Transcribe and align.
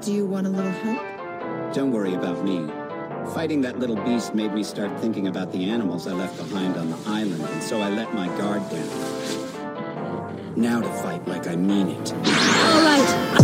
Do 0.00 0.14
you 0.14 0.24
want 0.24 0.46
a 0.46 0.50
little 0.50 0.70
help? 0.70 1.74
Don't 1.74 1.92
worry 1.92 2.14
about 2.14 2.42
me. 2.42 2.66
Fighting 3.34 3.60
that 3.60 3.78
little 3.78 3.96
beast 3.96 4.34
made 4.34 4.54
me 4.54 4.62
start 4.62 4.98
thinking 4.98 5.28
about 5.28 5.52
the 5.52 5.68
animals 5.68 6.06
I 6.06 6.12
left 6.12 6.38
behind 6.38 6.78
on 6.78 6.88
the 6.88 6.98
island, 7.04 7.42
and 7.42 7.62
so 7.62 7.82
I 7.82 7.90
let 7.90 8.14
my 8.14 8.26
guard 8.38 8.62
down. 8.70 10.54
Now 10.56 10.80
to 10.80 10.88
fight 11.02 11.28
like 11.28 11.46
I 11.46 11.56
mean 11.56 11.88
it. 11.88 12.12
All 12.14 12.82
right. 12.82 13.39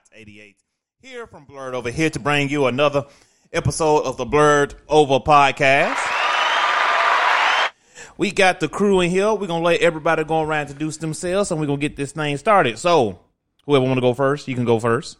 SKIP.88 0.00 0.54
here 1.02 1.26
from 1.26 1.46
Blerd 1.46 1.74
Over 1.74 1.90
here 1.90 2.10
to 2.10 2.18
bring 2.18 2.48
you 2.48 2.66
another 2.66 3.06
episode 3.52 4.02
of 4.02 4.16
the 4.16 4.24
Blerd 4.24 4.74
Over 4.88 5.18
podcast. 5.18 5.98
We 8.16 8.30
got 8.30 8.60
the 8.60 8.68
crew 8.68 9.00
in 9.00 9.10
here. 9.10 9.32
We're 9.34 9.46
gonna 9.46 9.64
let 9.64 9.80
everybody 9.80 10.24
go 10.24 10.42
around 10.42 10.66
to 10.66 10.72
introduce 10.72 10.98
themselves, 10.98 11.50
and 11.50 11.60
we're 11.60 11.66
gonna 11.66 11.80
get 11.80 11.96
this 11.96 12.12
thing 12.12 12.36
started. 12.36 12.78
So, 12.78 13.20
whoever 13.66 13.84
want 13.84 13.96
to 13.96 14.02
go 14.02 14.14
first, 14.14 14.46
you 14.46 14.54
can 14.54 14.64
go 14.64 14.78
first. 14.78 15.18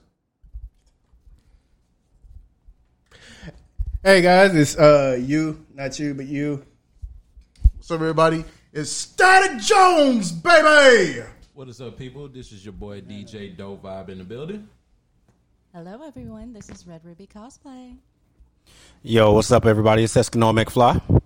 Hey 4.03 4.23
guys, 4.23 4.55
it's 4.55 4.77
uh 4.79 5.19
you, 5.21 5.67
not 5.75 5.99
you, 5.99 6.15
but 6.15 6.27
you. 6.27 6.65
What's 7.77 7.91
up, 7.91 8.01
everybody? 8.01 8.45
It's 8.73 8.91
Static 8.91 9.59
Jones, 9.59 10.33
baby. 10.33 11.23
What 11.61 11.69
is 11.69 11.79
up, 11.83 11.99
people? 11.99 12.27
This 12.27 12.53
is 12.53 12.65
your 12.65 12.73
boy 12.73 13.03
DJ 13.03 13.55
Doe 13.55 13.77
Vibe 13.85 14.09
in 14.09 14.17
the 14.17 14.25
building. 14.25 14.67
Hello, 15.75 16.03
everyone. 16.03 16.55
This 16.55 16.71
is 16.71 16.87
Red 16.87 17.03
Ruby 17.05 17.27
Cosplay. 17.27 17.99
Yo, 19.03 19.33
what's 19.35 19.53
up, 19.53 19.67
everybody? 19.67 20.05
It's 20.05 20.15
Eskimo 20.15 20.59
McFly. 20.59 21.21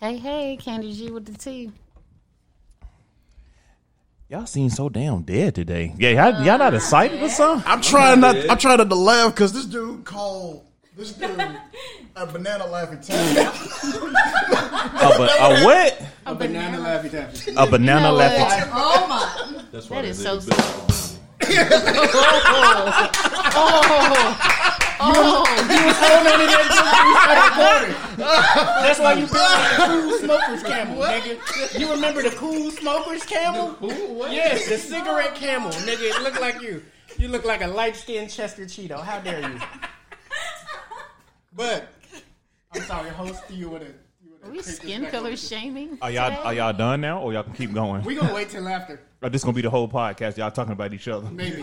Hey, 0.00 0.16
hey, 0.16 0.56
Candy 0.58 0.94
G 0.94 1.10
with 1.10 1.26
the 1.26 1.36
T. 1.36 1.70
Y'all 4.30 4.46
seem 4.46 4.70
so 4.70 4.88
damn 4.88 5.20
dead 5.20 5.54
today. 5.54 5.94
Yeah, 5.98 6.30
y'all, 6.30 6.42
y'all 6.42 6.56
not 6.56 6.72
uh, 6.72 6.76
excited 6.76 7.22
or 7.22 7.28
something? 7.28 7.70
I'm 7.70 7.82
trying 7.82 8.20
not. 8.20 8.36
I'm 8.48 8.56
trying 8.56 8.78
not 8.78 8.88
to 8.88 8.94
laugh 8.94 9.34
because 9.34 9.52
this 9.52 9.66
dude 9.66 10.06
called 10.06 10.64
this 10.96 11.12
dude 11.12 11.30
a 12.16 12.26
banana 12.26 12.66
laughing 12.66 13.00
taffy. 13.00 13.40
A, 15.00 15.08
ba- 15.16 15.30
a 15.40 15.64
what? 15.64 16.02
a 16.26 16.34
banana 16.34 16.78
laughing 16.78 17.10
taffy. 17.10 17.52
A 17.56 17.66
banana 17.66 18.08
know 18.08 18.14
laughing. 18.14 18.40
what? 18.40 18.68
Oh 18.72 19.06
my! 19.08 19.62
That's 19.70 19.88
why 19.88 19.96
That 19.96 20.02
they 20.02 20.10
is 20.10 20.24
live 20.24 20.42
so 20.42 20.50
in 20.50 20.56
Billings, 20.56 21.18
oh. 25.02 25.44
That's 28.82 28.98
why 29.00 29.12
you 29.14 29.26
put 29.26 29.38
the 29.38 29.84
cool 29.86 30.18
smokers 30.18 30.62
camel, 30.62 31.02
nigga. 31.02 31.78
You 31.78 31.90
remember 31.90 32.22
the 32.22 32.30
cool 32.30 32.70
smokers 32.70 33.22
camel? 33.24 33.76
Yes, 34.30 34.68
the 34.68 34.76
cigarette 34.78 35.34
camel, 35.34 35.70
nigga. 35.70 36.02
It 36.16 36.22
looked 36.22 36.40
like 36.40 36.60
you. 36.60 36.82
You 37.18 37.28
look 37.28 37.44
like 37.44 37.62
a 37.62 37.66
light 37.66 37.96
skinned 37.96 38.30
Chester 38.30 38.64
Cheeto. 38.64 39.02
How 39.02 39.20
dare 39.20 39.40
you? 39.40 39.58
But 41.52 41.88
I'm 42.74 42.82
sorry, 42.82 43.10
host 43.10 43.42
you 43.50 43.70
with 43.70 43.82
a. 43.82 43.86
you 44.22 44.30
with 44.32 44.44
a 44.44 44.48
Are 44.48 44.50
we 44.50 44.62
skin 44.62 45.06
color 45.06 45.36
shaming? 45.36 45.98
Are 46.00 46.10
y'all 46.10 46.30
today? 46.30 46.42
are 46.44 46.54
y'all 46.54 46.72
done 46.72 47.00
now, 47.00 47.20
or 47.20 47.32
y'all 47.32 47.42
can 47.42 47.52
keep 47.54 47.72
going? 47.72 48.02
We 48.04 48.14
gonna 48.14 48.34
wait 48.34 48.50
till 48.50 48.66
after. 48.68 49.00
Or 49.22 49.28
this 49.28 49.44
gonna 49.44 49.54
be 49.54 49.60
the 49.60 49.68
whole 49.68 49.86
podcast? 49.86 50.38
Y'all 50.38 50.50
talking 50.50 50.72
about 50.72 50.94
each 50.94 51.06
other. 51.06 51.28
Maybe 51.30 51.56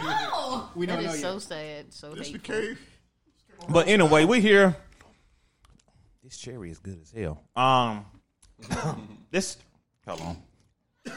we 0.75 0.85
don't 0.85 0.97
That 0.97 1.05
know 1.05 1.09
is 1.11 1.15
yet. 1.15 1.21
so 1.21 1.39
sad. 1.39 1.91
So 1.91 2.13
It's 2.13 2.29
the 2.29 2.37
cave. 2.37 2.79
But 3.67 3.87
anyway, 3.87 4.25
we 4.25 4.41
here. 4.41 4.75
This 6.23 6.37
cherry 6.37 6.69
is 6.69 6.77
good 6.77 6.99
as 7.01 7.11
hell. 7.11 7.41
Um, 7.55 8.05
this. 9.31 9.57
Hold 10.05 10.21
on. 10.21 10.37
Yeah. 11.07 11.13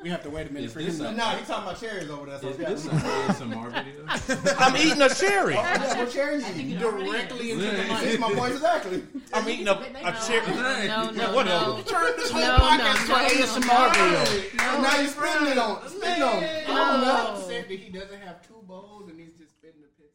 We 0.00 0.10
have 0.10 0.22
to 0.22 0.30
wait 0.30 0.46
a 0.46 0.52
minute 0.52 0.66
Is 0.66 0.72
for 0.72 0.78
this 0.80 1.00
him. 1.00 1.06
a- 1.06 1.10
to- 1.10 1.16
No, 1.16 1.30
you 1.32 1.44
talking 1.44 1.64
about 1.64 1.80
cherries 1.80 2.08
over 2.08 2.26
there? 2.26 2.38
So 2.38 2.48
Is 2.50 2.56
this 2.56 2.84
an 2.86 2.98
ASMR 3.00 3.84
video? 3.84 4.54
I'm 4.58 4.76
eating 4.76 5.02
a 5.02 5.08
cherry. 5.08 5.54
Oh, 5.56 5.60
yeah, 5.60 5.98
what 5.98 6.10
cherries 6.12 6.48
you 6.50 6.54
eating? 6.54 6.78
directly 6.78 7.50
into 7.50 7.64
the 7.64 7.70
This 7.72 7.88
mic. 7.88 8.02
is 8.04 8.18
my 8.20 8.32
voice 8.32 8.52
exactly. 8.52 9.02
I'm 9.34 9.48
eating 9.48 9.66
a, 9.66 9.72
a 9.72 10.12
cherry. 10.24 10.54
No, 10.86 11.10
no, 11.10 11.34
Whatever. 11.34 11.66
no. 11.66 11.82
Turn 11.84 12.12
this 12.16 12.30
whole 12.30 12.40
No, 12.42 12.56
podcast 12.58 13.08
no, 13.08 13.18
to 13.18 13.34
no, 13.34 13.42
ASMR 13.42 13.90
video. 13.90 14.62
And 14.62 14.82
now 14.84 15.00
you 15.00 15.08
spinning 15.08 15.50
it 15.52 15.58
on. 15.58 15.88
Spinning 15.88 16.22
on. 16.22 16.42
it. 16.44 16.64
Oh. 16.68 17.44
said 17.48 17.68
that 17.68 17.78
he 17.78 17.90
doesn't 17.90 18.20
have 18.20 18.46
two 18.46 18.62
bowls 18.68 19.08
and 19.10 19.18
he's 19.18 19.34
just 19.34 19.50
spitting 19.58 19.80
the 19.82 19.88
pits 20.00 20.14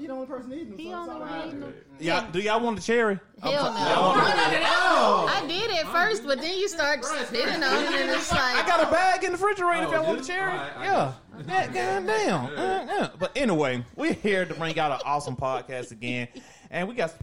back 0.00 0.02
in 0.02 0.02
the. 0.02 0.02
You 0.02 0.06
the 0.08 0.12
only 0.14 0.26
person 0.26 0.52
eating 0.52 0.70
them. 0.70 0.78
He 0.78 0.90
so 0.90 0.94
on 0.94 1.00
it's 1.00 1.08
the 1.08 1.12
all 1.14 1.20
way. 1.20 1.26
right. 1.26 2.24
no. 2.26 2.32
Do 2.32 2.40
y'all 2.40 2.60
want 2.60 2.78
a 2.78 2.82
cherry? 2.82 3.18
Hell 3.42 3.52
no. 3.52 5.26
I 5.28 5.44
did 5.46 5.70
at 5.70 5.86
first, 5.92 6.24
but 6.26 6.40
then 6.40 6.58
you 6.58 6.68
start 6.68 7.04
spitting 7.04 7.62
on 7.62 7.84
it, 7.84 8.00
and 8.00 8.10
it's 8.10 8.30
like. 8.30 8.56
I 8.56 8.66
got 8.66 8.86
a 8.86 8.90
bag 8.90 9.24
in 9.24 9.32
the 9.32 9.38
refrigerator 9.38 9.82
if 9.84 9.88
Oh, 9.88 9.92
y'all 9.92 10.04
want 10.06 10.18
a 10.18 10.20
dude. 10.20 10.26
cherry. 10.28 10.52
Alright, 10.52 10.72
yeah. 10.82 11.12
Yeah, 11.46 11.66
goddamn. 11.66 12.46
Uh, 12.46 12.84
yeah. 12.86 13.08
But 13.18 13.32
anyway, 13.36 13.84
we're 13.96 14.12
here 14.12 14.44
to 14.44 14.54
bring 14.54 14.78
out 14.78 14.92
an 14.92 15.00
awesome 15.04 15.36
podcast 15.36 15.90
again. 15.90 16.28
And 16.70 16.86
we 16.88 16.94
got, 16.94 17.14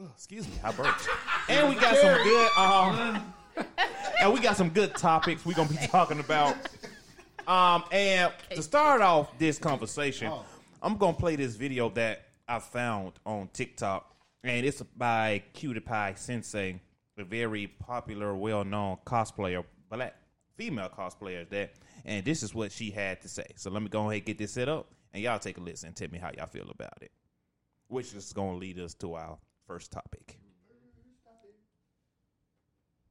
oh, 0.00 0.08
excuse 0.14 0.46
me, 0.46 0.54
I 0.64 0.72
burped. 0.72 1.06
And 1.48 1.68
we 1.68 1.74
got 1.76 1.96
some 1.96 2.22
good, 2.22 2.50
um, 2.56 3.34
and 4.20 4.32
we 4.32 4.40
got 4.40 4.56
some 4.56 4.70
good 4.70 4.94
topics 4.94 5.44
we're 5.44 5.54
going 5.54 5.68
to 5.68 5.74
be 5.74 5.86
talking 5.86 6.20
about. 6.20 6.56
Um, 7.46 7.84
and 7.92 8.32
to 8.50 8.62
start 8.62 9.00
off 9.02 9.36
this 9.38 9.58
conversation, 9.58 10.32
I'm 10.80 10.96
to 11.14 11.20
play 11.20 11.36
this 11.36 11.56
video 11.56 11.88
that 11.90 12.26
I 12.46 12.60
found 12.60 13.14
on 13.26 13.48
TikTok. 13.52 14.14
And 14.44 14.64
it's 14.64 14.80
by 14.96 15.42
Cutie 15.52 15.80
Pie 15.80 16.14
Sensei, 16.16 16.80
a 17.18 17.24
very 17.24 17.66
popular, 17.66 18.34
well 18.36 18.64
known 18.64 18.98
cosplayer, 19.04 19.64
black 19.90 20.14
female 20.56 20.88
cosplayer 20.88 21.48
that. 21.50 21.74
And 22.04 22.24
this 22.24 22.42
is 22.42 22.54
what 22.54 22.70
she 22.70 22.90
had 22.90 23.20
to 23.22 23.28
say. 23.28 23.46
So 23.56 23.70
let 23.70 23.82
me 23.82 23.88
go 23.88 24.02
ahead 24.02 24.18
and 24.18 24.24
get 24.24 24.38
this 24.38 24.52
set 24.52 24.68
up, 24.68 24.92
and 25.12 25.22
y'all 25.22 25.40
take 25.40 25.58
a 25.58 25.60
listen 25.60 25.88
and 25.88 25.96
tell 25.96 26.08
me 26.10 26.18
how 26.18 26.30
y'all 26.36 26.46
feel 26.46 26.70
about 26.70 27.02
it. 27.02 27.10
Which 27.88 28.14
is 28.14 28.32
to 28.54 28.58
lead 28.58 28.78
us 28.78 28.94
to 28.94 29.14
our 29.14 29.38
first 29.66 29.90
topic. 29.90 30.38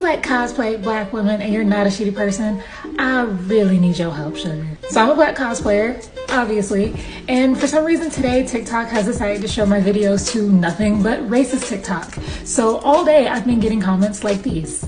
Like 0.07 0.23
cosplay 0.23 0.81
black 0.81 1.11
women 1.11 1.41
and 1.41 1.51
you're 1.51 1.63
not 1.63 1.85
a 1.87 1.89
shitty 1.89 2.15
person, 2.15 2.63
I 2.99 3.23
really 3.23 3.77
need 3.77 3.97
your 3.97 4.11
help, 4.11 4.37
sugar. 4.37 4.65
So 4.89 5.01
I'm 5.01 5.09
a 5.09 5.15
black 5.15 5.35
cosplayer, 5.35 6.07
obviously, 6.29 6.95
and 7.27 7.59
for 7.59 7.67
some 7.67 7.83
reason 7.83 8.09
today 8.09 8.45
TikTok 8.45 8.87
has 8.87 9.05
decided 9.05 9.41
to 9.41 9.47
show 9.47 9.65
my 9.65 9.81
videos 9.81 10.31
to 10.31 10.49
nothing 10.49 11.03
but 11.03 11.19
racist 11.21 11.67
TikTok. 11.67 12.13
So 12.45 12.77
all 12.79 13.03
day 13.03 13.27
I've 13.27 13.45
been 13.45 13.59
getting 13.59 13.81
comments 13.81 14.23
like 14.23 14.43
these. 14.43 14.87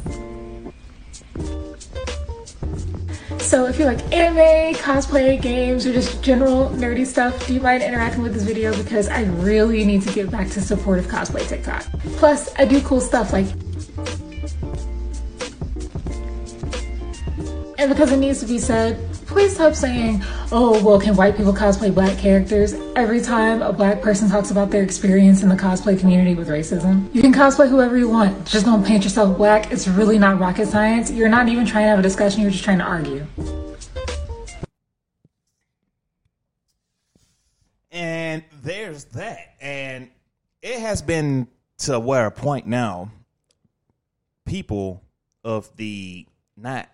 So 3.39 3.65
if 3.65 3.79
you 3.79 3.85
like 3.85 3.99
anime, 4.13 4.75
cosplay, 4.75 5.41
games, 5.41 5.87
or 5.87 5.91
just 5.91 6.21
general 6.21 6.69
nerdy 6.69 7.05
stuff, 7.05 7.47
do 7.47 7.55
you 7.55 7.59
mind 7.59 7.81
interacting 7.81 8.21
with 8.21 8.35
this 8.35 8.43
video 8.43 8.77
because 8.77 9.07
I 9.07 9.23
really 9.23 9.83
need 9.83 10.03
to 10.03 10.13
get 10.13 10.29
back 10.29 10.49
to 10.51 10.61
supportive 10.61 11.07
cosplay 11.07 11.47
TikTok. 11.47 11.83
Plus, 12.17 12.53
I 12.59 12.65
do 12.65 12.79
cool 12.81 13.01
stuff 13.01 13.33
like 13.33 13.47
And 17.79 17.89
because 17.89 18.11
it 18.11 18.17
needs 18.17 18.41
to 18.41 18.45
be 18.45 18.57
said, 18.57 18.99
please 19.25 19.55
stop 19.55 19.73
saying, 19.73 20.21
oh, 20.51 20.83
well, 20.83 20.99
can 20.99 21.15
white 21.15 21.37
people 21.37 21.53
cosplay 21.53 21.93
black 21.93 22.17
characters 22.17 22.73
every 22.97 23.21
time 23.21 23.61
a 23.61 23.71
black 23.71 24.01
person 24.01 24.29
talks 24.29 24.51
about 24.51 24.69
their 24.69 24.83
experience 24.83 25.43
in 25.43 25.47
the 25.47 25.55
cosplay 25.55 25.97
community 25.97 26.35
with 26.35 26.49
racism? 26.49 27.07
You 27.15 27.21
can 27.21 27.31
cosplay 27.31 27.69
whoever 27.69 27.97
you 27.97 28.09
want, 28.09 28.45
just 28.45 28.65
don't 28.65 28.85
paint 28.85 29.05
yourself 29.05 29.37
black. 29.37 29.71
It's 29.71 29.87
really 29.87 30.19
not 30.19 30.41
rocket 30.41 30.67
science. 30.67 31.09
You're 31.09 31.29
not 31.29 31.47
even 31.47 31.65
trying 31.65 31.85
to 31.85 31.89
have 31.91 31.99
a 31.99 32.01
discussion, 32.01 32.41
you're 32.41 32.51
just 32.51 32.65
trying 32.65 32.79
to 32.79 32.83
argue. 32.83 33.25
And 37.93 38.43
there's 38.61 39.05
that. 39.05 39.55
And 39.61 40.09
it 40.61 40.81
has 40.81 41.01
been 41.01 41.47
to 41.77 41.97
where 41.97 42.25
a 42.25 42.31
point 42.31 42.67
now, 42.67 43.09
people 44.45 45.01
of 45.45 45.73
the 45.77 46.27
not 46.57 46.89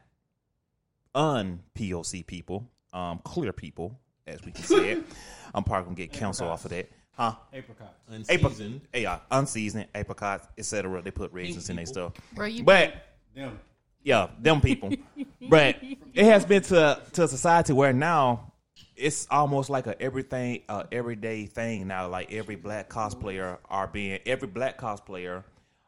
un 1.16 1.64
POC 1.74 2.28
people, 2.28 2.70
um, 2.94 3.20
clear 3.24 3.54
people, 3.54 3.98
as 4.28 4.44
we 4.46 4.52
can 4.52 4.64
say 4.64 4.92
it. 4.92 5.04
I'm 5.56 5.64
probably 5.64 5.86
gonna 5.86 5.96
get 5.96 6.12
counsel 6.14 6.50
off 6.50 6.66
of 6.66 6.72
that. 6.72 6.90
Huh? 7.14 7.34
Apricot. 7.54 7.96
Apricot. 8.12 8.52
Unseasoned. 8.52 8.82
Yeah, 8.94 9.20
unseasoned, 9.32 9.88
apricots, 9.96 10.48
etc. 10.58 11.02
They 11.02 11.12
put 11.12 11.32
raisins 11.32 11.70
in 11.70 11.78
their 11.78 11.86
stuff. 11.86 12.14
Where 12.36 12.48
you 12.48 12.64
But 12.64 12.94
Them. 13.34 13.58
yeah, 14.04 14.28
them 14.40 14.60
people. 14.60 14.92
but 15.50 15.78
it 16.14 16.26
has 16.26 16.46
been 16.46 16.62
to 16.64 17.02
to 17.14 17.24
a 17.24 17.28
society 17.28 17.72
where 17.72 17.94
now 17.94 18.52
it's 18.98 19.28
almost 19.32 19.70
like 19.70 19.88
a 19.88 20.00
everything, 20.02 20.64
uh, 20.68 20.84
everyday 20.92 21.46
thing 21.46 21.88
now. 21.88 22.10
Like 22.10 22.34
every 22.34 22.58
black 22.58 22.90
cosplayer 22.90 23.60
are 23.70 23.88
being 23.88 24.20
every 24.26 24.50
black 24.50 24.78
cosplayer, 24.78 25.46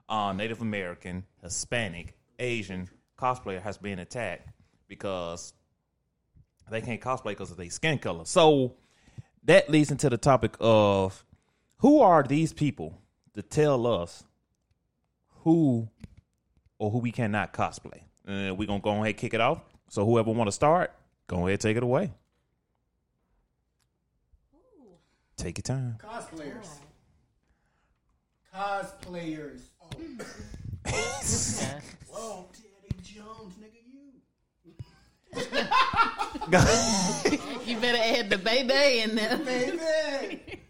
uh, 0.08 0.32
Native 0.32 0.62
American, 0.62 1.26
Hispanic, 1.44 2.16
Asian 2.40 2.90
cosplayer 3.20 3.62
has 3.62 3.78
been 3.78 4.00
attacked 4.00 4.48
because 4.88 5.54
they 6.70 6.82
can't 6.82 7.02
cosplay 7.02 7.30
because 7.30 7.52
of 7.52 7.58
their 7.58 7.70
skin 7.70 7.98
color. 8.00 8.26
So 8.26 8.76
that 9.44 9.70
leads 9.70 9.92
into 9.92 10.10
the 10.10 10.18
topic 10.18 10.56
of 10.60 11.24
who 11.78 12.02
are 12.02 12.24
these 12.24 12.54
people 12.54 13.00
to 13.36 13.42
tell 13.42 13.88
us 13.88 14.24
who 15.44 15.88
or 16.80 16.92
who 16.92 17.00
we 17.00 17.12
cannot 17.12 17.54
cosplay. 17.54 18.02
Uh, 18.28 18.54
we're 18.54 18.68
gonna 18.68 18.80
go 18.80 18.92
ahead 18.92 19.08
and 19.08 19.18
kick 19.18 19.34
it 19.34 19.42
off. 19.42 19.62
So 19.90 20.06
whoever 20.06 20.32
want 20.32 20.48
to 20.50 20.52
start, 20.52 20.92
go 21.28 21.48
ahead 21.48 21.62
take 21.62 21.78
it 21.78 21.84
away. 21.84 22.12
Take 25.38 25.60
your 25.60 25.64
time. 25.64 25.98
Cosplayers. 26.04 26.80
Cosplayers. 28.54 29.62
Whoa, 32.10 32.48
Teddy 32.54 33.02
Jones, 33.04 33.54
nigga, 33.62 33.67
you. 35.36 35.44
You 37.66 37.78
better 37.80 37.98
add 38.02 38.30
the 38.30 38.38
baby 38.38 39.02
in 39.02 39.16
there. 39.16 39.38
Baby. 39.38 40.62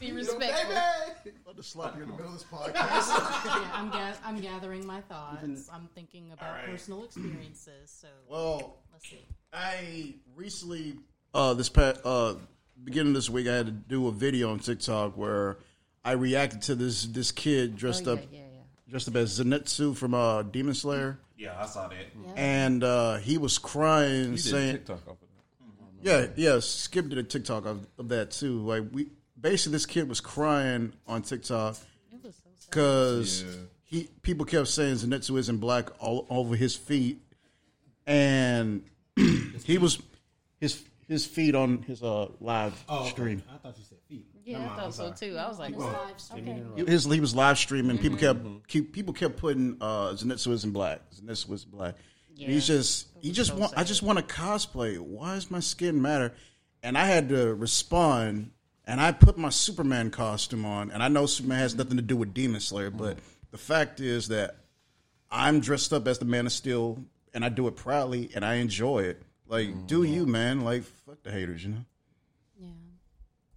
Be 0.00 0.10
respectful. 0.12 0.72
About 0.72 1.56
to 1.56 1.62
slap 1.62 1.96
you 1.96 2.02
in 2.02 2.08
the 2.08 2.14
middle 2.16 2.32
of 2.32 2.38
this 2.38 2.44
podcast. 2.50 2.74
yeah, 2.74 3.70
I'm, 3.72 3.90
ga- 3.90 4.16
I'm 4.24 4.40
gathering 4.40 4.84
my 4.84 5.00
thoughts. 5.02 5.68
I'm 5.72 5.88
thinking 5.94 6.32
about 6.32 6.50
right. 6.54 6.66
personal 6.66 7.04
experiences. 7.04 7.90
So 8.00 8.08
well, 8.28 8.78
let's 8.92 9.08
see. 9.08 9.24
I 9.52 10.14
recently, 10.34 10.94
uh, 11.34 11.54
this 11.54 11.68
past, 11.68 12.00
uh, 12.04 12.34
beginning 12.82 13.10
of 13.10 13.14
this 13.14 13.30
week, 13.30 13.46
I 13.46 13.54
had 13.54 13.66
to 13.66 13.72
do 13.72 14.08
a 14.08 14.12
video 14.12 14.50
on 14.50 14.58
TikTok 14.58 15.16
where 15.16 15.58
I 16.04 16.12
reacted 16.12 16.62
to 16.62 16.74
this 16.74 17.04
this 17.04 17.30
kid 17.30 17.76
dressed 17.76 18.08
Oh, 18.08 18.14
up 18.14 18.18
yeah, 18.32 18.38
yeah, 18.40 18.44
yeah. 18.51 18.51
Dressed 18.92 19.08
up 19.08 19.16
as 19.16 19.40
Zenitsu 19.40 19.96
from 19.96 20.14
uh, 20.14 20.42
Demon 20.42 20.74
Slayer, 20.74 21.18
Yeah, 21.36 21.56
I 21.58 21.66
saw 21.66 21.88
that. 21.88 21.96
and 22.36 22.84
uh, 22.84 23.16
he 23.16 23.38
was 23.38 23.58
crying, 23.58 24.30
You 24.32 24.36
did 24.36 24.40
saying, 24.40 24.72
TikTok 24.74 25.08
off 25.08 25.14
of 25.14 25.18
that. 26.02 26.02
"Yeah, 26.02 26.26
yeah." 26.36 26.58
Skip 26.60 27.08
did 27.08 27.18
a 27.18 27.22
TikTok 27.22 27.64
of, 27.66 27.86
of 27.98 28.08
that 28.10 28.30
too. 28.32 28.60
Like 28.60 28.84
we 28.92 29.08
basically, 29.40 29.72
this 29.72 29.86
kid 29.86 30.08
was 30.08 30.20
crying 30.20 30.92
on 31.08 31.22
TikTok 31.22 31.76
because 32.68 33.44
he 33.82 34.08
people 34.22 34.44
kept 34.46 34.68
saying 34.68 34.96
Zenitsu 34.96 35.38
isn't 35.38 35.58
black 35.58 35.90
all 35.98 36.26
over 36.30 36.54
his 36.54 36.76
feet, 36.76 37.20
and 38.06 38.82
he 39.64 39.78
was 39.78 39.98
his 40.60 40.82
his 41.08 41.26
feet 41.26 41.54
on 41.54 41.82
his 41.82 42.02
uh 42.02 42.28
live 42.40 42.74
stream. 43.06 43.42
I 43.52 43.56
thought 43.56 43.74
you 43.78 43.84
said 43.88 43.98
feet. 44.54 44.62
Yeah, 44.62 44.72
I 44.72 44.76
thought 44.76 44.94
so 44.94 45.12
too. 45.12 45.36
I 45.36 45.48
was 45.48 45.58
like, 45.58 45.74
Okay. 45.76 46.90
His 46.90 47.04
he 47.04 47.20
was 47.20 47.34
live 47.34 47.58
streaming. 47.58 47.98
People 47.98 48.18
mm-hmm. 48.18 48.56
kept 48.56 48.68
keep, 48.68 48.92
people 48.92 49.14
kept 49.14 49.36
putting 49.36 49.76
uh, 49.80 50.10
Zenitsu 50.10 50.52
isn't 50.52 50.72
black. 50.72 51.00
Zenitsu 51.14 51.52
isn't 51.52 51.70
black. 51.70 51.96
He's 52.34 52.66
just 52.66 53.08
he 53.20 53.32
just 53.32 53.54
want 53.54 53.72
I 53.76 53.84
just 53.84 54.02
want 54.02 54.18
to 54.18 54.24
cosplay. 54.24 54.98
Why 54.98 55.34
does 55.34 55.50
my 55.50 55.60
skin 55.60 56.00
matter? 56.00 56.32
And 56.82 56.98
I 56.98 57.06
had 57.06 57.28
to 57.28 57.54
respond, 57.54 58.50
and 58.84 59.00
I 59.00 59.12
put 59.12 59.38
my 59.38 59.50
Superman 59.50 60.10
costume 60.10 60.64
on. 60.64 60.90
And 60.90 61.02
I 61.02 61.08
know 61.08 61.26
Superman 61.26 61.58
has 61.58 61.76
nothing 61.76 61.96
to 61.96 62.02
do 62.02 62.16
with 62.16 62.34
Demon 62.34 62.60
Slayer, 62.60 62.90
mm-hmm. 62.90 62.98
but 62.98 63.18
the 63.52 63.58
fact 63.58 64.00
is 64.00 64.28
that 64.28 64.56
I'm 65.30 65.60
dressed 65.60 65.92
up 65.92 66.08
as 66.08 66.18
the 66.18 66.24
Man 66.24 66.46
of 66.46 66.52
Steel, 66.52 67.04
and 67.32 67.44
I 67.44 67.50
do 67.50 67.68
it 67.68 67.76
proudly, 67.76 68.30
and 68.34 68.44
I 68.44 68.54
enjoy 68.54 69.04
it. 69.04 69.22
Like, 69.46 69.86
do 69.86 70.02
mm-hmm. 70.02 70.12
you, 70.12 70.26
man? 70.26 70.62
Like, 70.62 70.82
fuck 70.82 71.22
the 71.22 71.30
haters, 71.30 71.62
you 71.62 71.70
know. 71.70 71.84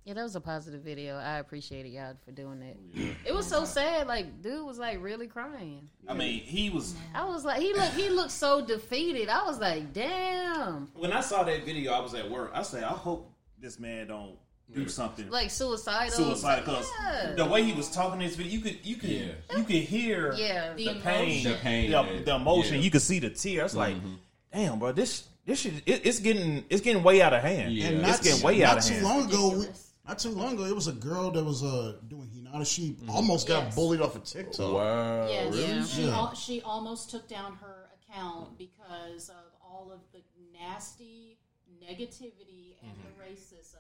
Yeah. 0.06 0.10
Yeah, 0.10 0.13
that 0.13 0.24
was 0.24 0.36
a 0.36 0.42
positive 0.42 0.81
video. 0.81 1.18
I 1.18 1.40
appreciated 1.40 1.90
y'all 1.90 2.13
for 2.24 2.31
doing 2.31 2.60
that. 2.60 2.78
Oh, 2.96 3.16
it 3.25 3.34
was 3.34 3.48
so 3.48 3.66
sad. 3.66 4.06
Like, 4.07 4.44
dude 4.44 4.63
was 4.63 4.78
like 4.78 5.02
really 5.02 5.25
crying. 5.25 5.90
I 6.07 6.13
mean, 6.13 6.42
he 6.42 6.69
was 6.69 6.94
I 7.16 7.25
was 7.25 7.44
like, 7.44 7.60
he 7.60 7.74
looked, 7.74 7.96
he 7.96 8.10
looked 8.10 8.31
so 8.31 8.63
defeated. 8.63 9.30
I 9.30 9.44
was 9.46 9.60
like, 9.60 9.94
damn, 9.94 10.90
when 10.96 11.12
I 11.12 11.22
saw 11.22 11.44
that 11.44 11.66
video, 11.66 11.92
I 11.92 12.02
was 12.02 12.13
at 12.13 12.30
work. 12.30 12.52
I 12.54 12.62
said, 12.62 12.84
I 12.84 12.90
hope 12.90 13.31
this 13.60 13.80
man 13.80 14.07
don't 14.07 14.36
do 14.74 14.88
something 14.88 15.30
like 15.30 15.50
suicidal. 15.50 16.12
suicide 16.12 16.60
because 16.66 16.88
Yeah. 17.02 17.34
the 17.34 17.46
way 17.46 17.63
he 17.63 17.74
was 17.74 17.90
talking 17.90 18.22
in 18.22 18.28
this 18.28 18.36
video, 18.36 18.52
you 18.52 18.60
could 18.60 18.86
you 18.86 18.96
could 18.98 19.10
Yeah. 19.10 19.57
you 19.57 19.63
could 19.63 19.75
hear 19.75 20.34
Yeah. 20.34 20.74
the, 20.74 20.86
The 20.86 21.00
pain, 21.00 21.44
The 21.44 21.54
pain, 21.56 21.92
the, 21.92 21.98
yeah. 21.98 22.22
the 22.25 22.36
emotion. 22.36 22.75
Yeah. 22.75 22.81
You 22.81 22.92
could 22.92 23.02
see 23.02 23.19
the 23.19 23.30
tears. 23.31 23.75
Like, 23.75 23.96
mm-hmm. 23.96 24.13
damn, 24.54 24.80
bro, 24.80 24.92
this 24.92 25.24
this 25.46 25.60
shit, 25.62 25.74
it, 25.86 26.02
it's 26.06 26.19
getting 26.19 26.63
it's 26.69 26.81
getting 26.81 27.04
way 27.04 27.22
out 27.22 27.34
of 27.34 27.42
hand. 27.42 27.74
Yeah. 27.74 27.88
And 27.88 28.00
it's 28.00 28.07
not, 28.07 28.22
getting 28.24 28.44
way 28.44 28.63
out 28.63 28.78
of 28.78 28.84
too 28.86 29.02
long 29.04 29.28
ago, 29.30 29.50
we, 29.60 29.68
not 30.07 30.19
too 30.19 30.30
long 30.30 30.54
ago, 30.54 30.66
it 30.66 30.75
was 30.75 30.88
a 30.88 30.94
girl 30.94 31.31
that 31.31 31.44
was 31.44 31.63
uh, 31.63 31.98
doing 32.07 32.30
Hinata. 32.30 32.66
She 32.66 32.98
mm. 33.02 33.10
almost 33.10 33.48
got 33.48 33.66
Yes. 33.66 33.75
bullied 33.75 34.02
off 34.02 34.16
of 34.16 34.24
TikTok. 34.24 34.74
Wow. 34.74 35.28
Yes, 35.28 35.56
Yeah. 35.56 35.84
she, 35.86 36.10
al- 36.10 36.36
she 36.36 36.62
almost 36.62 37.10
took 37.10 37.28
down 37.28 37.56
her 37.57 37.90
account 38.02 38.57
because 38.57 39.30
of 39.30 39.36
all 39.63 39.92
of 39.92 40.00
the 40.13 40.22
nasty 40.54 41.38
negativity 41.81 42.75
and 42.84 42.92
the 43.04 43.24
racism. 43.24 43.80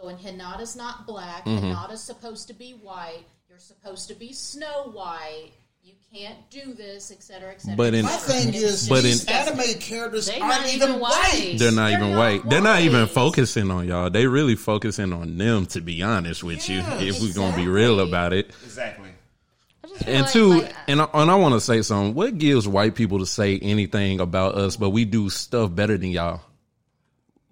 Going, 0.00 0.16
Hinata's 0.18 0.76
not 0.76 1.06
black. 1.06 1.44
Mm-hmm. 1.46 1.66
Hinata's 1.66 2.02
supposed 2.02 2.48
to 2.48 2.54
be 2.54 2.72
white. 2.72 3.24
You're 3.48 3.58
supposed 3.58 4.08
to 4.08 4.14
be 4.14 4.32
Snow 4.32 4.90
White. 4.92 5.52
You 6.16 6.26
can't 6.28 6.50
do 6.50 6.72
this, 6.74 7.10
etc., 7.12 7.50
etc. 7.52 7.76
But 7.76 7.92
in- 7.94 8.04
My 8.06 8.10
thing 8.12 8.54
is, 8.54 8.88
But 8.88 9.04
in- 9.04 9.18
anime 9.28 9.78
characters 9.80 10.26
They 10.26 10.40
aren't 10.40 10.66
even 10.72 10.88
even 10.88 11.00
white. 11.00 11.10
white. 11.10 11.56
They're 11.58 11.70
not 11.72 11.88
They're 11.90 11.98
even 11.98 12.10
not 12.12 12.18
white. 12.18 12.48
They're 12.48 12.60
not 12.62 12.80
even 12.80 13.06
focusing 13.06 13.70
on 13.70 13.86
y'all. 13.86 14.08
They 14.08 14.26
really 14.26 14.56
focusing 14.56 15.12
on 15.12 15.36
them. 15.36 15.66
To 15.66 15.80
be 15.82 16.02
honest 16.02 16.42
with 16.42 16.68
you, 16.70 16.76
Yeah, 16.78 17.00
if 17.02 17.20
we're 17.20 17.34
gonna 17.34 17.56
be 17.56 17.68
real 17.68 18.00
about 18.00 18.32
it. 18.32 18.50
Exactly. 18.64 19.10
I 19.84 19.88
just 19.88 20.04
feel 20.04 20.14
And 20.14 20.22
like- 20.22 20.32
two, 20.32 20.60
like, 20.62 20.74
and 20.88 21.02
I, 21.02 21.08
and 21.14 21.30
I 21.30 21.34
want 21.34 21.54
to 21.54 21.60
say 21.60 21.82
something. 21.82 22.14
What 22.14 22.38
gives 22.38 22.66
white 22.66 22.94
people 22.94 23.18
to 23.18 23.26
say 23.26 23.58
anything 23.58 24.20
about 24.20 24.54
us, 24.54 24.76
but 24.76 24.90
we 24.90 25.04
do 25.04 25.28
stuff 25.28 25.74
better 25.74 25.98
than 25.98 26.10
y'all? 26.10 26.40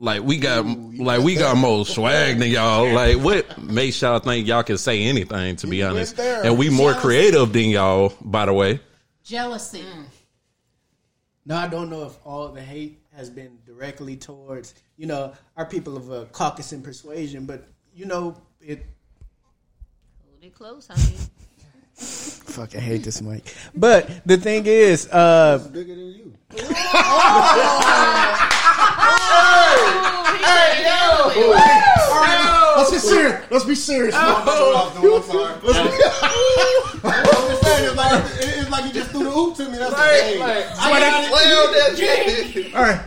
Like 0.01 0.23
we 0.23 0.39
got, 0.39 0.67
like 0.67 1.23
we 1.23 1.37
got 1.37 1.57
more 1.57 1.87
swag 1.87 2.39
than 2.39 2.51
y'all. 2.51 2.93
Like 2.93 3.17
what 3.19 3.63
makes 3.63 4.03
y'all 4.03 4.19
think 4.19 4.47
y'all 4.47 4.63
can 4.63 4.77
say 4.77 5.05
anything? 5.05 5.57
To 5.57 5.67
be 5.67 5.79
You 5.79 5.87
honest, 5.87 6.19
and 6.19 6.59
we 6.59 6.69
more 6.69 6.91
Jealousy. 6.91 7.01
creative 7.07 7.53
than 7.53 7.71
y'all. 7.71 8.13
By 8.21 8.47
the 8.47 8.53
way, 8.53 8.81
Jealousy. 9.23 9.85
No, 11.47 11.57
I 11.57 11.69
don't 11.69 11.91
know 11.91 12.05
if 12.07 12.17
all 12.25 12.49
the 12.49 12.61
hate 12.63 13.01
has 13.15 13.29
been 13.31 13.59
directly 13.67 14.17
towards, 14.17 14.75
you 14.97 15.07
know, 15.07 15.33
our 15.57 15.67
people 15.67 15.97
of 15.97 16.11
uh, 16.11 16.25
Caucasus 16.33 16.81
persuasion, 16.83 17.45
but, 17.45 17.69
you 17.95 18.07
know, 18.07 18.35
it. 18.63 18.85
hold 20.27 20.43
it 20.43 20.55
close, 20.55 20.87
honey. 20.89 21.19
Fuck, 21.95 22.75
I 22.75 22.81
hate 22.81 23.05
this 23.05 23.21
mic. 23.21 23.55
But 23.75 24.27
the 24.27 24.39
thing 24.39 24.65
is, 24.67 25.07
uh, 25.13 25.59
Bigger 25.71 25.95
than 25.95 26.15
you. 26.15 26.35
Let's 32.77 32.91
be 32.91 32.99
serious. 32.99 33.51
Let's 33.51 33.65
be 33.65 33.75
serious. 33.75 34.15
I'm 34.17 34.47
sorry. 34.47 35.11
Let's 35.11 35.29
be- 35.29 35.39
I'm 37.05 37.49
just 37.49 37.63
saying, 37.63 37.85
it's 37.87 37.97
like, 37.97 38.25
it's 38.39 38.71
like 38.71 38.85
you 38.85 38.93
just 38.93 39.11
threw 39.11 39.25
the 39.25 39.31
hoop 39.31 39.57
to 39.57 39.69
me. 39.69 39.79
That's 39.79 39.93
right. 39.93 40.39
Like, 40.39 40.67
I 40.79 41.01
got 41.01 41.31
play 41.31 41.45
on 41.45 41.73
that 41.73 41.97
shit. 41.97 42.75
All 42.75 42.83
right. 42.83 43.01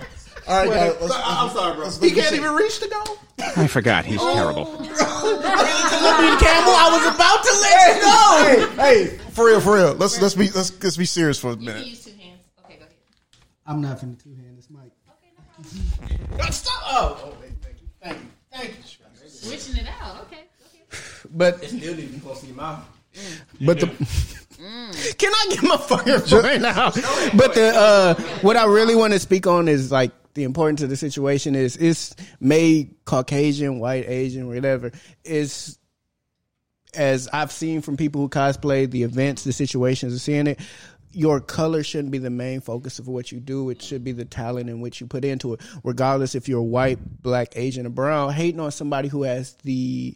All 0.47 0.65
right, 0.65 0.69
guys. 0.69 1.01
Let's, 1.01 1.13
I'm 1.15 1.49
sorry, 1.49 1.75
bro. 1.75 1.89
He 1.89 2.11
can't 2.11 2.33
even 2.33 2.53
reach 2.53 2.79
the 2.79 2.87
goal. 2.87 3.17
I 3.57 3.67
forgot. 3.67 4.05
He's 4.05 4.19
oh. 4.21 4.33
terrible. 4.33 4.65
Camel, 6.37 6.73
I 6.73 6.89
was 6.93 7.05
about 7.13 7.43
to 7.43 7.51
let 7.61 7.95
you 7.95 8.01
know. 8.01 8.83
Hey, 8.83 9.07
hey, 9.07 9.17
for 9.31 9.45
real, 9.47 9.59
for 9.59 9.75
real. 9.75 9.93
Let's 9.93 10.21
let's 10.21 10.35
be 10.35 10.49
let's 10.51 10.71
let's 10.81 10.97
be 10.97 11.05
serious 11.05 11.37
for 11.39 11.49
a 11.49 11.51
You 11.51 11.57
can 11.57 11.65
minute. 11.65 11.87
use 11.87 12.05
two 12.05 12.11
hands. 12.11 12.39
Okay, 12.65 12.77
go 12.77 12.85
ahead. 12.85 12.95
I'm 13.65 13.81
not 13.81 13.99
finna 13.99 14.21
two 14.21 14.33
hand 14.35 14.57
this 14.57 14.69
mic. 14.69 14.91
Stop. 16.51 16.83
Oh, 16.85 17.21
oh, 17.23 17.33
wait, 17.41 17.51
thank 17.61 17.81
you. 17.81 17.87
Thank 18.01 18.17
you. 18.19 18.27
Thank 18.51 18.69
you. 19.23 19.29
Switching 19.29 19.77
it 19.77 19.87
out. 20.01 20.21
Okay. 20.21 20.43
okay. 20.65 20.83
But 21.31 21.63
Still 21.63 21.95
need 21.95 22.07
to 22.07 22.13
be 22.13 22.19
close 22.19 22.41
to 22.41 22.47
your 22.47 22.55
mouth. 22.55 22.85
But 23.61 23.79
the 23.79 23.87
can 25.17 25.33
I 25.33 25.45
get 25.49 25.63
my 25.63 25.77
fucking 25.77 26.21
point 26.21 26.65
out? 26.65 26.93
But 27.35 27.55
the 27.55 27.73
uh, 27.75 28.13
what 28.41 28.57
I 28.57 28.65
really 28.65 28.95
want 28.95 29.13
to 29.13 29.19
speak 29.19 29.47
on 29.47 29.67
is 29.67 29.91
like 29.91 30.11
the 30.33 30.43
importance 30.43 30.81
of 30.81 30.89
the 30.89 30.95
situation 30.95 31.55
is 31.55 31.75
it's 31.77 32.15
made 32.39 32.93
Caucasian, 33.05 33.79
white, 33.79 34.07
Asian, 34.07 34.47
whatever. 34.47 34.91
Is 35.23 35.79
as 36.93 37.27
I've 37.31 37.51
seen 37.51 37.81
from 37.81 37.97
people 37.97 38.21
who 38.21 38.29
cosplay 38.29 38.89
the 38.89 39.03
events, 39.03 39.43
the 39.43 39.53
situations, 39.53 40.13
and 40.13 40.21
seeing 40.21 40.47
it, 40.47 40.59
your 41.17 41.39
color 41.41 41.81
shouldn't 41.81 42.11
be 42.11 42.19
the 42.19 42.29
main 42.29 42.61
focus 42.61 42.99
of 42.99 43.07
what 43.07 43.31
you 43.31 43.39
do. 43.39 43.71
It 43.71 43.81
should 43.81 44.03
be 44.03 44.11
the 44.11 44.23
talent 44.23 44.69
in 44.69 44.81
which 44.81 45.01
you 45.01 45.07
put 45.07 45.25
into 45.25 45.55
it, 45.55 45.61
regardless 45.83 46.35
if 46.35 46.47
you're 46.47 46.61
white, 46.61 46.99
black, 47.23 47.53
Asian, 47.55 47.87
or 47.87 47.89
brown. 47.89 48.31
Hating 48.33 48.59
on 48.59 48.71
somebody 48.71 49.07
who 49.07 49.23
has 49.23 49.55
the 49.63 50.15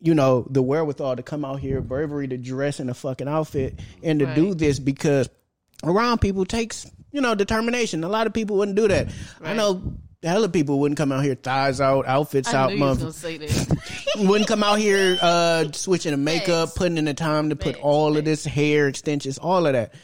you 0.00 0.14
know, 0.14 0.46
the 0.48 0.62
wherewithal 0.62 1.16
to 1.16 1.24
come 1.24 1.44
out 1.44 1.58
here, 1.58 1.80
bravery 1.80 2.28
to 2.28 2.36
dress 2.36 2.78
in 2.78 2.88
a 2.88 2.94
fucking 2.94 3.26
outfit 3.26 3.80
and 4.00 4.20
to 4.20 4.32
do 4.32 4.54
this 4.54 4.78
because 4.78 5.28
around 5.82 6.20
people 6.20 6.44
takes, 6.44 6.88
you 7.10 7.20
know, 7.20 7.34
determination. 7.34 8.04
A 8.04 8.08
lot 8.08 8.28
of 8.28 8.32
people 8.32 8.58
wouldn't 8.58 8.76
do 8.76 8.86
that. 8.86 9.08
I 9.42 9.54
know 9.54 9.98
hella 10.22 10.48
people 10.48 10.78
wouldn't 10.78 10.98
come 10.98 11.10
out 11.10 11.24
here 11.24 11.34
thighs 11.34 11.80
out, 11.80 12.06
outfits 12.06 12.54
I 12.54 12.58
out, 12.58 12.70
knew 12.70 12.76
you 12.76 13.04
was 13.06 13.16
say 13.16 13.38
that. 13.38 13.78
wouldn't 14.16 14.48
come 14.48 14.62
out 14.62 14.78
here 14.78 15.18
uh 15.20 15.70
switching 15.72 16.12
the 16.12 16.16
makeup, 16.16 16.74
putting 16.74 16.98
in 16.98 17.04
the 17.04 17.14
time 17.14 17.50
to 17.50 17.56
put 17.56 17.76
all 17.76 18.16
of 18.16 18.24
this 18.24 18.44
hair 18.44 18.88
extensions, 18.88 19.38
all 19.38 19.66
of 19.66 19.72
that. 19.72 19.94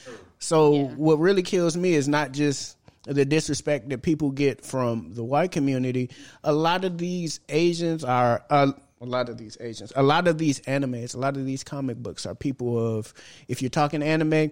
So 0.44 0.74
Yeah. 0.74 0.82
what 0.96 1.18
really 1.18 1.42
kills 1.42 1.76
me 1.76 1.94
is 1.94 2.06
not 2.08 2.32
just 2.32 2.76
the 3.04 3.24
disrespect 3.24 3.88
that 3.90 4.02
people 4.02 4.30
get 4.30 4.64
from 4.64 5.12
the 5.14 5.24
white 5.24 5.52
community. 5.52 6.10
A 6.42 6.52
lot 6.52 6.84
of 6.84 6.98
these 6.98 7.40
Asians 7.48 8.04
are 8.04 8.44
uh, 8.50 8.72
a 9.00 9.04
lot 9.06 9.28
of 9.28 9.36
these 9.36 9.58
Asians, 9.60 9.92
a 9.96 10.02
lot 10.02 10.26
of 10.28 10.38
these 10.38 10.60
animes, 10.60 11.14
a 11.14 11.18
lot 11.18 11.36
of 11.36 11.44
these 11.44 11.64
comic 11.64 11.96
books 11.98 12.24
are 12.26 12.34
people 12.34 12.96
of. 12.98 13.12
If 13.48 13.60
you're 13.60 13.68
talking 13.70 14.02
anime, 14.02 14.50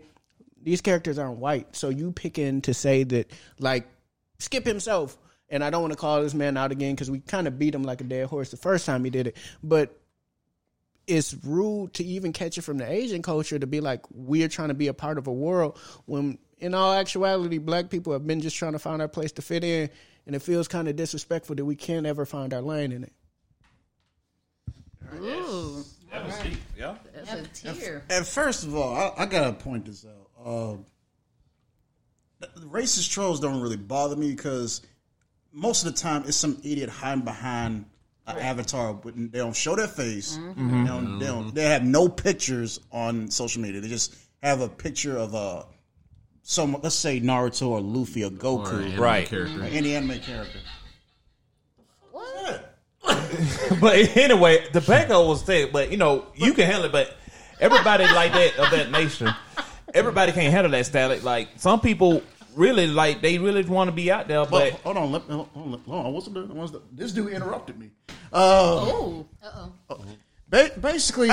these 0.62 0.80
characters 0.80 1.18
aren't 1.18 1.38
white. 1.38 1.74
So 1.74 1.88
you 1.88 2.12
picking 2.12 2.60
to 2.62 2.74
say 2.74 3.04
that 3.04 3.30
like 3.58 3.86
Skip 4.38 4.66
himself. 4.66 5.16
And 5.48 5.62
I 5.62 5.70
don't 5.70 5.82
want 5.82 5.92
to 5.92 5.98
call 5.98 6.22
this 6.22 6.34
man 6.34 6.56
out 6.56 6.72
again 6.72 6.94
because 6.94 7.10
we 7.10 7.20
kind 7.20 7.46
of 7.46 7.58
beat 7.58 7.74
him 7.74 7.82
like 7.82 8.00
a 8.00 8.04
dead 8.04 8.26
horse 8.26 8.50
the 8.50 8.56
first 8.56 8.86
time 8.86 9.04
he 9.04 9.10
did 9.10 9.26
it. 9.26 9.36
But 9.62 9.94
it's 11.16 11.34
rude 11.44 11.92
to 11.94 12.04
even 12.04 12.32
catch 12.32 12.56
it 12.58 12.62
from 12.62 12.78
the 12.78 12.90
Asian 12.90 13.22
culture 13.22 13.58
to 13.58 13.66
be 13.66 13.80
like, 13.80 14.00
we're 14.10 14.48
trying 14.48 14.68
to 14.68 14.74
be 14.74 14.88
a 14.88 14.94
part 14.94 15.18
of 15.18 15.26
a 15.26 15.32
world 15.32 15.78
when 16.06 16.38
in 16.58 16.74
all 16.74 16.92
actuality, 16.92 17.58
black 17.58 17.90
people 17.90 18.12
have 18.12 18.26
been 18.26 18.40
just 18.40 18.56
trying 18.56 18.72
to 18.72 18.78
find 18.78 19.02
our 19.02 19.08
place 19.08 19.32
to 19.32 19.42
fit 19.42 19.64
in. 19.64 19.90
And 20.26 20.36
it 20.36 20.42
feels 20.42 20.68
kind 20.68 20.86
of 20.88 20.94
disrespectful 20.96 21.56
that 21.56 21.64
we 21.64 21.74
can't 21.74 22.06
ever 22.06 22.24
find 22.24 22.54
our 22.54 22.62
lane 22.62 22.92
in 22.92 23.02
it. 23.04 23.12
Ooh, 25.16 25.84
That 26.10 26.24
was 26.26 26.38
deep. 26.38 26.58
Yeah. 26.78 26.94
that's 27.14 27.32
a 27.64 27.74
tear. 27.74 28.04
And 28.08 28.26
first 28.26 28.64
of 28.64 28.74
all, 28.76 28.94
I, 28.94 29.12
I 29.22 29.26
gotta 29.26 29.52
point 29.52 29.86
this 29.86 30.06
out. 30.06 30.46
Um, 30.46 30.86
the- 32.38 32.50
the 32.60 32.66
racist 32.66 33.10
trolls 33.10 33.40
don't 33.40 33.60
really 33.60 33.76
bother 33.76 34.16
me 34.16 34.30
because 34.30 34.82
most 35.52 35.84
of 35.84 35.92
the 35.94 36.00
time 36.00 36.22
it's 36.26 36.36
some 36.36 36.58
idiot 36.64 36.88
hiding 36.88 37.24
behind 37.24 37.84
an 38.26 38.38
avatar, 38.38 38.94
but 38.94 39.14
they 39.16 39.38
don't 39.38 39.56
show 39.56 39.74
their 39.76 39.88
face. 39.88 40.36
Mm-hmm. 40.36 40.82
They, 40.84 40.88
don't, 40.88 41.18
they 41.18 41.26
don't. 41.26 41.54
They 41.54 41.64
have 41.64 41.84
no 41.84 42.08
pictures 42.08 42.80
on 42.92 43.30
social 43.30 43.60
media. 43.62 43.80
They 43.80 43.88
just 43.88 44.14
have 44.42 44.60
a 44.60 44.68
picture 44.68 45.16
of 45.16 45.34
a 45.34 45.66
some 46.44 46.76
let's 46.82 46.96
say 46.96 47.20
Naruto 47.20 47.68
or 47.68 47.80
Luffy 47.80 48.24
or 48.24 48.26
Or 48.26 48.30
Goku, 48.30 48.72
an 48.78 48.84
anime 48.84 49.00
Right. 49.00 49.26
character. 49.28 49.60
or 49.60 49.64
any 49.64 49.94
anime 49.94 50.18
character. 50.20 50.58
What? 52.10 52.68
But 53.80 54.16
anyway, 54.16 54.66
the 54.72 54.80
Banco 54.80 55.26
was 55.26 55.44
saying, 55.44 55.70
but 55.72 55.90
you 55.90 55.96
know, 55.96 56.26
you 56.36 56.52
can 56.52 56.66
handle 56.66 56.84
it, 56.84 56.92
but 56.92 57.16
everybody 57.60 58.04
like 58.04 58.32
that 58.32 58.58
of 58.58 58.70
that 58.70 58.90
nation, 58.90 59.28
everybody 59.94 60.32
can't 60.32 60.52
handle 60.52 60.70
that 60.72 60.86
style. 60.86 61.16
Like 61.22 61.48
some 61.56 61.80
people 61.80 62.22
really 62.56 62.86
like 62.86 63.20
they 63.22 63.38
really 63.38 63.62
want 63.64 63.88
to 63.88 63.92
be 63.92 64.10
out 64.10 64.28
there, 64.28 64.44
But 64.44 64.50
but 64.50 64.80
hold 64.80 64.96
on, 64.96 65.12
let, 65.12 65.22
hold 65.22 65.48
on, 65.54 65.80
hold 65.86 66.06
on. 66.06 66.12
What's 66.12 66.26
the, 66.28 66.40
what's 66.46 66.72
the, 66.72 66.82
this 66.92 67.12
dude 67.12 67.32
interrupted 67.32 67.78
me. 67.78 67.90
Uh, 68.32 68.80
Oh, 68.90 69.26
Uh 69.42 69.68
oh. 69.90 70.04
Ba- 70.48 70.72
basically, 70.80 71.28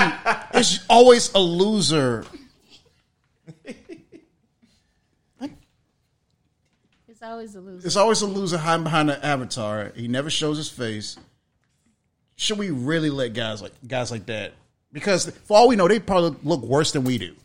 it's 0.53 0.79
always 0.89 1.33
a 1.33 1.39
loser. 1.39 2.25
it's 7.07 7.21
always 7.21 7.55
a 7.55 7.61
loser. 7.61 7.85
It's 7.88 7.95
always 7.95 8.21
a 8.21 8.27
loser 8.27 8.57
hiding 8.57 8.83
behind 8.83 9.09
an 9.09 9.19
avatar. 9.21 9.91
He 9.95 10.07
never 10.07 10.29
shows 10.29 10.57
his 10.57 10.69
face. 10.69 11.17
Should 12.35 12.57
we 12.57 12.69
really 12.69 13.09
let 13.09 13.33
guys 13.33 13.61
like 13.61 13.73
guys 13.85 14.11
like 14.11 14.25
that? 14.27 14.53
Because 14.93 15.29
for 15.45 15.57
all 15.57 15.67
we 15.67 15.75
know, 15.75 15.88
they 15.88 15.99
probably 15.99 16.39
look 16.43 16.61
worse 16.61 16.91
than 16.93 17.03
we 17.03 17.17
do. 17.17 17.35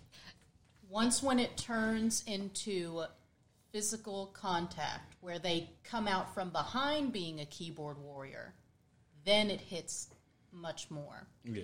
Once 0.89 1.23
when 1.23 1.41
it 1.41 1.57
turns 1.57 2.23
into 2.27 3.03
physical 3.75 4.27
contact, 4.35 5.17
where 5.21 5.41
they 5.41 5.69
come 5.83 6.07
out 6.07 6.33
from 6.33 6.49
behind 6.51 7.13
being 7.13 7.41
a 7.41 7.45
keyboard 7.47 7.99
warrior, 7.99 8.55
then 9.25 9.51
it 9.51 9.61
hits 9.61 10.11
much 10.53 10.89
more. 10.93 11.27
I 11.45 11.59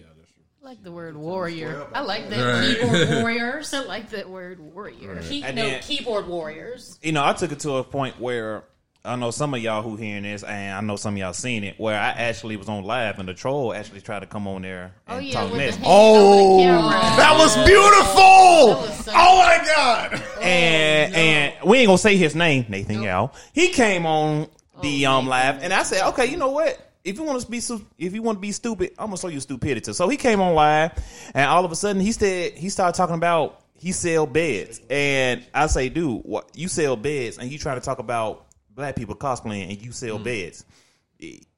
like 0.61 0.83
the 0.83 0.91
word 0.91 1.17
warrior. 1.17 1.87
I 1.95 2.01
like 2.01 2.29
that 2.31 2.43
Right. 2.43 2.77
Keyboard 2.77 3.09
warriors. 3.23 3.73
I 3.73 3.85
like 3.85 4.11
that 4.11 4.29
word 4.29 4.59
warrior. 4.59 5.23
Key, 5.23 5.43
no, 5.43 5.53
then- 5.53 5.83
keyboard 5.83 6.27
warriors. 6.27 6.99
you 7.01 7.13
know, 7.13 7.25
I 7.25 7.33
took 7.33 7.53
it 7.53 7.61
to 7.61 7.75
a 7.77 7.85
point 7.85 8.19
where 8.19 8.65
I 9.05 9.15
know 9.15 9.31
some 9.31 9.55
of 9.55 9.63
y'all 9.63 9.81
who 9.83 9.95
hearing 9.95 10.25
this, 10.25 10.43
and 10.43 10.75
I 10.75 10.81
know 10.81 10.97
some 10.97 11.15
of 11.15 11.19
y'all 11.19 11.33
seen 11.33 11.63
it, 11.63 11.79
where 11.79 11.99
I 11.99 12.09
actually 12.09 12.57
was 12.57 12.69
on 12.69 12.83
live, 12.85 13.21
and 13.21 13.29
the 13.29 13.35
troll 13.35 13.73
actually 13.73 14.01
tried 14.03 14.21
to 14.21 14.27
come 14.27 14.47
on 14.49 14.63
there 14.63 14.93
oh, 15.09 15.13
and 15.17 15.17
Oh 15.17 15.27
yeah, 15.29 15.33
talk 15.33 15.49
with 15.53 15.57
mess. 15.59 15.77
the 15.77 15.83
Oh, 15.87 16.17
over 16.17 16.37
the 16.37 16.43
oh, 16.43 16.59
camera. 16.59 17.17
that 17.17 17.39
was 17.39 17.55
beautiful! 17.67 18.90
Was 19.01 19.07
so- 19.07 19.13
oh 19.15 19.39
my 19.39 19.65
god! 19.67 20.23
and 20.41 21.15
and 21.15 21.55
we 21.69 21.79
ain't 21.79 21.87
gonna 21.87 21.99
say 21.99 22.17
his 22.17 22.35
name, 22.35 22.67
Nathan 22.69 23.03
Yao. 23.03 23.33
He 23.53 23.69
came 23.69 24.07
on 24.07 24.49
the 24.83 25.07
Oh, 25.07 25.13
um 25.19 25.27
live, 25.27 25.63
and 25.63 25.73
I 25.73 25.83
said, 25.83 26.09
okay, 26.11 26.27
you 26.27 26.37
know 26.37 26.51
what? 26.51 26.87
If 27.05 27.17
you 27.17 27.23
want 27.25 27.41
to 27.41 27.51
be 27.51 27.61
su- 27.61 27.85
if 27.99 28.13
you 28.15 28.23
want 28.23 28.37
to 28.37 28.41
be 28.41 28.53
stupid, 28.53 28.93
I'm 28.99 29.07
gonna 29.07 29.17
show 29.19 29.29
you 29.29 29.41
stupidity. 29.41 29.93
So 29.93 30.09
he 30.09 30.17
came 30.17 30.41
on 30.41 30.55
live, 30.55 30.93
and 31.35 31.49
all 31.51 31.65
of 31.65 31.73
a 31.73 31.77
sudden 31.77 32.01
he 32.01 32.13
said 32.13 32.53
he 32.53 32.69
started 32.69 32.97
talking 32.97 33.15
about 33.17 33.61
he 33.75 33.93
sell 33.93 34.27
beds, 34.27 34.81
and 34.91 35.43
I 35.55 35.67
say, 35.67 35.89
dude, 35.89 36.23
what 36.25 36.51
you 36.55 36.69
sell 36.69 36.97
beds, 36.97 37.39
and 37.39 37.51
you 37.51 37.59
trying 37.59 37.81
to 37.81 37.85
talk 37.85 37.99
about 37.99 38.47
black 38.75 38.97
people 38.97 39.15
cosplaying, 39.15 39.71
and 39.71 39.81
you 39.83 39.93
sell 39.93 40.19
beds. 40.19 40.65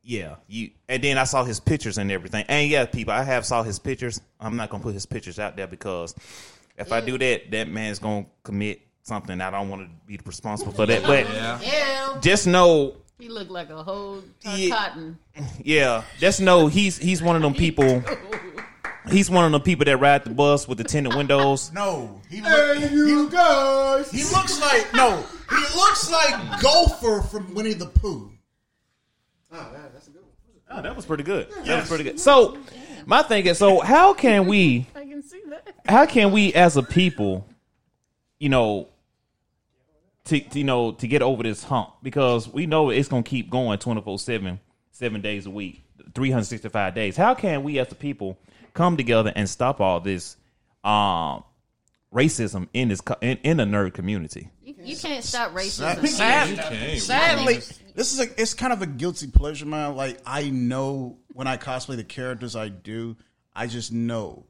Yeah, 0.04 0.37
you. 0.49 0.70
And 0.88 1.02
then 1.02 1.16
I 1.18 1.25
saw 1.25 1.44
his 1.44 1.61
pictures 1.61 1.96
and 1.99 2.11
everything. 2.11 2.44
And 2.49 2.68
yeah, 2.68 2.87
people, 2.87 3.12
I 3.12 3.22
have 3.22 3.44
saw 3.46 3.62
his 3.62 3.78
pictures. 3.78 4.20
I'm 4.40 4.56
not 4.56 4.70
gonna 4.70 4.82
put 4.82 4.94
his 4.94 5.06
pictures 5.06 5.38
out 5.38 5.56
there 5.56 5.68
because 5.68 6.14
if 6.76 6.93
I 6.93 7.00
do 7.00 7.19
that, 7.19 7.50
that 7.50 7.69
man's 7.69 7.99
gonna 7.99 8.26
commit 8.43 8.81
something. 9.02 9.41
I 9.41 9.50
don't 9.50 9.69
want 9.69 9.83
to 9.83 9.88
be 10.07 10.19
responsible 10.25 10.73
for 10.73 10.87
that. 10.87 11.02
But 11.02 11.26
Yeah, 11.33 12.19
just 12.21 12.47
know, 12.47 12.95
he 13.19 13.29
looked 13.29 13.50
like 13.50 13.71
a 13.71 13.83
whole 13.83 14.23
Yeah. 14.43 14.75
cotton. 14.76 15.19
yeah, 15.62 16.02
just 16.19 16.41
know 16.41 16.67
he's 16.69 16.99
he's 16.99 17.23
one 17.23 17.37
of 17.37 17.43
them 17.43 17.55
people. 17.55 18.02
He's 19.11 19.29
one 19.29 19.45
of 19.45 19.50
the 19.50 19.59
people 19.59 19.85
that 19.87 19.97
ride 19.97 20.23
the 20.25 20.31
bus 20.31 20.69
with 20.69 20.79
the 20.79 20.85
tinted 20.85 21.14
windows. 21.14 21.73
No, 21.73 22.21
he 22.31 22.41
look, 22.41 22.79
you 22.93 23.29
guys. 23.31 24.11
He 24.12 24.23
looks 24.23 24.61
like 24.61 24.95
no. 24.95 25.25
He 25.50 25.57
looks 25.76 26.09
like 26.11 26.61
Gopher 26.62 27.21
from 27.23 27.52
Winnie 27.52 27.75
the 27.75 27.87
Pooh. 27.87 28.31
Oh, 29.52 29.57
that 29.73 29.93
that's 29.93 30.07
a 30.07 30.11
good 30.12 30.23
one. 30.23 30.31
Oh, 30.79 30.83
that 30.83 30.95
was 30.97 31.05
pretty 31.05 31.25
good. 31.25 31.49
That 31.64 31.81
was 31.81 31.88
pretty 31.88 32.05
good. 32.05 32.21
So, 32.21 32.57
my 33.05 33.23
thing 33.23 33.45
is, 33.47 33.59
so 33.59 33.81
how 33.81 34.14
can 34.14 34.47
we? 34.47 34.87
I 34.95 35.00
can 35.05 35.23
see 35.23 35.41
that. 35.49 35.51
How 35.87 36.07
can 36.07 36.33
we 36.33 36.52
as 36.54 36.76
a 36.76 36.83
people, 36.83 37.47
you 38.38 38.49
know, 38.49 38.88
to, 40.25 40.40
to, 40.40 40.59
you 40.59 40.64
know 40.64 40.92
to 40.92 41.09
get 41.09 41.23
over 41.23 41.42
this 41.42 41.64
hump 41.64 41.95
because 42.02 42.49
we 42.49 42.66
know 42.66 42.90
it's 42.90 43.09
gonna 43.09 43.23
keep 43.23 43.50
going 43.50 43.78
24-7, 43.78 44.59
seven 44.92 45.21
days 45.21 45.47
a 45.47 45.50
week, 45.50 45.83
three 46.14 46.31
hundred 46.31 46.45
sixty 46.45 46.69
five 46.69 46.95
days. 46.95 47.16
How 47.16 47.35
can 47.35 47.62
we 47.62 47.78
as 47.78 47.90
a 47.90 47.95
people 47.95 48.38
come 48.75 48.97
together 48.97 49.33
and 49.35 49.49
stop 49.49 49.81
all 49.81 50.00
this 50.00 50.37
um 50.85 51.45
racism 52.12 52.69
in 52.73 52.88
this 52.88 53.00
in, 53.21 53.38
in 53.42 53.57
the 53.57 53.64
nerd 53.64 53.95
community? 53.95 54.49
You, 54.62 54.75
you 54.78 54.97
can't 54.97 55.25
stop 55.25 55.52
racism. 55.52 56.07
Sad- 56.07 57.00
sadly, 57.00 57.54
this 57.95 58.12
is 58.12 58.21
a 58.21 58.40
it's 58.40 58.54
kind 58.54 58.73
of 58.73 58.83
a 58.83 58.87
guilty 58.87 59.26
pleasure, 59.28 59.66
man. 59.66 59.97
Like 59.97 60.21
I 60.25 60.50
know 60.50 61.19
when 61.33 61.47
I 61.47 61.57
cosplay 61.57 61.97
the 61.97 62.04
characters 62.04 62.54
I 62.54 62.69
do, 62.69 63.16
I 63.54 63.66
just 63.66 63.92
know 63.92 64.45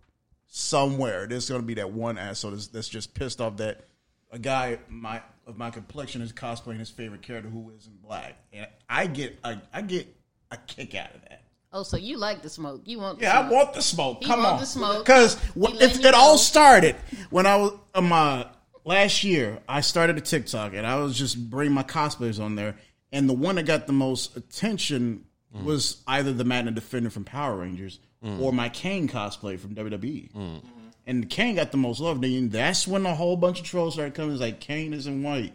somewhere 0.54 1.26
there's 1.26 1.49
going 1.49 1.62
to 1.62 1.66
be 1.66 1.73
that 1.73 1.90
one 1.90 2.18
asshole 2.18 2.50
that's, 2.50 2.66
that's 2.66 2.88
just 2.90 3.14
pissed 3.14 3.40
off 3.40 3.56
that 3.56 3.87
a 4.30 4.38
guy 4.38 4.78
my 4.87 5.23
of 5.47 5.56
my 5.56 5.71
complexion 5.71 6.21
is 6.21 6.30
cosplaying 6.30 6.78
his 6.78 6.90
favorite 6.90 7.23
character 7.23 7.49
who 7.49 7.73
isn't 7.76 8.02
black, 8.02 8.37
and 8.52 8.66
I 8.88 9.06
get 9.06 9.38
a, 9.44 9.61
I 9.73 9.80
get 9.80 10.14
a 10.50 10.59
kick 10.59 10.94
out 10.94 11.14
of 11.14 11.23
that. 11.23 11.42
Oh, 11.73 11.82
so 11.82 11.97
you 11.97 12.18
like 12.18 12.42
the 12.42 12.50
smoke? 12.50 12.82
You 12.85 12.99
want? 12.99 13.18
The 13.18 13.25
Yeah, 13.25 13.40
I 13.40 13.50
want 13.50 13.73
the 13.73 13.80
smoke. 13.80 14.18
He 14.21 14.26
Come 14.26 14.40
want 14.40 14.54
on, 14.54 14.61
the 14.61 14.66
smoke. 14.66 15.04
because 15.04 15.37
it, 15.56 16.04
it 16.04 16.14
all 16.14 16.37
started 16.37 16.97
when 17.30 17.47
I 17.47 17.56
was 17.56 17.73
on 17.94 18.09
my 18.09 18.47
last 18.85 19.25
year. 19.25 19.59
I 19.66 19.80
started 19.80 20.18
a 20.18 20.21
TikTok 20.21 20.75
and 20.75 20.87
I 20.87 20.97
was 20.97 21.16
just 21.16 21.50
bringing 21.50 21.75
my 21.75 21.82
cosplayers 21.82 22.42
on 22.42 22.56
there, 22.56 22.76
and 23.11 23.26
the 23.26 23.35
one 23.35 23.54
that 23.54 23.64
got 23.64 23.87
the 23.87 23.94
most 23.94 24.37
attention 24.37 25.25
mm-hmm. 25.54 25.64
was 25.64 26.02
either 26.06 26.32
the 26.32 26.44
Magna 26.44 26.73
Defender 26.73 27.09
from 27.09 27.25
Power 27.25 27.56
Rangers 27.56 27.99
Mm. 28.25 28.41
or 28.41 28.52
my 28.52 28.69
Kane 28.69 29.09
cosplay 29.09 29.59
from 29.59 29.75
WWE. 29.75 30.31
Mm. 30.33 30.33
Mm-hmm. 30.35 30.59
And 31.07 31.29
Kane 31.29 31.57
got 31.57 31.73
the 31.73 31.76
most 31.76 31.99
love. 32.00 32.23
And 32.23 32.52
that's 32.52 32.87
when 32.87 33.05
a 33.07 33.14
whole 33.14 33.37
bunch 33.37 33.59
of 33.61 33.67
trolls 33.67 33.95
started 33.95 34.14
coming. 34.14 34.33
It's 34.33 34.41
like 34.41 34.61
Kane 34.61 34.93
isn't 34.95 35.23
white. 35.23 35.52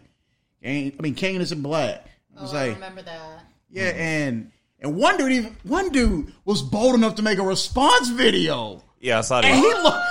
Kane, 0.62 0.94
I 0.98 1.02
mean, 1.02 1.14
Kane 1.14 1.40
isn't 1.40 1.62
black. 1.62 2.04
It 2.36 2.42
was 2.42 2.52
Oh, 2.52 2.58
I 2.58 2.66
remember 2.68 3.02
that. 3.02 3.44
yeah, 3.70 3.84
and 3.94 4.50
and 4.80 4.96
one 4.96 5.16
dude, 5.16 5.32
even 5.32 5.56
one 5.64 5.88
dude 5.90 6.32
was 6.44 6.62
bold 6.62 6.94
enough 6.94 7.14
to 7.16 7.22
make 7.22 7.38
a 7.38 7.42
response 7.42 8.08
video, 8.10 8.82
Yeah, 9.00 9.18
I 9.18 9.20
saw 9.22 9.40
and 9.40 9.56
he 9.56 9.62
that. 9.72 9.82
looked. 9.82 10.04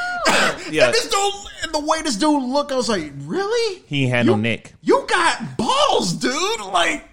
Yeah. 0.73 0.85
and 0.87 0.93
this 0.93 1.07
dude, 1.07 1.33
and 1.63 1.73
the 1.73 1.79
way 1.79 2.01
this 2.01 2.17
dude 2.17 2.43
looked, 2.43 2.71
I 2.71 2.75
was 2.75 2.89
like, 2.89 3.13
really? 3.19 3.83
He 3.87 4.03
ain't 4.03 4.11
had 4.13 4.25
no 4.25 4.35
neck. 4.35 4.73
You 4.81 5.05
got 5.07 5.57
balls, 5.57 6.13
dude. 6.13 6.59
Like, 6.73 7.05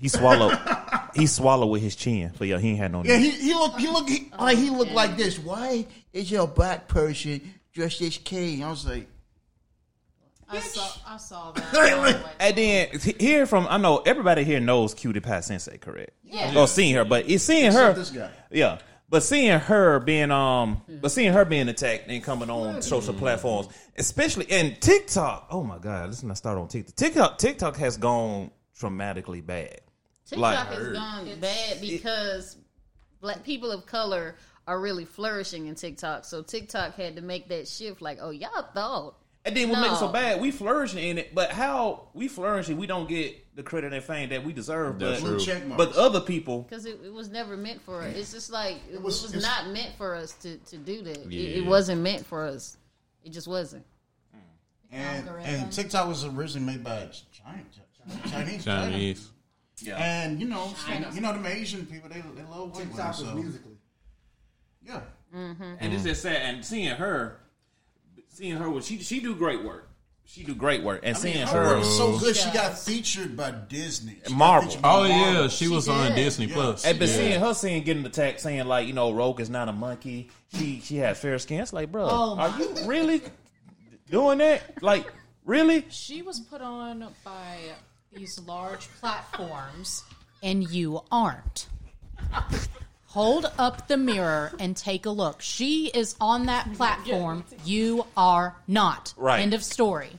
He 0.00 0.08
swallowed. 0.08 0.58
he 1.14 1.26
swallowed 1.26 1.70
with 1.70 1.82
his 1.82 1.94
chin. 1.94 2.32
So 2.36 2.44
yeah, 2.44 2.58
he 2.58 2.70
ain't 2.70 2.78
had 2.78 2.92
no 2.92 3.04
yeah, 3.04 3.18
neck. 3.18 3.22
he 3.22 3.30
he 3.30 3.54
looked 3.54 3.78
he 3.80 3.88
looked 3.88 4.08
he, 4.08 4.32
like 4.38 4.58
he 4.58 4.70
looked 4.70 4.92
like 4.92 5.16
this. 5.16 5.38
Why 5.38 5.86
is 6.12 6.30
your 6.30 6.48
black 6.48 6.88
person 6.88 7.40
dressed 7.72 8.00
as 8.00 8.16
king? 8.18 8.64
I 8.64 8.70
was 8.70 8.86
like, 8.86 9.06
I 10.48 10.58
saw, 10.60 10.88
I 11.06 11.16
saw 11.18 11.52
that. 11.52 12.20
And 12.40 12.56
then 12.56 12.88
he- 12.98 13.16
hear 13.18 13.46
from 13.46 13.66
I 13.68 13.76
know 13.76 13.98
everybody 13.98 14.42
here 14.42 14.60
knows 14.60 14.94
Cutie 14.94 15.20
Pie 15.20 15.40
Sensei, 15.40 15.78
correct? 15.78 16.12
Yeah. 16.24 16.58
Or 16.58 16.66
seeing 16.66 16.94
her, 16.94 17.04
but 17.04 17.28
it's 17.28 17.44
seeing 17.44 17.72
her. 17.72 17.92
This 17.92 18.10
guy. 18.10 18.30
Yeah, 18.50 18.78
but 19.08 19.22
seeing 19.22 19.58
her 19.58 20.00
being 20.00 20.30
um, 20.30 20.82
but 20.88 21.10
seeing 21.10 21.32
her 21.32 21.44
being 21.44 21.68
attacked 21.68 22.08
and 22.08 22.22
coming 22.22 22.48
on 22.50 22.80
social 22.82 23.12
platforms, 23.14 23.68
especially 23.96 24.50
and 24.50 24.80
TikTok. 24.80 25.48
Oh 25.50 25.62
my 25.62 25.78
God, 25.78 26.06
let's 26.06 26.22
not 26.22 26.36
start 26.36 26.58
on 26.58 26.68
TikTok. 26.68 26.96
TikTok 26.96 27.38
TikTok 27.38 27.76
has 27.76 27.96
gone 27.96 28.50
dramatically 28.78 29.40
bad. 29.40 29.80
TikTok 30.26 30.38
Like- 30.40 30.68
has 30.78 30.92
gone 30.92 31.40
bad 31.40 31.80
because 31.80 32.56
black 33.20 33.42
people 33.44 33.70
of 33.70 33.86
color 33.86 34.36
are 34.66 34.80
really 34.80 35.04
flourishing 35.04 35.66
in 35.66 35.74
TikTok. 35.74 36.24
So 36.24 36.42
TikTok 36.42 36.94
had 36.94 37.16
to 37.16 37.22
make 37.22 37.48
that 37.48 37.66
shift. 37.66 38.00
Like, 38.00 38.18
oh, 38.20 38.30
y'all 38.30 38.62
thought. 38.74 39.16
And 39.44 39.56
then 39.56 39.70
what 39.70 39.80
makes 39.80 39.94
it 39.94 39.98
so 39.98 40.08
bad? 40.08 40.38
We 40.40 40.50
flourishing 40.50 41.02
in 41.02 41.16
it, 41.16 41.34
but 41.34 41.50
how 41.50 42.08
we 42.12 42.28
flourishing, 42.28 42.76
we 42.76 42.86
don't 42.86 43.08
get 43.08 43.56
the 43.56 43.62
credit 43.62 43.94
and 43.94 44.04
fame 44.04 44.28
that 44.28 44.44
we 44.44 44.52
deserve. 44.52 44.98
That's 44.98 45.22
but, 45.22 45.28
true. 45.28 45.40
check 45.40 45.66
marks. 45.66 45.82
but 45.82 45.96
other 45.96 46.20
people, 46.20 46.62
Because 46.62 46.84
it, 46.84 47.00
it 47.02 47.12
was 47.12 47.30
never 47.30 47.56
meant 47.56 47.80
for 47.80 48.02
us. 48.02 48.14
It's 48.14 48.32
just 48.32 48.52
like 48.52 48.76
it, 48.92 49.00
was- 49.00 49.22
was, 49.22 49.42
not 49.42 49.68
meant 49.68 49.96
for 49.96 50.14
us 50.14 50.32
to, 50.42 50.58
to 50.58 50.76
do 50.76 51.00
that. 51.02 51.16
It, 51.16 51.32
Yeah. 51.32 51.56
it 51.62 51.66
wasn't 51.66 52.02
meant 52.02 52.26
for 52.26 52.44
us. 52.44 52.76
It 53.24 53.32
just 53.32 53.48
wasn't. 53.48 53.84
and 54.92 55.26
Algorithm. 55.26 55.54
and 55.54 55.72
TikTok 55.72 56.06
was 56.06 56.24
originally 56.26 56.72
made 56.74 56.84
by 56.84 57.08
China, 57.32 57.64
Chinese, 58.30 58.64
Chinese. 58.64 59.30
And 59.88 60.40
you 60.40 60.48
know, 60.48 60.72
you 61.12 61.20
know, 61.20 61.32
them 61.32 61.46
Asian 61.46 61.86
people, 61.86 62.08
they 62.08 62.20
they 62.20 62.42
love 62.50 62.74
white 62.74 62.90
women, 62.90 63.12
so 63.14 63.34
Musical.ly. 63.34 63.76
yeah. 64.82 65.00
Mm-hmm. 65.34 65.74
and 65.78 65.92
this 65.92 66.04
is 66.04 66.20
sad. 66.22 66.36
And 66.42 66.64
seeing 66.64 66.88
her, 66.96 67.38
seeing 68.28 68.56
her, 68.56 68.68
was 68.70 68.86
she 68.86 68.98
she 68.98 69.20
do 69.20 69.34
great 69.34 69.62
work. 69.64 69.86
She 70.24 70.44
do 70.44 70.54
great 70.54 70.84
work, 70.84 71.00
and 71.02 71.16
seeing 71.16 71.44
Her 71.44 71.64
work 71.64 71.74
her. 71.76 71.80
is 71.80 71.96
so 71.96 72.16
good. 72.18 72.36
She 72.36 72.42
She 72.48 72.54
got 72.54 72.78
featured 72.78 73.36
by 73.36 73.50
Disney, 73.50 74.18
She 74.28 74.32
Marvel. 74.34 74.70
by 74.80 74.88
Oh 74.88 75.08
Marvel. 75.08 75.42
yeah, 75.42 75.48
she 75.48 75.66
was 75.66 75.88
on 75.88 76.08
did. 76.08 76.14
Disney 76.16 76.46
Plus. 76.46 76.84
Hey, 76.84 76.92
but 76.92 77.08
Yeah. 77.08 77.14
seeing 77.16 77.40
her 77.40 77.52
seeing 77.54 77.82
getting 77.82 78.04
attacked, 78.06 78.40
saying 78.40 78.66
like 78.66 78.86
you 78.86 78.92
know 78.92 79.10
Rogue 79.12 79.40
is 79.40 79.50
not 79.50 79.68
a 79.68 79.72
monkey. 79.72 80.30
She 80.56 80.80
she 80.80 80.96
has 80.98 81.18
fair 81.18 81.36
skin. 81.40 81.60
It's 81.60 81.72
like, 81.72 81.90
bro, 81.90 82.06
Oh, 82.08 82.36
are 82.38 82.56
you 82.60 82.74
really 82.86 83.22
doing 84.08 84.38
that? 84.38 84.80
Like, 84.82 85.12
really? 85.44 85.86
She 85.90 86.22
was 86.22 86.38
put 86.38 86.60
on 86.60 87.08
by 87.24 87.56
these 88.12 88.40
large 88.40 88.88
platforms, 89.00 90.02
and 90.42 90.68
you 90.68 91.02
aren't. 91.12 91.66
Hold 93.06 93.52
up 93.58 93.88
the 93.88 93.96
mirror 93.96 94.52
and 94.58 94.76
take 94.76 95.06
a 95.06 95.10
look. 95.10 95.40
She 95.40 95.88
is 95.88 96.16
on 96.20 96.46
that 96.46 96.72
platform. 96.74 97.44
You 97.64 98.06
are 98.16 98.56
not. 98.66 99.14
Right. 99.16 99.40
End 99.40 99.54
of 99.54 99.62
story. 99.64 100.10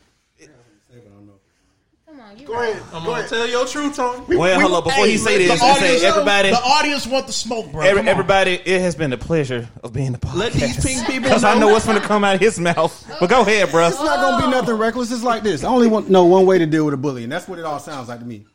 Come 2.22 2.30
on, 2.32 2.38
you 2.38 2.46
Go 2.48 2.54
ahead. 2.62 2.82
I'm 2.94 3.04
gonna 3.04 3.28
tell 3.28 3.48
your 3.48 3.66
truth, 3.66 3.96
Tony. 3.96 4.38
Well, 4.38 4.60
hold 4.60 4.74
up. 4.74 4.84
Before 4.84 5.06
Hey, 5.06 5.12
he 5.12 5.18
say 5.18 5.38
this, 5.40 5.60
he 5.62 5.74
say 5.76 6.06
everybody. 6.06 6.50
the 6.52 6.58
audience 6.62 7.08
want 7.08 7.26
the 7.28 7.34
smoke, 7.34 7.72
bro. 7.72 7.82
Every, 7.84 8.08
everybody, 8.08 8.54
it 8.64 8.82
has 8.82 8.96
been 8.96 9.12
a 9.14 9.18
pleasure 9.18 9.68
of 9.84 9.94
being 9.94 10.12
the 10.12 10.18
podcast. 10.20 10.36
Let 10.36 10.54
these 10.54 10.86
pink 10.86 11.08
people 11.08 11.24
because 11.24 11.44
I 11.44 11.58
know 11.58 11.68
what's 11.70 11.86
going 11.86 12.00
to 12.00 12.08
come 12.08 12.24
out 12.24 12.36
of 12.36 12.42
his 12.42 12.60
mouth. 12.60 13.06
But 13.20 13.30
go 13.30 13.42
ahead, 13.42 13.72
bro. 13.72 13.88
It's 13.88 13.98
not 13.98 14.18
gonna 14.18 14.46
be 14.46 14.52
nothing 14.52 14.76
reckless. 14.76 15.12
It's 15.12 15.24
like 15.24 15.42
this. 15.44 15.64
I 15.64 15.70
only 15.70 15.88
want 15.88 16.10
know 16.10 16.26
one 16.26 16.46
way 16.46 16.60
to 16.60 16.66
deal 16.66 16.86
with 16.86 16.94
a 16.94 16.98
bully, 16.98 17.24
and 17.24 17.32
that's 17.32 17.48
what 17.48 17.58
it 17.60 17.66
all 17.66 17.80
sounds 17.80 18.08
like 18.10 18.20
to 18.20 18.26
me. 18.26 18.46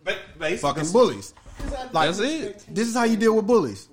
Fucking 0.59 0.92
bullies. 0.92 1.35
Like 1.92 2.09
That's 2.09 2.20
it. 2.20 2.64
This 2.68 2.87
is 2.87 2.94
how 2.94 3.05
you 3.05 3.16
deal 3.16 3.35
with 3.35 3.46
bullies. 3.46 3.88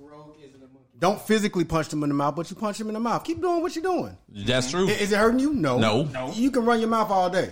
Don't 1.00 1.20
physically 1.20 1.64
punch 1.64 1.88
them 1.88 2.02
in 2.04 2.08
the 2.08 2.14
mouth, 2.14 2.36
but 2.36 2.48
you 2.48 2.56
punch 2.56 2.78
them 2.78 2.86
in 2.88 2.94
the 2.94 3.00
mouth. 3.00 3.24
Keep 3.24 3.40
doing 3.40 3.60
what 3.60 3.74
you're 3.74 3.82
doing. 3.82 4.16
That's 4.28 4.70
true. 4.70 4.88
I- 4.88 4.92
Is 4.92 5.12
it 5.12 5.16
hurting 5.18 5.40
you? 5.40 5.52
No. 5.52 5.76
No. 5.78 6.04
No. 6.04 6.32
You 6.32 6.50
can 6.50 6.64
run 6.64 6.78
your 6.80 6.88
mouth 6.88 7.10
all 7.10 7.28
day. 7.28 7.50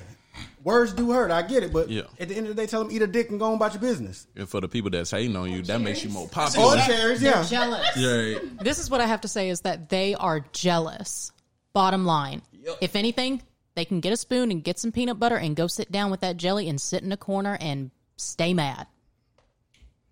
Words 0.63 0.93
do 0.93 1.11
hurt. 1.11 1.31
I 1.31 1.43
get 1.43 1.63
it, 1.65 1.73
but 1.73 1.89
Yeah. 1.91 2.03
at 2.21 2.29
the 2.29 2.37
end 2.37 2.47
of 2.47 2.55
the 2.55 2.63
day, 2.63 2.67
tell 2.69 2.85
them 2.85 2.93
eat 2.93 3.03
a 3.03 3.07
dick 3.07 3.31
and 3.31 3.39
go 3.41 3.47
on 3.47 3.55
about 3.55 3.73
your 3.73 3.81
business. 3.81 4.27
And 4.37 4.49
for 4.49 4.61
the 4.61 4.69
people 4.69 4.91
that's 4.91 5.11
hating 5.11 5.35
on 5.35 5.51
you, 5.51 5.63
that 5.63 5.81
makes 5.81 6.05
you 6.05 6.11
more 6.11 6.27
Or 6.27 6.29
popular. 6.29 6.77
cherries, 6.87 7.21
yeah. 7.23 7.43
Jealous. 7.45 7.87
Yeah. 7.97 8.39
This 8.61 8.79
is 8.79 8.89
what 8.89 9.01
I 9.01 9.07
have 9.07 9.23
to 9.23 9.29
say 9.29 9.49
is 9.49 9.63
that 9.63 9.89
they 9.89 10.15
are 10.15 10.41
jealous. 10.53 11.33
Bottom 11.73 12.05
line. 12.07 12.43
If 12.81 12.95
anything, 12.95 13.43
they 13.75 13.85
can 13.85 14.01
get 14.01 14.13
a 14.13 14.17
spoon 14.17 14.51
and 14.53 14.63
get 14.63 14.79
some 14.79 14.93
peanut 14.93 15.19
butter 15.19 15.37
and 15.37 15.57
go 15.57 15.67
sit 15.67 15.91
down 15.91 16.11
with 16.13 16.21
that 16.21 16.37
jelly 16.37 16.69
and 16.69 16.81
sit 16.81 17.03
in 17.03 17.11
a 17.11 17.17
corner 17.17 17.57
and 17.61 17.91
stay 18.17 18.55
mad. 18.55 18.87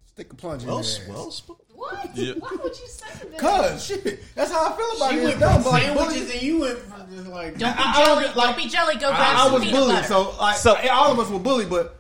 Stick 0.07 0.33
a 0.33 0.37
plunge 0.37 0.63
in 0.63 0.69
Well, 0.69 0.83
there. 0.83 1.09
well 1.09 1.31
spoken. 1.31 1.65
What? 1.81 2.11
Yeah. 2.15 2.35
Why 2.39 2.51
would 2.63 2.79
you 2.79 2.87
say 2.87 3.07
that? 3.31 3.39
Cause 3.39 3.87
shit, 3.87 4.21
that's 4.35 4.51
how 4.53 4.67
I 4.73 4.77
feel 4.77 4.97
about 4.99 5.11
She 5.13 5.17
it. 5.17 5.23
went 5.25 5.31
It's 5.33 5.41
dumb, 5.41 5.63
from 5.63 5.73
like 5.73 5.83
sandwiches 5.85 6.13
bullies, 6.15 6.31
and 6.33 6.43
you 6.43 6.61
went 6.61 6.79
from 6.81 7.17
just 7.17 7.27
like 7.29 7.57
Don't 7.59 7.77
be 7.77 7.83
I- 7.83 7.91
I 7.93 8.05
jelly. 8.05 8.25
don't- 8.25 8.37
like, 8.37 8.47
don't 8.47 8.57
be 8.65 8.69
jelly. 8.69 8.95
Go 8.97 9.09
grab 9.09 9.21
I, 9.21 9.33
I 9.33 9.45
some 9.45 9.53
was 9.55 9.65
bullied, 9.71 9.95
butter. 9.95 10.07
so 10.09 10.35
like 10.39 10.57
So- 10.57 10.75
eh, 10.75 10.89
all 10.89 11.11
of 11.13 11.19
us 11.19 11.29
were 11.31 11.39
bullied, 11.39 11.71
but 11.71 11.97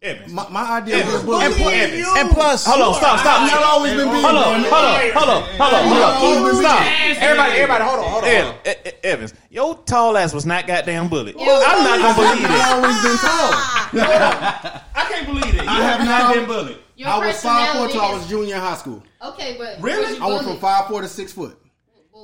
Evans. 0.00 0.32
my, 0.32 0.48
my 0.50 0.62
idea 0.78 0.96
Evans. 0.98 1.12
was 1.14 1.22
bullied. 1.24 1.46
And, 1.46 1.54
was- 1.64 1.72
Evans. 1.74 2.06
And 2.18 2.30
plus, 2.30 2.66
Hold 2.66 2.82
on, 2.82 2.94
stop, 2.94 3.18
stop. 3.18 3.40
I've 3.42 3.50
not 3.50 3.62
always 3.64 3.92
been 3.94 4.08
being 4.10 4.22
Hold 4.22 4.36
on, 4.36 4.44
bullied. 4.62 4.70
hold 4.70 4.84
on, 4.84 5.00
hold 5.10 5.28
on, 5.28 5.42
hold 5.42 5.74
on, 5.74 5.82
hold 5.82 6.02
on. 6.02 6.14
Hold 6.14 6.46
on. 6.46 6.54
Stop. 6.62 6.82
everybody, 7.22 7.52
everybody, 7.58 7.84
hold 7.84 7.98
on, 7.98 8.10
hold 8.12 8.24
on. 8.24 8.30
Ev- 8.30 8.54
E- 8.86 8.90
Evans, 9.02 9.34
your 9.50 9.74
tall 9.86 10.16
ass 10.16 10.32
was 10.32 10.46
not 10.46 10.68
goddamn 10.68 11.08
bullied. 11.08 11.34
I'm 11.36 11.82
not 11.82 11.98
gonna 11.98 12.14
believe 12.14 12.44
it. 12.44 12.50
I've 12.50 12.62
it. 12.62 12.74
always 12.78 13.02
been 13.02 13.18
tall. 13.18 13.50
I 14.94 15.06
can't 15.10 15.26
believe 15.26 15.54
it. 15.54 15.64
You 15.64 15.68
I 15.68 15.82
have 15.82 15.98
have 16.00 16.06
not- 16.06 16.22
not 16.22 16.34
been 16.34 16.46
bullied. 16.46 16.78
Your 16.96 17.08
I 17.08 17.18
was 17.26 17.40
five 17.42 17.76
four 17.76 17.86
personality 17.86 17.92
till 17.92 18.02
I 18.02 18.14
was 18.14 18.26
junior 18.28 18.54
in 18.54 18.60
high 18.60 18.76
school. 18.76 19.02
Okay, 19.22 19.56
but 19.58 19.80
Really? 19.82 20.18
I 20.18 20.26
went 20.26 20.44
from 20.44 20.56
five 20.58 20.86
four 20.88 21.02
to 21.02 21.08
six 21.08 21.32
foot 21.32 21.60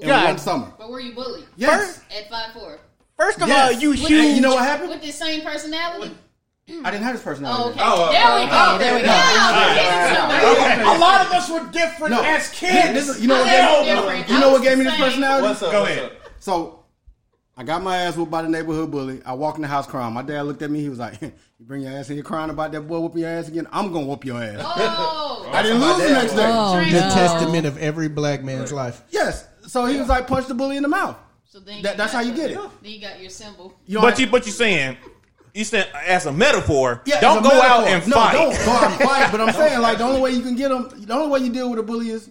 in 0.00 0.08
God. 0.08 0.24
one 0.24 0.38
summer. 0.38 0.72
But 0.78 0.90
were 0.90 1.00
you 1.00 1.12
bullied 1.14 1.44
Yes. 1.56 2.00
at 2.16 2.30
five 2.30 2.52
four? 2.54 2.78
First 3.18 3.40
of 3.42 3.48
Yes. 3.48 3.74
all, 3.74 3.80
you 3.80 3.90
With- 3.90 3.98
huge. 4.00 4.34
You 4.36 4.40
know 4.40 4.54
what 4.54 4.64
happened? 4.64 4.88
With 4.90 5.02
the 5.02 5.12
same 5.12 5.42
personality? 5.42 6.16
I 6.84 6.90
didn't 6.90 7.04
have 7.04 7.12
this 7.14 7.22
personality. 7.22 7.62
Oh, 7.62 7.70
okay. 7.70 7.80
Oh, 7.82 7.84
oh, 7.84 7.98
oh, 7.98 8.06
oh, 8.06 8.12
there 8.12 8.34
we 8.34 8.46
go. 8.46 8.78
there 8.78 8.94
we 8.94 9.00
go. 9.02 9.06
Now, 10.82 10.96
A 10.96 10.98
lot 10.98 11.26
of 11.26 11.32
us 11.32 11.50
were 11.50 11.64
different 11.70 12.14
No. 12.14 12.22
as 12.22 12.48
kids. 12.50 12.92
This 12.94 13.08
is- 13.08 13.20
you 13.20 13.28
know 13.28 13.38
what 13.40 13.46
I 13.48 13.82
gave, 14.22 14.30
you 14.30 14.38
know 14.40 14.50
what 14.52 14.62
gave 14.62 14.78
me 14.78 14.84
this 14.84 14.94
personality? 14.96 15.48
What's 15.48 15.62
up? 15.62 15.72
Go 15.72 15.80
What's 15.82 15.92
ahead. 15.92 16.04
up? 16.06 16.12
So 16.40 16.81
I 17.62 17.64
got 17.64 17.82
my 17.84 17.96
ass 17.96 18.16
whooped 18.16 18.30
by 18.32 18.42
the 18.42 18.48
neighborhood 18.48 18.90
bully. 18.90 19.22
I 19.24 19.34
walked 19.34 19.56
in 19.56 19.62
the 19.62 19.68
house 19.68 19.86
crying. 19.86 20.12
My 20.12 20.22
dad 20.22 20.42
looked 20.42 20.62
at 20.62 20.70
me. 20.70 20.80
He 20.80 20.88
was 20.88 20.98
like, 20.98 21.20
"You 21.22 21.32
bring 21.60 21.82
your 21.82 21.92
ass 21.92 22.08
in 22.10 22.16
here 22.16 22.24
crying 22.24 22.50
about 22.50 22.72
that 22.72 22.80
boy 22.82 22.98
whooping 22.98 23.20
your 23.20 23.30
ass 23.30 23.46
again. 23.46 23.68
I'm 23.70 23.92
gonna 23.92 24.04
whoop 24.06 24.24
your 24.24 24.42
ass." 24.42 24.60
Oh, 24.64 25.48
I 25.52 25.62
didn't 25.62 25.80
lose 25.80 25.98
the 25.98 26.08
next 26.10 26.32
day. 26.34 26.50
Oh, 26.52 26.76
The 26.84 26.90
the 26.90 27.00
no. 27.08 27.14
testament 27.14 27.66
of 27.66 27.78
every 27.78 28.08
black 28.08 28.42
man's 28.42 28.72
life. 28.72 29.02
Yes. 29.10 29.46
So 29.68 29.86
he 29.86 29.96
was 29.96 30.08
like, 30.08 30.26
punch 30.26 30.48
the 30.48 30.54
bully 30.54 30.76
in 30.76 30.82
the 30.82 30.88
mouth. 30.88 31.16
so 31.44 31.60
then 31.60 31.82
That, 31.82 31.96
that's 31.96 32.12
how 32.12 32.20
you 32.20 32.34
get 32.34 32.50
it. 32.50 32.56
Then 32.82 32.90
you 32.92 33.00
got 33.00 33.20
your 33.20 33.30
symbol. 33.30 33.72
You 33.86 33.94
don't 33.94 34.02
But 34.02 34.10
have- 34.14 34.20
you, 34.20 34.26
but 34.26 34.44
you 34.44 34.50
saying, 34.50 34.96
you 35.54 35.62
said 35.62 35.88
as 36.04 36.26
a 36.26 36.32
metaphor. 36.32 37.00
Yeah, 37.06 37.20
don't 37.20 37.38
it's 37.38 37.48
go 37.48 37.60
a 37.60 37.62
out 37.62 37.84
metaphor. 37.84 37.94
and 38.02 38.08
no, 38.08 38.16
fight. 38.16 38.32
don't 38.32 38.64
go 38.66 38.70
out 38.72 38.90
and 38.90 39.00
fight. 39.08 39.30
But 39.30 39.40
I'm 39.40 39.52
saying, 39.54 39.80
like, 39.80 39.98
the 39.98 40.04
only 40.04 40.20
way 40.20 40.32
you 40.32 40.40
can 40.42 40.56
get 40.56 40.70
them, 40.70 40.88
the 40.96 41.12
only 41.14 41.28
way 41.28 41.46
you 41.46 41.52
deal 41.52 41.70
with 41.70 41.78
a 41.78 41.82
bully 41.84 42.10
is 42.10 42.28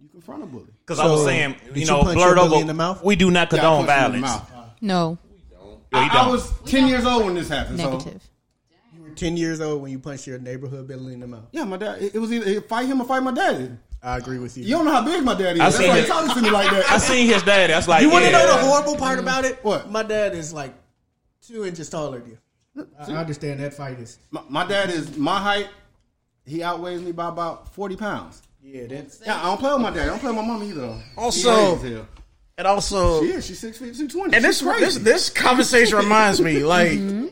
you 0.00 0.08
confront 0.08 0.44
a 0.44 0.46
bully. 0.46 0.64
Because 0.80 0.98
I 0.98 1.06
was 1.06 1.20
So, 1.20 1.26
saying, 1.26 1.56
did 1.66 1.76
you 1.76 1.80
you 1.82 1.86
know, 1.88 2.02
punch 2.02 2.14
blurred 2.16 2.36
your 2.38 2.46
bully 2.46 2.54
over. 2.54 2.60
in 2.62 2.66
the 2.68 2.74
mouth? 2.74 3.04
We 3.04 3.16
do 3.16 3.30
not 3.30 3.50
condone 3.50 3.84
punched 3.86 4.00
him 4.08 4.14
in 4.14 4.20
the 4.22 4.26
violence. 4.28 4.50
Mouth. 4.82 5.18
No. 5.18 5.18
Yeah, 5.50 5.58
we 5.92 5.98
I, 5.98 6.08
I 6.08 6.24
don't. 6.24 6.32
was 6.32 6.52
10 6.66 6.88
years 6.88 7.04
old 7.04 7.24
when 7.24 7.34
this 7.34 7.48
happened. 7.48 7.80
So. 7.80 7.92
Negative. 7.92 8.22
You 8.94 9.02
were 9.02 9.10
ten 9.10 9.36
years 9.36 9.60
old 9.60 9.82
when 9.82 9.90
you 9.90 9.98
punched 9.98 10.26
your 10.26 10.38
neighborhood 10.38 10.88
bully 10.88 11.14
in 11.14 11.20
the 11.20 11.26
mouth. 11.26 11.44
Yeah, 11.52 11.64
my 11.64 11.76
dad. 11.76 12.02
It, 12.02 12.14
it 12.14 12.18
was 12.18 12.32
either 12.32 12.60
fight 12.62 12.86
him 12.86 13.00
or 13.00 13.06
fight 13.06 13.22
my 13.22 13.32
daddy. 13.32 13.70
I 14.02 14.18
agree 14.18 14.38
with 14.38 14.56
you. 14.58 14.64
You 14.64 14.70
don't 14.70 14.84
know 14.84 14.92
how 14.92 15.04
big 15.04 15.22
my 15.22 15.34
daddy 15.34 15.60
is. 15.60 15.60
I 15.60 15.64
That's 15.64 15.76
seen 15.76 15.88
why 15.88 15.96
he 15.96 16.02
it. 16.02 16.08
talking 16.08 16.34
to 16.34 16.42
me 16.42 16.50
like 16.50 16.70
that. 16.70 16.90
I 16.90 16.98
seen 16.98 17.28
his 17.28 17.42
daddy. 17.44 17.72
I 17.72 17.76
was 17.76 17.86
like, 17.86 18.02
you 18.02 18.10
want 18.10 18.24
to 18.24 18.30
yeah. 18.32 18.38
know 18.38 18.46
the 18.48 18.64
horrible 18.64 18.96
part 18.96 19.18
mm-hmm. 19.18 19.28
about 19.28 19.44
it? 19.44 19.62
What? 19.62 19.90
My 19.90 20.02
dad 20.02 20.34
is 20.34 20.52
like 20.52 20.74
two 21.46 21.64
inches 21.64 21.88
taller 21.88 22.18
than 22.18 22.30
you. 22.30 22.38
I 22.98 23.12
I 23.12 23.16
understand 23.16 23.60
that 23.60 23.74
fight 23.74 24.00
is. 24.00 24.18
My, 24.30 24.42
my 24.48 24.66
dad 24.66 24.90
is 24.90 25.16
my 25.16 25.38
height. 25.38 25.68
He 26.44 26.62
outweighs 26.64 27.00
me 27.00 27.12
by 27.12 27.28
about 27.28 27.72
40 27.74 27.96
pounds. 27.96 28.42
Yeah, 28.60 28.86
that's 28.86 29.22
Yeah, 29.24 29.40
I 29.40 29.44
don't 29.44 29.58
play 29.58 29.72
with 29.72 29.82
my 29.82 29.90
dad. 29.90 30.02
I 30.02 30.06
don't 30.06 30.18
play 30.18 30.30
with 30.30 30.36
my 30.36 30.46
mom 30.46 30.62
either. 30.64 30.80
though. 30.80 31.00
Also- 31.16 31.78
She 31.80 31.88
raised 31.88 31.96
hell. 31.96 32.08
And 32.58 32.66
also, 32.66 33.22
Yeah, 33.22 33.40
she's 33.40 33.58
six 33.58 33.78
feet, 33.78 33.96
two 33.96 34.08
twenty. 34.08 34.34
and 34.36 34.44
this 34.44 34.58
She's 34.58 34.68
crazy. 34.68 34.84
this 34.84 34.96
this 34.98 35.30
conversation 35.30 35.98
reminds 35.98 36.40
me 36.40 36.64
like 36.64 36.92
mm-hmm. 36.92 37.26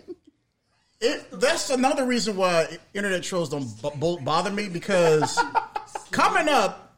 it. 1.01 1.27
That's 1.33 1.71
another 1.71 2.07
reason 2.07 2.37
why 2.37 2.79
internet 2.95 3.23
trolls 3.23 3.49
don't 3.51 3.65
b- 3.83 3.91
bo- 3.97 4.19
bother 4.19 4.51
me 4.51 4.69
because 4.69 5.39
coming 6.11 6.49
up, 6.49 6.97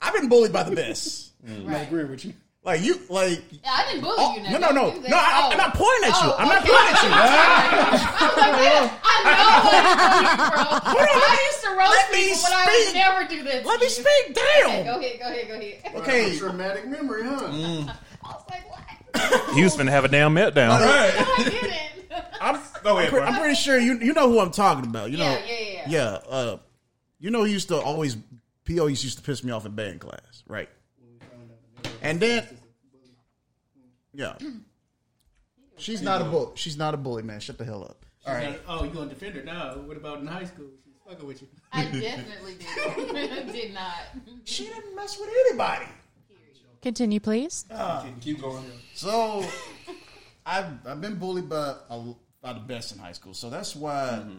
I've 0.00 0.14
been 0.14 0.28
bullied 0.28 0.52
by 0.52 0.62
the 0.64 0.74
best. 0.76 1.32
Mm. 1.46 1.68
I 1.68 1.78
agree 1.80 2.04
with 2.04 2.24
you. 2.24 2.34
Like 2.64 2.80
you, 2.82 3.00
like 3.08 3.42
Yeah, 3.50 3.58
I 3.74 3.86
didn't 3.90 4.02
bully 4.02 4.14
Oh, 4.18 4.36
you. 4.36 4.42
Now. 4.44 4.50
no, 4.52 4.58
no, 4.58 4.66
Don't 4.72 5.02
no, 5.02 5.08
no! 5.08 5.16
I, 5.16 5.40
Oh. 5.42 5.50
I'm 5.50 5.58
not 5.58 5.74
pointing 5.74 6.04
at 6.10 6.14
you. 6.22 6.30
Oh, 6.30 6.36
I'm 6.38 6.46
not 6.48 6.62
pointing 6.62 6.94
at 6.94 7.02
you. 7.02 7.10
I 7.12 8.22
was 8.22 8.36
like, 8.38 8.54
yeah, 8.62 8.98
I 9.02 9.14
know 9.26 9.66
what 9.66 9.82
you, 10.22 10.94
bro. 10.94 11.06
I 11.10 11.50
used 11.50 11.62
to 11.64 11.70
roast 11.74 11.90
Let 11.90 12.06
me 12.12 12.22
people, 12.22 12.42
but 12.42 12.52
I 12.52 12.84
would 12.86 12.94
never 12.94 13.28
do 13.28 13.42
that. 13.50 13.62
to 13.62 13.68
Let 13.68 13.80
me 13.80 13.86
you. 13.86 13.90
speak. 13.90 14.24
Okay, 14.30 14.62
Damn. 14.62 14.84
go 14.84 15.00
ahead, 15.00 15.18
go 15.18 15.26
ahead, 15.26 15.48
go 15.48 15.54
ahead. 15.54 15.96
Okay. 15.96 16.38
Traumatic 16.38 16.86
memory, 16.86 17.22
huh? 17.24 17.34
I 17.42 18.28
was 18.30 18.44
like, 18.48 18.70
what? 18.70 19.54
He 19.56 19.62
was 19.64 19.76
finna 19.76 19.90
have 19.90 20.04
a 20.04 20.08
damn 20.08 20.32
meltdown. 20.34 20.78
No, 20.78 20.86
I 20.88 21.42
didn't. 21.50 21.72
I'm, 22.40 22.60
Go 22.84 22.96
ahead, 22.98 23.06
I'm, 23.06 23.10
pre- 23.10 23.18
bro. 23.20 23.22
I'm 23.28 23.40
pretty 23.40 23.54
sure 23.56 23.78
you 23.78 23.98
you 23.98 24.12
know 24.12 24.28
who 24.30 24.38
I'm 24.40 24.50
talking 24.52 24.88
about. 24.88 25.10
You 25.10 25.18
know, 25.18 25.24
Yeah, 25.24 25.44
yeah, 25.48 25.60
yeah. 25.72 25.82
yeah. 25.88 26.18
Uh, 26.30 26.56
you 27.18 27.30
know, 27.30 27.42
he 27.44 27.52
used 27.52 27.68
to 27.68 27.76
always 27.76 28.16
PO 28.68 28.86
used 28.86 29.16
to 29.18 29.22
piss 29.24 29.42
me 29.42 29.50
off 29.52 29.66
in 29.66 29.72
band 29.74 30.00
class, 30.00 30.42
right? 30.46 30.68
And 32.02 32.20
then, 32.20 32.46
yeah, 34.12 34.34
she's 35.76 36.02
not 36.02 36.20
a 36.20 36.24
bully. 36.24 36.52
She's 36.56 36.76
not 36.76 36.94
a 36.94 36.96
bully, 36.96 37.22
man. 37.22 37.40
Shut 37.40 37.58
the 37.58 37.64
hell 37.64 37.84
up. 37.84 38.04
All 38.26 38.34
right. 38.34 38.60
Oh, 38.68 38.84
you 38.84 38.90
gonna 38.90 39.08
defend 39.08 39.34
her 39.36 39.42
now? 39.42 39.74
What 39.76 39.96
about 39.96 40.20
in 40.20 40.26
high 40.26 40.44
school? 40.44 40.66
She's 40.84 40.94
fucking 41.08 41.26
with 41.26 41.42
you. 41.42 41.48
I 41.72 41.84
definitely 41.84 42.56
did. 42.58 43.46
did 43.52 43.74
not. 43.74 43.94
She 44.44 44.64
didn't 44.66 44.94
mess 44.94 45.18
with 45.18 45.30
anybody. 45.48 45.86
Continue, 46.82 47.20
please. 47.20 47.64
Keep 48.20 48.40
going. 48.40 48.64
So, 48.94 49.44
I've 50.44 50.66
I've 50.86 51.00
been 51.00 51.14
bullied 51.14 51.48
by 51.48 51.76
a, 51.88 52.00
by 52.42 52.52
the 52.54 52.60
best 52.60 52.92
in 52.92 52.98
high 52.98 53.12
school. 53.12 53.34
So 53.34 53.48
that's 53.50 53.74
why 53.76 54.18
Mm-hmm. 54.22 54.38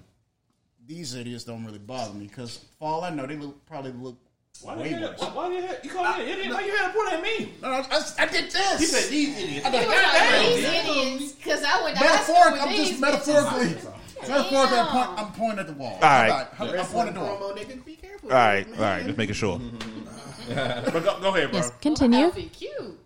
these 0.86 1.16
idiots 1.16 1.46
don't 1.46 1.66
really 1.66 1.80
bother 1.80 2.14
me. 2.14 2.28
Because 2.28 2.58
for 2.78 2.90
all 2.90 3.04
I 3.06 3.10
know, 3.12 3.26
they 3.26 3.38
look, 3.38 3.66
probably 3.66 3.94
look 3.94 4.18
Why 4.64 4.78
way 4.78 4.90
you 4.92 5.02
worse. 5.02 5.22
had, 5.22 5.36
why 5.36 5.52
you 5.52 5.62
had, 5.62 5.80
you 5.84 5.90
called 5.90 6.18
me 6.18 6.24
an 6.24 6.30
idiot? 6.40 6.54
Why 6.54 6.62
you 6.62 6.72
had 6.72 6.88
to 6.88 6.94
point 6.94 7.14
at 7.14 7.22
me? 7.22 7.54
No, 7.62 7.70
no, 7.70 7.76
I, 7.92 8.02
I 8.20 8.26
did 8.28 8.50
this. 8.50 8.80
He 8.80 8.86
said 8.86 9.12
these 9.12 9.38
idiots. 9.38 9.68
It 9.68 9.74
was 9.74 9.88
like 9.88 10.46
these 10.46 10.64
idiots 10.64 11.32
because 11.34 11.64
I 11.64 11.84
went 11.84 11.98
to 11.98 12.04
Metaphoric, 12.04 12.62
I'm 12.62 12.76
just 12.76 13.02
metaphorically. 13.02 13.92
Metaphorically, 14.22 14.78
I'm, 14.78 14.88
point, 14.88 15.20
I'm 15.20 15.32
pointing 15.34 15.60
at 15.60 15.68
the 15.68 15.74
wall. 15.74 15.94
All 15.96 16.00
right. 16.00 16.48
I'm, 16.60 16.70
I'm 16.70 16.86
pointing 16.86 17.08
at 17.10 17.14
the 17.16 17.20
wall. 17.20 17.54
Promo 17.54 17.58
niggas, 17.58 17.86
be 17.86 17.96
careful. 17.96 18.30
All 18.32 18.38
right, 18.38 18.66
all 18.72 18.80
right, 18.80 19.06
just 19.06 19.18
making 19.18 19.36
sure. 19.36 19.60
but 20.48 20.92
go, 20.94 21.20
go 21.20 21.36
ahead, 21.36 21.52
bro. 21.52 21.60
Yes, 21.60 21.72
continue. 21.82 22.20
Outfit 22.20 22.54
cute. 22.54 23.00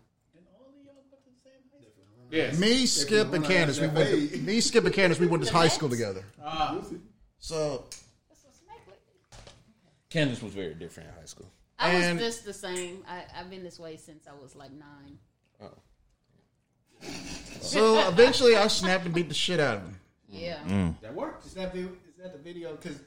Yes. 2.30 2.60
Me, 2.60 2.86
Skip, 2.86 3.34
and 3.34 3.44
Candace, 3.44 3.80
we 3.80 3.88
went. 3.88 4.10
To, 4.10 4.38
me, 4.40 4.60
Skip, 4.60 4.86
and 4.86 4.94
Candace, 4.94 5.18
we 5.18 5.28
went 5.28 5.44
to 5.44 5.52
high 5.52 5.70
school 5.70 5.90
together. 5.90 6.24
Uh, 6.44 6.82
so 7.40 7.86
Candace 10.10 10.42
was 10.42 10.54
very 10.54 10.74
different 10.74 11.10
in 11.10 11.16
high 11.16 11.26
school. 11.26 11.50
I 11.80 11.92
And- 11.92 12.18
was 12.20 12.28
just 12.28 12.46
the 12.46 12.54
same. 12.54 13.04
I, 13.08 13.24
I've 13.38 13.50
been 13.50 13.64
this 13.64 13.78
way 13.80 13.98
since 13.98 14.28
I 14.28 14.32
was 14.42 14.56
like 14.56 14.72
nine. 14.72 15.18
So 17.62 18.08
eventually, 18.08 18.56
I 18.56 18.68
snapped 18.68 19.06
and 19.06 19.14
beat 19.14 19.28
the 19.28 19.36
shit 19.36 19.60
out 19.60 19.78
of 19.78 19.84
him. 19.84 20.00
Yeah. 20.30 20.92
That 21.02 21.14
worked. 21.14 21.46
Is 21.46 21.54
that 21.56 21.74
the 21.74 21.82
is 21.82 22.18
that 22.20 22.32
the 22.34 22.40
video? 22.40 22.76
Because 22.76 22.98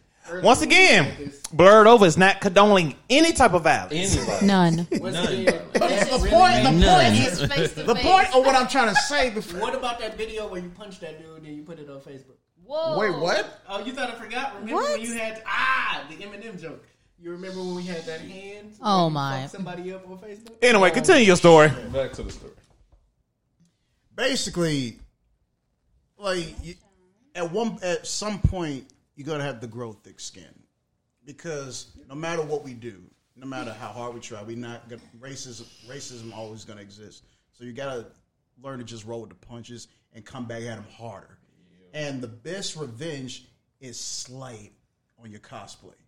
Once 0.44 0.62
again, 0.62 1.32
blurred 1.52 1.86
over 1.86 2.04
is 2.06 2.16
not 2.18 2.40
condoning 2.40 2.94
any 3.08 3.32
type 3.32 3.52
of 3.54 3.62
violence. 3.64 4.16
Anybody. 4.16 4.46
None. 4.46 4.88
once 5.00 5.16
again, 5.28 5.62
But 5.72 5.80
that's 5.88 6.10
the 6.10 6.28
point, 6.28 6.62
the 6.64 6.70
None. 6.72 7.04
point 7.04 7.26
is, 7.26 7.40
face 7.52 7.72
the 7.72 7.94
face. 7.94 8.04
point 8.04 8.34
of 8.34 8.44
what 8.44 8.54
I'm 8.54 8.68
trying 8.68 8.94
to 8.94 9.00
say 9.02 9.30
before. 9.30 9.60
What 9.60 9.74
about 9.74 9.98
that 10.00 10.16
video 10.18 10.46
where 10.48 10.60
you 10.60 10.68
punched 10.70 11.00
that 11.00 11.18
dude 11.20 11.42
and 11.44 11.56
you 11.56 11.62
put 11.62 11.78
it 11.78 11.88
on 11.90 12.00
Facebook? 12.00 12.36
Whoa. 12.64 12.98
Wait, 12.98 13.18
what? 13.18 13.62
Oh, 13.68 13.84
you 13.84 13.92
thought 13.92 14.10
I 14.10 14.14
forgot? 14.14 14.54
Remember 14.54 14.74
What? 14.74 14.92
when 14.92 15.00
you 15.00 15.14
had 15.14 15.42
ah 15.46 16.04
the 16.08 16.16
Eminem 16.16 16.60
joke? 16.60 16.84
You 17.22 17.33
remember 17.33 17.59
when 17.59 17.74
we 17.74 17.83
had 17.85 18.02
that 18.06 18.22
hand? 18.22 18.72
Oh, 18.83 19.04
where 19.04 19.11
my. 19.11 19.40
fucked 19.42 19.52
Somebody 19.52 19.92
up 19.92 20.09
on 20.09 20.16
Facebook. 20.18 20.54
Anyway, 20.62 20.90
continue 20.90 21.26
your 21.26 21.37
story. 21.37 21.68
Back 21.92 22.12
to 22.14 22.22
the 22.22 22.33
story. 22.33 22.52
Basically, 24.14 24.98
like 26.16 26.54
you, 26.62 26.74
at 27.35 27.50
one 27.52 27.78
at 27.83 28.06
some 28.06 28.38
point, 28.38 28.87
you 29.16 29.24
gotta 29.24 29.42
have 29.42 29.61
the 29.61 29.66
grow 29.66 29.92
thick 29.92 30.18
skin 30.18 30.48
because 31.26 31.90
no 32.09 32.14
matter 32.14 32.40
what 32.40 32.64
we 32.64 32.72
do, 32.72 33.02
no 33.37 33.46
matter 33.46 33.72
how 33.72 33.88
hard 33.88 34.14
we 34.14 34.20
try, 34.20 34.42
we 34.42 34.54
not 34.54 34.88
gonna, 34.88 35.02
racism. 35.20 35.66
Racism 35.87 36.35
always 36.35 36.64
gonna 36.64 36.80
exist. 36.80 37.24
So 37.52 37.64
you 37.64 37.74
gotta 37.74 38.06
learn 38.62 38.78
to 38.78 38.85
just 38.85 39.04
roll 39.04 39.20
with 39.20 39.30
the 39.30 39.46
punches 39.46 39.88
and 40.14 40.24
come 40.24 40.46
back 40.46 40.62
at 40.62 40.76
them 40.76 40.87
harder. 40.96 41.38
And 41.92 42.22
the 42.22 42.28
best 42.28 42.76
revenge 42.76 43.44
is 43.78 44.00
slight 44.00 44.72
on 45.22 45.30
your 45.30 45.40
cosplay 45.40 45.99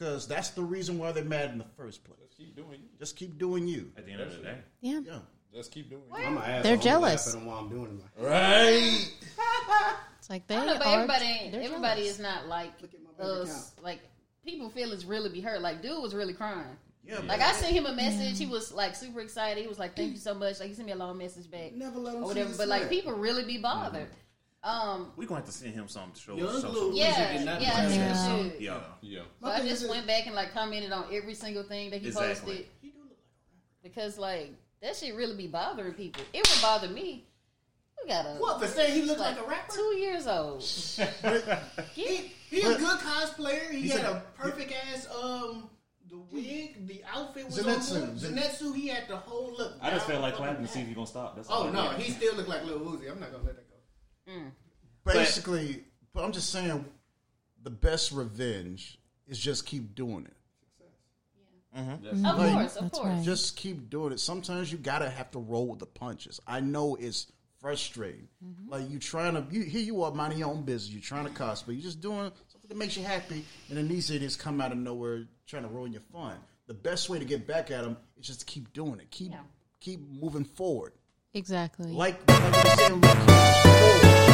because 0.00 0.26
that's 0.26 0.50
the 0.50 0.62
reason 0.62 0.98
why 0.98 1.12
they're 1.12 1.22
mad 1.24 1.50
in 1.50 1.58
the 1.58 1.66
first 1.76 2.02
place. 2.04 2.16
Just 2.26 2.38
keep 2.38 2.56
doing 2.56 2.80
you. 2.80 2.88
Just 2.98 3.16
keep 3.16 3.38
doing 3.38 3.68
you. 3.68 3.92
At 3.98 4.06
the 4.06 4.12
end 4.12 4.22
of 4.22 4.32
the 4.34 4.42
day. 4.42 4.56
Yeah. 4.80 5.00
Yeah. 5.04 5.18
Just 5.54 5.72
keep 5.72 5.90
doing 5.90 6.02
you. 6.10 6.16
I'm 6.24 6.38
an 6.38 6.42
asshole. 6.42 6.62
They're 6.62 6.76
jealous. 6.78 7.36
while 7.36 7.58
I'm 7.58 7.68
doing 7.68 8.00
it. 8.18 8.22
Right. 8.24 9.10
It's 10.18 10.30
like 10.30 10.46
they 10.46 10.56
I 10.56 10.64
know, 10.64 10.78
but 10.78 10.86
are. 10.86 10.94
everybody 10.94 11.24
ain't, 11.24 11.52
they're 11.52 11.62
everybody 11.62 12.02
jealous. 12.02 12.14
is 12.16 12.20
not 12.20 12.46
like 12.46 12.70
at 12.82 12.92
my 13.02 13.10
bank 13.18 13.48
us. 13.48 13.72
Like 13.82 14.00
people 14.44 14.70
feel 14.70 14.92
it's 14.92 15.04
really 15.04 15.28
be 15.30 15.40
hurt. 15.40 15.60
Like 15.60 15.82
dude 15.82 16.00
was 16.02 16.14
really 16.14 16.34
crying. 16.34 16.64
Yeah, 17.04 17.18
Like 17.26 17.40
I 17.40 17.52
sent 17.52 17.72
him 17.74 17.86
a 17.86 17.94
message. 17.94 18.38
He 18.38 18.46
was 18.46 18.72
like 18.72 18.94
super 18.94 19.20
excited. 19.20 19.60
He 19.62 19.66
was 19.68 19.78
like, 19.78 19.96
"Thank 19.96 20.12
you 20.12 20.18
so 20.18 20.34
much." 20.34 20.60
Like 20.60 20.68
he 20.68 20.74
sent 20.74 20.86
me 20.86 20.92
a 20.92 20.96
long 20.96 21.16
message 21.18 21.50
back 21.50 21.72
Never 21.74 21.98
let 21.98 22.14
him 22.14 22.22
or 22.22 22.26
see 22.26 22.28
whatever. 22.28 22.50
you 22.50 22.56
But 22.58 22.68
like 22.68 22.82
sweat. 22.82 22.90
people 22.92 23.12
really 23.14 23.44
be 23.44 23.58
bothered. 23.58 24.06
Um. 24.62 25.12
We're 25.16 25.26
going 25.26 25.40
to 25.40 25.46
have 25.46 25.46
to 25.46 25.52
send 25.52 25.74
him 25.74 25.88
some 25.88 26.12
to 26.12 26.20
show 26.20 26.36
Young 26.36 26.52
social. 26.52 26.72
Lil 26.72 26.92
Uzi 26.92 26.96
Yeah. 26.98 27.32
did 27.38 27.46
not 27.46 27.62
Yeah. 27.62 27.72
I 27.76 27.86
Yeah. 27.86 28.54
Yeah. 28.58 28.80
Yeah. 29.00 29.20
So 29.42 29.48
I 29.48 29.60
just 29.66 29.88
went 29.88 30.06
back 30.06 30.26
and 30.26 30.34
like 30.34 30.52
commented 30.52 30.92
on 30.92 31.06
every 31.12 31.34
single 31.34 31.62
thing 31.62 31.90
that 31.90 32.00
he 32.02 32.08
Exactly. 32.08 32.56
posted 32.82 32.92
because 33.82 34.18
like 34.18 34.52
that 34.82 34.96
shit 34.96 35.14
really 35.14 35.36
be 35.36 35.46
bothering 35.46 35.94
people. 35.94 36.22
It 36.34 36.46
would 36.48 36.62
bother 36.62 36.88
me. 36.88 37.24
You 38.02 38.08
got 38.08 38.26
a 38.26 38.30
What 38.38 38.60
for 38.60 38.66
saying 38.66 38.94
he 38.94 39.02
looked 39.02 39.20
like, 39.20 39.36
like 39.36 39.46
a 39.46 39.48
rapper? 39.48 39.72
two 39.74 39.94
years 39.96 40.26
old. 40.26 40.62
He, 41.94 42.32
he 42.50 42.62
a 42.62 42.76
good 42.78 42.98
cosplayer. 42.98 43.70
He 43.70 43.88
had 43.88 44.04
a 44.04 44.22
perfect 44.36 44.72
ass 44.92 45.06
um 45.22 45.70
the 46.10 46.18
wig, 46.32 46.86
the 46.88 47.02
outfit 47.14 47.46
was 47.46 47.58
Zenitsu. 47.58 48.02
on 48.02 48.06
point. 48.08 48.18
Zenitsu, 48.18 48.74
he 48.74 48.88
had 48.88 49.06
the 49.08 49.16
whole 49.16 49.54
look. 49.56 49.74
I 49.80 49.90
just 49.90 50.06
felt 50.06 50.20
like 50.22 50.34
clapping 50.34 50.66
to 50.66 50.68
see 50.70 50.80
if 50.80 50.86
pat. 50.86 50.88
you're 50.88 50.94
going 50.96 51.06
to 51.06 51.10
stop. 51.10 51.36
That's 51.36 51.48
Oh 51.50 51.70
no, 51.70 51.90
he 51.90 52.10
still 52.10 52.34
looked 52.34 52.48
like 52.48 52.64
Lil 52.64 52.80
Uzi. 52.80 53.10
I'm 53.10 53.20
not 53.20 53.30
gonna 53.30 53.44
let 53.44 53.54
that 53.56 53.69
go. 54.26 54.32
basically, 55.04 55.84
but 56.12 56.24
I'm 56.24 56.32
just 56.32 56.50
saying, 56.50 56.84
the 57.62 57.70
best 57.70 58.12
revenge 58.12 58.98
is 59.26 59.38
just 59.38 59.66
keep 59.66 59.94
doing 59.94 60.26
it. 60.26 60.36
Mm-hmm. 61.76 62.26
Of 62.26 62.36
course, 62.36 62.76
of 62.76 62.90
course. 62.92 63.06
right. 63.06 63.22
Just 63.24 63.56
keep 63.56 63.90
doing 63.90 64.12
it. 64.12 64.18
Sometimes 64.18 64.72
you 64.72 64.78
gotta 64.78 65.08
have 65.08 65.30
to 65.32 65.38
roll 65.38 65.68
with 65.68 65.78
the 65.78 65.86
punches. 65.86 66.40
I 66.46 66.58
know 66.60 66.96
it's 66.96 67.30
frustrating. 67.60 68.26
Like 68.66 68.90
you 68.90 68.98
trying 68.98 69.34
to, 69.34 69.44
you, 69.54 69.62
here 69.62 69.82
you 69.82 70.02
are 70.02 70.10
minding 70.10 70.40
your 70.40 70.48
own 70.48 70.62
business. 70.62 70.90
You're 70.92 71.00
trying 71.02 71.26
to 71.26 71.30
cosplay. 71.30 71.74
You're 71.74 71.82
just 71.82 72.00
doing 72.00 72.32
something 72.48 72.68
that 72.68 72.76
makes 72.76 72.96
you 72.96 73.04
happy, 73.04 73.44
and 73.68 73.78
then 73.78 73.86
these 73.86 74.10
idiots 74.10 74.34
come 74.34 74.60
out 74.60 74.72
of 74.72 74.78
nowhere 74.78 75.26
trying 75.46 75.62
to 75.62 75.68
ruin 75.68 75.92
your 75.92 76.02
fun. 76.12 76.36
The 76.66 76.74
best 76.74 77.08
way 77.08 77.20
to 77.20 77.24
get 77.24 77.46
back 77.46 77.70
at 77.70 77.84
them 77.84 77.96
is 78.18 78.26
just 78.26 78.40
to 78.40 78.46
keep 78.46 78.72
doing 78.72 78.98
it. 78.98 79.08
Keep 79.12 79.30
Yeah. 79.32 79.38
keep 79.78 80.00
moving 80.00 80.44
forward. 80.44 80.92
Exactly. 81.34 81.92
Like 81.92 82.18
like 82.28 83.79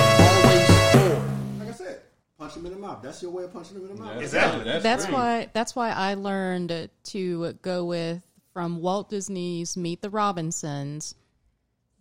always 0.00 0.66
forward. 0.92 1.59
Like 1.59 1.68
I 1.68 1.72
said, 1.72 2.00
punch 2.38 2.56
him 2.56 2.66
in 2.66 2.72
the 2.72 2.78
mouth. 2.78 3.02
That's 3.02 3.22
your 3.22 3.30
way 3.30 3.44
of 3.44 3.52
punching 3.52 3.74
them 3.74 3.90
in 3.90 3.96
the 3.96 4.02
mouth. 4.02 4.20
Exactly. 4.20 4.64
That's, 4.64 4.82
that's 4.82 5.09
why 5.09 5.48
that's 5.52 5.76
why 5.76 5.90
I 5.90 6.14
learned 6.14 6.90
to 7.04 7.52
go 7.62 7.85
with 7.85 8.22
from 8.52 8.80
Walt 8.80 9.11
Disney's 9.11 9.76
Meet 9.76 10.02
the 10.02 10.11
Robinsons. 10.11 11.14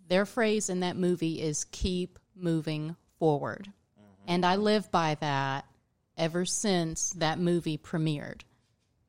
Their 0.07 0.25
phrase 0.25 0.69
in 0.69 0.81
that 0.81 0.97
movie 0.97 1.41
is 1.41 1.65
keep 1.65 2.19
moving 2.35 2.95
forward. 3.19 3.71
Mm-hmm. 3.99 4.23
And 4.27 4.45
I 4.45 4.55
live 4.55 4.91
by 4.91 5.17
that 5.19 5.65
ever 6.17 6.45
since 6.45 7.09
that 7.11 7.39
movie 7.39 7.77
premiered. 7.77 8.41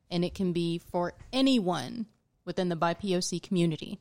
And 0.09 0.25
it 0.25 0.33
can 0.33 0.53
be 0.53 0.79
for 0.79 1.13
anyone 1.31 2.07
within 2.45 2.69
the 2.69 2.75
BIPOC 2.75 3.41
community. 3.43 3.99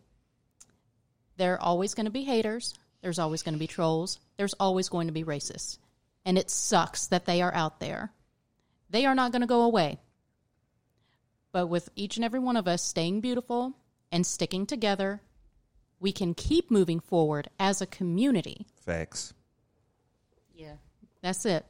There 1.36 1.54
are 1.54 1.60
always 1.60 1.94
going 1.94 2.06
to 2.06 2.12
be 2.12 2.24
haters. 2.24 2.74
There's 3.02 3.18
always 3.18 3.42
going 3.42 3.54
to 3.54 3.58
be 3.58 3.66
trolls. 3.66 4.18
There's 4.36 4.54
always 4.54 4.88
going 4.88 5.06
to 5.06 5.12
be 5.12 5.24
racists. 5.24 5.78
And 6.24 6.36
it 6.36 6.50
sucks 6.50 7.06
that 7.08 7.26
they 7.26 7.42
are 7.42 7.54
out 7.54 7.80
there. 7.80 8.12
They 8.90 9.06
are 9.06 9.14
not 9.14 9.32
going 9.32 9.42
to 9.42 9.46
go 9.46 9.62
away. 9.62 9.98
But 11.52 11.68
with 11.68 11.88
each 11.96 12.16
and 12.16 12.24
every 12.24 12.40
one 12.40 12.56
of 12.56 12.68
us 12.68 12.82
staying 12.82 13.20
beautiful 13.20 13.74
and 14.12 14.26
sticking 14.26 14.66
together, 14.66 15.22
we 16.00 16.12
can 16.12 16.34
keep 16.34 16.70
moving 16.70 17.00
forward 17.00 17.48
as 17.58 17.80
a 17.80 17.86
community. 17.86 18.66
Facts. 18.84 19.32
Yeah. 20.54 20.74
That's 21.22 21.46
it. 21.46 21.64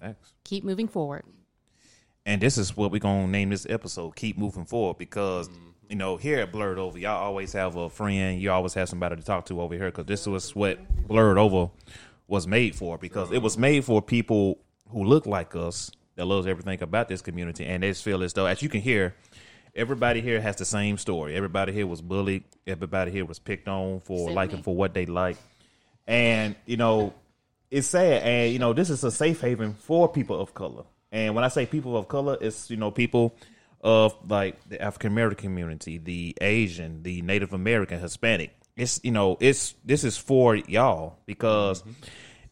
Facts. 0.00 0.34
Keep 0.44 0.64
moving 0.64 0.88
forward. 0.88 1.24
And 2.26 2.40
this 2.40 2.56
is 2.56 2.76
what 2.76 2.90
we're 2.90 3.00
gonna 3.00 3.26
name 3.26 3.50
this 3.50 3.66
episode. 3.68 4.16
Keep 4.16 4.38
moving 4.38 4.64
forward 4.64 4.98
because 4.98 5.48
mm. 5.48 5.73
You 5.88 5.96
know 5.96 6.16
here 6.16 6.38
at 6.38 6.52
Blerd 6.52 6.78
Over, 6.78 6.98
y'all 6.98 7.22
always 7.22 7.52
have 7.52 7.76
a 7.76 7.90
friend. 7.90 8.40
You 8.40 8.50
always 8.50 8.74
have 8.74 8.88
somebody 8.88 9.16
to 9.16 9.22
talk 9.22 9.46
to 9.46 9.60
over 9.60 9.74
here 9.74 9.86
because 9.86 10.06
this 10.06 10.26
was 10.26 10.54
what 10.54 10.78
Blerd 11.06 11.36
Over 11.36 11.70
was 12.26 12.46
made 12.46 12.74
for. 12.74 12.96
Because 12.96 13.30
it 13.32 13.42
was 13.42 13.58
made 13.58 13.84
for 13.84 14.00
people 14.00 14.58
who 14.88 15.04
look 15.04 15.26
like 15.26 15.54
us 15.54 15.90
that 16.16 16.24
loves 16.24 16.46
everything 16.46 16.82
about 16.82 17.08
this 17.08 17.20
community, 17.20 17.64
and 17.66 17.82
they 17.82 17.90
just 17.90 18.02
feel 18.02 18.22
as 18.22 18.32
though, 18.32 18.46
as 18.46 18.62
you 18.62 18.68
can 18.68 18.80
hear, 18.80 19.14
everybody 19.74 20.20
here 20.20 20.40
has 20.40 20.56
the 20.56 20.64
same 20.64 20.96
story. 20.96 21.34
Everybody 21.34 21.72
here 21.72 21.86
was 21.86 22.00
bullied. 22.00 22.44
Everybody 22.66 23.10
here 23.10 23.24
was 23.24 23.38
picked 23.38 23.68
on 23.68 24.00
for 24.00 24.30
liking 24.30 24.62
for 24.62 24.74
what 24.74 24.94
they 24.94 25.06
like, 25.06 25.36
and 26.06 26.56
you 26.66 26.76
know, 26.76 27.12
it's 27.70 27.88
sad. 27.88 28.22
And 28.22 28.52
you 28.52 28.58
know, 28.58 28.72
this 28.72 28.90
is 28.90 29.04
a 29.04 29.10
safe 29.10 29.40
haven 29.40 29.74
for 29.74 30.08
people 30.08 30.40
of 30.40 30.54
color. 30.54 30.84
And 31.12 31.34
when 31.34 31.44
I 31.44 31.48
say 31.48 31.66
people 31.66 31.96
of 31.96 32.08
color, 32.08 32.38
it's 32.40 32.70
you 32.70 32.76
know 32.76 32.90
people 32.90 33.34
of 33.84 34.16
like 34.28 34.66
the 34.68 34.80
African 34.80 35.12
American 35.12 35.50
community, 35.50 35.98
the 35.98 36.34
Asian, 36.40 37.02
the 37.02 37.20
Native 37.22 37.52
American, 37.52 38.00
Hispanic. 38.00 38.50
It's 38.76 38.98
you 39.04 39.12
know, 39.12 39.36
it's 39.38 39.74
this 39.84 40.02
is 40.02 40.16
for 40.16 40.56
y'all 40.56 41.18
because 41.26 41.84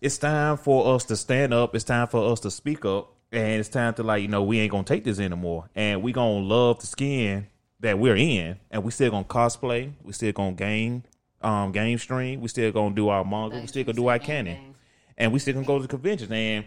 it's 0.01 0.19
time 0.19 0.59
for 0.59 0.95
us 0.95 1.05
to 1.07 1.17
stand 1.17 1.55
up. 1.55 1.75
It's 1.75 1.85
time 1.85 2.07
for 2.07 2.31
us 2.31 2.41
to 2.41 2.51
speak 2.51 2.85
up, 2.85 3.15
and 3.33 3.59
it's 3.59 3.71
time 3.71 3.95
to 3.95 4.03
like 4.03 4.21
you 4.23 4.29
know 4.29 4.43
we 4.43 4.61
ain't 4.61 4.71
gonna 4.71 4.85
take 4.85 5.05
this 5.05 5.19
anymore, 5.19 5.69
and 5.75 6.03
we 6.03 6.13
gonna 6.13 6.47
love 6.47 6.81
the 6.81 6.87
skin 6.87 7.47
that 7.81 7.99
we're 7.99 8.17
in, 8.17 8.61
and 8.71 8.85
we 8.85 8.93
still 8.93 9.11
gonna 9.11 9.25
cosplay. 9.25 9.91
We 10.05 10.13
still 10.13 10.33
gonna 10.33 10.53
game, 10.53 11.03
um, 11.41 11.73
game 11.73 11.97
stream. 11.97 12.43
We 12.43 12.49
still 12.49 12.71
gonna 12.73 12.95
do 12.95 13.09
our 13.09 13.25
manga. 13.25 13.59
We 13.59 13.67
still 13.67 13.85
gonna 13.85 13.97
do 13.97 14.09
our 14.09 14.19
canon, 14.19 14.75
and 15.17 15.33
we 15.33 15.39
still 15.39 15.55
gonna 15.55 15.67
go 15.67 15.79
to 15.79 15.83
the 15.83 15.89
conventions. 15.89 16.31
And 16.31 16.67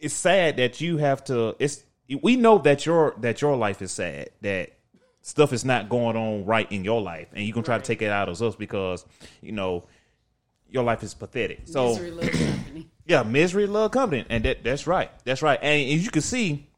it's 0.00 0.14
sad 0.14 0.56
that 0.56 0.80
you 0.80 0.96
have 0.96 1.22
to. 1.24 1.54
It's 1.60 1.84
we 2.22 2.36
know 2.36 2.58
that 2.58 2.86
your 2.86 3.14
that 3.18 3.40
your 3.40 3.56
life 3.56 3.82
is 3.82 3.92
sad. 3.92 4.30
That 4.40 4.72
stuff 5.22 5.52
is 5.52 5.64
not 5.64 5.88
going 5.88 6.16
on 6.16 6.44
right 6.44 6.70
in 6.70 6.84
your 6.84 7.02
life, 7.02 7.28
and 7.34 7.44
you 7.44 7.52
can 7.52 7.62
try 7.62 7.78
to 7.78 7.84
take 7.84 8.02
it 8.02 8.10
out 8.10 8.28
of 8.28 8.40
us 8.40 8.56
because 8.56 9.04
you 9.42 9.52
know 9.52 9.84
your 10.70 10.84
life 10.84 11.02
is 11.02 11.14
pathetic. 11.14 11.62
So 11.64 11.94
Misery 11.94 12.90
yeah, 13.06 13.22
misery 13.22 13.66
love 13.66 13.90
company, 13.90 14.24
and 14.28 14.44
that 14.44 14.62
that's 14.62 14.86
right, 14.86 15.10
that's 15.24 15.42
right. 15.42 15.58
And 15.62 15.90
as 15.92 16.04
you 16.04 16.10
can 16.10 16.22
see, 16.22 16.68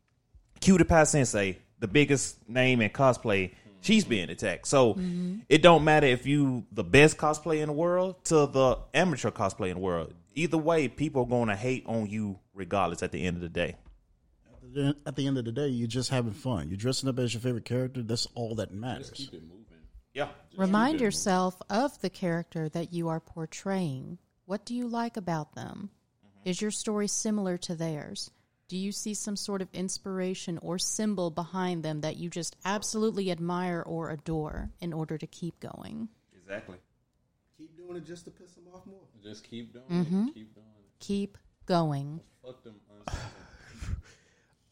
Cutie 0.61 0.85
Pie 0.85 1.05
Sensei, 1.05 1.59
the 1.81 1.89
biggest 1.89 2.49
name 2.49 2.81
in 2.81 2.91
cosplay, 2.91 3.53
she's 3.81 4.05
being 4.05 4.31
attacked. 4.31 4.69
So 4.69 4.95
mm-hmm. 4.95 5.39
it 5.49 5.63
don't 5.63 5.85
matter 5.85 6.07
if 6.07 6.27
you 6.27 6.65
the 6.73 6.85
best 6.85 7.17
cosplay 7.17 7.61
in 7.61 7.67
the 7.67 7.73
world 7.73 8.25
to 8.27 8.47
the 8.47 8.79
amateur 8.95 9.31
cosplay 9.31 9.69
in 9.69 9.75
the 9.75 9.81
world. 9.81 10.15
Either 10.35 10.59
way, 10.59 10.87
people 10.87 11.23
are 11.23 11.29
going 11.29 11.49
to 11.49 11.57
hate 11.57 11.85
on 11.87 12.09
you 12.09 12.39
regardless. 12.55 13.03
At 13.03 13.11
the 13.11 13.27
end 13.27 13.37
of 13.37 13.43
the 13.43 13.49
day, 13.49 13.77
Then 14.75 14.95
At 15.07 15.17
the 15.17 15.27
end 15.27 15.39
of 15.39 15.45
the 15.45 15.53
day, 15.53 15.69
you're 15.69 15.89
just 15.89 16.11
having 16.11 16.33
fun. 16.33 16.69
You're 16.69 16.77
dressing 16.77 17.09
up 17.09 17.19
as 17.19 17.35
your 17.35 17.41
favorite 17.41 17.65
character. 17.65 18.03
That's 18.03 18.27
all 18.35 18.55
that 18.57 18.73
matters. 18.73 19.11
Keep 19.11 19.35
it 19.35 19.43
moving. 19.43 19.65
yeah. 20.15 20.29
Remind 20.57 21.01
yourself 21.01 21.61
of 21.71 22.01
the 22.01 22.11
character 22.11 22.69
that 22.71 22.93
you 22.93 23.09
are 23.09 23.21
portraying. 23.21 24.19
What 24.47 24.65
do 24.65 24.75
you 24.75 24.87
like 24.89 25.17
about 25.17 25.55
them? 25.55 25.91
Is 26.45 26.61
your 26.61 26.71
story 26.71 27.07
similar 27.09 27.57
to 27.59 27.75
theirs? 27.75 28.31
Do 28.69 28.77
you 28.77 28.93
see 28.93 29.15
some 29.15 29.37
sort 29.37 29.63
of 29.63 29.69
inspiration 29.73 30.59
or 30.63 30.79
symbol 30.79 31.31
behind 31.31 31.83
them 31.83 32.03
that 32.03 32.17
you 32.17 32.31
just 32.31 32.55
absolutely 32.65 33.31
admire 33.31 33.83
or 33.85 34.11
adore 34.11 34.71
in 34.81 34.93
order 34.93 35.19
to 35.19 35.27
keep 35.27 35.59
going? 35.61 36.09
Exactly. 36.41 36.79
Keep 37.59 37.77
doing 37.77 37.97
it 37.97 38.07
just 38.07 38.25
to 38.27 38.31
piss 38.31 38.53
them 38.53 38.65
off 38.73 38.87
more. 38.87 39.01
Just 39.23 39.43
keep 39.49 39.73
doing 39.73 39.85
Mm-hmm. 40.05 40.29
it. 40.29 40.35
Keep 40.35 40.55
doing 40.55 40.67
it. 40.79 40.91
Keep 41.01 41.39
going. 41.67 42.21
Fuck 42.45 42.63
them. 42.65 42.75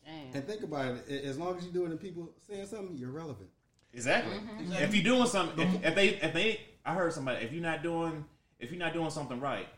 Damn. 0.08 0.34
And 0.34 0.46
think 0.46 0.62
about 0.62 0.96
it. 1.08 1.24
As 1.24 1.38
long 1.38 1.56
as 1.58 1.64
you're 1.64 1.72
doing 1.72 1.92
it, 1.92 2.00
people 2.00 2.30
saying 2.46 2.66
something, 2.66 2.96
you're 2.96 3.10
relevant. 3.10 3.50
Exactly. 3.92 4.36
Mm-hmm. 4.36 4.72
If 4.72 4.94
you're 4.94 5.04
doing 5.04 5.26
something, 5.26 5.66
if, 5.66 5.84
if 5.84 5.94
they, 5.94 6.08
if 6.08 6.32
they, 6.32 6.60
I 6.84 6.94
heard 6.94 7.12
somebody. 7.12 7.44
If 7.44 7.52
you're 7.52 7.62
not 7.62 7.82
doing, 7.82 8.24
if 8.58 8.70
you're 8.70 8.78
not 8.78 8.94
doing 8.94 9.10
something 9.10 9.40
right, 9.40 9.68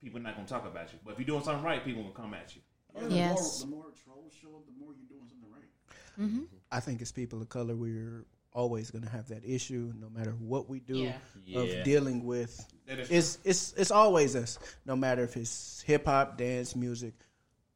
people 0.00 0.20
are 0.20 0.22
not 0.22 0.36
gonna 0.36 0.48
talk 0.48 0.66
about 0.66 0.92
you. 0.92 0.98
But 1.04 1.12
if 1.12 1.18
you're 1.18 1.26
doing 1.26 1.42
something 1.42 1.64
right, 1.64 1.84
people 1.84 2.02
will 2.02 2.10
come 2.10 2.34
at 2.34 2.54
you. 2.54 2.62
Yes. 3.08 3.62
The 3.62 3.66
more 3.68 3.86
trolls 4.04 4.32
show 4.40 4.48
up, 4.48 4.66
the 4.66 4.72
more 4.78 4.92
you're 4.92 5.08
doing 5.08 5.28
something 5.28 5.50
right. 5.52 6.20
Mm-hmm. 6.20 6.56
I 6.72 6.80
think 6.80 7.02
as 7.02 7.12
people 7.12 7.40
of 7.40 7.48
color, 7.48 7.76
we're 7.76 8.24
always 8.52 8.90
going 8.90 9.04
to 9.04 9.10
have 9.10 9.28
that 9.28 9.44
issue, 9.44 9.92
no 10.00 10.08
matter 10.10 10.32
what 10.32 10.68
we 10.68 10.80
do, 10.80 10.98
Yeah. 10.98 11.12
Yeah. 11.44 11.60
of 11.60 11.84
dealing 11.84 12.24
with. 12.24 12.66
It's 12.86 13.38
it's 13.44 13.72
it's 13.76 13.90
always 13.90 14.34
us, 14.34 14.58
no 14.84 14.96
matter 14.96 15.22
if 15.22 15.36
it's 15.36 15.82
hip 15.82 16.06
hop, 16.06 16.36
dance, 16.36 16.74
music. 16.74 17.14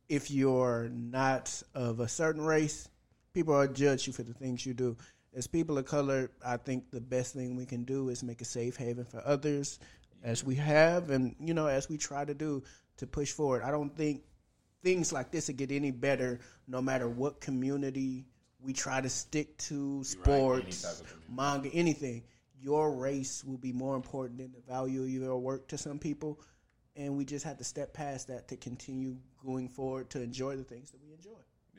If 0.09 0.31
you're 0.31 0.91
not 0.93 1.63
of 1.75 2.01
a 2.01 2.09
certain 2.09 2.43
race, 2.43 2.89
people 3.33 3.55
are 3.55 3.67
judge 3.67 4.07
you 4.07 4.13
for 4.13 4.23
the 4.23 4.35
things 4.35 4.65
you 4.65 4.75
do. 4.75 4.97
As 5.35 5.47
people 5.47 5.79
of 5.79 5.87
color, 5.87 6.31
I 6.45 6.57
think 6.59 6.91
the 6.91 7.01
best 7.01 7.35
thing 7.35 7.57
we 7.57 7.67
can 7.67 7.85
do 7.85 8.09
is 8.09 8.23
make 8.23 8.41
a 8.41 8.45
safe 8.45 8.77
haven 8.77 9.05
for 9.05 9.23
others, 9.27 9.81
as 10.23 10.45
we 10.45 10.55
have, 10.57 11.11
and 11.11 11.35
you 11.41 11.55
know, 11.55 11.67
as 11.67 11.89
we 11.89 11.99
try 11.99 12.25
to 12.25 12.35
do 12.35 12.63
to 12.99 13.07
push 13.07 13.33
forward. 13.33 13.63
I 13.63 13.71
don't 13.71 13.95
think 13.97 14.23
things 14.85 15.13
like 15.13 15.31
this 15.31 15.49
will 15.49 15.55
get 15.55 15.73
any 15.73 15.91
better 15.91 16.39
no 16.69 16.81
matter 16.81 17.09
what 17.09 17.41
community 17.41 18.27
we 18.61 18.73
try 18.73 19.01
to 19.01 19.09
stick 19.09 19.57
to 19.57 20.05
sports 20.05 21.03
manga 21.29 21.71
anything 21.73 22.23
your 22.61 22.93
race 22.93 23.43
will 23.45 23.59
be 23.59 23.73
more 23.73 23.97
important 23.97 24.39
than 24.39 24.53
the 24.53 24.73
value 24.73 25.03
of 25.03 25.09
your 25.09 25.39
work 25.39 25.67
to 25.69 25.77
some 25.77 25.99
people 25.99 26.39
and 26.97 27.17
we 27.17 27.25
just 27.25 27.45
have 27.45 27.59
to 27.59 27.65
step 27.65 27.93
past 27.93 28.29
that 28.29 28.49
to 28.49 28.57
continue 28.57 29.17
going 29.45 29.69
forward 29.69 30.11
to 30.11 30.23
enjoy 30.23 30.57
the 30.57 30.65
things 30.65 30.91
that 30.91 31.01
we 31.05 31.13
enjoy 31.13 31.31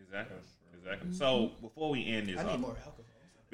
Exactly. 0.02 0.38
Exactly. 0.78 1.14
So 1.14 1.52
before 1.62 1.90
we 1.90 2.06
end 2.06 2.28
this, 2.28 2.40
i 2.40 2.44
need 2.44 2.60
more 2.60 2.72
alcohol 2.72 3.06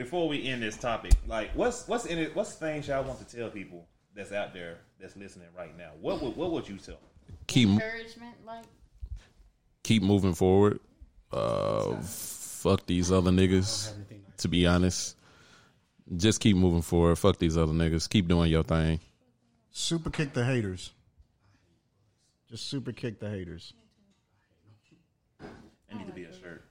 before 0.01 0.27
we 0.27 0.47
end 0.47 0.63
this 0.63 0.77
topic, 0.77 1.13
like 1.27 1.51
what's 1.53 1.87
what's 1.87 2.05
in 2.05 2.17
it? 2.17 2.35
What's 2.35 2.53
things 2.55 2.87
y'all 2.87 3.03
want 3.03 3.27
to 3.27 3.35
tell 3.35 3.49
people 3.49 3.87
that's 4.15 4.31
out 4.31 4.53
there 4.53 4.79
that's 4.99 5.15
listening 5.15 5.47
right 5.55 5.77
now? 5.77 5.91
What 5.99 6.21
would 6.21 6.35
what 6.35 6.51
would 6.51 6.67
you 6.67 6.77
tell? 6.77 6.99
Keep 7.47 7.69
Encouragement, 7.69 8.35
like 8.45 8.63
keep 9.83 10.03
moving 10.03 10.33
forward. 10.33 10.79
Uh, 11.31 11.95
fuck 12.01 12.85
these 12.85 13.11
other 13.11 13.31
niggas. 13.31 13.93
To 14.37 14.47
be 14.47 14.65
honest, 14.65 15.15
just 16.17 16.39
keep 16.39 16.57
moving 16.57 16.81
forward. 16.81 17.17
Fuck 17.17 17.37
these 17.37 17.57
other 17.57 17.73
niggas. 17.73 18.09
Keep 18.09 18.27
doing 18.27 18.49
your 18.49 18.63
thing. 18.63 18.99
Super 19.71 20.09
kick 20.09 20.33
the 20.33 20.43
haters. 20.43 20.91
Just 22.51 22.67
super 22.67 22.91
kick 22.91 23.19
the 23.19 23.29
haters. 23.29 23.73
I 25.41 25.97
need 25.97 26.07
to 26.07 26.13
be 26.13 26.23
a 26.25 26.33
shirt. 26.33 26.65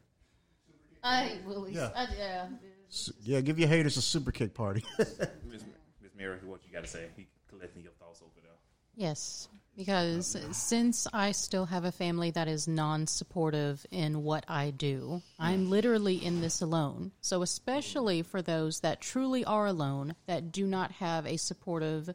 I 1.03 1.23
hate 1.25 1.45
bullies. 1.47 1.75
Yeah. 1.77 1.91
I, 1.97 2.07
yeah. 2.19 2.47
Su- 2.91 3.13
Yeah, 3.23 3.41
give 3.41 3.59
your 3.59 3.69
haters 3.69 3.97
a 3.97 4.03
super 4.03 4.31
kick 4.31 4.53
party. 4.53 4.85
Miss 4.99 5.19
Miss 6.03 6.13
Mary, 6.17 6.37
what 6.45 6.61
you 6.67 6.73
got 6.73 6.85
to 6.85 6.91
say? 6.91 7.07
He 7.17 7.27
collecting 7.49 7.83
your 7.83 7.93
thoughts 7.93 8.21
over 8.23 8.31
there. 8.43 8.51
Yes, 8.95 9.49
because 9.77 10.37
since 10.53 11.07
I 11.15 11.33
still 11.33 11.65
have 11.65 11.85
a 11.85 11.93
family 11.93 12.31
that 12.33 12.49
is 12.49 12.69
non 12.69 13.07
supportive 13.07 13.87
in 13.91 14.23
what 14.23 14.45
I 14.49 14.71
do, 14.73 15.23
I'm 15.39 15.71
literally 15.71 16.23
in 16.23 16.43
this 16.43 16.61
alone. 16.61 17.13
So, 17.23 17.41
especially 17.41 18.21
for 18.21 18.43
those 18.43 18.81
that 18.81 19.01
truly 19.01 19.45
are 19.47 19.67
alone, 19.67 20.15
that 20.27 20.53
do 20.53 20.67
not 20.67 20.91
have 20.93 21.25
a 21.27 21.39
supportive 21.39 22.11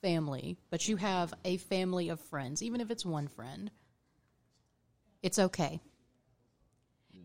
family, 0.00 0.58
but 0.70 0.88
you 0.88 0.96
have 0.96 1.34
a 1.44 1.56
family 1.56 2.08
of 2.08 2.20
friends, 2.20 2.62
even 2.62 2.80
if 2.80 2.90
it's 2.90 3.04
one 3.04 3.28
friend, 3.28 3.70
it's 5.22 5.38
okay. 5.38 5.80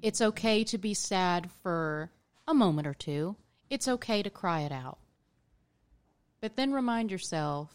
It's 0.01 0.21
okay 0.21 0.63
to 0.65 0.77
be 0.77 0.93
sad 0.93 1.49
for 1.61 2.11
a 2.47 2.53
moment 2.53 2.87
or 2.87 2.93
two. 2.93 3.35
It's 3.69 3.87
okay 3.87 4.23
to 4.23 4.29
cry 4.29 4.61
it 4.61 4.71
out. 4.71 4.97
But 6.41 6.55
then 6.55 6.73
remind 6.73 7.11
yourself 7.11 7.73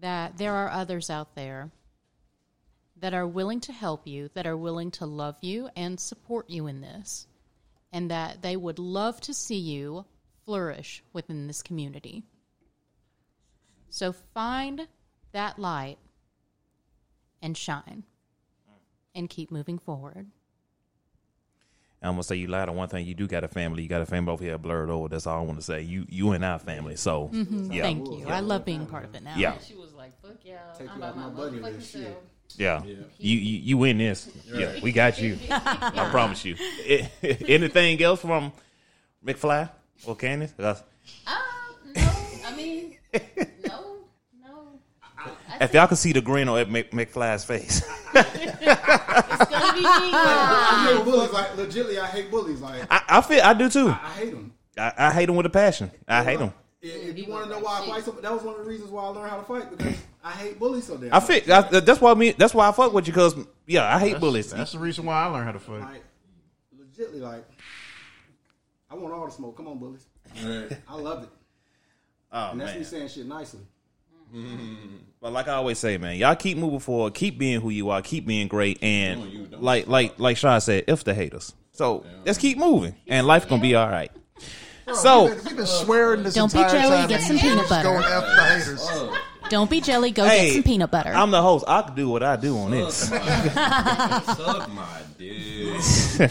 that 0.00 0.38
there 0.38 0.54
are 0.54 0.70
others 0.70 1.10
out 1.10 1.34
there 1.34 1.70
that 2.98 3.12
are 3.12 3.26
willing 3.26 3.60
to 3.60 3.72
help 3.72 4.06
you, 4.06 4.30
that 4.34 4.46
are 4.46 4.56
willing 4.56 4.90
to 4.92 5.04
love 5.04 5.36
you 5.42 5.68
and 5.76 6.00
support 6.00 6.48
you 6.48 6.66
in 6.66 6.80
this, 6.80 7.26
and 7.92 8.10
that 8.10 8.40
they 8.40 8.56
would 8.56 8.78
love 8.78 9.20
to 9.22 9.34
see 9.34 9.58
you 9.58 10.06
flourish 10.44 11.02
within 11.12 11.46
this 11.46 11.62
community. 11.62 12.24
So 13.96 14.12
find 14.12 14.88
that 15.32 15.58
light 15.58 15.96
and 17.40 17.56
shine 17.56 18.02
and 19.14 19.30
keep 19.30 19.50
moving 19.50 19.78
forward. 19.78 20.26
I'm 22.02 22.12
gonna 22.12 22.22
say 22.24 22.36
you 22.36 22.46
lied 22.46 22.68
on 22.68 22.76
one 22.76 22.90
thing. 22.90 23.06
You 23.06 23.14
do 23.14 23.26
got 23.26 23.42
a 23.42 23.48
family. 23.48 23.82
You 23.82 23.88
got 23.88 24.02
a 24.02 24.06
family 24.06 24.30
over 24.34 24.44
here 24.44 24.58
blurred 24.58 24.90
over. 24.90 25.08
That's 25.08 25.26
all 25.26 25.38
I 25.38 25.42
want 25.42 25.58
to 25.60 25.64
say. 25.64 25.80
You 25.80 26.04
you 26.10 26.32
and 26.32 26.44
our 26.44 26.58
family. 26.58 26.96
So 26.96 27.28
Mm-hmm. 27.32 27.68
Thank 27.70 28.10
you. 28.10 28.28
I 28.28 28.40
love 28.40 28.66
being 28.66 28.84
part 28.84 29.04
of 29.06 29.14
it 29.14 29.22
now. 29.22 29.34
yeah, 29.34 29.56
She 29.66 29.74
was 29.74 29.94
like, 29.94 30.12
"Fuck 30.20 30.44
y'all, 30.44 30.56
Take 30.78 30.90
I'm 30.90 30.98
you 30.98 31.04
off 31.04 31.14
about 31.14 31.16
my 31.16 31.28
my 31.30 31.30
buddy 31.30 31.58
motherfucking 31.58 31.80
shit. 31.80 32.02
self." 32.02 32.16
yeah. 32.58 32.82
You, 32.84 33.06
you 33.18 33.58
you 33.60 33.78
win 33.78 33.96
this. 33.96 34.28
Yeah, 34.52 34.78
we 34.82 34.92
got 34.92 35.18
you. 35.22 35.38
I 35.50 36.08
promise 36.10 36.44
you. 36.44 36.56
Anything 37.48 38.02
else 38.02 38.20
from 38.20 38.52
McFly 39.24 39.70
or 40.06 40.14
Candace? 40.16 40.52
Uh, 40.58 40.74
no. 41.94 42.12
I 42.46 42.54
mean, 42.54 42.98
no, 43.14 43.20
no. 43.38 43.44
If 45.60 45.74
y'all 45.74 45.86
can 45.86 45.96
see 45.96 46.12
the 46.12 46.20
grin 46.20 46.48
on 46.48 46.70
Mc, 46.72 46.90
McFly's 46.92 47.44
face, 47.44 47.82
It's 48.14 49.50
gonna 49.50 49.72
be 49.74 49.80
me. 49.80 49.86
I 50.14 50.94
hate 50.94 51.04
bullies. 51.04 51.32
Like 51.32 51.48
legitly, 51.52 51.98
I 51.98 52.06
hate 52.06 52.30
bullies. 52.30 52.60
Like 52.60 52.82
I, 52.90 53.02
I 53.08 53.20
feel 53.22 53.40
I 53.42 53.54
do 53.54 53.68
too. 53.68 53.88
I 53.88 53.94
hate 54.16 54.30
them. 54.32 54.52
I, 54.78 54.92
I 54.98 55.12
hate 55.12 55.26
them 55.26 55.36
with 55.36 55.46
a 55.46 55.50
passion. 55.50 55.90
I 56.06 56.22
hate 56.24 56.38
them. 56.38 56.52
If 56.82 57.18
you 57.18 57.26
want 57.26 57.44
to 57.44 57.50
know 57.50 57.58
why 57.58 57.80
I 57.82 57.86
fight, 57.88 58.04
some, 58.04 58.18
that 58.22 58.32
was 58.32 58.42
one 58.42 58.54
of 58.54 58.64
the 58.64 58.68
reasons 58.70 58.90
why 58.90 59.02
I 59.02 59.06
learned 59.08 59.30
how 59.30 59.38
to 59.38 59.42
fight 59.42 59.76
because 59.76 59.96
I 60.22 60.30
hate 60.32 60.58
bullies 60.58 60.84
so 60.84 60.96
damn. 60.96 61.12
I 61.12 61.16
much. 61.18 61.24
feel 61.26 61.52
I, 61.52 61.62
that's 61.80 62.00
why 62.00 62.14
me. 62.14 62.30
That's 62.32 62.54
why 62.54 62.68
I 62.68 62.72
fuck 62.72 62.92
with 62.92 63.06
you 63.08 63.12
because 63.12 63.34
yeah, 63.66 63.92
I 63.94 63.98
hate 63.98 64.20
bullies. 64.20 64.52
That's 64.52 64.72
the 64.72 64.78
reason 64.78 65.04
why 65.06 65.22
I 65.22 65.26
learned 65.26 65.46
how 65.46 65.52
to 65.52 65.58
fight. 65.58 65.80
like 65.80 66.04
legitly 66.78 67.20
like 67.20 67.44
I 68.90 68.94
want 68.94 69.12
all 69.14 69.26
the 69.26 69.32
smoke. 69.32 69.56
Come 69.56 69.68
on, 69.68 69.78
bullies. 69.78 70.06
Right. 70.44 70.78
I 70.88 70.94
love 70.96 71.24
it. 71.24 71.28
Oh 72.32 72.50
And 72.50 72.60
that's 72.60 72.70
man. 72.72 72.78
me 72.78 72.84
saying 72.84 73.08
shit 73.08 73.26
nicely. 73.26 73.60
Mm-hmm. 74.34 74.96
But 75.20 75.32
like 75.32 75.48
I 75.48 75.54
always 75.54 75.78
say, 75.78 75.98
man, 75.98 76.16
y'all 76.16 76.36
keep 76.36 76.58
moving 76.58 76.78
forward, 76.80 77.14
keep 77.14 77.38
being 77.38 77.60
who 77.60 77.70
you 77.70 77.90
are, 77.90 78.02
keep 78.02 78.26
being 78.26 78.48
great, 78.48 78.80
No, 78.82 78.88
you 78.88 79.48
and 79.52 79.62
like 79.62 79.86
like 79.88 80.18
like 80.18 80.36
Sean 80.36 80.60
said, 80.60 80.84
if 80.88 81.04
the 81.04 81.14
haters. 81.14 81.54
So 81.72 82.04
let's 82.24 82.38
keep 82.38 82.58
moving, 82.58 82.94
and 83.06 83.26
life 83.26 83.48
gonna 83.48 83.60
be 83.62 83.74
all 83.74 83.88
right. 83.88 84.10
So 84.94 85.24
We've 85.24 85.34
been, 85.36 85.44
we've 85.46 85.56
been 85.56 85.66
swearing 85.66 86.22
this 86.22 86.34
Don't 86.34 86.52
be 86.52 86.58
entire 86.58 86.80
jelly, 86.80 86.96
time. 86.96 87.08
get 87.08 87.20
some 87.22 87.38
peanut 87.38 87.68
butter. 87.68 87.88
Go 87.88 87.96
F 87.96 88.24
the 88.24 88.44
haters. 88.44 88.88
Don't 89.50 89.70
be 89.70 89.80
jelly. 89.80 90.10
Go 90.10 90.24
Hey, 90.24 90.46
get 90.46 90.54
some 90.54 90.62
peanut 90.64 90.90
butter. 90.90 91.12
I'm 91.12 91.30
the 91.30 91.40
host. 91.42 91.64
I 91.68 91.82
can 91.82 91.94
do 91.94 92.08
what 92.08 92.22
I 92.22 92.36
do 92.36 92.56
on 92.58 92.70
this. 92.72 92.94
Suck 92.96 94.70
my 94.72 95.00
dick. 95.18 95.80
Shit. 95.82 96.30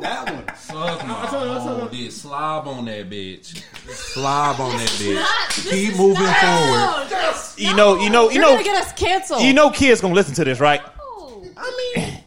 That 0.00 0.24
one. 0.32 0.56
Suck 0.56 1.06
my 1.06 1.14
whole 1.26 1.86
dick. 1.88 2.12
Slob 2.12 2.68
on 2.68 2.84
that 2.86 3.08
bitch. 3.10 3.62
Slob 3.88 4.60
on 4.60 4.76
that 4.76 4.88
bitch. 4.88 5.70
Keep 5.70 5.96
moving 5.96 6.24
forward. 6.26 7.54
You 7.56 7.74
know, 7.74 7.96
you 8.00 8.10
know, 8.10 8.28
you 8.28 8.34
You're 8.34 8.42
know, 8.42 8.52
gonna 8.52 8.64
get 8.64 8.76
us 8.86 8.92
canceled. 8.92 9.42
you 9.42 9.52
know, 9.52 9.70
kids 9.70 10.00
gonna 10.00 10.14
listen 10.14 10.34
to 10.34 10.44
this, 10.44 10.60
right? 10.60 10.80
Oh. 11.00 11.44
I 11.56 11.92
mean, 11.96 12.18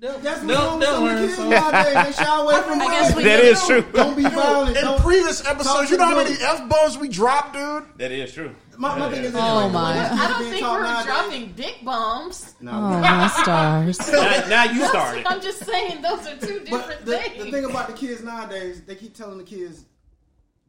that's 0.00 0.24
what's 0.24 0.40
they'll- 0.40 0.56
wrong 0.58 0.78
with 0.78 1.34
some 1.34 1.52
of 1.52 1.52
kids 1.52 1.72
nowadays. 1.72 2.16
They 2.16 2.24
shy 2.24 2.40
away 2.42 2.54
from 2.62 2.80
I 2.80 2.86
guess 2.86 3.16
we 3.16 3.22
That 3.24 3.42
need 3.42 3.48
is 3.50 3.60
to- 3.62 3.66
true. 3.82 3.92
Don't 3.92 4.16
be 4.16 4.22
violent. 4.28 4.76
In 4.76 4.82
Don't, 4.84 5.00
previous 5.00 5.46
episodes, 5.46 5.90
you 5.90 5.96
know 5.98 6.04
how 6.04 6.16
many 6.16 6.34
f 6.40 6.68
bombs 6.68 6.98
we 6.98 7.08
dropped, 7.08 7.52
dude. 7.54 7.84
That 7.98 8.10
is 8.12 8.32
true. 8.32 8.54
My, 8.78 8.98
my 8.98 9.10
thing 9.10 9.24
is, 9.24 9.34
Oh, 9.34 9.38
like, 9.38 9.72
my. 9.72 10.10
I 10.10 10.28
don't 10.28 10.48
think 10.50 10.62
we're 10.66 10.82
nowadays- 10.82 11.04
dropping 11.04 11.52
dick 11.52 11.84
bombs. 11.84 12.54
No, 12.60 12.72
Oh 12.72 13.00
my 13.00 13.28
stars. 13.42 13.98
Now, 14.12 14.48
now 14.48 14.64
you 14.64 14.86
started. 14.86 15.26
I'm 15.26 15.42
just 15.42 15.64
saying 15.66 16.00
those 16.00 16.26
are 16.26 16.36
two 16.36 16.60
different 16.60 16.70
But 16.70 17.04
the, 17.04 17.18
things. 17.18 17.44
the 17.44 17.50
thing 17.50 17.64
about 17.66 17.88
the 17.88 17.92
kids 17.92 18.22
nowadays, 18.22 18.80
they 18.86 18.94
keep 18.94 19.14
telling 19.14 19.36
the 19.36 19.44
kids 19.44 19.84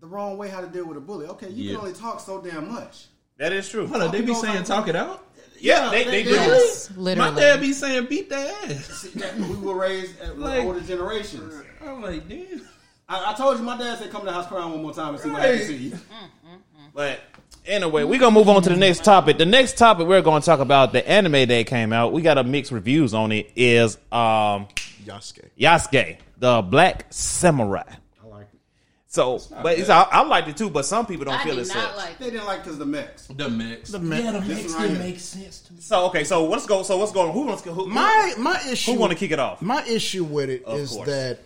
the 0.02 0.08
wrong 0.08 0.38
way 0.38 0.50
how 0.50 0.60
to 0.60 0.68
deal 0.68 0.86
with 0.86 0.98
a 0.98 1.02
bully. 1.02 1.28
Okay, 1.28 1.50
you 1.50 1.64
Yeah. 1.64 1.72
can 1.78 1.82
only 1.88 1.94
talk 1.94 2.20
so 2.20 2.42
damn 2.42 2.70
much. 2.70 3.06
That 3.38 3.54
is 3.54 3.70
true. 3.70 3.88
Hold 3.88 4.02
on, 4.04 4.12
they 4.12 4.22
be 4.22 4.34
saying 4.34 4.66
talk 4.66 4.88
it 4.90 4.96
out. 4.96 5.24
Yeah, 5.62 5.90
they, 5.90 6.04
they 6.06 6.24
do. 6.24 6.32
Yes, 6.32 6.90
My 6.96 7.32
dad 7.32 7.62
be 7.62 7.74
saying 7.74 8.08
beat 8.08 8.30
their 8.30 8.54
ass. 8.66 9.08
We 9.38 9.56
were 9.58 9.76
raised 9.76 10.20
uh, 10.22 10.26
at, 10.26 10.40
Like- 10.40 10.64
older 10.64 10.82
generations. 10.82 11.54
I'm 11.86 12.02
like, 12.02 12.28
damn. 12.28 12.62
I, 13.08 13.32
I 13.32 13.34
told 13.34 13.58
you, 13.58 13.64
my 13.64 13.78
dad 13.78 13.98
said, 14.00 14.10
"Come 14.10 14.22
to 14.22 14.26
the 14.28 14.32
house 14.34 14.48
crying 14.48 14.72
one 14.72 14.82
more 14.82 14.94
time 14.94 15.14
and 15.16 15.20
see 15.24 15.30
what 15.30 15.42
happens 15.42 15.68
to 15.68 15.74
you." 15.76 15.98
But 16.94 17.20
anyway, 17.66 18.04
we're 18.04 18.20
gonna 18.20 18.34
move 18.34 18.50
on 18.50 18.62
to 18.64 18.70
the 18.70 18.76
next 18.78 19.04
topic. 19.04 19.38
The 19.38 19.46
next 19.46 19.78
topic 19.78 20.08
we're 20.08 20.22
gonna 20.22 20.42
talk 20.42 20.60
about 20.60 20.94
the 20.94 21.08
anime 21.08 21.48
that 21.48 21.68
came 21.68 21.92
out. 21.94 22.14
We 22.14 22.22
got 22.22 22.38
a 22.38 22.44
mixed 22.44 22.72
reviews 22.72 23.14
on 23.14 23.32
it. 23.32 23.52
Is 23.56 23.98
um 24.12 24.68
Yasuke. 25.06 25.50
Yasuke, 25.60 26.18
the 26.38 26.62
Black 26.62 27.06
Samurai. 27.10 27.84
I 29.18 29.22
like. 29.24 29.42
So, 29.42 29.56
but 29.62 29.78
it's, 29.78 29.90
I, 29.90 30.04
I 30.04 30.24
liked 30.24 30.48
it 30.48 30.58
too. 30.58 30.70
But 30.70 30.86
some 30.86 31.06
people 31.06 31.26
don't 31.26 31.34
I 31.36 31.44
feel 31.44 31.56
did 31.56 31.62
it's 31.62 31.74
not 31.76 31.90
such. 31.90 31.98
like 31.98 32.18
They 32.20 32.30
didn't 32.30 32.46
like 32.46 32.64
because 32.64 32.78
the 32.78 32.86
mix. 32.86 33.28
The 33.28 33.50
mix. 33.50 33.90
The 33.92 34.00
mix. 34.00 34.24
Yeah, 34.24 34.32
the 34.32 34.40
This 34.40 34.48
mix 34.58 34.70
one 34.74 34.76
right 34.76 34.88
didn't 34.88 35.02
here. 35.04 35.12
make 35.12 35.20
sense 35.20 35.60
to 35.62 35.74
me. 35.74 35.82
So 35.82 36.06
okay, 36.08 36.24
so 36.24 36.46
let's 36.48 36.66
go. 36.66 36.84
So 36.84 36.98
what's 36.98 37.12
going? 37.12 37.28
on? 37.30 37.34
Who 37.34 37.46
wants 37.46 37.62
to? 37.64 37.72
Who, 37.74 37.88
My 37.88 38.34
my 38.38 38.62
issue. 38.70 38.94
who 38.94 39.00
want 39.00 39.12
to 39.12 39.18
kick 39.18 39.32
it 39.32 39.40
off? 39.40 39.62
My 39.62 39.84
issue 39.86 40.24
with 40.24 40.50
it 40.50 40.64
Of 40.64 40.80
is 40.80 40.92
course. 40.92 41.08
that 41.10 41.40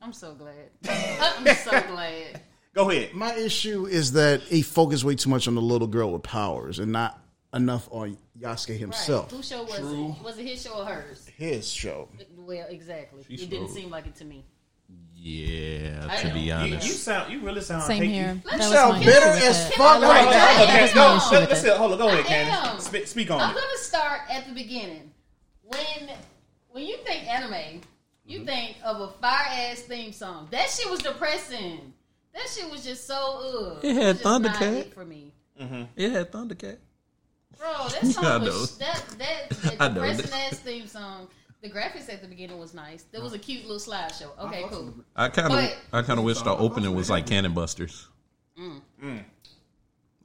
I'm 0.00 0.12
so 0.12 0.34
glad. 0.34 0.70
I'm 1.38 1.56
so 1.56 1.70
glad. 1.70 2.40
Go 2.74 2.90
ahead. 2.90 3.14
my 3.14 3.34
issue 3.34 3.86
is 3.86 4.12
that 4.12 4.42
he 4.42 4.62
focused 4.62 5.04
way 5.04 5.14
too 5.14 5.30
much 5.30 5.46
on 5.48 5.54
the 5.54 5.62
little 5.62 5.86
girl 5.88 6.12
with 6.12 6.22
powers 6.24 6.78
and 6.80 6.90
not 6.92 7.18
enough 7.54 7.88
on 7.92 8.18
Yasuke 8.38 8.70
Right. 8.70 8.78
himself. 8.80 9.30
Whose 9.30 9.46
show 9.48 9.62
was 9.62 9.78
it? 9.78 10.22
Was 10.24 10.38
it 10.38 10.46
his 10.46 10.60
show 10.62 10.80
or 10.80 10.84
hers? 10.84 11.28
His 11.36 11.68
show. 11.70 12.08
Well, 12.36 12.66
exactly. 12.68 13.22
She 13.28 13.34
it 13.34 13.50
didn't 13.50 13.68
showed. 13.68 13.74
seem 13.76 13.90
like 13.90 14.06
it 14.06 14.16
to 14.16 14.24
me. 14.24 14.44
Yeah, 15.16 16.06
I 16.10 16.16
to 16.20 16.28
know. 16.28 16.34
be 16.34 16.40
You- 16.40 16.56
You, 16.58 16.74
you 16.74 16.78
sound. 16.80 17.32
You 17.32 17.40
really 17.40 17.62
sound. 17.62 17.84
Same 17.84 18.02
hate- 18.02 18.12
here. 18.12 18.42
That 18.44 18.58
was 18.58 18.68
sound 18.70 18.92
my 18.98 19.04
bitter 19.04 19.26
as 19.26 19.68
fuck 19.74 20.02
right 20.02 20.28
that. 20.30 20.56
now. 20.58 20.64
Okay, 20.84 20.94
go. 20.94 21.08
my 21.08 21.16
issue 21.16 21.30
Let, 21.32 21.40
with 21.40 21.50
let's 21.50 21.64
it. 21.64 21.76
Hold 21.78 21.92
on. 21.92 21.98
Go 21.98 22.08
ahead, 22.08 22.24
Candace. 22.26 22.84
Speak, 22.84 23.06
speak 23.06 23.30
on 23.30 23.40
I'm 23.40 23.50
it. 23.50 23.54
gonna 23.54 23.78
start 23.78 24.20
at 24.30 24.46
the 24.46 24.52
beginning. 24.52 25.10
When 25.62 26.10
when 26.72 26.84
you 26.84 26.98
think 26.98 27.26
anime, 27.26 27.80
you 28.26 28.38
Mm-hmm. 28.40 28.46
think 28.46 28.76
of 28.84 29.00
a 29.00 29.08
fire 29.20 29.46
ass 29.70 29.80
theme 29.80 30.12
song. 30.12 30.48
That 30.50 30.68
shit 30.68 30.90
was 30.90 31.00
depressing. 31.00 31.92
That 32.34 32.46
shit 32.54 32.70
was 32.70 32.84
just 32.84 33.06
so 33.06 33.76
ugh. 33.76 33.84
It 33.84 33.94
had 33.94 34.06
was 34.06 34.14
just 34.20 34.24
not 34.24 34.42
Thundercat. 34.42 34.72
it 34.80 34.94
for 34.94 35.04
me. 35.06 35.32
It 35.96 36.10
had 36.10 36.32
Thundercat. 36.32 36.76
Bro, 37.56 37.88
that 37.88 38.06
song 38.12 38.42
was 38.42 38.76
that 38.78 39.02
that, 39.18 39.48
that 39.78 39.94
depressing 39.94 40.32
ass 40.32 40.58
theme 40.58 40.86
song. 40.86 41.28
The 41.64 41.70
graphics 41.70 42.12
at 42.12 42.20
the 42.20 42.28
beginning 42.28 42.58
was 42.58 42.74
nice. 42.74 43.04
There 43.10 43.22
was 43.22 43.32
a 43.32 43.38
cute 43.38 43.62
little 43.66 43.78
slideshow. 43.78 44.38
Okay, 44.38 44.66
cool. 44.68 44.92
I 45.16 45.30
kind 45.30 45.50
of, 45.50 45.58
But- 45.58 45.78
I 45.98 46.02
kind 46.02 46.18
of 46.18 46.24
wish 46.26 46.42
the 46.42 46.50
opening 46.50 46.94
was 46.94 47.08
like 47.08 47.26
Cannon 47.26 47.54
Busters. 47.54 48.06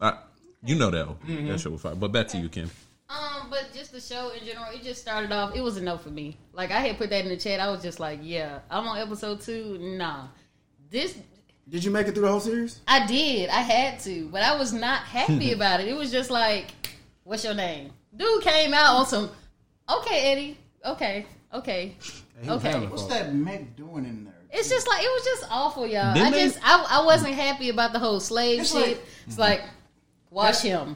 I, 0.01 0.17
you 0.65 0.75
know 0.75 0.89
that 0.91 1.07
opening. 1.07 1.47
that 1.47 1.61
show 1.61 1.69
was 1.69 1.79
fire. 1.79 1.95
But 1.95 2.11
back 2.11 2.27
to 2.29 2.37
you, 2.37 2.49
Ken. 2.49 2.69
Um, 3.09 3.47
but 3.49 3.69
just 3.73 3.93
the 3.93 4.01
show 4.01 4.31
in 4.31 4.45
general, 4.45 4.65
it 4.73 4.83
just 4.83 4.99
started 4.99 5.31
off. 5.31 5.55
It 5.55 5.61
was 5.61 5.77
a 5.77 5.81
no 5.81 5.97
for 5.97 6.09
me. 6.09 6.35
Like 6.51 6.71
I 6.71 6.81
had 6.81 6.97
put 6.97 7.09
that 7.09 7.23
in 7.23 7.29
the 7.29 7.37
chat. 7.37 7.61
I 7.61 7.69
was 7.71 7.81
just 7.81 8.01
like, 8.01 8.19
yeah, 8.21 8.59
I'm 8.69 8.85
on 8.85 8.97
episode 8.97 9.39
two. 9.39 9.77
Nah, 9.79 10.27
this 10.91 11.17
Did 11.69 11.85
you 11.85 11.91
make 11.91 12.05
it 12.07 12.15
through 12.15 12.23
the 12.23 12.31
whole 12.31 12.41
series? 12.41 12.81
I 12.85 13.07
did. 13.07 13.49
I 13.49 13.61
had 13.61 14.01
to, 14.01 14.27
but 14.27 14.43
I 14.43 14.57
was 14.57 14.73
not 14.73 15.03
happy 15.03 15.53
about 15.53 15.79
it. 15.79 15.87
It 15.87 15.95
was 15.95 16.11
just 16.11 16.29
like, 16.29 16.65
what's 17.23 17.45
your 17.45 17.53
name? 17.53 17.91
Dude 18.13 18.43
came 18.43 18.73
out 18.73 18.97
on 18.97 19.05
some. 19.05 19.29
Okay, 19.89 20.33
Eddie. 20.33 20.57
Okay, 20.85 21.25
okay, 21.53 21.95
okay. 22.47 22.85
What's 22.87 23.05
that 23.07 23.33
Meg 23.35 23.75
doing 23.75 24.05
in 24.05 24.25
there? 24.25 24.33
It's 24.51 24.69
just 24.69 24.87
like 24.87 25.03
it 25.03 25.07
was 25.07 25.23
just 25.25 25.45
awful, 25.51 25.85
y'all. 25.85 26.13
Didn't 26.13 26.27
I 26.27 26.31
they- 26.31 26.43
just 26.45 26.59
I, 26.63 26.85
I 27.01 27.05
wasn't 27.05 27.33
happy 27.35 27.69
about 27.69 27.93
the 27.93 27.99
whole 27.99 28.19
slave 28.19 28.61
It's 28.61 28.71
shit. 28.71 28.87
like- 28.87 29.03
it's 29.27 29.37
like 29.37 29.61
wash 30.31 30.61
him. 30.61 30.95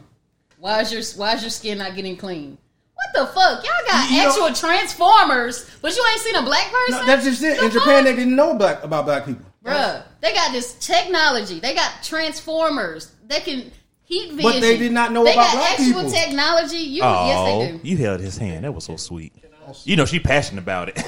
Why 0.59 0.81
is 0.81 0.91
your 0.91 1.01
why 1.21 1.33
is 1.35 1.41
your 1.41 1.51
skin 1.51 1.77
not 1.77 1.95
getting 1.95 2.15
clean? 2.17 2.57
What 2.95 3.27
the 3.27 3.33
fuck? 3.33 3.63
Y'all 3.63 3.73
got 3.87 4.09
You 4.09 4.23
know- 4.23 4.29
actual 4.29 4.53
transformers, 4.53 5.69
but 5.81 5.95
you 5.95 6.03
ain't 6.11 6.21
seen 6.21 6.35
a 6.35 6.41
black 6.43 6.71
person? 6.71 6.99
No, 7.01 7.05
that's 7.05 7.25
just 7.25 7.43
it. 7.43 7.59
The 7.59 7.65
In 7.65 7.71
Japan, 7.71 7.95
fuck? 7.97 8.03
they 8.05 8.15
didn't 8.15 8.35
know 8.35 8.55
black 8.55 8.83
about 8.83 9.05
black 9.05 9.25
people. 9.25 9.45
Bruh, 9.63 10.01
they 10.21 10.33
got 10.33 10.51
this 10.51 10.73
technology. 10.75 11.59
They 11.59 11.73
got 11.75 11.91
transformers. 12.03 13.11
They 13.27 13.39
can 13.39 13.71
heat 14.03 14.31
vision. 14.33 14.41
But 14.51 14.61
they 14.61 14.77
did 14.77 14.91
not 14.91 15.11
know 15.11 15.23
they 15.23 15.33
about 15.33 15.45
got 15.53 15.55
black 15.57 15.71
actual 15.79 15.85
people. 16.03 16.11
technology. 16.11 16.77
You 16.77 17.01
Oh, 17.03 17.27
yes 17.27 17.45
they 17.45 17.73
oh, 17.75 17.77
do. 17.77 17.87
you 17.87 17.97
held 17.97 18.19
his 18.19 18.37
hand. 18.37 18.65
That 18.65 18.73
was 18.73 18.83
so 18.85 18.97
sweet. 18.97 19.33
You 19.85 19.95
know 19.95 20.05
she 20.05 20.19
passionate 20.19 20.61
about 20.61 20.89
it. 20.89 20.97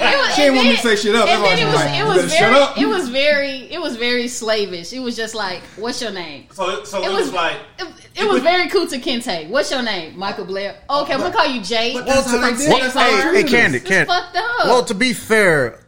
It 0.00 0.16
was- 0.16 0.34
She 0.34 0.42
ain't 0.42 0.48
and 0.48 0.56
want 0.56 0.68
me 0.68 0.76
to 0.76 0.82
say 0.82 0.96
shit 0.96 1.14
up. 1.14 1.28
And 1.28 1.44
then 1.44 1.58
it 1.58 1.64
was 1.66 1.74
like, 1.74 1.98
it 1.98 2.04
was 2.04 2.32
very 2.32 2.54
up." 2.54 2.78
it 2.78 2.86
was 2.86 3.08
very 3.08 3.72
it 3.72 3.80
was 3.80 3.96
very 3.96 4.28
slavish. 4.28 4.92
It 4.92 5.00
was 5.00 5.16
just 5.16 5.34
like, 5.34 5.60
what's 5.76 6.00
your 6.00 6.12
name? 6.12 6.46
so, 6.52 6.84
so 6.84 7.02
It 7.04 7.12
was 7.12 7.32
like 7.32 7.56
it, 7.78 7.86
it 8.16 8.28
was 8.28 8.42
very 8.42 8.68
cool 8.68 8.86
to 8.86 8.98
Kente. 8.98 9.48
What's 9.48 9.70
your 9.70 9.82
name? 9.82 10.18
Michael 10.18 10.44
Blair. 10.44 10.76
Okay, 10.88 11.12
I'm 11.14 11.20
gonna 11.20 11.34
call 11.34 11.46
you 11.46 11.62
Jay. 11.62 11.92
But 11.94 12.06
that's 12.06 12.30
how 12.30 12.40
they 12.40 12.50
did. 12.50 12.60
State 12.60 12.80
That's 12.82 12.94
how 12.94 13.04
they 13.04 13.10
Farm. 13.22 13.34
Hey, 13.34 13.42
treated 13.42 13.50
Candy, 13.50 13.80
Candy. 13.80 14.06
fucked 14.06 14.36
up. 14.36 14.66
Well, 14.66 14.84
to 14.84 14.94
be 14.94 15.12
fair, 15.12 15.84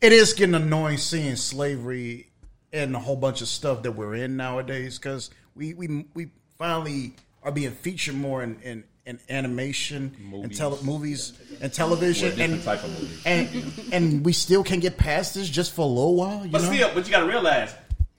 it 0.00 0.12
is 0.12 0.32
getting 0.34 0.54
annoying 0.54 0.98
seeing 0.98 1.36
slavery 1.36 2.30
and 2.72 2.94
a 2.94 2.98
whole 2.98 3.16
bunch 3.16 3.40
of 3.40 3.48
stuff 3.48 3.82
that 3.82 3.92
we're 3.92 4.14
in 4.14 4.36
nowadays 4.36 4.98
because 4.98 5.30
we, 5.54 5.74
we 5.74 6.06
we 6.14 6.28
finally 6.58 7.14
are 7.42 7.52
being 7.52 7.70
featured 7.70 8.14
more 8.16 8.42
in, 8.42 8.60
in, 8.62 8.84
in 9.06 9.20
animation 9.30 10.14
and 10.42 10.54
tele, 10.54 10.78
movies 10.82 11.32
and 11.60 11.72
television 11.72 12.38
and, 12.40 12.62
type 12.62 12.82
of 12.82 12.90
movie. 12.90 13.14
and 13.24 13.92
and 13.92 14.24
we 14.24 14.32
still 14.32 14.64
can't 14.64 14.82
get 14.82 14.98
past 14.98 15.34
this 15.34 15.48
just 15.48 15.72
for 15.72 15.82
a 15.82 15.86
little 15.88 16.16
while. 16.16 16.44
You 16.44 16.50
But 16.50 16.62
know? 16.62 16.72
still, 16.72 16.90
but 16.92 17.06
you 17.06 17.12
got 17.12 17.20
to 17.20 17.26
realize 17.26 17.72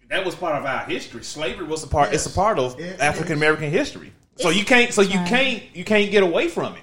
that 0.10 0.26
was 0.26 0.34
part 0.34 0.56
of 0.56 0.65
our 0.65 0.86
history. 0.86 1.23
Slavery 1.23 1.65
was 1.65 1.84
a 1.84 1.88
part. 1.88 2.13
It's 2.13 2.26
a 2.26 2.30
part 2.30 2.58
of 2.58 2.80
African 3.02 3.34
American 3.34 3.69
history. 3.69 4.13
So 4.38 4.50
you 4.50 4.63
can't. 4.63 4.93
So 4.93 5.02
you 5.02 5.19
can't. 5.26 5.62
You 5.76 5.84
can't 5.84 6.10
get 6.10 6.23
away 6.23 6.47
from 6.47 6.76
it. 6.76 6.82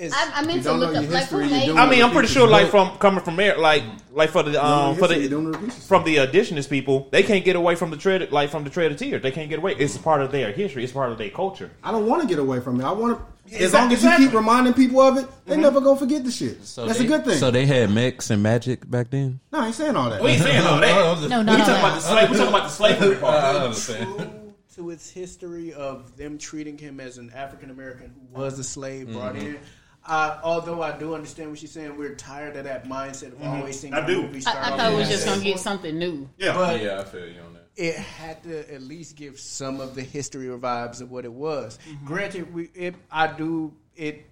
I, 0.00 0.32
I 0.34 0.42
meant 0.42 0.56
You 0.56 0.62
to 0.62 0.68
don't 0.68 0.80
look 0.80 0.92
know 0.94 0.98
up 1.00 1.04
your 1.04 1.12
like 1.12 1.24
who 1.28 1.38
history, 1.38 1.44
you 1.44 1.50
made. 1.50 1.66
don't 1.66 1.78
I 1.78 1.88
mean, 1.88 2.02
I'm 2.02 2.10
pretty 2.10 2.28
sure, 2.28 2.48
like 2.48 2.68
from 2.70 2.96
coming 2.98 3.22
from 3.22 3.36
there, 3.36 3.58
like 3.58 3.84
like 4.10 4.30
for 4.30 4.42
the 4.42 4.62
um 4.64 4.96
for 4.96 5.06
history, 5.06 5.24
you 5.24 5.28
the 5.52 5.58
the 5.58 5.70
from 5.70 6.04
the 6.04 6.16
indigenous 6.16 6.66
people, 6.66 7.08
they 7.12 7.22
can't 7.22 7.44
get 7.44 7.56
away 7.56 7.74
from 7.76 7.90
the 7.90 7.96
trade 7.96 8.32
like 8.32 8.50
from 8.50 8.64
the 8.64 8.70
Trail 8.70 8.90
of 8.90 8.96
Tears. 8.96 9.22
They 9.22 9.30
can't 9.30 9.48
get 9.50 9.58
away. 9.58 9.74
It's 9.74 9.96
part 9.98 10.22
of 10.22 10.32
their 10.32 10.50
history. 10.50 10.82
It's 10.82 10.92
part 10.92 11.12
of 11.12 11.18
their 11.18 11.30
culture. 11.30 11.70
I 11.84 11.92
don't 11.92 12.06
want 12.06 12.22
to 12.22 12.28
get 12.28 12.38
away 12.38 12.60
from 12.60 12.80
it. 12.80 12.84
I 12.84 12.92
want 12.92 13.18
to. 13.18 13.24
As 13.54 13.60
Exactly- 13.64 13.78
long 13.80 13.92
as 13.92 14.20
you 14.20 14.26
keep 14.26 14.34
reminding 14.34 14.72
people 14.74 15.00
of 15.00 15.18
it, 15.18 15.26
they 15.46 15.56
never 15.56 15.80
gonna 15.80 15.98
forget 15.98 16.24
the 16.24 16.30
shit. 16.30 16.58
That's 16.60 16.74
they, 16.98 17.04
a 17.04 17.08
good 17.08 17.24
thing. 17.24 17.36
So 17.38 17.50
they 17.50 17.66
had 17.66 17.90
mechs 17.90 18.30
and 18.30 18.42
magic 18.42 18.88
back 18.90 19.10
then. 19.10 19.40
no, 19.52 19.60
I 19.60 19.66
ain't 19.66 19.74
saying 19.74 19.94
all 19.94 20.08
that. 20.10 20.22
We 20.22 20.30
ain't 20.30 20.42
saying 20.42 20.64
all 20.66 20.80
that. 20.80 21.28
No, 21.28 21.40
we 21.40 21.44
no, 21.44 21.52
no, 21.52 21.58
talking 21.58 21.74
about 21.74 21.94
the 21.94 22.00
slave. 22.00 22.30
We 22.30 22.36
talking 22.38 22.54
about 22.54 22.62
the 22.64 22.68
slavery 22.70 23.16
part. 23.20 23.44
understand. 23.56 24.54
to 24.76 24.90
its 24.90 25.10
history 25.10 25.74
of 25.74 26.16
them 26.16 26.38
treating 26.38 26.78
him 26.78 26.98
as 26.98 27.18
an 27.18 27.30
African 27.34 27.70
American 27.70 28.14
who 28.32 28.40
was 28.40 28.58
a 28.58 28.64
slave 28.64 29.12
brought 29.12 29.36
in. 29.36 29.58
Uh, 30.04 30.40
although 30.42 30.82
I 30.82 30.96
do 30.98 31.14
understand 31.14 31.50
what 31.50 31.58
she's 31.60 31.70
saying, 31.70 31.96
we're 31.96 32.14
tired 32.16 32.56
of 32.56 32.64
that 32.64 32.86
mindset 32.88 33.32
of 33.32 33.42
always 33.42 33.78
seeing 33.78 33.94
I 33.94 33.98
a 34.00 34.06
do. 34.06 34.22
I, 34.24 34.72
I 34.72 34.76
thought 34.76 34.92
it 34.92 34.96
was 34.96 35.08
just 35.08 35.24
gonna 35.26 35.42
get 35.42 35.58
something 35.60 35.96
new. 35.98 36.28
Yeah. 36.38 36.54
But 36.54 36.82
Yeah, 36.82 37.00
I 37.00 37.04
feel 37.04 37.28
you 37.28 37.40
on 37.40 37.54
that. 37.54 37.66
it 37.76 37.94
had 37.94 38.42
to 38.44 38.74
at 38.74 38.82
least 38.82 39.14
give 39.16 39.38
some 39.38 39.80
of 39.80 39.94
the 39.94 40.02
history 40.02 40.48
or 40.48 40.58
vibes 40.58 41.00
of 41.00 41.10
what 41.12 41.24
it 41.24 41.32
was. 41.32 41.78
Granted, 42.04 42.52
we 42.52 42.70
it 42.74 42.96
I 43.10 43.28
do 43.28 43.72
it 43.94 44.26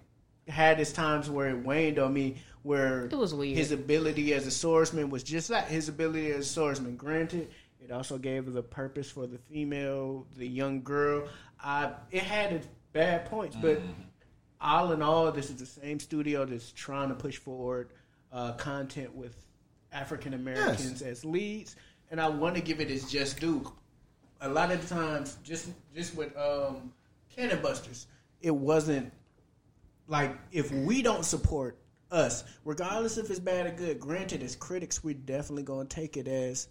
had 0.47 0.79
its 0.81 0.91
times 0.91 1.29
where 1.29 1.49
it 1.49 1.57
waned 1.59 1.99
on 1.99 2.13
me 2.13 2.35
where 2.63 3.05
It 3.05 3.13
was 3.17 3.33
weird. 3.33 3.57
his 3.57 3.71
ability 3.71 4.33
as 4.33 4.45
a 4.45 4.51
swordsman 4.51 5.09
was 5.09 5.23
just 5.23 5.47
that 5.49 5.67
his 5.69 5.87
ability 5.87 6.31
as 6.31 6.45
a 6.47 6.49
swordsman. 6.49 6.97
Granted, 6.97 7.49
it 7.79 7.91
also 7.91 8.17
gave 8.17 8.51
the 8.51 8.61
purpose 8.61 9.09
for 9.09 9.25
the 9.25 9.37
female, 9.37 10.27
the 10.35 10.47
young 10.47 10.81
girl. 10.83 11.27
I 11.63 11.93
it 12.11 12.23
had 12.23 12.51
its 12.51 12.67
bad 12.91 13.25
points, 13.25 13.55
but 13.55 13.81
all 14.61 14.91
in 14.91 15.01
all, 15.01 15.31
this 15.31 15.49
is 15.49 15.57
the 15.57 15.65
same 15.65 15.99
studio 15.99 16.45
that's 16.45 16.71
trying 16.71 17.09
to 17.09 17.15
push 17.15 17.37
forward 17.37 17.89
uh, 18.31 18.53
content 18.53 19.15
with 19.15 19.35
African 19.91 20.33
Americans 20.33 21.01
as 21.01 21.25
leads, 21.25 21.75
and 22.09 22.21
I 22.21 22.29
want 22.29 22.55
to 22.55 22.61
give 22.61 22.79
it 22.79 22.89
its 22.89 23.09
just 23.11 23.39
due. 23.39 23.71
A 24.41 24.49
lot 24.49 24.71
of 24.71 24.87
the 24.87 24.95
times, 24.95 25.37
just 25.43 25.69
just 25.95 26.15
with 26.15 26.35
um, 26.37 26.91
Cannon 27.35 27.61
Busters, 27.61 28.07
it 28.41 28.55
wasn't 28.55 29.11
like 30.07 30.35
if 30.51 30.71
we 30.71 31.01
don't 31.01 31.25
support 31.25 31.77
us, 32.11 32.43
regardless 32.65 33.17
if 33.17 33.29
it's 33.29 33.39
bad 33.39 33.67
or 33.67 33.71
good. 33.71 33.99
Granted, 33.99 34.43
as 34.43 34.55
critics, 34.55 35.03
we're 35.03 35.13
definitely 35.13 35.63
going 35.63 35.87
to 35.87 35.95
take 35.95 36.17
it 36.17 36.27
as 36.27 36.67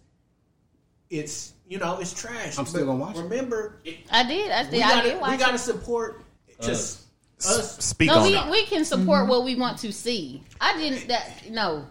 it's 1.11 1.53
you 1.67 1.77
know 1.77 1.99
it's 1.99 2.13
trash. 2.13 2.57
I'm 2.57 2.65
still 2.65 2.85
gonna 2.85 2.97
watch 2.97 3.17
it. 3.17 3.21
Remember, 3.21 3.81
I 4.09 4.23
did. 4.23 4.51
I 4.51 4.63
did. 4.63 4.71
we 4.71 4.79
gotta 4.79 5.09
did 5.09 5.21
watch 5.21 5.31
we 5.31 5.37
gotta 5.37 5.57
support 5.57 6.23
just 6.61 7.05
us. 7.45 7.83
Speak 7.83 8.07
No, 8.07 8.19
on 8.19 8.23
we, 8.23 8.37
it. 8.37 8.49
we 8.49 8.65
can 8.65 8.85
support 8.85 9.21
mm-hmm. 9.21 9.29
what 9.29 9.43
we 9.43 9.55
want 9.55 9.77
to 9.79 9.91
see. 9.91 10.43
I 10.59 10.77
didn't. 10.77 11.07
That 11.07 11.49
no. 11.49 11.87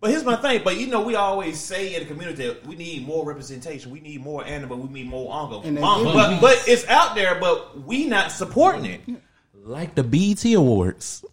But 0.00 0.10
here's 0.10 0.24
my 0.24 0.36
thing. 0.36 0.60
But 0.62 0.78
you 0.78 0.88
know, 0.88 1.00
we 1.00 1.14
always 1.14 1.58
say 1.58 1.94
in 1.94 2.00
the 2.00 2.06
community 2.06 2.46
that 2.46 2.66
we 2.66 2.76
need 2.76 3.06
more 3.06 3.24
representation. 3.24 3.90
We 3.90 4.00
need 4.00 4.22
more 4.22 4.44
anime. 4.44 4.92
We 4.92 5.02
need 5.02 5.08
more 5.08 5.30
manga. 5.30 5.66
And 5.66 5.76
they 5.76 5.80
Manga. 5.80 6.10
do. 6.10 6.14
But, 6.14 6.40
but 6.40 6.64
it's 6.68 6.86
out 6.88 7.14
there. 7.14 7.40
But 7.40 7.80
we 7.86 8.06
not 8.06 8.30
supporting 8.30 8.84
it. 8.84 9.00
Like 9.62 9.94
the 9.94 10.04
BET 10.04 10.44
Awards. 10.52 11.24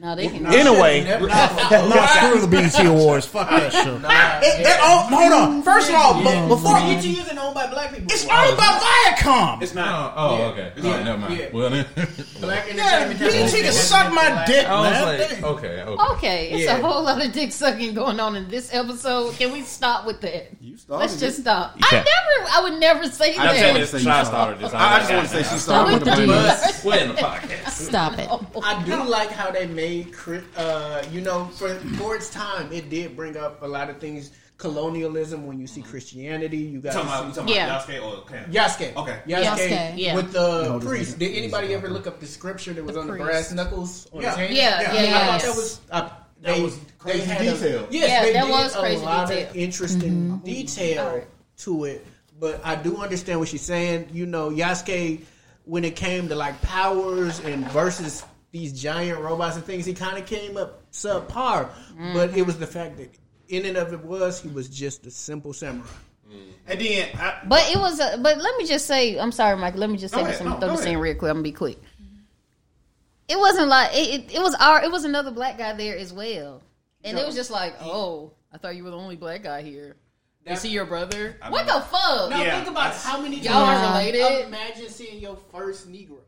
No, 0.00 0.16
they 0.16 0.26
can. 0.26 0.44
Anyway, 0.46 1.04
No, 1.04 2.06
screw 2.06 2.40
the 2.40 2.48
BET 2.50 2.84
Awards. 2.84 3.26
Fuck 3.26 3.48
that 3.48 3.72
shit. 3.72 3.86
It- 3.86 4.66
it- 4.66 4.78
oh, 4.82 5.06
hold 5.08 5.32
on. 5.32 5.62
First 5.62 5.88
of 5.88 5.94
all, 5.94 6.22
but 6.22 6.48
before 6.48 6.74
BET 6.80 7.04
isn't 7.04 7.38
owned 7.38 7.54
by 7.54 7.68
black 7.68 7.90
people. 7.90 8.06
it's 8.10 8.24
owned 8.24 8.56
by 8.56 8.80
Viacom. 9.14 9.62
it's 9.62 9.74
not. 9.74 10.14
Oh, 10.16 10.28
oh 10.34 10.38
Yeah. 10.38 10.44
okay. 10.46 10.72
Yeah. 10.76 11.02
never 11.04 11.18
mind. 11.18 11.36
Yeah. 11.38 11.46
Well, 11.52 11.70
then. 11.70 11.86
black 12.40 12.66
Yeah, 12.74 13.04
entertainment. 13.06 13.20
BET 13.52 13.62
can 13.62 13.72
suck 13.72 14.12
my 14.12 14.44
dick, 14.46 14.68
I 14.68 14.82
man. 14.90 15.18
like, 15.18 15.42
okay, 15.42 15.82
okay. 15.82 16.12
Okay, 16.12 16.50
it's 16.50 16.64
Yeah. 16.64 16.76
a 16.78 16.82
whole 16.82 17.02
lot 17.04 17.24
of 17.24 17.32
dick 17.32 17.52
sucking 17.52 17.94
going 17.94 18.18
on 18.18 18.34
in 18.36 18.48
this 18.48 18.74
episode. 18.74 19.36
Can 19.36 19.52
we 19.52 19.62
stop 19.62 20.06
with 20.06 20.20
that? 20.22 20.50
You 20.74 20.78
started 20.78 21.00
Let's 21.02 21.14
it. 21.14 21.20
just 21.20 21.40
stop. 21.42 21.76
I 21.80 21.92
never. 21.92 22.50
I 22.50 22.60
would 22.68 22.80
never 22.80 23.04
say 23.08 23.36
I'm 23.36 23.54
saying 23.54 23.74
that. 23.74 23.90
this. 23.92 24.02
Try 24.02 24.24
started 24.24 24.58
this. 24.58 24.74
I, 24.74 24.96
I 24.96 24.98
just 24.98 25.12
want 25.12 25.28
to 25.28 25.34
say 25.36 25.42
she 25.44 25.54
I 25.54 25.58
started 25.58 25.92
would 25.92 26.02
with 26.02 26.10
the 26.10 26.16
do 26.16 26.26
blame. 26.26 26.42
that. 26.42 26.82
We're 26.84 26.98
in 26.98 27.08
the 27.10 27.14
podcast. 27.14 27.68
Stop 27.70 28.18
it. 28.18 28.28
I 28.64 28.82
do 28.82 29.04
like 29.08 29.30
how 29.30 29.52
they 29.52 29.68
made, 29.68 30.12
uh, 30.56 31.04
you 31.12 31.20
know, 31.20 31.44
for 31.54 31.76
for 31.96 32.16
its 32.16 32.28
time, 32.28 32.72
it 32.72 32.90
did 32.90 33.14
bring 33.14 33.36
up 33.36 33.62
a 33.62 33.66
lot 33.68 33.88
of 33.88 33.98
things. 33.98 34.32
Colonialism, 34.56 35.46
when 35.46 35.58
you 35.60 35.66
see 35.68 35.82
Christianity, 35.82 36.56
you 36.58 36.80
got 36.80 36.92
talking 36.94 37.08
about, 37.08 37.26
you 37.26 37.32
talking 37.34 37.54
Yeah. 37.54 37.66
about 37.66 37.88
Yasuke 37.88 38.02
or 38.02 38.16
okay. 38.22 38.44
Yasuke. 38.50 38.96
Okay. 38.96 39.20
Yasuke, 39.26 39.68
Yasuke. 39.68 39.92
Yeah. 39.96 40.14
with 40.16 40.32
the 40.32 40.78
priest. 40.80 41.18
Did 41.20 41.36
anybody 41.36 41.72
ever 41.74 41.88
look 41.88 42.06
up 42.08 42.18
the 42.20 42.26
scripture 42.26 42.72
that 42.72 42.84
was 42.84 42.94
The 42.94 43.00
on 43.02 43.06
the 43.08 43.14
brass 43.14 43.52
knuckles 43.52 44.08
on 44.12 44.22
Yeah. 44.22 44.28
his 44.30 44.36
hand? 44.38 44.54
Yeah, 44.54 44.80
yeah, 44.80 44.90
I 44.90 45.02
yeah. 45.02 45.26
thought 45.26 45.42
that 45.42 45.56
was 45.56 45.80
uh, 45.90 46.08
That 46.44 46.56
they, 46.56 46.62
was 46.62 46.78
crazy 46.98 47.18
they 47.20 47.24
had 47.24 47.40
a- 47.40 47.52
detail. 47.52 47.88
yes, 47.90 48.08
Yeah, 48.10 48.22
they 48.22 48.32
that 48.34 48.42
did 48.44 48.50
was 48.50 48.74
a 48.74 48.98
lot 49.04 49.28
detail. 49.28 49.50
of 49.50 49.56
interesting 49.56 50.12
mm-hmm. 50.12 50.44
detail 50.44 51.24
to 51.58 51.84
it. 51.84 52.06
But 52.38 52.60
I 52.64 52.74
do 52.76 52.98
understand 52.98 53.40
what 53.40 53.48
she's 53.48 53.62
saying. 53.62 54.08
You 54.12 54.26
know, 54.26 54.50
Yasuke, 54.50 55.22
when 55.64 55.84
it 55.84 55.96
came 55.96 56.28
to 56.28 56.34
like 56.34 56.60
powers 56.62 57.40
and 57.40 57.66
versus 57.70 58.24
these 58.50 58.78
giant 58.78 59.20
robots 59.20 59.56
and 59.56 59.64
things, 59.64 59.86
he 59.86 59.94
kind 59.94 60.18
of 60.18 60.26
came 60.26 60.56
up 60.58 60.90
subpar. 60.92 61.70
Mm-hmm. 61.70 62.12
But 62.12 62.36
it 62.36 62.42
was 62.44 62.58
the 62.58 62.66
fact 62.66 62.98
that 62.98 63.10
in 63.48 63.64
and 63.64 63.76
of 63.78 63.92
it 63.92 64.04
was 64.04 64.40
he 64.40 64.48
was 64.48 64.68
just 64.68 65.06
a 65.06 65.10
simple 65.10 65.52
samurai. 65.54 65.86
Mm-hmm. 66.28 66.50
And 66.66 66.80
then 66.80 67.08
I, 67.14 67.40
But 67.46 67.70
it 67.70 67.78
was. 67.78 68.00
A, 68.00 68.18
but 68.18 68.38
let 68.38 68.56
me 68.56 68.66
just 68.66 68.86
say, 68.86 69.18
I'm 69.18 69.32
sorry, 69.32 69.56
Mike. 69.56 69.76
Let 69.76 69.90
me 69.90 69.96
just 69.98 70.12
say 70.14 70.20
Go 70.20 70.26
this. 70.26 70.40
ahead. 70.40 70.52
I'm 70.52 70.60
No, 70.60 70.66
throw 70.66 70.76
this 70.76 70.86
in 70.86 70.98
real 70.98 71.14
quick. 71.14 71.30
I'm 71.30 71.36
gonna 71.36 71.42
be 71.42 71.52
quick. 71.52 71.78
It 73.28 73.38
wasn't 73.38 73.68
like 73.68 73.90
it, 73.94 74.20
it, 74.30 74.34
it 74.36 74.40
was 74.42 74.54
our. 74.56 74.82
It 74.82 74.90
was 74.92 75.04
another 75.04 75.30
black 75.30 75.56
guy 75.58 75.72
there 75.72 75.96
as 75.96 76.12
well, 76.12 76.62
and 77.02 77.18
it 77.18 77.24
was 77.26 77.34
just 77.34 77.50
like, 77.50 77.74
oh, 77.80 78.32
I 78.52 78.58
thought 78.58 78.76
you 78.76 78.84
were 78.84 78.90
the 78.90 78.96
only 78.98 79.16
black 79.16 79.42
guy 79.42 79.62
here. 79.62 79.96
Is 80.46 80.62
he 80.62 80.68
your 80.68 80.84
brother? 80.84 81.36
what 81.48 81.64
the 81.66 81.80
fuck? 81.80 82.28
Now 82.30 82.42
Yeah, 82.42 82.56
think 82.56 82.68
about 82.68 82.84
that's- 82.92 83.02
how 83.02 83.18
many 83.18 83.36
Y'all 83.40 83.64
times 83.64 83.86
are 83.86 83.98
related. 83.98 84.46
Imagine 84.46 84.90
seeing 84.90 85.18
your 85.18 85.38
first 85.50 85.90
Negro. 85.90 86.18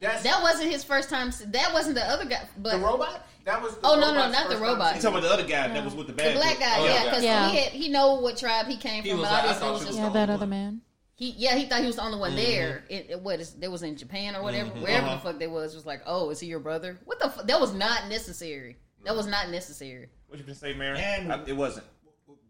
That's 0.00 0.22
That 0.24 0.42
wasn't 0.42 0.70
his 0.72 0.82
first 0.82 1.08
time. 1.10 1.30
That 1.48 1.72
wasn't 1.72 1.94
the 1.94 2.04
other 2.04 2.24
guy. 2.24 2.42
But 2.58 2.72
the 2.72 2.78
robot. 2.78 3.26
That 3.44 3.62
was. 3.62 3.74
The 3.76 3.80
Oh, 3.86 3.94
no, 4.00 4.12
no, 4.12 4.28
not 4.30 4.48
the 4.48 4.56
robot. 4.56 4.96
you 4.96 5.02
talking 5.02 5.18
about 5.18 5.28
the 5.28 5.32
other 5.34 5.46
guy 5.46 5.68
that 5.68 5.84
was 5.84 5.94
with 5.94 6.06
the 6.08 6.12
bad 6.12 6.32
the 6.34 6.40
black 6.40 6.58
guy, 6.58 6.78
Oh, 6.78 6.84
yeah, 6.86 7.04
because 7.04 7.22
Yeah. 7.22 7.48
he 7.50 7.56
had, 7.58 7.72
he 7.72 7.88
know 7.90 8.14
what 8.14 8.36
tribe 8.38 8.66
he 8.66 8.76
came 8.76 9.02
He 9.04 9.10
from. 9.10 9.20
was 9.20 9.28
but 9.28 9.44
like, 9.44 9.56
I 9.56 9.58
thought 9.58 9.72
was 9.72 9.80
just 9.82 9.92
was 9.92 9.98
Yeah, 9.98 10.08
that 10.10 10.30
other 10.30 10.46
man. 10.46 10.80
He 11.20 11.34
yeah, 11.36 11.54
he 11.54 11.66
thought 11.66 11.80
he 11.80 11.86
was 11.86 11.96
the 11.96 12.02
only 12.02 12.18
one 12.18 12.30
mm-hmm. 12.30 12.50
there. 12.50 12.82
It, 12.88 13.10
it 13.10 13.20
what 13.20 13.40
is 13.40 13.52
that 13.56 13.70
was 13.70 13.82
in 13.82 13.94
Japan 13.94 14.34
or 14.34 14.42
whatever, 14.42 14.70
mm-hmm. 14.70 14.80
wherever 14.80 15.06
Uh-huh. 15.06 15.16
the 15.16 15.20
fuck 15.20 15.38
they 15.38 15.48
was. 15.48 15.74
Was 15.74 15.84
like, 15.84 16.00
oh, 16.06 16.30
is 16.30 16.40
he 16.40 16.46
your 16.46 16.60
brother? 16.60 16.98
What 17.04 17.20
the? 17.20 17.28
Fu- 17.28 17.44
that 17.44 17.60
was 17.60 17.74
not 17.74 18.08
necessary. 18.08 18.78
That 19.04 19.14
was 19.14 19.26
not 19.26 19.50
necessary. 19.50 20.08
What 20.28 20.38
you 20.38 20.46
been 20.46 20.54
say, 20.54 20.72
Mary? 20.72 20.98
And- 20.98 21.30
I- 21.30 21.44
it 21.44 21.54
wasn't. 21.54 21.84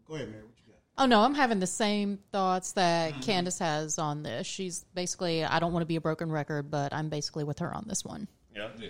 Go 0.07 0.15
ahead, 0.15 0.29
Mary. 0.29 0.43
What 0.43 0.53
you 0.65 0.71
got? 0.71 0.79
Oh 0.97 1.05
no, 1.05 1.19
I'm 1.19 1.35
having 1.35 1.59
the 1.59 1.67
same 1.67 2.19
thoughts 2.31 2.71
that 2.71 3.11
mm-hmm. 3.11 3.21
Candace 3.23 3.59
has 3.59 3.99
on 3.99 4.23
this. 4.23 4.47
She's 4.47 4.85
basically, 4.93 5.43
I 5.43 5.59
don't 5.59 5.73
want 5.73 5.81
to 5.81 5.87
be 5.87 5.97
a 5.97 6.01
broken 6.01 6.31
record, 6.31 6.71
but 6.71 6.93
I'm 6.93 7.09
basically 7.09 7.43
with 7.43 7.59
her 7.59 7.75
on 7.75 7.83
this 7.89 8.05
one. 8.05 8.29
Yeah, 8.55 8.69
yeah. 8.79 8.89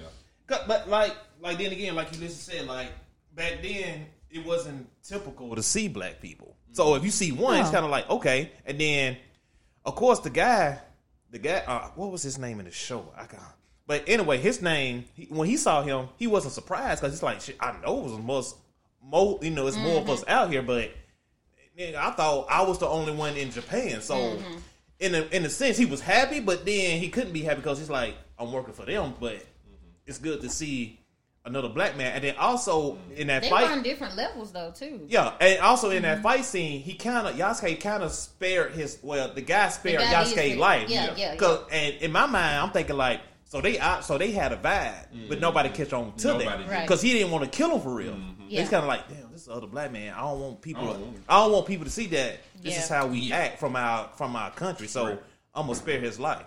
But 0.68 0.90
like, 0.90 1.16
like 1.40 1.58
then 1.58 1.72
again, 1.72 1.96
like 1.96 2.12
you 2.12 2.20
just 2.20 2.46
said, 2.46 2.68
like 2.68 2.92
back 3.34 3.64
then 3.64 4.06
it 4.30 4.46
wasn't 4.46 4.88
typical 5.04 5.56
to 5.56 5.64
see 5.64 5.88
black 5.88 6.22
people. 6.22 6.56
So 6.74 6.94
if 6.94 7.04
you 7.04 7.10
see 7.10 7.32
one, 7.32 7.60
it's 7.60 7.72
kind 7.72 7.84
of 7.84 7.90
like 7.90 8.08
okay, 8.12 8.52
and 8.64 8.80
then 8.80 9.18
of 9.86 9.96
course 9.96 10.20
the 10.20 10.30
guy, 10.30 10.80
the 11.30 11.40
guy, 11.40 11.64
uh, 11.68 11.90
what 11.96 12.12
was 12.12 12.24
his 12.24 12.38
name 12.38 12.60
in 12.60 12.66
the 12.66 12.72
show? 12.72 13.12
I 13.16 13.26
got. 13.26 13.58
But 13.88 14.04
anyway, 14.08 14.38
his 14.38 14.62
name 14.62 15.06
he, 15.14 15.26
when 15.26 15.48
he 15.48 15.58
saw 15.58 15.82
him, 15.82 16.10
he 16.18 16.28
wasn't 16.28 16.54
surprised 16.54 17.02
because 17.02 17.14
he's 17.14 17.24
like 17.24 17.42
shit. 17.42 17.58
I 17.60 17.74
know 17.84 18.00
it 18.00 18.04
was 18.04 18.20
most, 18.20 18.56
mo, 19.04 19.40
you 19.42 19.52
know, 19.52 19.68
it's 19.68 19.78
more 19.78 20.02
of 20.02 20.10
us 20.10 20.24
out 20.28 20.50
here, 20.50 20.62
but 20.62 20.92
nigga, 21.78 21.96
I 21.96 22.12
thought 22.12 22.48
I 22.50 22.62
was 22.64 22.80
the 22.80 22.88
only 22.88 23.14
one 23.14 23.36
in 23.36 23.52
Japan. 23.52 24.02
So 24.02 24.38
in 25.00 25.16
a, 25.16 25.22
in 25.32 25.44
a 25.46 25.50
sense, 25.50 25.78
he 25.78 25.86
was 25.86 26.00
happy, 26.00 26.40
but 26.40 26.66
then 26.66 27.00
he 27.00 27.10
couldn't 27.10 27.34
be 27.34 27.42
happy 27.42 27.62
because 27.62 27.80
he's 27.80 27.90
like, 27.90 28.16
I'm 28.38 28.52
working 28.52 28.74
for 28.74 28.86
them, 28.86 29.14
but 29.20 29.44
it's 30.06 30.20
good 30.20 30.42
to 30.42 30.50
see 30.50 31.00
another 31.46 31.70
black 31.70 31.98
man. 31.98 32.14
And 32.14 32.24
then 32.24 32.36
also 32.38 32.98
in 33.16 33.28
that 33.28 33.44
They 33.44 33.50
fight, 33.50 33.68
were 33.68 33.74
on 33.74 33.84
different 33.84 34.16
levels 34.16 34.52
though 34.52 34.72
too. 34.72 35.06
yeah, 35.08 35.34
and 35.40 35.60
also 35.60 35.90
in 35.90 36.04
that 36.04 36.16
mm-hmm. 36.18 36.24
fight 36.24 36.46
scene, 36.46 36.82
he 36.82 36.94
kind 36.96 37.28
of 37.28 37.36
Yasuke 37.36 37.80
kind 37.82 38.04
of 38.04 38.12
spared 38.12 38.74
his 38.74 39.00
well, 39.02 39.34
the 39.34 39.42
guy 39.42 39.70
spared 39.70 40.02
The 40.02 40.06
guy 40.06 40.24
did 40.24 40.34
Yasuke 40.34 40.46
spare- 40.52 40.58
life. 40.58 40.90
yeah, 40.90 41.14
yeah, 41.16 41.36
'Cause- 41.36 41.66
and 41.72 41.96
in 41.96 42.12
my 42.12 42.26
mind, 42.26 42.60
I'm 42.60 42.72
thinking 42.72 42.98
like, 42.98 43.22
so 43.46 43.60
they 43.60 43.78
out, 43.80 44.06
so 44.06 44.18
they 44.18 44.32
had 44.32 44.54
a 44.54 44.56
vibe, 44.56 44.62
but 44.64 45.12
mm-hmm. 45.14 45.40
nobody 45.42 45.70
catch 45.70 45.92
on 45.92 46.14
to 46.16 46.28
Nobody 46.28 46.46
that 46.46 46.58
did. 46.60 46.70
Right. 46.70 46.82
because 46.88 47.02
he 47.02 47.12
didn't 47.14 47.32
want 47.32 47.44
to 47.44 47.50
kill 47.50 47.72
him 47.76 47.82
for 47.82 47.94
real. 47.94 48.14
Mm-hmm. 48.14 48.44
Yeah. 48.48 48.62
He's 48.62 48.70
kind 48.70 48.84
of 48.84 48.88
like, 48.88 49.08
damn, 49.10 49.32
this 49.32 49.48
other 49.50 49.68
black 49.68 49.92
man. 49.92 50.14
I 50.14 50.22
don't 50.22 50.40
want 50.40 50.62
people. 50.62 50.84
I 50.84 50.88
to, 50.88 50.94
don't 50.94 51.02
want. 51.08 51.18
I 51.28 51.40
don't 51.44 51.52
want 51.54 51.66
people 51.68 51.86
to 51.86 51.92
see 51.92 52.08
that 52.08 52.40
this 52.62 52.74
Yeah. 52.76 52.80
is 52.82 52.88
how 52.90 53.08
we 53.08 53.32
act 53.34 53.60
from 53.60 53.76
our 53.76 54.10
from 54.16 54.36
our 54.38 54.52
country. 54.52 54.88
So 54.88 55.06
Right. 55.06 55.20
I'm 55.54 55.66
gonna 55.68 55.76
spare 55.76 56.00
his 56.00 56.20
life. 56.20 56.46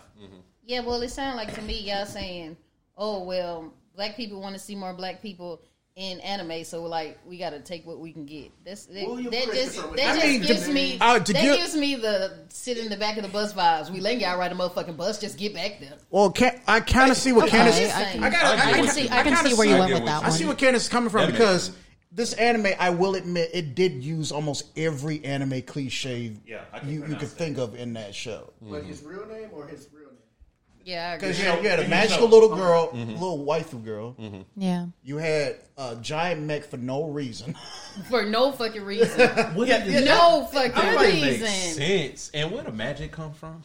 Yeah, 0.66 0.80
well, 0.80 1.02
it 1.02 1.10
sounded 1.10 1.36
like 1.36 1.54
to 1.56 1.60
me 1.62 1.78
y'all 1.80 2.06
saying, 2.06 2.56
"Oh 2.96 3.22
well, 3.24 3.74
black 3.94 4.16
people 4.16 4.40
want 4.40 4.54
to 4.54 4.58
see 4.60 4.74
more 4.74 4.92
black 4.94 5.22
people 5.22 5.62
in 5.96 6.18
anime, 6.20 6.64
so 6.64 6.82
like 6.82 7.18
we 7.24 7.38
got 7.38 7.50
to 7.50 7.60
take 7.60 7.86
what 7.86 8.00
we 8.00 8.12
can 8.12 8.26
get." 8.26 8.50
That's 8.64 8.86
that, 8.86 9.06
William 9.06 9.30
that 9.30 9.44
just 9.44 9.78
Christopher 9.78 9.96
that 9.96 10.14
was- 10.16 10.22
just 10.22 10.24
I 10.24 10.28
mean, 10.28 10.40
to- 10.40 10.46
gives 10.48 10.68
me 10.68 10.98
uh, 11.00 11.18
that 11.20 11.26
give- 11.28 11.56
gives 11.56 11.76
me 11.76 11.94
the 11.94 12.32
sit 12.48 12.78
in 12.78 12.88
the 12.88 12.96
back 12.96 13.16
of 13.16 13.22
the 13.22 13.28
bus 13.28 13.52
vibes. 13.54 13.90
We 13.90 14.00
letting 14.00 14.20
y'all 14.20 14.36
ride 14.38 14.50
a 14.50 14.56
motherfucking 14.56 14.96
bus, 14.96 15.20
just 15.20 15.38
get 15.38 15.54
back 15.54 15.78
there. 15.80 15.92
Well, 16.10 16.30
can, 16.32 16.60
I 16.66 16.80
kind 16.80 17.10
of 17.12 17.16
see 17.16 17.32
what 17.32 17.46
Okay, 17.46 17.58
Candace. 17.58 17.94
I 17.94 18.12
can, 18.12 18.24
I 18.24 18.30
gotta- 18.30 18.46
I 18.46 18.52
I 18.52 18.72
can 18.72 18.84
gotta- 18.86 18.90
see, 18.92 19.08
I 19.08 19.18
I 19.18 19.22
can 19.22 19.36
see 19.46 19.54
where 19.54 19.66
you 19.68 19.74
went 19.78 19.92
with 19.94 20.04
that 20.06 20.22
you- 20.22 20.26
I 20.26 20.30
see 20.30 20.44
where 20.46 20.56
Candace 20.56 20.82
is 20.84 20.88
coming 20.88 21.10
from 21.10 21.26
That 21.26 21.30
because 21.32 21.64
sense. 21.66 21.76
this 22.10 22.32
anime, 22.34 22.72
I 22.80 22.90
will 22.90 23.14
admit, 23.14 23.50
it 23.54 23.76
did 23.76 24.02
use 24.02 24.32
almost 24.32 24.64
every 24.76 25.24
anime 25.24 25.62
cliche 25.62 26.32
Yeah, 26.44 26.62
you, 26.84 27.02
you 27.06 27.14
could 27.14 27.20
that. 27.20 27.26
think 27.26 27.58
of 27.58 27.76
in 27.76 27.92
that 27.92 28.16
show. 28.16 28.52
But 28.60 28.82
his 28.84 29.02
real 29.04 29.26
name 29.26 29.50
or 29.52 29.66
his 29.68 29.86
real 29.92 30.02
name? 30.03 30.03
Yeah, 30.84 31.16
Because 31.16 31.38
you, 31.38 31.46
had- 31.46 31.62
you 31.62 31.68
had 31.68 31.80
a 31.80 31.88
magical 31.88 32.28
little 32.28 32.54
girl, 32.54 32.88
mm-hmm. 32.88 32.98
Mm-hmm. 32.98 33.12
little 33.12 33.44
waifu 33.44 33.82
girl. 33.84 34.14
Mm-hmm. 34.20 34.42
Yeah. 34.56 34.86
You 35.02 35.16
had 35.16 35.56
a 35.78 35.96
giant 35.96 36.42
mech 36.42 36.64
for 36.64 36.76
no 36.76 37.04
reason. 37.08 37.54
for 38.10 38.24
no 38.24 38.52
fucking 38.52 38.84
reason. 38.84 39.28
What 39.54 39.66
Yeah, 39.68 39.84
yeah, 39.84 40.00
the- 40.00 40.06
no 40.06 40.48
fucking 40.52 40.72
That 40.72 41.00
makes 41.00 41.40
reason. 41.40 41.46
sense. 41.74 42.30
And 42.34 42.50
where 42.52 42.62
the 42.64 42.72
magic 42.72 43.12
come 43.12 43.32
from? 43.32 43.62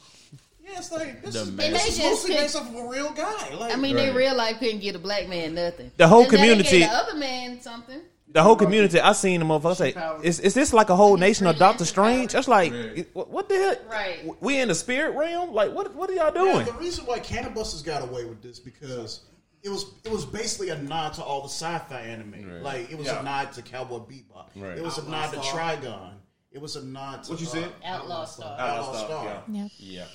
yeah, 0.63 0.77
it's 0.77 0.91
like 0.91 1.21
this 1.23 1.33
The 1.33 1.41
is, 1.41 1.51
man. 1.51 1.73
this 1.73 1.87
is 1.87 1.99
mostly 1.99 2.31
pick- 2.31 2.39
based 2.41 2.55
off 2.55 2.69
of 2.69 2.75
a 2.75 2.87
real 2.87 3.11
guy. 3.11 3.53
Like, 3.55 3.73
I 3.73 3.75
mean, 3.75 3.95
they 3.95 4.11
real 4.11 4.35
life 4.35 4.59
couldn't 4.59 4.79
get 4.79 4.95
a 4.95 4.99
black 4.99 5.27
man 5.27 5.55
nothing. 5.55 5.91
The 5.97 6.07
whole 6.07 6.21
Then 6.21 6.29
community- 6.31 6.79
gave 6.79 6.89
the 6.89 6.95
other 6.95 7.15
man 7.15 7.59
something. 7.61 7.99
The 8.31 8.43
whole 8.43 8.55
community, 8.55 8.99
I 8.99 9.13
seen 9.13 9.39
the 9.39 9.45
motherfucker 9.45 9.75
say, 9.75 10.19
"Is 10.23 10.39
is 10.39 10.53
this 10.53 10.71
like 10.71 10.89
a 10.89 10.95
whole 10.95 11.17
nation 11.17 11.47
of 11.47 11.57
Doctor 11.57 11.83
Strange?" 11.83 12.33
That's 12.33 12.47
like, 12.47 12.71
Right. 12.71 13.07
what, 13.13 13.29
what 13.31 13.49
the 13.49 13.55
hell? 13.55 13.75
Right. 13.89 14.19
We 14.41 14.59
in 14.59 14.67
the 14.67 14.75
spirit 14.75 15.15
realm? 15.15 15.51
Like, 15.51 15.73
what? 15.73 15.95
What 15.95 16.09
are 16.11 16.13
y'all 16.13 16.31
Yeah, 16.35 16.53
doing? 16.53 16.65
the 16.67 16.73
reason 16.73 17.05
why 17.07 17.19
Cannon 17.19 17.53
Busters 17.53 17.81
got 17.81 18.03
away 18.03 18.25
with 18.25 18.43
this 18.43 18.59
because 18.59 19.21
it 19.63 19.69
was 19.69 19.93
it 20.05 20.11
was 20.11 20.25
basically 20.25 20.69
a 20.69 20.77
nod 20.77 21.13
to 21.15 21.23
all 21.23 21.41
the 21.41 21.49
sci-fi 21.49 22.01
anime. 22.01 22.33
Right. 22.33 22.61
Like 22.61 22.91
it 22.91 22.97
was 22.99 23.07
Yeah. 23.07 23.19
a 23.21 23.23
nod 23.23 23.51
to 23.53 23.63
Cowboy 23.63 23.97
Bebop. 23.99 24.49
Right. 24.55 24.77
It 24.77 24.83
was 24.83 24.97
a 24.99 25.01
Outlaw 25.01 25.11
nod 25.21 25.31
to 25.33 25.39
Trigun. 25.39 26.13
It 26.51 26.61
was 26.61 26.75
a 26.75 26.85
nod 26.85 27.23
to 27.23 27.31
What 27.31 27.41
you 27.41 27.47
uh, 27.47 27.49
said? 27.49 27.71
Outlaw 27.83 28.25
Star. 28.25 28.59
Outlaw 28.59 28.93
Star, 28.93 29.05
Star. 29.07 29.43
yeah. 29.51 29.67
Yeah. 29.77 30.05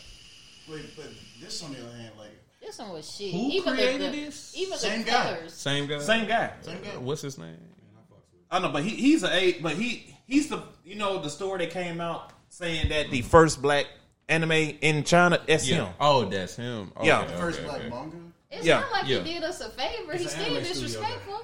But, 0.69 0.81
but 0.97 1.07
this 1.41 1.63
on 1.65 1.73
the 1.73 1.81
other 1.81 1.97
hand, 1.97 2.13
like 2.19 2.31
This 2.63 2.79
one 2.79 2.93
was 2.93 3.11
shit. 3.13 3.33
Who 3.33 3.39
even 3.51 3.75
created 3.75 4.01
the, 4.01 4.17
the, 4.19 4.25
this? 4.27 4.55
Even 4.57 4.79
Same 4.79 5.05
the 5.05 5.11
guy. 5.11 5.23
colors. 5.35 5.53
Same 5.53 5.87
guy. 5.89 5.99
Same 5.99 6.27
guy. 6.29 6.53
same 6.63 6.79
guy. 6.83 6.97
What's 6.97 7.23
his 7.23 7.39
name? 7.39 7.57
I 8.55 8.61
know, 8.61 8.69
but 8.71 8.85
he, 8.85 8.91
he's 8.91 9.25
a 9.25 9.35
a 9.35 9.61
but 9.61 9.73
he 9.73 10.15
he's 10.27 10.49
the 10.49 10.63
you 10.85 10.95
know 10.95 11.21
the 11.21 11.29
story 11.29 11.59
that 11.67 11.71
came 11.73 12.01
out 12.01 12.33
saying 12.51 12.89
that 12.91 13.11
the 13.11 13.21
first 13.23 13.61
black 13.61 13.87
anime 14.29 14.53
in 14.53 15.03
China. 15.03 15.41
That's 15.47 15.69
Yeah. 15.69 15.87
him. 15.87 15.95
Oh, 16.01 16.25
that's 16.27 16.55
him. 16.55 16.93
Okay, 16.97 17.07
Yeah. 17.09 17.23
okay, 17.23 17.37
First 17.37 17.59
okay. 17.61 17.67
black 17.69 17.91
manga. 17.91 18.17
It's 18.53 18.65
Yeah. 18.65 18.81
not 18.81 18.93
like 18.93 19.07
Yeah. 19.09 19.23
he 19.25 19.35
did 19.35 19.43
us 19.43 19.61
a 19.61 19.71
favor. 19.71 20.13
It's 20.13 20.23
He's 20.23 20.31
still 20.31 20.55
disrespectful. 20.55 21.41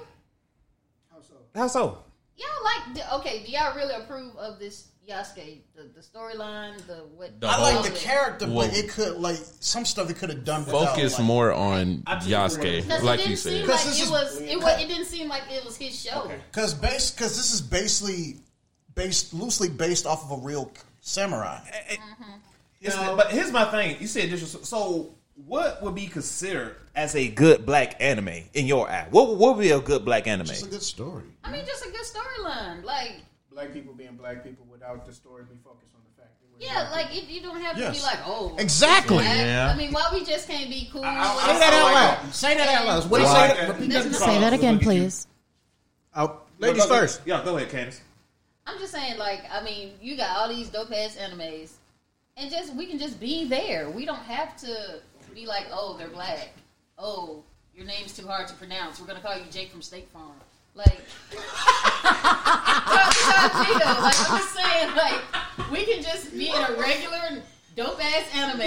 studio, 1.09 1.21
so? 1.21 1.35
How 1.59 1.67
so? 1.67 2.03
Y'all 2.37 2.47
like 2.63 3.11
okay? 3.19 3.43
Do 3.45 3.51
y'all 3.51 3.75
really 3.75 3.93
approve 3.93 4.33
of 4.37 4.57
this 4.57 4.87
Yasuke? 5.11 5.59
The, 5.75 5.83
the 5.93 5.99
storyline, 6.01 6.77
the 6.87 7.03
what? 7.15 7.39
The 7.39 7.47
I 7.47 7.51
whole- 7.53 7.81
like 7.81 7.91
the 7.93 7.97
character, 7.99 8.47
Well- 8.47 8.67
but 8.67 8.77
it 8.77 8.89
could 8.89 9.17
like 9.17 9.37
some 9.59 9.85
stuff 9.85 10.09
it 10.09 10.15
could 10.17 10.29
have 10.29 10.43
done. 10.45 10.65
without, 10.65 10.95
Focus 10.95 11.17
like, 11.17 11.23
more 11.27 11.51
on 11.51 12.03
Yasuke, 12.07 13.03
like 13.03 13.19
it 13.21 13.29
you 13.29 13.35
said. 13.35 13.61
Because 13.61 13.85
like 13.85 13.85
this 13.85 13.99
it 13.99 14.03
is- 14.03 14.09
was. 14.11 14.41
It, 14.41 14.57
was. 14.59 14.81
it 14.81 14.87
didn't 14.87 15.05
seem 15.05 15.27
like 15.27 15.43
it 15.51 15.63
was 15.65 15.77
his 15.77 15.99
show. 15.99 16.31
Because 16.51 16.73
base, 16.73 17.11
because 17.11 17.35
this 17.37 17.53
is 17.53 17.61
basically 17.61 18.37
based 18.95 19.33
loosely 19.33 19.69
based 19.69 20.05
off 20.05 20.23
of 20.29 20.39
a 20.39 20.45
real 20.45 20.71
samurai. 21.01 21.59
It's- 22.81 22.95
But 23.15 23.31
here's 23.31 23.51
my 23.51 23.65
thing. 23.65 23.97
You 23.99 24.07
said 24.07 24.29
this. 24.31 24.41
was- 24.41 24.67
So, 24.67 25.13
what 25.45 25.81
would 25.83 25.95
be 25.95 26.07
considered 26.07 26.75
as 26.95 27.15
a 27.15 27.27
good 27.27 27.65
black 27.65 27.95
anime 28.01 28.43
in 28.53 28.65
your 28.67 28.89
eye? 28.89 29.07
What 29.11 29.35
what 29.37 29.55
would 29.55 29.61
be 29.61 29.71
a 29.71 29.79
good 29.79 30.03
black 30.05 30.27
anime? 30.27 30.49
It's 30.49 30.63
a 30.63 30.67
good 30.67 30.81
story. 30.83 31.23
I 31.43 31.51
mean, 31.51 31.65
just 31.65 31.85
a 31.85 31.89
good 31.89 32.01
storyline. 32.05 32.83
Like, 32.83 33.21
Black 33.51 33.73
people 33.73 33.93
being 33.93 34.15
black 34.15 34.43
people 34.43 34.65
without 34.71 35.05
the 35.05 35.11
story 35.13 35.43
be 35.43 35.57
focused 35.63 35.93
on 35.93 36.01
the 36.07 36.21
fact 36.21 36.31
that 36.39 36.47
we're 36.53 36.65
yeah, 36.65 36.87
black 36.89 37.07
like 37.09 37.17
it, 37.17 37.29
you 37.29 37.41
don't 37.41 37.59
have 37.61 37.75
to 37.75 37.91
be 37.91 38.01
like, 38.01 38.19
oh, 38.25 38.55
Exactly. 38.57 39.17
black. 39.17 39.35
Yeah. 39.37 39.69
I 39.73 39.77
mean, 39.77 39.91
why 39.91 40.09
we 40.13 40.23
just 40.23 40.47
can't 40.47 40.69
be 40.69 40.87
cool? 40.91 41.03
I- 41.03 41.35
with 41.35 41.43
I- 41.43 41.49
it? 41.49 41.53
Say 41.53 41.59
that 41.59 41.73
out 41.73 41.93
loud. 42.23 42.33
Say 42.33 42.57
that 42.57 42.67
out 42.69 42.85
loud. 42.87 43.09
What 43.11 43.17
do 43.17 43.23
you 43.23 43.29
say? 43.29 43.33
like 43.33 43.57
that. 43.57 43.89
That. 43.89 44.13
Say 44.15 44.39
that 44.39 44.53
again, 44.53 44.73
Look 44.75 44.83
at 44.83 44.87
you. 44.95 45.01
please. 45.01 45.27
Oh, 46.15 46.39
ladies 46.59 46.83
Go- 46.83 46.89
go- 46.89 46.99
first. 46.99 47.21
Yeah, 47.25 47.43
go 47.43 47.57
ahead, 47.57 47.69
Candace. 47.69 48.01
I'm 48.65 48.77
just 48.79 48.93
saying, 48.93 49.17
like, 49.17 49.41
I 49.51 49.61
mean, 49.63 49.93
you 50.01 50.15
got 50.15 50.37
all 50.37 50.47
these 50.47 50.69
dope 50.69 50.91
ass 50.93 51.17
animes, 51.17 51.71
and 52.37 52.49
just 52.49 52.73
we 52.75 52.85
can 52.85 52.99
just 52.99 53.19
be 53.19 53.45
there. 53.45 53.89
We 53.89 54.05
don't 54.05 54.15
have 54.19 54.55
to 54.61 55.01
be 55.35 55.45
like, 55.45 55.65
oh, 55.73 55.97
they're 55.97 56.07
black. 56.07 56.49
Oh, 56.97 57.43
your 57.75 57.85
name's 57.85 58.13
too 58.15 58.25
hard 58.27 58.47
to 58.47 58.53
pronounce. 58.53 59.01
We're 59.01 59.07
gonna 59.07 59.19
call 59.19 59.35
you 59.37 59.43
Jake 59.51 59.71
from 59.71 59.81
State 59.81 60.07
Farm. 60.09 60.31
Like, 60.75 61.01
Well, 61.33 63.07
besides 63.09 63.55
me, 63.67 63.73
like 63.73 64.19
I'm 64.19 64.37
just 64.39 64.55
saying, 64.55 64.95
like 64.95 65.21
we 65.71 65.85
can 65.85 66.01
just 66.03 66.31
be 66.31 66.49
in 66.49 66.55
a 66.55 66.73
regular 66.79 67.41
dope 67.75 68.03
ass 68.03 68.25
anime, 68.35 68.61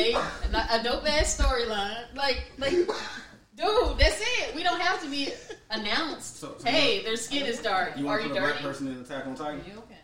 a- 0.54 0.82
dope 0.82 1.08
ass 1.08 1.36
storyline. 1.38 2.14
Like, 2.14 2.50
like, 2.58 2.72
dude, 2.72 3.98
that's 3.98 4.20
it. 4.20 4.54
We 4.54 4.62
don't 4.62 4.80
have 4.80 5.02
to 5.02 5.10
be 5.10 5.32
announced. 5.70 6.38
So- 6.40 6.54
so 6.58 6.70
hey, 6.70 7.02
their 7.02 7.16
skin 7.16 7.46
is 7.46 7.60
dark. 7.60 7.96
You 7.96 8.04
Are 8.06 8.18
want 8.18 8.22
to 8.22 8.28
you 8.28 8.34
put 8.34 8.38
a 8.38 8.40
black 8.42 8.52
dirty? 8.54 8.64
person 8.64 8.88
in 8.88 9.00
Attack 9.00 9.26
on 9.26 9.34
Titan? 9.34 9.60
Okay. 9.78 9.94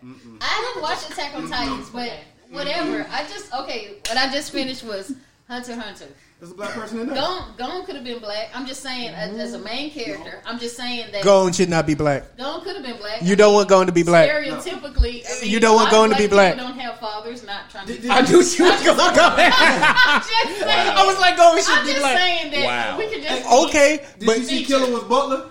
I 0.40 0.44
haven't 0.44 0.82
watched 0.82 1.10
Attack 1.10 1.34
on 1.34 1.48
Titans, 1.50 1.90
but 1.90 2.12
whatever. 2.50 3.06
I 3.10 3.24
just 3.24 3.52
okay. 3.54 3.96
What 4.08 4.16
I 4.16 4.30
just 4.32 4.52
finished 4.52 4.84
was 4.84 5.12
Hunter 5.48 5.72
x 5.72 5.82
Hunter. 5.84 6.06
There's 6.40 6.52
a 6.52 6.54
black 6.54 6.70
person 6.70 7.00
in 7.00 7.06
there. 7.06 7.16
Gon 7.16 7.54
Gon 7.58 7.84
could 7.84 7.96
have 7.96 8.04
been 8.04 8.18
black. 8.18 8.48
I'm 8.54 8.66
just 8.66 8.82
saying 8.82 9.10
as, 9.14 9.36
as 9.38 9.52
a 9.52 9.58
main 9.58 9.90
character. 9.90 10.40
I'm 10.46 10.58
just 10.58 10.74
saying 10.74 11.12
that 11.12 11.22
Gon 11.22 11.52
should 11.52 11.68
not 11.68 11.86
be 11.86 11.92
black. 11.94 12.34
Gon 12.38 12.62
could 12.64 12.76
have 12.76 12.84
been 12.84 12.96
black. 12.96 13.20
You 13.22 13.36
don't 13.36 13.52
want 13.52 13.68
Gon 13.68 13.84
to 13.84 13.92
be 13.92 14.02
black. 14.02 14.30
Stereotypically, 14.30 15.22
I 15.28 15.42
mean, 15.42 15.50
You 15.50 15.60
don't 15.60 15.76
want 15.76 15.92
a 15.92 15.96
lot 15.96 16.00
Gon 16.08 16.10
of 16.12 16.16
to 16.16 16.22
be 16.22 16.28
black. 16.28 16.54
black. 16.54 16.64
people 16.64 16.70
Don't 16.70 16.80
have 16.80 16.98
fathers. 16.98 17.44
Not 17.44 17.68
trying 17.68 17.88
to. 17.88 17.92
Be 18.00 18.08
I 18.08 18.22
knew 18.22 18.42
she 18.42 18.62
was 18.62 18.82
gonna 18.82 19.14
go 19.14 19.36
there. 19.36 19.50
I'm 19.54 20.22
just 20.22 20.60
saying. 20.60 20.88
I 20.96 21.04
was 21.06 21.18
like, 21.20 21.36
Gon 21.36 21.58
should 21.58 21.74
I'm 21.74 21.84
be 21.84 21.90
just 21.92 22.00
black. 22.00 22.16
saying 22.16 22.50
that 22.52 22.64
Wow. 22.64 22.98
we 22.98 23.06
could 23.08 23.22
just 23.22 23.44
oh, 23.46 23.66
Okay, 23.68 24.06
Did 24.18 24.26
but 24.26 24.38
you 24.38 24.44
see 24.44 24.64
Killer 24.64 24.90
was 24.90 25.04
Butler? 25.04 25.50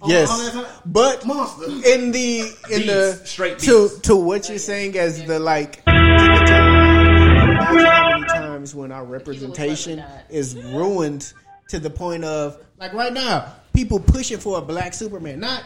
On- 0.00 0.08
yes, 0.08 0.30
on 0.30 0.38
that 0.44 0.52
time? 0.52 0.82
but 0.86 1.26
Monster. 1.26 1.64
in 1.64 2.12
the 2.12 2.42
in 2.70 2.86
the 2.86 3.16
Beast, 3.18 3.26
straight 3.26 3.58
to 3.58 3.88
beast. 3.88 4.04
to 4.04 4.14
what 4.14 4.48
you're 4.48 4.58
saying 4.60 4.96
as 4.96 5.24
the 5.24 5.40
like 5.40 5.82
imagine 5.88 7.56
how 7.56 7.74
many 7.74 8.07
times 8.58 8.74
when 8.74 8.90
our 8.92 9.04
representation 9.04 10.02
is 10.28 10.56
ruined 10.56 11.32
to 11.68 11.78
the 11.78 11.90
point 11.90 12.24
of 12.24 12.58
like 12.78 12.92
right 12.92 13.12
now 13.12 13.52
people 13.72 14.00
pushing 14.00 14.38
for 14.38 14.58
a 14.58 14.62
black 14.62 14.92
superman 14.92 15.38
not 15.38 15.62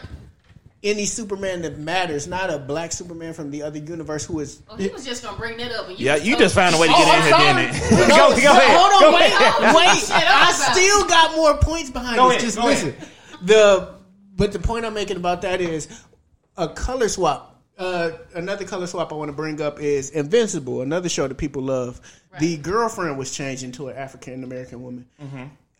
any 0.83 1.05
superman 1.05 1.61
that 1.63 1.79
matters 1.79 2.27
not 2.27 2.51
a 2.53 2.59
black 2.59 2.91
superman 2.91 3.33
from 3.33 3.49
the 3.49 3.63
other 3.63 3.79
universe 3.79 4.25
who 4.25 4.39
is 4.41 4.61
Oh, 4.69 4.75
he 4.75 4.89
was 4.89 5.03
just 5.05 5.23
gonna 5.23 5.37
bring 5.37 5.57
that 5.57 5.71
up. 5.71 5.87
And 5.89 5.97
you 5.97 6.05
Yeah, 6.05 6.15
was 6.15 6.27
you 6.27 6.37
just 6.37 6.53
found 6.53 6.75
a 6.75 6.77
way 6.77 6.87
to 6.87 6.93
Oh, 6.93 6.97
get 6.97 7.33
I'm 7.33 7.57
in 7.57 7.73
here, 7.73 7.83
didn't 7.83 7.99
it? 8.03 8.07
No, 8.09 8.29
go, 8.35 8.41
go 8.41 8.51
ahead. 8.51 8.77
Hold 8.77 9.01
Go 9.01 9.07
on, 9.07 9.13
wait, 9.13 9.31
ahead. 9.31 9.75
wait. 9.75 9.97
Shit, 9.97 10.11
I'm 10.11 10.27
I 10.27 10.51
about- 10.51 10.75
still 10.75 11.07
got 11.07 11.35
more 11.37 11.57
points 11.57 11.89
behind 11.89 12.17
Go 12.17 12.27
this. 12.29 12.35
ahead, 12.37 12.41
Just 12.41 12.57
go 12.57 12.65
listen. 12.65 12.95
The 13.43 13.95
but 14.35 14.51
the 14.51 14.59
point 14.59 14.85
I'm 14.85 14.93
making 14.93 15.15
about 15.17 15.41
that 15.43 15.61
is 15.61 15.87
a 16.57 16.67
color 16.67 17.07
swap. 17.07 17.52
Uh, 17.77 18.11
another 18.35 18.65
color 18.65 18.85
swap 18.87 19.11
I 19.11 19.15
want 19.15 19.29
to 19.29 19.33
bring 19.35 19.59
up 19.61 19.79
is 19.79 20.11
Invincible, 20.11 20.81
another 20.81 21.09
show 21.09 21.27
that 21.27 21.35
people 21.35 21.63
love. 21.63 21.99
The 22.39 22.57
girlfriend 22.57 23.17
was 23.17 23.35
changed 23.35 23.63
into 23.63 23.87
an 23.89 23.97
African 23.97 24.43
American 24.43 24.81
woman. 24.83 25.07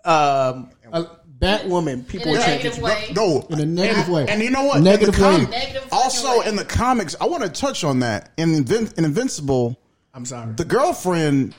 Um, 0.05 0.69
a 0.91 1.05
Batwoman, 1.39 2.07
people 2.07 2.29
In 2.29 2.35
a 2.35 2.39
were 2.39 2.45
changing. 2.45 2.81
way. 2.81 3.11
No, 3.15 3.45
In 3.49 3.59
a 3.59 3.65
negative 3.65 4.05
and, 4.05 4.13
way. 4.13 4.25
And 4.27 4.41
you 4.41 4.49
know 4.49 4.63
what? 4.65 4.81
Negative 4.81 5.13
in 5.15 5.21
the 5.21 5.27
way. 5.27 5.33
comic- 5.35 5.49
Negative 5.49 5.87
also, 5.91 6.39
way. 6.39 6.47
in 6.47 6.55
the 6.55 6.65
comics, 6.65 7.15
I 7.21 7.25
want 7.25 7.43
to 7.43 7.49
touch 7.49 7.83
on 7.83 7.99
that. 7.99 8.31
In, 8.37 8.49
Invin- 8.63 8.97
in 8.97 9.05
Invincible, 9.05 9.79
I'm 10.13 10.25
sorry. 10.25 10.53
the 10.53 10.65
girlfriend, 10.65 11.55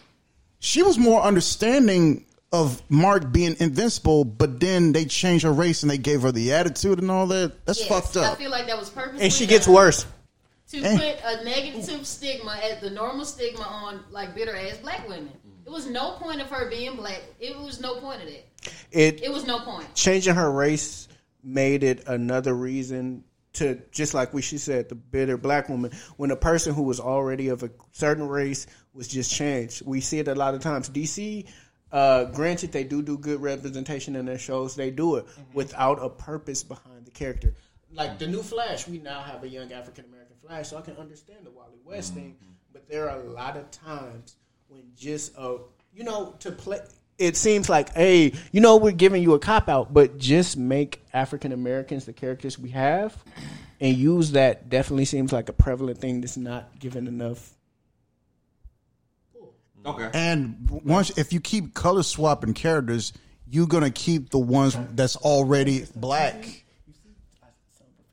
she 0.59 0.83
was 0.83 0.99
more 0.99 1.23
understanding 1.23 2.25
of 2.53 2.83
Mark 2.89 3.33
being 3.33 3.57
invincible, 3.61 4.25
but 4.25 4.61
then 4.61 4.93
they 4.93 5.05
changed 5.07 5.45
her 5.45 5.53
race 5.53 5.83
and 5.83 5.91
they 5.91 5.99
gave 5.99 6.23
her 6.23 6.31
the 6.33 6.53
attitude 6.53 6.99
and 7.01 7.11
all 7.11 7.27
that. 7.27 7.65
That's 7.67 7.81
Yes, 7.81 7.89
fucked 7.89 8.17
I 8.17 8.35
feel 8.37 8.51
like 8.51 8.67
that 8.69 8.79
was 8.79 8.91
purposely 8.91 9.23
and 9.25 9.33
she 9.33 9.47
gets 9.47 9.67
worse. 9.67 10.07
To 10.71 10.83
Eh. 10.83 10.97
put 10.99 11.25
a 11.41 11.45
negative 11.45 12.07
stigma 12.07 12.59
as 12.63 12.81
the 12.81 12.91
normal 12.91 13.25
stigma 13.25 13.63
on 13.63 14.01
like 14.11 14.35
bitter 14.35 14.55
ass 14.57 14.79
black 14.79 15.09
women. 15.09 15.31
It 15.67 15.71
was 15.71 15.87
no 15.87 16.13
point 16.13 16.41
of 16.41 16.49
her 16.51 16.69
being 16.69 16.97
black. 16.97 17.23
It 17.41 17.57
was 17.59 17.81
no 17.81 17.97
point 18.01 18.23
of 18.23 18.29
it. 18.29 18.47
It 18.91 19.23
It 19.23 19.33
was 19.33 19.47
no 19.47 19.61
point. 19.61 19.95
changing 19.95 20.35
her 20.35 20.51
race 20.51 21.09
made 21.43 21.83
it 21.85 22.07
another 22.09 22.55
reason 22.55 23.25
to 23.55 23.81
just 23.93 24.15
like 24.15 24.33
we 24.35 24.41
she 24.43 24.59
said 24.59 24.89
the 24.89 24.95
bitter 24.95 25.37
black 25.37 25.69
woman 25.69 25.93
when 26.17 26.31
a 26.31 26.37
person 26.37 26.75
who 26.75 26.83
was 26.83 26.99
already 26.99 27.49
of 27.49 27.63
a 27.63 27.71
certain 27.93 28.27
race 28.27 28.67
was 28.95 29.07
just 29.07 29.31
changed 29.31 29.83
we 29.87 30.01
see 30.01 30.19
it 30.19 30.27
a 30.27 30.35
lot 30.35 30.55
of 30.55 30.61
times 30.63 30.89
dc 30.89 31.47
uh, 31.93 32.25
granted 32.33 32.73
they 32.73 32.83
do 32.83 33.01
do 33.03 33.17
good 33.19 33.41
representation 33.41 34.17
in 34.17 34.25
their 34.25 34.39
shows 34.39 34.75
they 34.75 34.91
do 34.91 35.17
it 35.17 35.27
without 35.53 36.03
a 36.03 36.09
purpose 36.09 36.65
behind 36.65 37.05
the 37.05 37.11
character 37.13 37.55
like 37.93 38.19
the 38.19 38.27
new 38.27 38.43
flash 38.43 38.89
we 38.89 38.99
now 38.99 39.21
have 39.23 39.45
a 39.45 39.49
young 39.49 39.71
african 39.73 40.05
american 40.07 40.24
flash 40.47 40.69
so 40.69 40.79
i 40.79 40.81
can 40.81 40.97
understand 40.97 41.45
the 41.45 41.51
wally 41.51 41.79
west 41.85 42.15
thing 42.15 42.37
but 42.73 42.89
there 42.89 43.09
are 43.09 43.21
a 43.21 43.31
lot 43.31 43.57
of 43.57 43.71
times 43.71 44.37
when 44.69 44.83
just 44.97 45.37
uh 45.39 45.55
you 45.93 46.05
know 46.05 46.35
to 46.39 46.51
play 46.51 46.81
it 47.19 47.37
seems 47.37 47.69
like 47.69 47.93
hey 47.95 48.33
you 48.53 48.61
know 48.61 48.77
we're 48.77 48.91
giving 48.91 49.23
you 49.23 49.35
a 49.35 49.39
cop 49.39 49.69
out 49.69 49.93
but 49.93 50.19
just 50.19 50.57
make 50.57 51.03
african 51.13 51.53
americans 51.53 52.05
the 52.05 52.13
characters 52.13 52.59
we 52.59 52.71
have 52.71 53.17
and 53.81 53.97
use 53.97 54.33
that 54.33 54.69
definitely 54.71 55.05
seems 55.05 55.33
like 55.33 55.49
a 55.49 55.53
prevalent 55.53 55.99
thing 55.99 56.21
that's 56.21 56.37
not 56.37 56.79
given 56.79 57.07
enough. 57.07 57.53
Okay. 59.85 60.09
And 60.15 60.81
once, 60.85 61.19
if 61.19 61.35
you 61.35 61.41
keep 61.41 61.75
color 61.75 62.03
swapping 62.03 62.55
characters, 62.55 63.13
you're 63.47 63.67
gonna 63.67 63.91
keep 63.91 64.31
the 64.31 64.39
ones 64.39 64.77
that's 64.95 65.17
already 65.17 65.85
black 65.95 66.64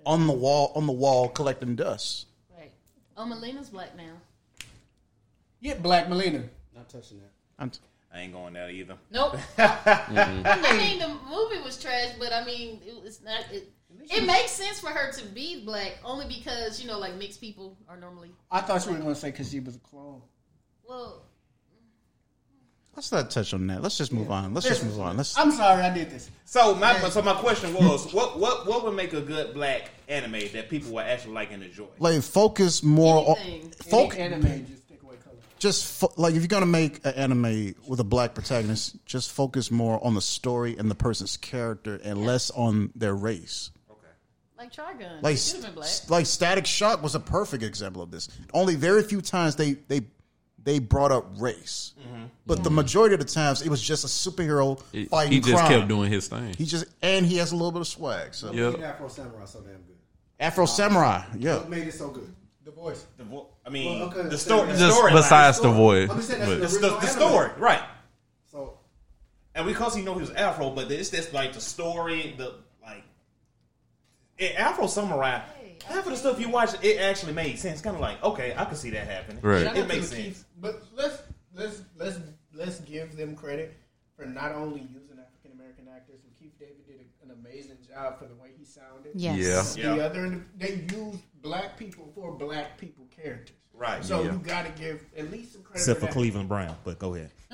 on 0.06 0.28
the 0.28 0.34
wall 0.34 0.72
on 0.76 0.86
the 0.88 0.94
wall 0.94 1.30
collecting 1.30 1.76
dust. 1.76 2.28
Right. 2.58 2.72
Oh, 3.18 3.26
Melina's 3.26 3.70
black 3.70 3.96
now. 3.96 4.14
get 5.62 5.82
black 5.82 6.10
melina 6.10 6.44
Not 6.76 6.90
touching 6.90 7.20
that. 7.20 7.32
I'm, 7.60 7.72
I 8.14 8.22
ain't 8.22 8.34
going 8.34 8.54
there 8.54 8.70
either. 8.70 8.98
Nope. 9.12 9.38
I 9.58 9.62
mm-hmm. 9.62 10.78
mean, 10.78 11.00
the 11.00 11.08
movie 11.30 11.62
was 11.64 11.82
trash, 11.82 12.10
but 12.20 12.34
I 12.34 12.44
mean, 12.44 12.82
it, 12.86 12.96
it's 13.06 13.22
not. 13.22 13.46
It, 13.52 13.72
it 14.10 14.26
makes 14.26 14.52
sense 14.52 14.80
for 14.80 14.90
her 14.90 15.12
to 15.12 15.26
be 15.28 15.64
black 15.64 16.00
only 16.04 16.26
because 16.28 16.82
you 16.82 16.88
know, 16.88 17.00
like 17.00 17.16
mixed 17.16 17.40
people 17.40 17.78
are 17.88 17.98
normally. 17.98 18.32
i 18.50 18.62
thought 18.62 18.86
you 18.86 18.94
were 18.94 18.98
going 18.98 19.14
to 19.14 19.20
say 19.20 19.32
because 19.32 19.52
she 19.52 19.60
was 19.60 19.76
a 19.76 19.80
clone 19.80 20.22
Well, 20.88 21.24
let's 22.96 23.12
not 23.12 23.32
touch 23.32 23.54
on 23.54 23.68
that. 23.68 23.82
Let's 23.82 23.98
just 23.98 24.12
move 24.14 24.32
on. 24.32 24.54
Let's 24.54 24.68
just 24.68 24.84
move 24.84 25.00
on. 25.00 25.18
Let's. 25.18 25.38
i'm 25.38 25.52
sorry 25.52 25.82
i 25.84 25.94
did 25.94 26.10
this 26.10 26.30
So 26.46 26.76
my 26.76 26.98
so 27.10 27.22
my 27.22 27.34
question 27.34 27.74
was, 27.74 28.14
what 28.14 28.40
what 28.40 28.68
what 28.68 28.84
would 28.84 28.96
make 28.96 29.14
a 29.14 29.22
good 29.22 29.54
black 29.54 29.92
anime 30.08 30.40
that 30.54 30.70
people 30.70 30.92
would 30.94 31.06
actually 31.06 31.34
like 31.34 31.52
and 31.52 31.64
enjoy? 31.64 31.86
like 32.00 32.22
focus 32.22 32.84
more 32.84 33.30
on 33.32 33.38
Anything. 33.40 33.72
folk 33.90 34.14
Any 34.18 34.36
anime 34.36 34.66
just 34.66 34.90
take 34.90 35.02
away 35.04 35.16
color 35.24 35.36
just 35.60 35.86
fo- 35.86 36.14
like 36.18 36.34
if 36.36 36.42
you're 36.42 36.48
gonna 36.48 36.66
make 36.66 37.06
an 37.06 37.14
anime 37.14 37.76
with 37.88 38.00
a 38.00 38.04
black 38.04 38.34
protagonist, 38.34 38.98
just 39.06 39.32
focus 39.32 39.72
more 39.72 40.04
on 40.06 40.14
the 40.16 40.22
story 40.22 40.76
and 40.78 40.90
the 40.92 40.96
person's 40.96 41.38
character 41.38 42.00
and 42.04 42.26
less 42.26 42.50
on 42.52 42.92
their 42.96 43.16
race. 43.16 43.72
Like 44.58 44.74
Trigun. 44.74 45.24
Like, 45.24 45.36
It 45.36 45.40
should've 45.40 45.66
been 45.66 45.74
black. 45.74 45.90
like 46.10 46.26
Static 46.28 46.68
Shock 46.68 47.02
was 47.02 47.16
a 47.16 47.20
perfect 47.20 47.64
example 47.64 48.02
of 48.04 48.12
this. 48.12 48.28
Only 48.54 48.76
very 48.76 49.02
few 49.02 49.20
times 49.22 49.56
they 49.56 49.72
they 49.74 50.02
they 50.64 50.80
brought 50.80 51.12
up 51.12 51.26
race, 51.40 51.94
mm-hmm. 52.00 52.26
but 52.46 52.64
the 52.64 52.70
mm-hmm. 52.70 52.76
majority 52.76 53.14
of 53.14 53.20
the 53.20 53.26
times 53.26 53.62
it 53.62 53.70
was 53.70 53.82
just 53.82 54.04
a 54.04 54.08
superhero 54.08 54.82
He- 54.92 55.06
fighting. 55.06 55.34
he 55.34 55.40
just 55.40 55.54
crime. 55.54 55.68
kept 55.72 55.88
doing 55.88 56.12
his 56.12 56.28
thing. 56.28 56.54
He 56.58 56.66
just 56.66 56.86
and 57.02 57.26
he 57.26 57.38
has 57.38 57.52
a 57.52 57.56
little 57.56 57.72
bit 57.72 57.82
of 57.82 57.88
swag. 57.88 58.34
So 58.34 58.52
Yep. 58.52 58.82
Afro 58.82 59.08
Samurai 59.08 59.46
so 59.46 59.62
damn 59.62 59.74
good. 59.74 59.98
Afro 60.40 60.66
Samurai, 60.66 61.24
yeah. 61.38 61.58
What 61.58 61.70
made 61.70 61.88
it 61.88 61.94
so 61.94 62.10
good? 62.10 62.34
The 62.64 62.72
voice. 62.72 63.06
The 63.18 63.24
vo- 63.24 63.48
I 63.66 63.70
mean, 63.70 64.00
Well, 64.00 64.10
okay, 64.10 64.24
the 64.24 64.38
so 64.38 64.58
story. 64.58 64.72
The 64.74 64.92
story 64.92 65.12
besides 65.14 65.60
the 65.60 65.72
voice. 65.72 66.10
I'm 66.10 66.18
just 66.18 66.30
saying 66.30 66.60
that's 66.60 66.74
the, 66.74 66.80
the, 66.80 66.88
the, 66.88 66.88
original 66.88 66.90
the 66.90 67.08
anime. 67.08 67.30
story, 67.30 67.50
right? 67.58 67.84
So 68.52 68.78
And 69.56 69.68
because 69.68 69.96
he 69.96 70.02
know 70.02 70.14
he 70.16 70.22
was 70.22 70.32
Afro, 70.32 70.70
but 70.72 70.92
it's 70.92 71.10
just 71.10 71.34
like 71.34 71.54
the 71.54 71.62
story, 71.62 72.36
the 72.38 72.56
like 72.84 73.04
in 74.38 74.56
Afro 74.56 74.88
Samurai. 74.88 75.42
Half 75.86 76.06
of 76.06 76.12
the 76.12 76.18
stuff 76.18 76.40
you 76.40 76.48
watch, 76.50 76.72
it 76.84 77.00
actually 77.00 77.34
made 77.34 77.58
sense. 77.58 77.82
Kind 77.82 77.96
of 77.96 78.02
like, 78.02 78.24
okay, 78.24 78.54
I 78.56 78.66
can 78.66 78.76
see 78.76 78.92
that 78.92 79.08
happening. 79.08 79.42
Right. 79.42 79.76
It 79.76 79.88
makes 79.88 80.10
the 80.10 80.16
sense. 80.16 80.46
Keith- 80.62 80.72
But 80.72 80.84
let's 80.96 81.22
let's 81.56 81.82
let's 81.98 82.20
let's 82.54 82.80
give 82.82 83.16
them 83.18 83.36
credit 83.36 83.78
for 84.16 84.26
not 84.26 84.52
only 84.54 84.82
using 84.82 85.18
African 85.20 85.52
American 85.54 85.88
actors. 85.94 86.20
And 86.24 86.36
Keith 86.38 86.58
David 86.60 86.86
did 86.86 87.00
a, 87.02 87.26
an 87.26 87.32
amazing 87.40 87.78
job 87.88 88.20
for 88.20 88.26
the 88.26 88.36
way 88.36 88.50
he 88.58 88.66
sounded. 88.66 89.12
Yes. 89.16 89.76
Yeah. 89.78 89.92
The 89.92 89.98
Yeah. 89.98 90.04
other 90.06 90.46
they 90.58 90.88
used 90.92 91.20
black 91.42 91.78
people 91.78 92.12
for 92.16 92.32
black 92.34 92.78
people 92.78 93.06
characters. 93.16 93.56
Right. 93.74 94.04
So 94.06 94.24
Yeah. 94.24 94.34
you 94.34 94.38
got 94.38 94.66
to 94.66 94.72
give 94.80 95.04
at 95.18 95.32
least 95.32 95.54
some 95.54 95.64
credit 95.64 95.80
Except 95.80 96.00
for 96.00 96.08
for. 96.08 96.14
Cleveland 96.14 96.48
Brown, 96.50 96.76
but 96.84 97.00
go 97.00 97.16
ahead. 97.16 97.32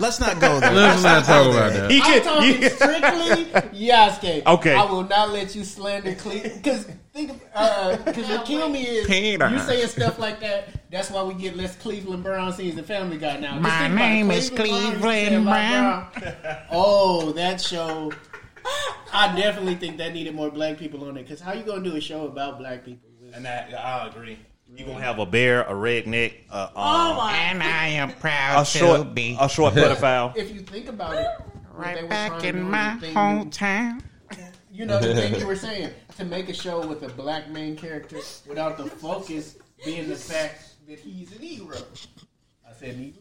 Let's 0.00 0.18
not 0.18 0.40
go 0.40 0.58
there. 0.58 0.72
Let's 0.72 1.02
not 1.02 1.24
talk 1.24 1.46
about 1.46 1.72
that. 1.72 1.90
He 1.90 2.00
I'm 2.00 2.04
can, 2.04 2.22
talking 2.22 2.62
yeah. 2.62 2.68
strictly 2.68 3.44
Yasuke. 3.78 4.46
Okay. 4.46 4.74
I 4.74 4.84
will 4.84 5.04
not 5.04 5.30
let 5.30 5.54
you 5.54 5.64
slander 5.64 6.14
Cleveland 6.14 6.62
because 6.62 6.86
think 7.12 7.32
because 7.32 7.50
uh, 7.54 8.34
uh, 8.34 8.36
what 8.38 8.46
kill 8.46 8.68
me 8.68 8.82
is 8.82 9.06
Peter. 9.06 9.48
you 9.50 9.58
saying 9.60 9.86
stuff 9.88 10.18
like 10.18 10.40
that. 10.40 10.90
That's 10.90 11.10
why 11.10 11.22
we 11.22 11.34
get 11.34 11.56
less 11.56 11.76
Cleveland 11.76 12.22
Brown 12.22 12.52
scenes 12.52 12.76
in 12.76 12.84
Family 12.84 13.18
Guy 13.18 13.36
now. 13.38 13.52
Just 13.52 13.62
My 13.62 13.78
think 13.80 13.92
about 13.94 13.98
name 13.98 14.30
is 14.30 14.50
Cleveland 14.50 15.00
Cleveland 15.00 15.44
Brown. 15.44 16.08
you 16.16 16.20
say 16.22 16.28
a 16.28 16.32
lot 16.32 16.66
oh, 16.70 17.32
that 17.32 17.60
show. 17.60 18.12
I 19.12 19.34
definitely 19.36 19.74
think 19.74 19.98
that 19.98 20.12
needed 20.12 20.34
more 20.34 20.50
black 20.50 20.78
people 20.78 21.04
on 21.06 21.16
it. 21.16 21.22
Because 21.22 21.40
how 21.40 21.52
you 21.52 21.62
gonna 21.62 21.84
do 21.84 21.96
a 21.96 22.00
show 22.00 22.26
about 22.26 22.58
black 22.58 22.84
people? 22.84 23.11
And 23.34 23.44
that, 23.44 23.72
I 23.74 24.08
agree. 24.08 24.38
You 24.74 24.86
gonna 24.86 25.00
have 25.00 25.18
a 25.18 25.26
bear, 25.26 25.62
a 25.62 25.72
redneck, 25.72 26.32
a, 26.50 26.70
Oh 26.74 27.10
um, 27.10 27.16
my! 27.18 27.32
And 27.36 27.62
I 27.62 27.88
am 27.88 28.12
proud 28.12 28.62
a 28.62 28.64
short, 28.64 28.98
to 29.00 29.04
be 29.04 29.36
a 29.38 29.48
short 29.48 29.74
pedophile. 29.74 30.34
If 30.36 30.50
you 30.54 30.60
think 30.60 30.88
about 30.88 31.14
it, 31.14 31.26
right 31.74 32.08
back 32.08 32.42
in 32.44 32.62
my 32.62 32.94
the 32.94 33.00
thing 33.00 33.10
you- 33.10 33.16
hometown. 33.16 34.02
You 34.72 34.86
know 34.86 34.98
the 34.98 35.14
thing 35.14 35.38
you 35.38 35.46
were 35.46 35.56
saying 35.56 35.90
to 36.16 36.24
make 36.24 36.48
a 36.48 36.54
show 36.54 36.86
with 36.86 37.02
a 37.02 37.08
black 37.10 37.50
main 37.50 37.76
character 37.76 38.16
without 38.46 38.78
the 38.78 38.84
focus 38.84 39.58
being 39.84 40.08
the 40.08 40.16
fact 40.16 40.74
that 40.88 40.98
he's 40.98 41.30
a 41.32 41.34
Negro. 41.34 41.84
I 42.66 42.72
said 42.72 42.96
Negro. 42.96 43.18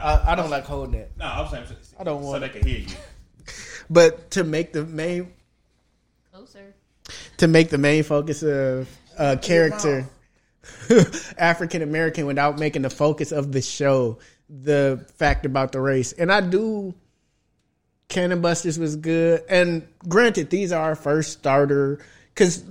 I, 0.00 0.32
I 0.32 0.34
don't 0.36 0.50
like 0.50 0.64
holding 0.64 1.00
that. 1.00 1.16
No, 1.18 1.24
I'm 1.24 1.48
saying 1.48 1.64
I 1.98 2.04
don't 2.04 2.22
want. 2.22 2.36
so 2.36 2.40
want 2.40 2.52
they 2.52 2.60
can 2.60 2.68
hear 2.68 2.78
you. 2.78 2.94
But 3.90 4.30
to 4.32 4.44
make 4.44 4.72
the 4.72 4.84
main 4.84 5.32
Closer. 6.32 6.74
to 7.38 7.48
make 7.48 7.70
the 7.70 7.78
main 7.78 8.04
focus 8.04 8.44
of 8.44 8.88
Uh, 9.18 9.36
a 9.38 9.40
character 9.40 10.06
African 11.38 11.82
American 11.82 12.26
without 12.26 12.58
making 12.58 12.82
the 12.82 12.90
focus 12.90 13.32
of 13.32 13.52
the 13.52 13.62
show 13.62 14.18
the 14.48 15.06
fact 15.16 15.46
about 15.46 15.72
the 15.72 15.80
race. 15.80 16.12
And 16.12 16.30
I 16.30 16.40
do 16.40 16.94
Cannon 18.08 18.40
Busters 18.40 18.78
was 18.78 18.96
good. 18.96 19.42
And 19.48 19.86
granted, 20.06 20.50
these 20.50 20.72
are 20.72 20.82
our 20.82 20.94
first 20.94 21.32
starter 21.32 22.00
because 22.34 22.62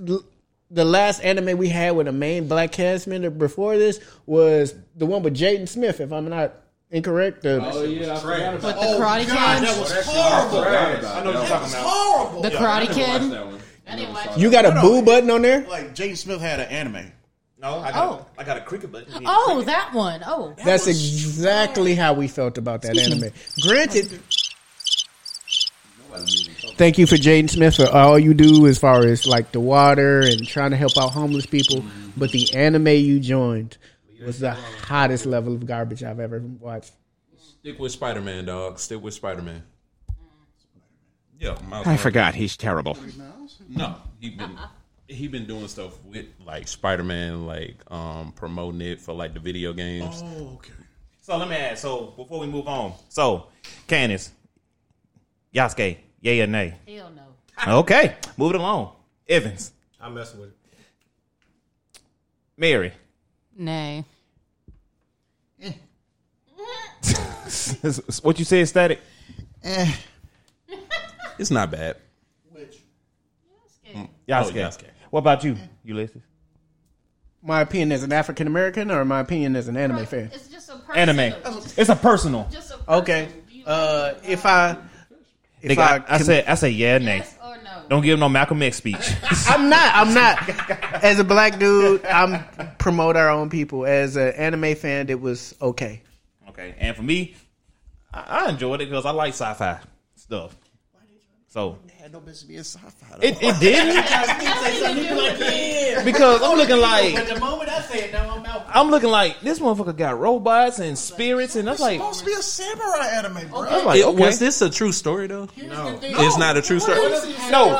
the 0.70 0.84
last 0.84 1.22
anime 1.22 1.58
we 1.58 1.68
had 1.68 1.94
with 1.96 2.08
a 2.08 2.12
main 2.12 2.48
black 2.48 2.72
cast 2.72 3.06
member 3.06 3.30
before 3.30 3.76
this 3.76 4.00
was 4.24 4.74
the 4.96 5.06
one 5.06 5.22
with 5.22 5.36
Jaden 5.36 5.68
Smith, 5.68 6.00
if 6.00 6.12
I'm 6.12 6.28
not 6.28 6.54
incorrect. 6.90 7.42
The, 7.42 7.60
Oh 7.62 7.82
yeah, 7.82 8.14
I 8.14 8.18
forgot 8.18 8.54
about 8.54 8.62
With 8.62 8.64
the 8.64 9.04
Karate 9.04 9.20
oh, 9.20 9.24
Kid. 9.24 9.34
that 9.34 9.78
was 9.78 10.06
horrible. 10.06 10.58
I 11.08 11.22
know 11.22 11.32
what 11.32 11.34
you're 11.34 11.46
talking 11.46 11.68
about. 11.68 11.86
Horrible. 11.86 12.42
The 12.42 12.50
Karate 12.50 12.92
Kid. 12.92 13.60
That 13.86 13.92
one. 13.92 13.98
I 13.98 14.02
didn't 14.02 14.14
watch 14.14 14.38
you 14.38 14.50
got 14.50 14.64
a 14.66 14.72
boo 14.80 15.02
button 15.02 15.30
on 15.30 15.42
there? 15.42 15.60
Like 15.66 15.94
Jaden 15.94 16.16
Smith 16.16 16.40
had 16.40 16.60
an 16.60 16.68
anime. 16.68 17.12
No, 17.58 17.78
I 17.78 17.90
got, 17.90 18.06
Oh. 18.08 18.26
I 18.36 18.44
got 18.44 18.58
a 18.58 18.60
cricket 18.60 18.92
button. 18.92 19.10
You 19.14 19.20
need 19.20 19.26
a 19.26 19.30
Oh, 19.32 19.44
cricket. 19.46 19.66
that 19.66 19.94
one. 19.94 20.22
Oh, 20.26 20.54
That's 20.62 20.86
exactly 20.86 21.94
how 21.94 22.12
we 22.12 22.28
felt 22.28 22.58
about 22.58 22.82
that 22.82 22.96
anime. 22.98 23.30
Granted, 23.62 24.20
thank 26.76 26.98
you 26.98 27.06
for 27.06 27.16
Jaden 27.16 27.48
Smith 27.50 27.76
for 27.76 27.88
all 27.90 28.18
you 28.18 28.34
do 28.34 28.66
as 28.66 28.78
far 28.78 29.04
as 29.04 29.26
like 29.26 29.52
the 29.52 29.60
water 29.60 30.20
and 30.20 30.46
trying 30.46 30.70
to 30.72 30.76
help 30.76 30.96
out 30.98 31.10
homeless 31.12 31.46
people. 31.46 31.84
But 32.16 32.30
the 32.30 32.54
anime 32.54 32.88
you 32.88 33.20
joined 33.20 33.76
was 34.24 34.40
the 34.40 34.52
hottest 34.52 35.26
level 35.26 35.54
of 35.54 35.66
garbage 35.66 36.02
I've 36.02 36.20
ever 36.20 36.40
watched. 36.60 36.92
Stick 37.38 37.78
with 37.78 37.92
Spider 37.92 38.20
Man, 38.20 38.44
dog. 38.44 38.78
Stick 38.78 39.02
with 39.02 39.14
Spider 39.14 39.42
Man. 39.42 39.62
Yeah, 41.38 41.50
Miles 41.68 41.86
I 41.86 41.90
Morales. 41.90 42.00
forgot 42.00 42.34
he's 42.34 42.56
terrible. 42.56 42.96
No, 43.68 43.96
he 44.20 44.30
been 44.30 44.58
he 45.08 45.28
been 45.28 45.46
doing 45.46 45.68
stuff 45.68 46.02
with 46.04 46.26
like 46.44 46.66
Spider 46.68 47.04
Man, 47.04 47.46
like 47.46 47.76
um 47.90 48.32
promoting 48.32 48.80
it 48.80 49.00
for 49.00 49.14
like 49.14 49.34
the 49.34 49.40
video 49.40 49.72
games. 49.72 50.22
Oh, 50.24 50.54
okay. 50.54 50.72
So 51.20 51.36
let 51.36 51.48
me 51.48 51.56
ask. 51.56 51.82
So 51.82 52.06
before 52.16 52.40
we 52.40 52.46
move 52.46 52.68
on, 52.68 52.94
so 53.08 53.48
Candace, 53.86 54.30
Yasuke, 55.54 55.98
yay 56.20 56.40
or 56.40 56.46
nay? 56.46 56.74
Hell 56.86 57.10
no. 57.14 57.78
Okay, 57.80 58.16
move 58.36 58.54
it 58.54 58.60
along. 58.60 58.92
Evans, 59.28 59.72
I'm 60.00 60.14
messing 60.14 60.40
with 60.40 60.50
it. 60.50 60.56
Mary. 62.56 62.92
nay. 63.56 64.04
what 68.22 68.38
you 68.38 68.44
said, 68.44 68.68
static? 68.68 69.00
It's 71.38 71.50
not 71.50 71.70
bad. 71.70 71.96
Which? 72.52 72.78
Yasuke. 73.94 74.06
Oh, 74.28 74.52
Yasuke. 74.52 74.84
What 75.10 75.20
about 75.20 75.44
you, 75.44 75.56
Ulysses? 75.84 76.22
My 77.42 77.60
opinion 77.60 77.92
as 77.92 78.02
an 78.02 78.12
African 78.12 78.46
American 78.46 78.90
or 78.90 79.04
my 79.04 79.20
opinion 79.20 79.54
as 79.56 79.68
an 79.68 79.76
anime 79.76 80.04
fan? 80.06 80.30
It's 80.34 80.48
just 80.48 80.68
a 80.68 80.80
Anime. 80.94 81.32
personal- 81.42 81.64
It's 81.76 81.90
a 81.90 81.96
personal. 81.96 82.48
Just 82.50 82.72
a 82.72 82.94
Okay. 82.96 83.28
Uh, 83.64 84.14
if 84.24 84.44
I 84.46 84.76
if 85.62 85.72
Nigga, 85.72 85.78
I, 85.78 85.94
I 85.96 85.98
com- 86.18 86.22
said, 86.22 86.44
I 86.46 86.54
say 86.54 86.70
yeah, 86.70 86.98
nay. 86.98 87.18
Yes 87.18 87.36
or 87.44 87.56
no? 87.62 87.82
Don't 87.88 88.02
give 88.02 88.14
him 88.14 88.20
no 88.20 88.28
Malcolm 88.28 88.62
X 88.62 88.76
speech. 88.76 88.96
I'm 89.48 89.68
not. 89.68 89.94
I'm 89.94 90.12
not. 90.14 91.04
As 91.04 91.18
a 91.18 91.24
black 91.24 91.58
dude, 91.58 92.04
I'm 92.04 92.44
promote 92.78 93.16
our 93.16 93.30
own 93.30 93.48
people. 93.50 93.86
As 93.86 94.16
an 94.16 94.32
anime 94.34 94.74
fan, 94.74 95.08
it 95.08 95.20
was 95.20 95.54
okay. 95.62 96.02
okay, 96.48 96.74
and 96.78 96.96
for 96.96 97.02
me, 97.02 97.34
I, 98.12 98.44
I 98.46 98.48
enjoyed 98.50 98.80
it 98.80 98.88
because 98.88 99.06
I 99.06 99.10
like 99.10 99.32
sci-fi 99.34 99.78
stuff. 100.16 100.56
So 101.56 101.78
Had 102.06 102.12
no 102.12 102.20
business 102.20 102.44
being 102.44 102.60
sci-fi. 102.60 103.16
it, 103.20 103.36
it 103.42 103.58
didn't 103.58 103.96
because 106.04 106.40
I'm 106.40 106.56
looking 106.56 106.76
like 106.76 107.26
the 107.28 107.40
moment 107.40 107.68
I 107.68 107.80
say 107.80 108.04
it, 108.04 108.12
now 108.12 108.30
I'm 108.32 108.46
out. 108.46 108.64
I'm 108.68 108.90
looking 108.90 109.10
like 109.10 109.40
this 109.40 109.58
motherfucker 109.58 109.96
got 109.96 110.16
robots 110.16 110.78
and 110.78 110.96
spirits, 110.96 111.56
and 111.56 111.66
that's 111.66 111.80
like 111.80 111.98
supposed 111.98 112.20
to 112.20 112.26
be 112.26 112.32
a 112.32 112.36
samurai 112.42 113.08
anime, 113.08 113.48
bro. 113.48 113.64
that's 113.64 113.84
like 113.84 113.98
It- 113.98 114.06
okay. 114.06 114.24
Was 114.24 114.38
this 114.38 114.62
a 114.62 114.70
true 114.70 114.92
story 114.92 115.26
though? 115.26 115.48
No, 115.56 115.98
It's 116.00 116.38
not 116.38 116.56
a 116.56 116.62
true 116.62 116.78
story. 116.78 117.00
No, 117.50 117.70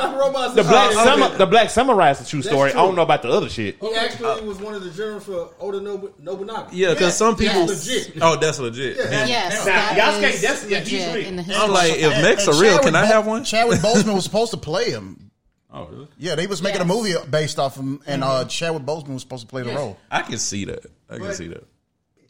the 0.56 0.64
black 0.64 0.90
summer, 0.92 1.28
the 1.36 1.46
black 1.46 1.70
samurai 1.70 2.10
is 2.10 2.20
a 2.20 2.26
true 2.26 2.42
story. 2.42 2.70
I 2.72 2.74
don't 2.74 2.96
know 2.96 3.02
about 3.02 3.22
the 3.22 3.28
other 3.30 3.48
shit. 3.48 3.76
He 3.80 3.94
actually 3.94 4.44
was 4.44 4.58
one 4.60 4.74
of 4.74 4.82
the 4.82 4.90
generals 4.90 5.24
for 5.24 5.50
Oda 5.60 5.80
Nobunaga. 6.18 6.70
Yeah, 6.72 6.94
because 6.94 7.16
some 7.16 7.36
people. 7.36 7.66
Yes. 7.66 8.10
Oh, 8.20 8.34
that's 8.34 8.58
legit. 8.58 8.98
Then- 8.98 9.28
Yes, 9.28 9.64
Now, 9.64 9.74
that 9.74 9.96
Yasuke, 10.20 10.34
is 10.34 10.42
that's- 10.42 10.68
yeah, 10.68 10.80
he's 10.80 11.06
legit 11.06 11.26
in 11.28 11.36
the 11.36 11.44
I'm 11.56 11.70
like, 11.70 11.92
if 11.92 12.12
And- 12.12 12.22
mechs 12.24 12.48
are 12.48 12.54
real, 12.60 12.78
Chadwick 12.78 12.82
can 12.82 12.96
I 12.96 13.04
have 13.06 13.24
one? 13.24 13.44
Chadwick 13.44 13.78
Boseman 13.80 14.15
was 14.16 14.24
supposed 14.24 14.50
to 14.50 14.56
play 14.56 14.90
him. 14.90 15.30
Oh, 15.72 15.86
really? 15.86 16.08
Yeah, 16.18 16.34
they 16.34 16.46
was 16.46 16.62
making 16.62 16.80
a 16.80 16.84
Yes. 16.84 16.94
movie 16.94 17.14
based 17.30 17.58
off 17.58 17.76
him, 17.76 18.00
and 18.06 18.24
uh, 18.24 18.44
Chadwick 18.46 18.82
Boseman 18.84 19.14
was 19.14 19.22
supposed 19.22 19.42
to 19.42 19.48
play 19.48 19.62
the 19.62 19.72
role. 19.74 19.98
I 20.10 20.22
can 20.22 20.38
see 20.38 20.64
that. 20.66 20.86
I 21.10 21.18
can 21.18 21.32
see 21.34 21.48
that. 21.48 21.64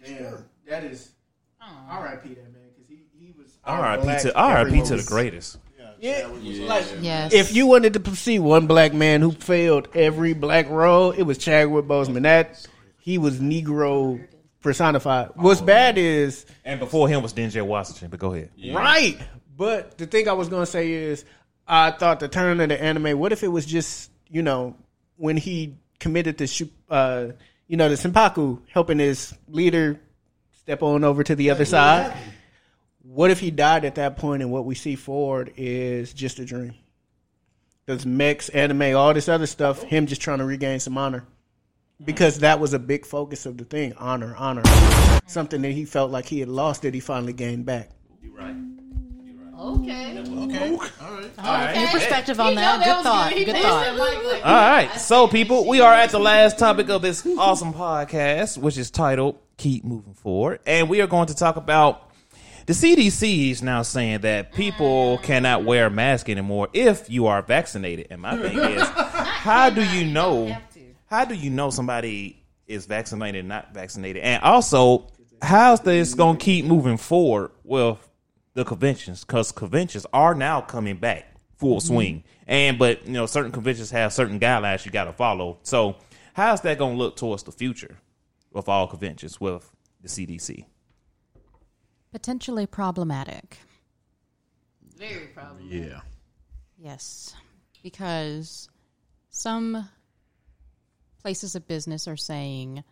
Damn, 0.05 0.45
that 0.69 0.85
is 0.85 1.13
R.I.P. 1.61 2.29
that 2.35 2.53
man 2.53 2.63
because 2.75 2.89
he 2.89 3.01
he 3.19 3.33
was 3.37 3.57
R.I.P. 3.65 4.03
black 4.03 4.23
to 4.23 4.37
R.I.P. 4.37 4.83
to 4.85 4.97
the 4.97 5.03
greatest. 5.05 5.59
Yeah, 5.99 6.27
like 6.69 6.85
Yes. 7.01 7.33
if 7.33 7.55
you 7.57 7.67
wanted 7.67 7.95
to 8.05 8.17
see 8.17 8.39
one 8.39 8.67
black 8.67 8.93
man 8.93 9.23
who 9.23 9.33
failed 9.33 9.89
every 9.95 10.35
black 10.35 10.69
role, 10.69 11.11
it 11.13 11.23
was 11.23 11.39
Chadwick 11.39 11.87
Boseman. 11.87 12.23
That 12.25 12.67
he 12.99 13.17
was 13.17 13.39
Negro 13.39 14.21
personified. 14.61 15.31
What's 15.37 15.61
bad 15.63 15.97
is 15.97 16.45
And 16.67 16.81
before 16.81 17.09
him 17.09 17.23
was 17.23 17.33
Denzel 17.33 17.67
Washington. 17.67 18.11
But 18.11 18.21
go 18.21 18.35
ahead. 18.35 18.51
Right. 18.75 19.19
But 19.57 19.97
the 19.97 20.07
thing 20.07 20.29
I 20.29 20.35
was 20.35 20.49
going 20.51 20.63
to 20.67 20.71
say 20.71 20.91
is, 20.93 21.25
I 21.67 21.91
thought 21.91 22.21
the 22.21 22.29
turn 22.29 22.61
of 22.61 22.69
the 22.69 22.81
anime. 22.81 23.19
What 23.19 23.33
if 23.33 23.43
it 23.43 23.49
was 23.49 23.67
just 23.67 24.11
you 24.31 24.43
know 24.43 24.77
when 25.17 25.37
he 25.37 25.77
committed 25.99 26.39
to 26.39 26.69
uh, 26.91 27.29
you 27.69 27.77
know, 27.77 27.89
the 27.89 27.97
seppuku 27.97 28.59
helping 28.73 28.99
his 28.99 29.35
leader 29.49 30.01
step 30.53 30.83
on 30.83 31.05
over 31.05 31.25
to 31.25 31.35
the 31.35 31.51
other 31.51 31.65
side. 31.65 32.17
What 33.03 33.31
if 33.31 33.41
he 33.41 33.51
died 33.51 33.85
at 33.85 33.97
that 33.97 34.17
point 34.17 34.43
and 34.43 34.51
what 34.51 34.65
we 34.65 34.75
see 34.75 34.97
forward 34.97 35.53
is 35.57 36.13
just 36.13 36.39
a 36.39 36.45
dream? 36.45 36.75
Does 37.87 38.05
mechs, 38.05 38.49
anime, 38.49 38.97
all 38.97 39.15
this 39.15 39.29
other 39.29 39.47
stuff, 39.47 39.83
him 39.83 40.07
just 40.07 40.21
trying 40.21 40.39
to 40.39 40.45
regain 40.45 40.81
some 40.81 40.99
honor. 40.99 41.25
Because 42.05 42.41
that 42.41 42.61
was 42.61 42.75
a 42.75 42.79
big 42.79 43.07
focus 43.07 43.47
of 43.47 43.57
the 43.57 43.65
thing 43.65 43.95
honor, 43.95 44.35
honor. 44.37 44.63
Something 45.27 45.63
that 45.63 45.73
he 45.73 45.85
felt 45.85 46.11
like 46.11 46.27
he 46.27 46.41
had 46.41 46.49
lost 46.49 46.83
that 46.83 46.95
he 46.95 47.01
finally 47.01 47.33
gained 47.33 47.65
back. 47.65 47.91
Okay. 49.67 50.19
Okay. 50.19 50.71
All 50.71 50.79
right. 50.79 51.31
All 51.39 51.45
right. 51.45 51.81
Your 51.81 51.89
perspective 51.91 52.39
on 52.39 52.55
that. 52.55 52.79
that 52.79 52.85
Good 52.97 53.03
thought. 53.03 53.29
good. 53.31 53.39
He 53.39 53.45
Good 53.45 53.53
missed 53.55 53.67
thought. 53.67 53.87
it, 53.87 53.93
like- 53.95 54.25
like- 54.25 54.47
All 54.47 54.53
right, 54.53 54.91
so 55.01 55.27
people, 55.27 55.67
we 55.67 55.81
are 55.81 55.93
at 55.93 56.11
the 56.11 56.21
last 56.21 56.59
topic 56.59 56.89
of 56.89 57.03
this 57.03 57.27
awesome 57.39 57.73
podcast, 57.75 58.59
which 58.59 58.79
is 58.79 58.91
titled 58.91 59.39
"Keep 59.57 59.85
Moving 59.85 60.15
Forward," 60.15 60.61
and 60.67 60.89
we 60.89 61.01
are 61.01 61.07
going 61.09 61.27
to 61.29 61.35
talk 61.35 61.57
about 61.57 62.11
the 62.67 62.75
CDC 62.75 63.51
is 63.51 63.63
now 63.63 63.83
saying 63.83 64.21
that 64.21 64.53
people 64.53 65.19
cannot 65.19 65.65
wear 65.65 65.87
a 65.87 65.91
mask 65.91 66.29
anymore 66.29 66.69
if 66.73 67.09
you 67.11 67.27
are 67.27 67.43
vaccinated. 67.43 68.09
And 68.11 68.21
my 68.23 68.37
thing 68.37 68.59
is, 68.59 68.83
how 68.89 69.71
do 69.71 69.83
you 69.85 70.05
know? 70.05 70.57
How 71.09 71.25
do 71.25 71.35
you 71.35 71.51
know 71.51 71.71
somebody 71.71 72.43
is 72.69 72.87
vaccinated, 72.87 73.41
and 73.41 73.49
not 73.49 73.73
vaccinated, 73.75 74.23
and 74.23 74.43
also 74.43 75.09
how's 75.43 75.81
this 75.81 76.15
going 76.15 76.37
to 76.39 76.45
keep 76.45 76.65
moving 76.65 76.97
forward 76.97 77.51
with 77.65 77.99
the 78.57 78.65
conventions? 78.65 79.23
Because 79.23 79.53
conventions 79.53 80.07
are 80.13 80.35
now 80.35 80.63
coming 80.63 80.97
back 80.97 81.27
full 81.57 81.77
mm-hmm. 81.77 81.87
swing, 81.87 82.25
and 82.47 82.79
but 82.79 83.07
you 83.07 83.13
know 83.13 83.27
certain 83.27 83.53
conventions 83.53 83.91
have 83.91 84.13
certain 84.13 84.41
guidelines 84.41 84.85
you 84.85 84.91
got 84.91 85.05
to 85.05 85.13
follow. 85.13 85.59
So 85.63 85.97
how's 86.33 86.63
that 86.63 86.79
going 86.79 86.95
to 86.95 86.99
look 86.99 87.17
towards 87.17 87.45
the 87.45 87.53
future 87.53 87.99
with 88.53 88.69
all 88.69 88.87
conventions 88.89 89.41
with 89.41 89.71
the 90.01 90.09
CDC? 90.09 90.65
Potentially 92.11 92.67
problematic. 92.67 93.59
Very 94.97 95.27
problem. 95.27 95.69
Yeah. 95.71 96.01
Yes, 96.79 97.35
because 97.83 98.71
some 99.29 99.89
places 101.21 101.55
of 101.55 101.69
business 101.69 102.09
are 102.09 102.17
saying 102.17 102.85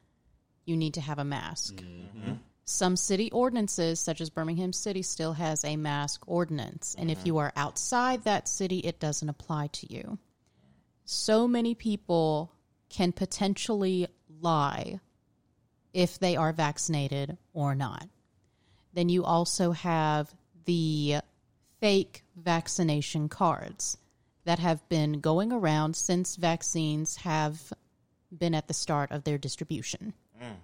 you 0.67 0.77
need 0.77 0.95
to 0.95 1.01
have 1.01 1.19
a 1.19 1.25
mask. 1.25 1.77
Mm-hmm. 1.77 2.33
Some 2.65 2.97
city 2.97 3.31
ordinances, 3.31 4.01
such 4.01 4.21
as 4.21 4.31
Birmingham 4.31 4.73
City, 4.73 5.03
still 5.03 5.35
has 5.35 5.65
a 5.65 5.77
mask 5.77 6.23
ordinance. 6.27 6.95
And 6.99 7.11
if 7.11 7.19
mm-hmm. 7.19 7.27
you 7.27 7.39
are 7.39 7.53
outside 7.57 8.25
that 8.25 8.49
city, 8.49 8.79
it 8.79 8.99
doesn't 8.99 9.29
apply 9.29 9.69
to 9.69 9.93
you. 9.93 10.19
So 11.05 11.47
many 11.47 11.75
people 11.75 12.53
can 12.89 13.13
potentially 13.13 14.07
lie 14.41 15.01
if 15.93 16.19
they 16.19 16.37
are 16.37 16.53
vaccinated 16.53 17.37
or 17.53 17.75
not. 17.75 18.09
Then 18.95 19.09
you 19.09 19.25
also 19.25 19.73
have 19.73 20.33
the 20.65 21.17
fake 21.81 22.25
vaccination 22.37 23.29
cards 23.29 23.99
that 24.45 24.59
have 24.59 24.89
been 24.89 25.21
going 25.21 25.53
around 25.53 25.97
since 25.97 26.37
vaccines 26.37 27.17
have 27.17 27.73
been 28.37 28.55
at 28.55 28.69
the 28.69 28.75
start 28.75 29.11
of 29.11 29.25
their 29.25 29.39
distribution. 29.39 30.15
Mm. 30.43 30.57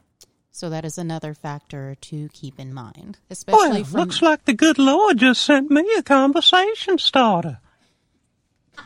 So 0.52 0.68
that 0.70 0.84
is 0.84 0.98
another 0.98 1.32
factor 1.32 1.96
to 2.00 2.28
keep 2.32 2.58
in 2.58 2.74
mind, 2.74 3.18
especially 3.30 3.82
Well, 3.82 3.84
from 3.84 4.00
looks 4.00 4.20
like 4.20 4.44
the 4.44 4.52
good 4.52 4.78
Lord 4.78 5.18
just 5.18 5.42
sent 5.42 5.70
me 5.70 5.86
a 5.96 6.02
conversation 6.02 6.98
starter. 6.98 7.60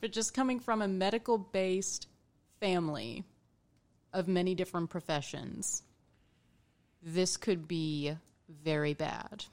but 0.00 0.12
just 0.12 0.34
coming 0.34 0.58
from 0.58 0.82
a 0.82 0.88
medical 0.88 1.38
based 1.38 2.08
family 2.58 3.24
of 4.12 4.28
many 4.28 4.54
different 4.54 4.90
professions. 4.90 5.82
This 7.02 7.36
could 7.36 7.68
be 7.68 8.16
very 8.48 8.94
bad. 8.94 9.44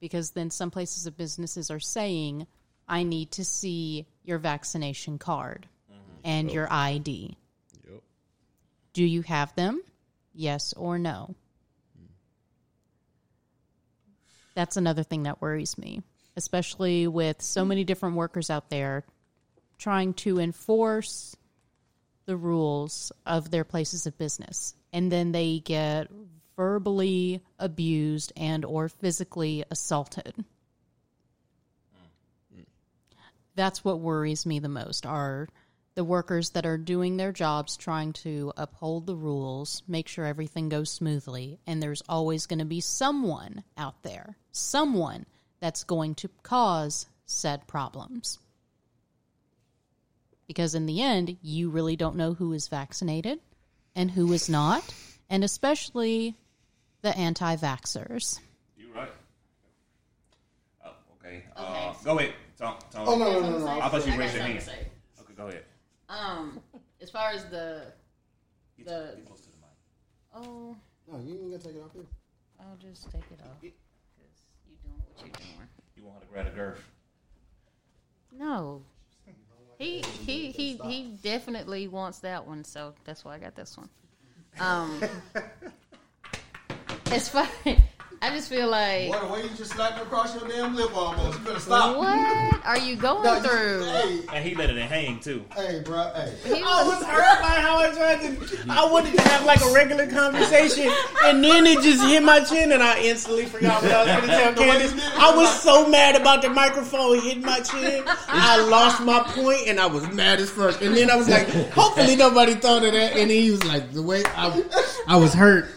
Because 0.00 0.30
then 0.30 0.50
some 0.50 0.70
places 0.70 1.06
of 1.06 1.16
businesses 1.16 1.70
are 1.70 1.80
saying, 1.80 2.46
I 2.88 3.04
need 3.04 3.30
to 3.32 3.44
see 3.44 4.06
your 4.24 4.38
vaccination 4.38 5.18
card 5.18 5.66
mm-hmm. 5.90 6.20
and 6.24 6.50
oh. 6.50 6.52
your 6.52 6.68
ID. 6.70 7.36
Do 8.94 9.04
you 9.04 9.22
have 9.22 9.54
them? 9.54 9.82
Yes 10.32 10.72
or 10.72 10.98
no? 10.98 11.34
That's 14.54 14.76
another 14.76 15.02
thing 15.02 15.24
that 15.24 15.42
worries 15.42 15.76
me, 15.76 16.02
especially 16.36 17.06
with 17.06 17.42
so 17.42 17.64
many 17.64 17.84
different 17.84 18.16
workers 18.16 18.50
out 18.50 18.70
there 18.70 19.04
trying 19.78 20.14
to 20.14 20.38
enforce 20.38 21.36
the 22.26 22.36
rules 22.36 23.12
of 23.26 23.50
their 23.50 23.64
places 23.64 24.06
of 24.06 24.16
business 24.16 24.74
and 24.92 25.10
then 25.10 25.32
they 25.32 25.58
get 25.58 26.08
verbally 26.56 27.42
abused 27.58 28.32
and 28.36 28.64
or 28.64 28.88
physically 28.88 29.64
assaulted 29.70 30.32
mm. 32.56 32.64
that's 33.54 33.84
what 33.84 34.00
worries 34.00 34.46
me 34.46 34.58
the 34.58 34.68
most 34.68 35.04
are 35.04 35.48
the 35.94 36.04
workers 36.04 36.50
that 36.50 36.66
are 36.66 36.78
doing 36.78 37.16
their 37.16 37.32
jobs 37.32 37.76
trying 37.76 38.12
to 38.12 38.52
uphold 38.56 39.06
the 39.06 39.16
rules 39.16 39.82
make 39.86 40.08
sure 40.08 40.24
everything 40.24 40.68
goes 40.68 40.90
smoothly 40.90 41.58
and 41.66 41.82
there's 41.82 42.02
always 42.08 42.46
going 42.46 42.58
to 42.58 42.64
be 42.64 42.80
someone 42.80 43.62
out 43.76 44.02
there 44.02 44.36
someone 44.52 45.24
that's 45.60 45.84
going 45.84 46.14
to 46.14 46.28
cause 46.42 47.06
said 47.26 47.66
problems 47.66 48.38
because 50.46 50.74
in 50.74 50.86
the 50.86 51.02
end, 51.02 51.36
you 51.42 51.70
really 51.70 51.96
don't 51.96 52.16
know 52.16 52.34
who 52.34 52.52
is 52.52 52.68
vaccinated 52.68 53.40
and 53.94 54.10
who 54.10 54.32
is 54.32 54.48
not, 54.48 54.94
and 55.30 55.44
especially 55.44 56.34
the 57.02 57.16
anti 57.16 57.56
vaxxers. 57.56 58.40
You're 58.76 58.92
right. 58.94 59.10
Oh, 60.84 60.90
okay. 61.18 61.44
Uh, 61.56 61.94
go 62.04 62.18
ahead. 62.18 62.34
Tom, 62.58 62.76
Tom. 62.90 63.08
Oh, 63.08 63.16
no, 63.16 63.40
no, 63.40 63.50
no, 63.50 63.58
no. 63.58 63.66
I 63.66 63.88
thought 63.88 64.06
you 64.06 64.16
raised 64.18 64.34
your 64.34 64.42
hand. 64.42 64.58
Okay, 64.68 65.34
go 65.36 65.48
ahead. 65.48 65.64
Um, 66.14 66.60
as 67.00 67.10
far 67.10 67.30
as 67.30 67.44
the 67.46 67.92
the 68.78 69.14
Get 69.16 69.26
close 69.26 69.40
to 69.42 69.50
the 69.50 69.56
mic. 69.56 70.46
oh, 70.46 70.76
No, 71.10 71.18
you 71.18 71.34
ain't 71.34 71.50
gotta 71.52 71.64
take 71.64 71.76
it 71.76 71.82
off 71.84 71.92
here. 71.92 72.04
I'll 72.60 72.76
just 72.76 73.10
take 73.10 73.22
it 73.30 73.40
off 73.42 73.60
because 73.60 73.74
you 74.68 74.76
doing 74.82 74.94
what 74.98 75.20
you're 75.20 75.28
doing. 75.30 75.68
You 75.96 76.04
want 76.04 76.16
her 76.20 76.26
to 76.26 76.32
grab 76.32 76.44
the 76.46 76.50
girth? 76.52 76.84
No. 78.32 78.82
He 79.78 80.02
he 80.02 80.50
he 80.52 80.76
he 80.76 81.16
definitely 81.22 81.88
wants 81.88 82.20
that 82.20 82.46
one, 82.46 82.62
so 82.64 82.94
that's 83.04 83.24
why 83.24 83.34
I 83.34 83.38
got 83.38 83.56
this 83.56 83.76
one. 83.76 83.88
Um, 84.60 85.00
as 87.10 87.28
far, 87.28 87.48
I 88.24 88.30
just 88.34 88.48
feel 88.48 88.68
like 88.70 89.10
Boy, 89.12 89.18
the 89.20 89.26
way 89.26 89.42
you 89.42 89.50
just 89.50 89.72
slapped 89.72 90.00
across 90.00 90.34
your 90.34 90.48
damn 90.48 90.74
lip 90.74 90.96
almost. 90.96 91.38
You 91.38 91.44
better 91.44 91.60
stop. 91.60 91.96
what 91.98 92.64
are 92.64 92.78
you 92.78 92.96
going 92.96 93.22
No, 93.22 93.34
you- 93.36 93.42
through? 93.42 93.84
Hey, 93.84 94.20
And 94.32 94.44
he 94.44 94.54
let 94.54 94.70
it 94.70 94.78
hang 94.78 95.20
too. 95.20 95.44
hey, 95.54 95.82
bro. 95.84 96.10
Hey. 96.14 96.32
He 96.44 96.62
I 96.62 96.82
was- 96.84 97.00
was 97.00 97.04
hurt 97.04 97.40
by 97.42 97.48
how 97.60 97.78
I 97.80 97.90
tried 97.92 98.20
to. 98.22 98.64
I 98.70 98.86
wanted 98.90 99.14
to 99.16 99.20
have 99.28 99.44
like 99.44 99.60
a 99.62 99.70
regular 99.74 100.06
conversation, 100.06 100.90
and 101.24 101.44
then 101.44 101.66
it 101.66 101.82
just 101.82 102.02
hit 102.02 102.22
my 102.22 102.40
chin, 102.40 102.72
and 102.72 102.82
I 102.82 102.98
instantly 103.00 103.44
forgot 103.44 103.82
what 103.82 103.92
I 103.92 103.98
was 104.04 104.08
going 104.08 104.22
to 104.22 104.26
tell 104.28 104.54
Candace. 104.80 104.94
I 105.18 105.36
was 105.36 105.60
so 105.62 105.86
mad 105.88 106.16
about 106.16 106.40
the 106.40 106.48
microphone 106.48 107.20
hitting 107.20 107.42
my 107.42 107.60
chin. 107.60 108.04
I 108.28 108.56
lost 108.68 109.02
my 109.02 109.20
point, 109.20 109.68
and 109.68 109.78
I 109.78 109.84
was 109.86 110.08
mad 110.12 110.40
as 110.40 110.48
fuck. 110.50 110.80
And 110.80 110.96
then 110.96 111.10
I 111.10 111.16
was 111.16 111.28
like, 111.28 111.46
hopefully 111.72 112.16
nobody 112.16 112.54
thought 112.54 112.84
of 112.84 112.92
that. 112.92 113.16
And 113.18 113.30
he 113.30 113.50
was 113.50 113.62
like, 113.64 113.92
the 113.92 114.02
way 114.02 114.22
I, 114.34 114.64
I 115.08 115.16
was 115.16 115.34
hurt. 115.34 115.68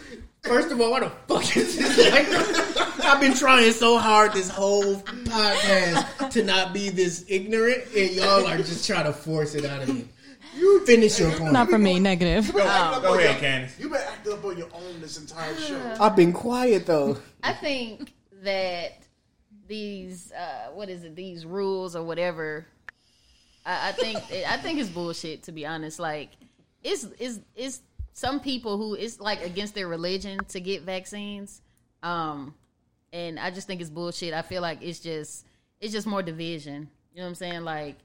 First 0.42 0.70
of 0.70 0.80
all, 0.80 0.90
what 0.90 1.02
the 1.02 1.10
fuck 1.34 1.56
is 1.56 1.76
this? 1.76 1.98
Like, 2.10 3.04
I've 3.04 3.20
been 3.20 3.34
trying 3.34 3.72
so 3.72 3.98
hard 3.98 4.32
this 4.32 4.48
whole 4.48 4.96
podcast 4.96 6.30
to 6.30 6.42
not 6.42 6.72
be 6.72 6.90
this 6.90 7.24
ignorant, 7.28 7.84
and 7.96 8.10
y'all 8.12 8.46
are 8.46 8.56
just 8.56 8.86
trying 8.86 9.04
to 9.04 9.12
force 9.12 9.54
it 9.54 9.64
out 9.64 9.82
of 9.82 9.88
me. 9.88 10.08
You 10.56 10.84
finish 10.86 11.20
your 11.20 11.30
point. 11.32 11.52
Not 11.52 11.68
for 11.68 11.78
me, 11.78 12.00
negative. 12.00 12.52
Go 12.52 12.60
ahead, 13.18 13.40
Candace. 13.40 13.78
You've 13.78 13.92
been 13.92 14.00
acting 14.00 14.32
up 14.32 14.44
on 14.44 14.56
your 14.56 14.68
own 14.72 15.00
this 15.00 15.18
entire 15.18 15.54
show. 15.56 15.96
I've 16.00 16.16
been 16.16 16.32
quiet 16.32 16.86
though. 16.86 17.18
I 17.42 17.52
think 17.52 18.12
that 18.42 19.02
these 19.66 20.32
uh, 20.32 20.70
what 20.72 20.88
is 20.88 21.04
it? 21.04 21.14
These 21.14 21.44
rules 21.44 21.94
or 21.94 22.02
whatever. 22.02 22.66
I, 23.66 23.90
I 23.90 23.92
think 23.92 24.18
I 24.48 24.56
think 24.56 24.80
it's 24.80 24.88
bullshit. 24.88 25.44
To 25.44 25.52
be 25.52 25.66
honest, 25.66 25.98
like 26.00 26.30
it's 26.82 27.06
it's 27.18 27.40
it's 27.54 27.82
some 28.18 28.40
people 28.40 28.78
who 28.78 28.94
it's 28.94 29.20
like 29.20 29.44
against 29.44 29.76
their 29.76 29.86
religion 29.86 30.40
to 30.48 30.60
get 30.60 30.82
vaccines. 30.82 31.62
Um, 32.02 32.52
and 33.12 33.38
I 33.38 33.52
just 33.52 33.68
think 33.68 33.80
it's 33.80 33.90
bullshit. 33.90 34.34
I 34.34 34.42
feel 34.42 34.60
like 34.60 34.82
it's 34.82 34.98
just 34.98 35.46
it's 35.80 35.92
just 35.92 36.04
more 36.04 36.20
division. 36.20 36.90
You 37.12 37.18
know 37.18 37.22
what 37.22 37.28
I'm 37.28 37.34
saying? 37.36 37.60
Like 37.62 37.96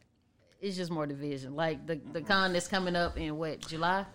it's 0.62 0.78
just 0.78 0.92
more 0.92 1.08
division. 1.08 1.56
Like 1.56 1.88
the 1.88 2.00
the 2.12 2.22
con 2.22 2.54
that's 2.54 2.68
coming 2.68 2.96
up 2.96 3.18
in 3.18 3.38
what 3.38 3.62
July. 3.68 4.06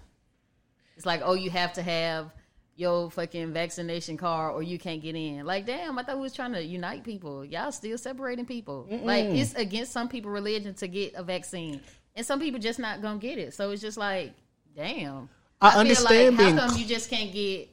It's 0.97 1.05
like 1.05 1.21
oh 1.25 1.35
you 1.35 1.51
have 1.51 1.73
to 1.73 1.83
have 1.83 2.31
your 2.77 3.11
fucking 3.11 3.53
vaccination 3.53 4.17
card 4.17 4.55
or 4.55 4.63
you 4.63 4.79
can't 4.79 5.03
get 5.03 5.17
in. 5.17 5.45
Like 5.45 5.67
damn, 5.67 5.99
I 5.99 6.05
thought 6.05 6.15
we 6.15 6.23
was 6.23 6.33
trying 6.33 6.53
to 6.53 6.63
unite 6.63 7.03
people. 7.03 7.45
Y'all 7.45 7.73
still 7.73 7.99
separating 7.99 8.47
people. 8.47 8.87
Like 8.89 9.25
it's 9.25 9.53
against 9.55 9.91
some 9.91 10.09
people 10.09 10.31
religion 10.31 10.75
to 10.75 10.87
get 10.87 11.15
a 11.15 11.25
vaccine. 11.25 11.81
and 12.15 12.25
some 12.25 12.39
people 12.39 12.61
just 12.61 12.79
not 12.79 13.03
gonna 13.03 13.19
get 13.19 13.37
it. 13.39 13.53
So 13.53 13.73
it's 13.73 13.83
just 13.83 13.99
like, 13.99 14.33
damn. 14.77 15.29
I 15.61 15.71
feel 15.73 15.81
understand 15.81 16.37
like, 16.37 16.47
being 16.47 16.57
How 16.57 16.69
come 16.69 16.79
you 16.79 16.87
just 16.87 17.11
can't 17.11 17.33
get 17.33 17.69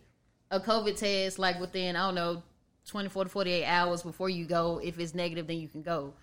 a 0.51 0.59
COVID 0.59 0.97
test 0.97 1.39
like 1.39 1.59
within 1.59 1.95
I 1.95 2.07
don't 2.07 2.15
know 2.15 2.43
twenty 2.88 3.09
four 3.09 3.23
to 3.23 3.29
forty 3.29 3.51
eight 3.51 3.65
hours 3.65 4.03
before 4.03 4.29
you 4.29 4.45
go? 4.45 4.79
If 4.83 4.99
it's 4.99 5.13
negative, 5.13 5.47
then 5.47 5.57
you 5.57 5.67
can 5.67 5.81
go. 5.81 6.13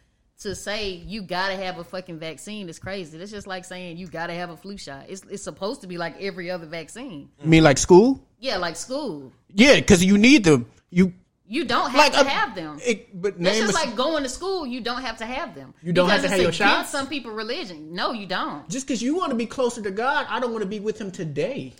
To 0.40 0.56
say 0.56 0.90
you 0.90 1.22
gotta 1.22 1.54
have 1.54 1.78
a 1.78 1.84
fucking 1.84 2.18
vaccine 2.18 2.68
is 2.68 2.78
crazy. 2.78 3.16
It's 3.16 3.30
just 3.30 3.46
like 3.46 3.64
saying 3.64 3.96
you 3.96 4.08
gotta 4.08 4.32
have 4.32 4.50
a 4.50 4.56
flu 4.56 4.76
shot. 4.76 5.04
It's 5.08 5.22
it's 5.30 5.44
supposed 5.44 5.82
to 5.82 5.86
be 5.86 5.98
like 5.98 6.20
every 6.20 6.50
other 6.50 6.66
vaccine. 6.66 7.30
You 7.40 7.48
mean 7.48 7.62
like 7.62 7.78
school? 7.78 8.26
Yeah, 8.40 8.56
like 8.56 8.74
school. 8.74 9.32
Yeah, 9.54 9.76
because 9.76 10.04
you 10.04 10.18
need 10.18 10.42
them. 10.42 10.66
You 10.90 11.12
You 11.46 11.64
don't 11.64 11.90
have 11.90 11.98
Like, 11.98 12.12
to 12.12 12.20
uh, 12.20 12.24
have 12.24 12.54
them. 12.54 12.78
it, 12.84 13.20
but 13.20 13.38
That's 13.38 13.58
just 13.58 13.72
a- 13.72 13.74
like 13.74 13.94
going 13.96 14.22
to 14.22 14.28
school. 14.28 14.66
You 14.66 14.80
don't 14.80 15.02
have 15.02 15.18
to 15.18 15.26
have 15.26 15.54
them. 15.54 15.74
You 15.82 15.92
don't 15.92 16.08
have 16.08 16.22
to 16.22 16.28
have 16.28 16.40
your 16.40 16.52
shots? 16.52 16.90
Some 16.90 17.06
people 17.08 17.32
religion. 17.32 17.92
No, 17.94 18.12
you 18.12 18.26
don't. 18.26 18.68
just 18.70 18.86
because 18.86 19.02
you 19.02 19.16
want 19.16 19.30
to 19.30 19.36
be 19.36 19.46
closer 19.46 19.82
to 19.82 19.90
God, 19.90 20.26
I 20.30 20.40
don't 20.40 20.52
want 20.52 20.62
to 20.62 20.68
be 20.68 20.80
with 20.80 21.00
Him 21.00 21.10
today. 21.10 21.74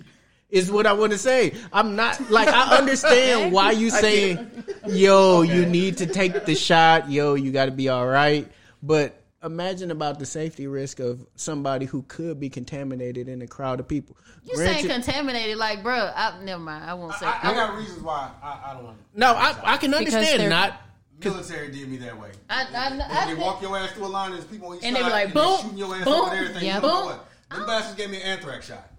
Is 0.51 0.71
what 0.71 0.87
I 0.87 0.93
want 0.93 1.13
to 1.13 1.19
say. 1.19 1.55
I'm 1.73 1.97
not 1.97 2.31
like 2.31 2.47
I 2.49 2.77
understand 2.79 3.53
why 3.53 3.71
you 3.71 3.89
saying, 3.89 4.65
"Yo, 4.87 5.41
you 5.41 5.65
need 5.65 5.97
to 5.99 6.07
take 6.07 6.45
the 6.45 6.55
shot. 6.55 7.09
Yo, 7.11 7.33
you 7.35 7.53
got 7.53 7.65
to 7.67 7.71
be 7.71 7.89
all 7.89 8.07
right." 8.07 8.47
But 8.83 9.22
imagine 9.43 9.91
about 9.91 10.19
the 10.19 10.27
safety 10.27 10.67
risk 10.67 11.01
of 11.01 11.27
somebody 11.37 11.87
who 11.87 12.03
could 12.03 12.39
be 12.39 12.49
contaminated 12.49 13.29
in 13.29 13.43
a 13.43 13.47
crowd 13.47 13.81
of 13.81 13.89
people. 13.89 14.17
You 14.45 14.57
saying 14.57 14.87
contaminated? 14.87 15.57
Like, 15.57 15.83
bro, 15.83 15.95
I, 15.95 16.43
never 16.43 16.63
mind. 16.63 16.85
I 16.85 16.95
won't 16.95 17.15
say. 17.15 17.27
I, 17.27 17.51
I 17.51 17.55
got 17.55 17.77
reasons 17.77 18.03
why 18.03 18.31
I, 18.43 18.61
I 18.67 18.75
don't 18.75 18.85
want 18.85 18.99
to. 18.99 19.21
no, 19.21 19.33
I, 19.33 19.57
I 19.65 19.77
can 19.77 19.95
understand 19.95 20.41
they're- 20.41 20.49
not. 20.49 20.81
Military 21.23 21.71
did 21.71 21.89
me 21.89 21.99
that 21.99 22.21
way. 22.21 22.33
I, 22.51 22.65
I, 22.75 23.23
I, 23.23 23.33
they 23.33 23.41
walk 23.41 23.63
your 23.63 23.79
ass 23.79 23.93
through 23.93 24.07
a 24.07 24.09
line. 24.09 24.33
There's 24.33 24.45
people 24.45 24.71
on 24.71 24.79
each 24.79 24.83
And 24.83 24.97
they 24.97 25.03
side, 25.03 25.07
be 25.07 25.13
like, 25.13 25.25
and 25.27 25.35
boom, 25.35 25.61
shooting 25.61 25.79
your 25.79 25.95
ass 25.95 26.05
boom, 26.05 26.15
over 26.15 26.31
there. 26.31 26.41
Everything. 26.41 26.65
yeah, 26.67 26.77
you 26.77 26.83
know 26.83 26.89
boom. 26.89 27.05
what? 27.07 27.29
Them 27.51 27.67
bastards 27.67 27.97
gave 27.97 28.11
me 28.11 28.17
an 28.17 28.23
anthrax 28.25 28.67
shot. 28.67 28.91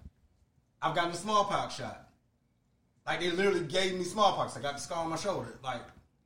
I've 0.80 0.94
gotten 0.94 1.10
a 1.10 1.16
smallpox 1.16 1.74
shot. 1.74 2.08
Like 3.06 3.20
they 3.20 3.30
literally 3.30 3.60
gave 3.66 3.98
me 3.98 4.04
smallpox. 4.04 4.56
I 4.56 4.62
got 4.62 4.76
the 4.76 4.80
scar 4.80 5.04
on 5.04 5.10
my 5.10 5.16
shoulder. 5.16 5.58
Like, 5.62 5.82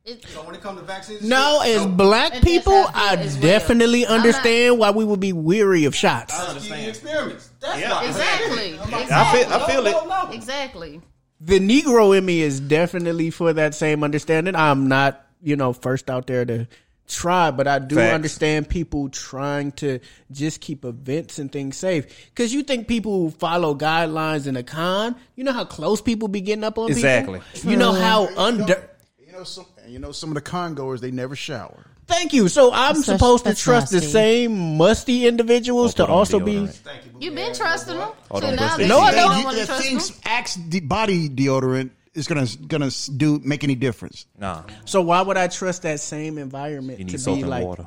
so 0.06 0.42
when 0.44 0.54
it 0.54 0.60
comes 0.62 0.80
to 0.80 0.86
vaccines, 0.86 1.22
No, 1.22 1.60
shit, 1.62 1.76
as 1.76 1.86
black 1.86 2.40
people, 2.42 2.86
I 2.94 3.16
definitely 3.40 4.06
understand 4.06 4.78
why 4.78 4.90
we 4.90 5.04
would 5.04 5.20
be 5.20 5.32
weary 5.32 5.84
of 5.84 5.94
shots. 5.94 6.34
I 6.34 6.46
understand 6.46 6.88
experiments. 6.88 7.50
That's 7.60 7.80
Yeah. 7.80 7.92
why. 7.92 8.06
Exactly. 8.06 8.78
I 8.80 9.32
feel- 9.36 9.52
I 9.52 9.66
feel 9.70 9.86
it. 9.86 10.34
Exactly. 10.34 11.00
the 11.40 11.60
Negro 11.60 12.16
in 12.18 12.24
me 12.26 12.42
is 12.42 12.58
definitely 12.58 13.30
for 13.30 13.52
that 13.52 13.72
same 13.72 14.02
understanding. 14.02 14.56
I'm 14.56 14.88
not, 14.88 15.24
you 15.40 15.54
know, 15.54 15.72
first 15.72 16.10
out 16.10 16.26
there 16.26 16.44
to 16.44 16.66
try, 17.06 17.52
but 17.52 17.68
I 17.68 17.78
do 17.78 17.94
Facts. 17.94 18.12
understand 18.12 18.68
people 18.68 19.08
trying 19.08 19.70
to 19.72 20.00
just 20.32 20.60
keep 20.60 20.84
events 20.84 21.38
and 21.38 21.50
things 21.52 21.76
safe. 21.76 22.06
Because 22.34 22.52
you 22.52 22.64
think 22.64 22.88
people 22.88 23.12
who 23.12 23.30
follow 23.30 23.74
guidelines 23.76 24.48
in 24.48 24.56
a 24.56 24.64
con, 24.64 25.14
you 25.36 25.44
know 25.44 25.52
how 25.52 25.64
close 25.64 26.00
people 26.00 26.26
be 26.26 26.40
getting 26.40 26.64
up 26.64 26.76
on 26.76 26.90
Exactly. 26.90 27.40
people? 27.54 27.70
You 27.70 27.76
know 27.76 27.92
mm-hmm. 27.92 28.02
how 28.02 28.28
under. 28.36 28.90
You 29.38 29.42
know 29.42 29.44
some. 29.44 29.66
You 29.86 29.98
know 30.00 30.10
some 30.12 30.30
of 30.30 30.34
the 30.34 30.40
con 30.40 30.74
goers 30.74 31.00
they 31.00 31.12
never 31.12 31.36
shower. 31.36 31.86
Thank 32.08 32.32
you. 32.32 32.48
So 32.48 32.72
I'm 32.72 32.96
That's- 32.96 33.04
supposed 33.04 33.44
to 33.44 33.50
that's 33.50 33.62
trust 33.62 33.90
the 33.92 33.98
nasty. 33.98 34.10
same 34.10 34.76
musty 34.76 35.28
individuals 35.28 35.94
to 35.94 36.06
also 36.06 36.40
be. 36.40 36.54
deodorant. 36.54 36.80
You've 37.20 37.34
been 37.36 37.54
trusting 37.54 37.96
them. 37.96 38.10
So 38.34 38.40
don't 38.40 38.56
now 38.56 38.56
push 38.56 38.58
that 38.58 38.76
that. 38.78 38.82
you 38.82 38.88
No, 38.88 39.10
don't 39.12 39.38
you- 39.38 39.44
want 39.44 39.54
to 39.56 39.60
the 39.60 39.66
trust 39.66 39.82
things 39.84 40.08
them. 40.10 40.18
Axe 40.24 40.54
de- 40.56 40.80
body 40.80 41.28
deodorant 41.28 41.90
is 42.14 42.26
gonna 42.26 42.46
gonna 42.66 42.90
do 43.16 43.40
make 43.44 43.62
any 43.62 43.76
difference. 43.76 44.26
Nah. 44.36 44.64
So 44.86 45.02
why 45.02 45.22
would 45.22 45.36
I 45.36 45.46
trust 45.46 45.82
that 45.82 46.00
same 46.00 46.36
environment 46.38 46.98
You 46.98 47.04
need 47.04 47.12
to 47.12 47.18
salt 47.18 47.36
be 47.36 47.42
and 47.42 47.50
like 47.50 47.64
water. 47.64 47.86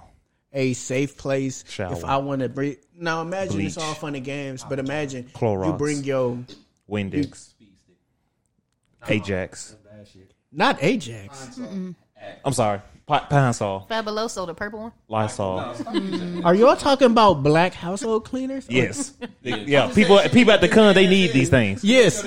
a 0.54 0.72
safe 0.74 1.18
place 1.18 1.66
Shower. 1.68 1.92
if 1.92 2.06
I 2.06 2.16
want 2.18 2.42
to 2.44 2.48
breathe? 2.50 2.78
Now 2.98 3.22
imagine 3.24 3.60
it's 3.60 3.76
Bleach. 3.76 3.86
all 3.86 3.94
fun 3.96 4.16
and 4.16 4.24
games, 4.24 4.64
but 4.70 4.80
imagine 4.80 5.30
you 5.42 5.76
bring 5.78 6.06
your 6.06 6.38
Windex. 6.90 7.50
Ajax. 9.10 9.76
Not 10.52 10.82
Ajax. 10.84 11.60
I'm 12.46 12.54
sorry. 12.54 12.82
Pi- 13.08 13.20
Pine 13.30 13.52
Sol. 13.54 13.88
Fabuloso, 13.90 14.46
the 14.46 14.54
purple 14.54 14.80
one. 14.80 14.92
Lysol. 15.10 15.76
Are 16.46 16.56
y'all 16.56 16.76
talking 16.78 17.08
about 17.08 17.42
black 17.44 17.74
household 17.74 18.24
cleaners? 18.26 18.68
Yes. 18.70 19.14
yeah. 19.42 19.92
People 19.94 20.20
people 20.32 20.54
at 20.54 20.62
the 20.62 20.70
con 20.70 20.94
they 20.94 21.08
need 21.08 21.34
these 21.34 21.50
things. 21.50 21.84
Yes, 21.84 22.24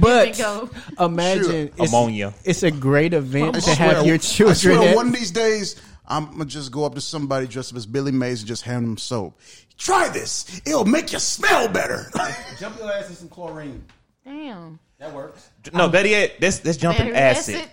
but 0.00 0.36
go. 0.36 0.68
imagine 1.00 1.70
it's, 1.78 1.88
Ammonia. 1.92 2.34
It's 2.44 2.62
a 2.62 2.70
great 2.70 3.14
event 3.14 3.56
I 3.56 3.60
to 3.60 3.70
have 3.74 3.92
swear- 3.98 4.04
your 4.06 4.14
I 4.16 4.18
children. 4.18 4.56
swear 4.56 4.88
at- 4.90 4.96
one 4.96 5.06
of 5.08 5.14
these 5.14 5.30
days, 5.30 5.80
I'm 6.06 6.26
gonna 6.32 6.44
just 6.44 6.72
go 6.72 6.84
up 6.84 6.94
to 6.96 7.00
somebody 7.00 7.46
dressed 7.46 7.72
up 7.72 7.76
as 7.76 7.86
Billy 7.86 8.12
Mays 8.12 8.40
and 8.40 8.48
just 8.48 8.64
hand 8.64 8.84
them 8.84 8.98
soap. 8.98 9.38
Try 9.78 10.08
this; 10.08 10.60
it'll 10.66 10.84
make 10.84 11.12
you 11.12 11.20
smell 11.20 11.68
better. 11.68 12.10
Jump 12.58 12.76
your 12.78 12.92
ass 12.92 13.08
in 13.08 13.14
some 13.14 13.28
chlorine. 13.28 13.82
Damn. 14.24 14.78
That 14.98 15.14
works. 15.14 15.48
No, 15.72 15.88
better 15.88 16.08
yet, 16.08 16.32
that's 16.40 16.58
that's 16.58 16.76
jumping 16.76 17.12
Battery 17.12 17.16
acid 17.54 17.68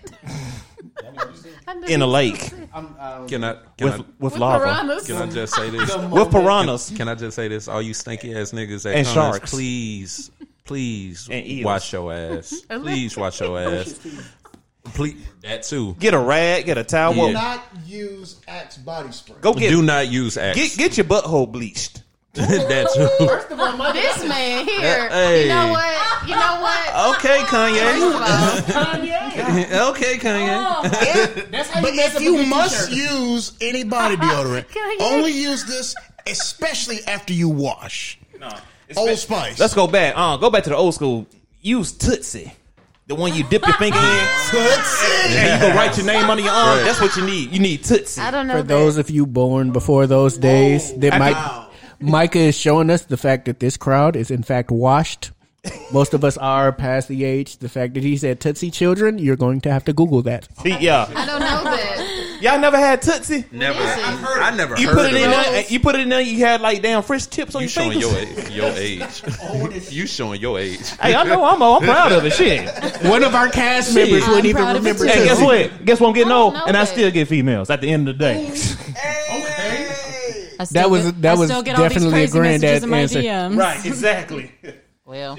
in 1.88 2.00
a 2.02 2.06
lake 2.06 2.52
um, 2.72 2.94
Can 3.26 3.42
I 3.42 3.56
can 3.76 3.86
with 3.86 4.00
I, 4.00 4.04
with 4.20 4.38
lava. 4.38 4.64
piranhas. 4.64 5.06
Can 5.06 5.16
I 5.16 5.26
just 5.26 5.54
say 5.54 5.70
this? 5.70 5.96
With 5.96 6.30
piranhas. 6.30 6.88
Can, 6.88 6.96
can 6.98 7.08
I 7.08 7.14
just 7.16 7.34
say 7.34 7.48
this? 7.48 7.66
All 7.68 7.82
you 7.82 7.94
stinky 7.94 8.32
ass 8.36 8.52
niggas 8.52 8.84
that 8.84 8.94
And 8.94 9.06
comments, 9.06 9.12
sharks. 9.38 9.50
please, 9.50 10.30
please 10.64 11.28
And 11.30 11.64
wash 11.64 11.92
your 11.92 12.12
ass. 12.12 12.54
Please 12.68 13.16
wash 13.16 13.40
your 13.40 13.58
ass. 13.58 13.98
Please, 14.94 15.16
that 15.42 15.64
too. 15.64 15.96
Get 15.98 16.14
a 16.14 16.18
rag, 16.18 16.66
get 16.66 16.78
a 16.78 16.84
towel. 16.84 17.14
Yeah. 17.16 17.32
Not 17.32 17.64
use 17.84 18.40
Axe 18.46 18.76
body 18.76 19.10
spray. 19.10 19.36
Go 19.40 19.52
get 19.52 19.70
Do 19.70 19.82
not 19.82 20.06
use 20.08 20.36
Axe. 20.36 20.56
get 20.56 20.78
get 20.78 20.96
your 20.96 21.06
butthole 21.06 21.50
bleached. 21.50 22.04
that 22.68 22.88
too. 22.94 23.26
First 23.26 23.50
of 23.50 23.58
all, 23.60 23.76
my 23.76 23.92
This 23.92 24.26
man 24.28 24.66
here. 24.66 25.08
Hey. 25.08 25.42
You 25.44 25.48
know 25.48 25.70
what? 25.70 26.28
You 26.28 26.34
know 26.34 26.60
what? 26.60 27.16
Okay, 27.16 27.38
Kanye. 27.44 28.60
Kanye. 28.62 29.72
okay, 29.90 30.16
Kanye. 30.18 30.56
Oh. 30.58 30.82
That's 31.50 31.70
how 31.70 31.80
But 31.82 31.90
you 31.92 31.96
mess 31.96 32.08
if 32.10 32.16
up 32.16 32.20
a 32.20 32.24
you 32.24 32.36
good 32.36 32.48
must 32.48 32.90
t-shirt. 32.90 33.10
use 33.12 33.52
any 33.60 33.84
body 33.84 34.16
deodorant, 34.16 34.68
Can 34.68 34.96
only 35.00 35.32
use 35.32 35.64
this, 35.64 35.94
especially 36.26 36.98
after 37.06 37.32
you 37.32 37.48
wash. 37.48 38.18
Old 38.96 39.18
Spice. 39.18 39.58
Let's 39.58 39.74
go 39.74 39.86
back. 39.86 40.14
Uh, 40.16 40.36
go 40.36 40.50
back 40.50 40.62
to 40.64 40.70
the 40.70 40.76
old 40.76 40.94
school. 40.94 41.26
Use 41.60 41.90
Tootsie. 41.92 42.52
The 43.08 43.14
one 43.14 43.34
you 43.34 43.44
dip 43.44 43.64
your 43.66 43.74
finger 43.76 43.98
in. 43.98 44.26
Tootsie. 44.50 45.36
And 45.36 45.62
you 45.62 45.68
go 45.68 45.74
write 45.74 45.96
your 45.96 46.06
name 46.06 46.28
under 46.28 46.42
your 46.42 46.52
arm. 46.52 46.78
Right. 46.78 46.84
That's 46.84 47.00
what 47.00 47.16
you 47.16 47.24
need. 47.24 47.50
You 47.52 47.60
need 47.60 47.82
Tootsie. 47.84 48.20
I 48.20 48.30
don't 48.30 48.46
know. 48.46 48.54
For 48.54 48.62
that. 48.62 48.68
those 48.68 48.96
of 48.98 49.10
you 49.10 49.26
born 49.26 49.70
before 49.72 50.06
those 50.06 50.36
days, 50.38 50.92
that 50.98 51.14
I 51.14 51.18
might 51.18 51.65
Micah 52.00 52.38
is 52.38 52.56
showing 52.56 52.90
us 52.90 53.04
the 53.04 53.16
fact 53.16 53.46
that 53.46 53.60
this 53.60 53.76
crowd 53.76 54.16
is 54.16 54.30
in 54.30 54.42
fact 54.42 54.70
washed. 54.70 55.30
Most 55.92 56.14
of 56.14 56.22
us 56.22 56.36
are 56.36 56.70
past 56.72 57.08
the 57.08 57.24
age. 57.24 57.56
The 57.58 57.68
fact 57.68 57.94
that 57.94 58.04
he 58.04 58.16
said 58.16 58.38
Tootsie 58.38 58.70
children, 58.70 59.18
you're 59.18 59.34
going 59.34 59.60
to 59.62 59.72
have 59.72 59.84
to 59.86 59.92
Google 59.92 60.22
that. 60.22 60.46
Yeah. 60.64 61.10
I 61.14 61.26
don't 61.26 61.40
know 61.40 61.64
that. 61.64 62.38
Y'all 62.40 62.60
never 62.60 62.76
had 62.76 63.00
Tootsie? 63.02 63.46
Never. 63.50 63.80
is 63.80 63.84
it? 63.96 63.98
I 64.04 64.54
never 64.54 64.78
You 64.78 64.88
heard 64.88 64.96
put 64.96 65.06
it 65.06 65.14
of 65.14 65.22
in 65.22 65.30
it. 65.30 65.32
there. 65.32 65.64
You 65.68 65.80
put 65.80 65.94
it 65.96 66.02
in 66.02 66.08
there. 66.10 66.20
You 66.20 66.38
had 66.44 66.60
like 66.60 66.82
damn 66.82 67.02
fresh 67.02 67.26
tips 67.26 67.54
on 67.56 67.62
You 67.62 67.64
your 67.64 67.70
showing 67.70 68.00
fingers. 68.00 68.50
your 68.54 68.70
age. 68.72 69.22
Your 69.58 69.72
age. 69.72 69.90
you 69.92 70.06
showing 70.06 70.40
your 70.40 70.58
age. 70.60 70.88
Hey, 70.98 71.14
I 71.16 71.24
know. 71.24 71.42
I'm. 71.44 71.62
old. 71.62 71.82
I'm 71.82 71.88
proud 71.88 72.12
of 72.12 72.24
it. 72.26 72.32
Shit. 72.34 72.68
One 73.10 73.24
of 73.24 73.34
our 73.34 73.48
cast 73.48 73.94
members 73.94 74.26
wouldn't 74.28 74.44
even 74.44 74.62
proud 74.62 74.76
it 74.76 74.80
remember. 74.80 75.06
Hey, 75.06 75.24
guess 75.24 75.40
what? 75.40 75.84
Guess 75.84 75.98
what? 75.98 76.08
I'm 76.08 76.14
getting 76.14 76.32
old, 76.32 76.54
know 76.54 76.64
and 76.66 76.76
I 76.76 76.84
still 76.84 77.10
get 77.10 77.26
females 77.26 77.70
at 77.70 77.80
the 77.80 77.90
end 77.90 78.08
of 78.08 78.18
the 78.18 78.24
day. 78.24 78.46
I 78.46 78.54
still 78.54 78.92
That 80.72 80.90
was- 80.90 81.04
get, 81.04 81.22
that 81.22 81.36
I 81.36 81.38
was 81.38 81.48
still 81.50 81.62
get 81.62 81.76
all 81.78 81.82
these 81.84 81.92
definitely 81.94 82.24
a 82.24 82.28
granddad 82.28 82.82
in 82.82 82.90
my 82.90 82.98
answer. 83.00 83.20
DMs. 83.22 83.56
right. 83.56 83.84
Exactly. 83.86 84.52
Well, 85.04 85.38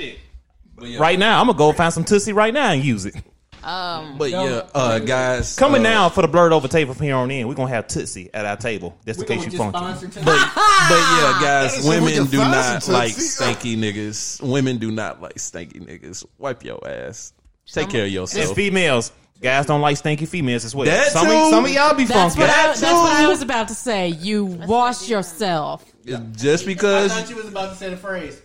Right 0.80 1.20
now, 1.20 1.42
I'm 1.42 1.48
gonna 1.48 1.58
go 1.58 1.72
find 1.74 1.92
some 1.94 2.06
Tootsie 2.06 2.32
right 2.34 2.54
now 2.54 2.72
and 2.72 2.82
use 2.86 3.06
it. 3.06 3.16
um, 3.64 4.18
But 4.18 4.30
yeah, 4.30 4.62
uh, 4.74 5.00
guys, 5.00 5.56
Coming 5.58 5.82
uh, 5.82 5.90
down 5.90 6.12
for 6.12 6.22
the 6.22 6.30
Blerd 6.30 6.52
Over 6.52 6.68
table 6.70 6.94
from 6.94 7.06
here 7.06 7.16
on 7.16 7.30
in, 7.32 7.48
we're 7.50 7.56
gonna 7.56 7.70
have 7.74 7.88
Tootsie 7.88 8.30
at 8.34 8.46
our 8.46 8.56
table, 8.56 8.96
just 9.06 9.20
in 9.20 9.26
case 9.28 9.44
you 9.46 9.58
funky. 9.58 9.78
But 10.16 10.24
but 10.24 10.24
yeah, 10.24 11.38
guys, 11.42 11.74
That 11.74 11.80
is 11.80 11.86
what 11.86 12.02
women 12.02 12.28
do 12.28 12.38
not 12.38 12.88
like 12.88 13.14
Tootsie. 13.16 13.44
stanky 13.44 13.76
niggas. 13.78 14.42
Women 14.42 14.78
do 14.78 14.90
not 14.92 15.22
like 15.22 15.36
stanky 15.36 15.82
niggas. 15.86 16.26
Wipe 16.38 16.64
your 16.64 16.80
ass. 16.88 17.34
Take 17.70 17.90
care 17.90 18.02
of 18.04 18.08
It's 18.08 18.14
yourself. 18.14 18.56
females. 18.56 19.12
Guys 19.42 19.66
don't 19.66 19.82
like 19.82 19.98
stinky 19.98 20.26
females 20.26 20.66
as 20.66 20.74
well. 20.74 20.86
That 20.86 21.12
some, 21.12 21.28
too. 21.28 21.34
Of, 21.34 21.50
some 21.50 21.66
of 21.66 21.72
y'all 21.72 21.94
be 21.94 22.06
That's 22.06 22.36
funky. 22.36 22.40
what, 22.40 22.50
I, 22.50 22.68
That 22.68 22.78
that's 22.78 22.82
what 22.82 23.12
I 23.12 23.28
was 23.28 23.42
about 23.42 23.68
to 23.68 23.76
say. 23.76 24.10
You 24.10 24.46
wash 24.46 25.10
yourself. 25.10 25.86
Just 26.32 26.66
because. 26.66 27.12
I 27.12 27.22
thought 27.22 27.30
you 27.30 27.36
was 27.36 27.48
about 27.48 27.70
to 27.72 27.76
say 27.76 27.90
the 27.90 27.98
phrase. 27.98 28.42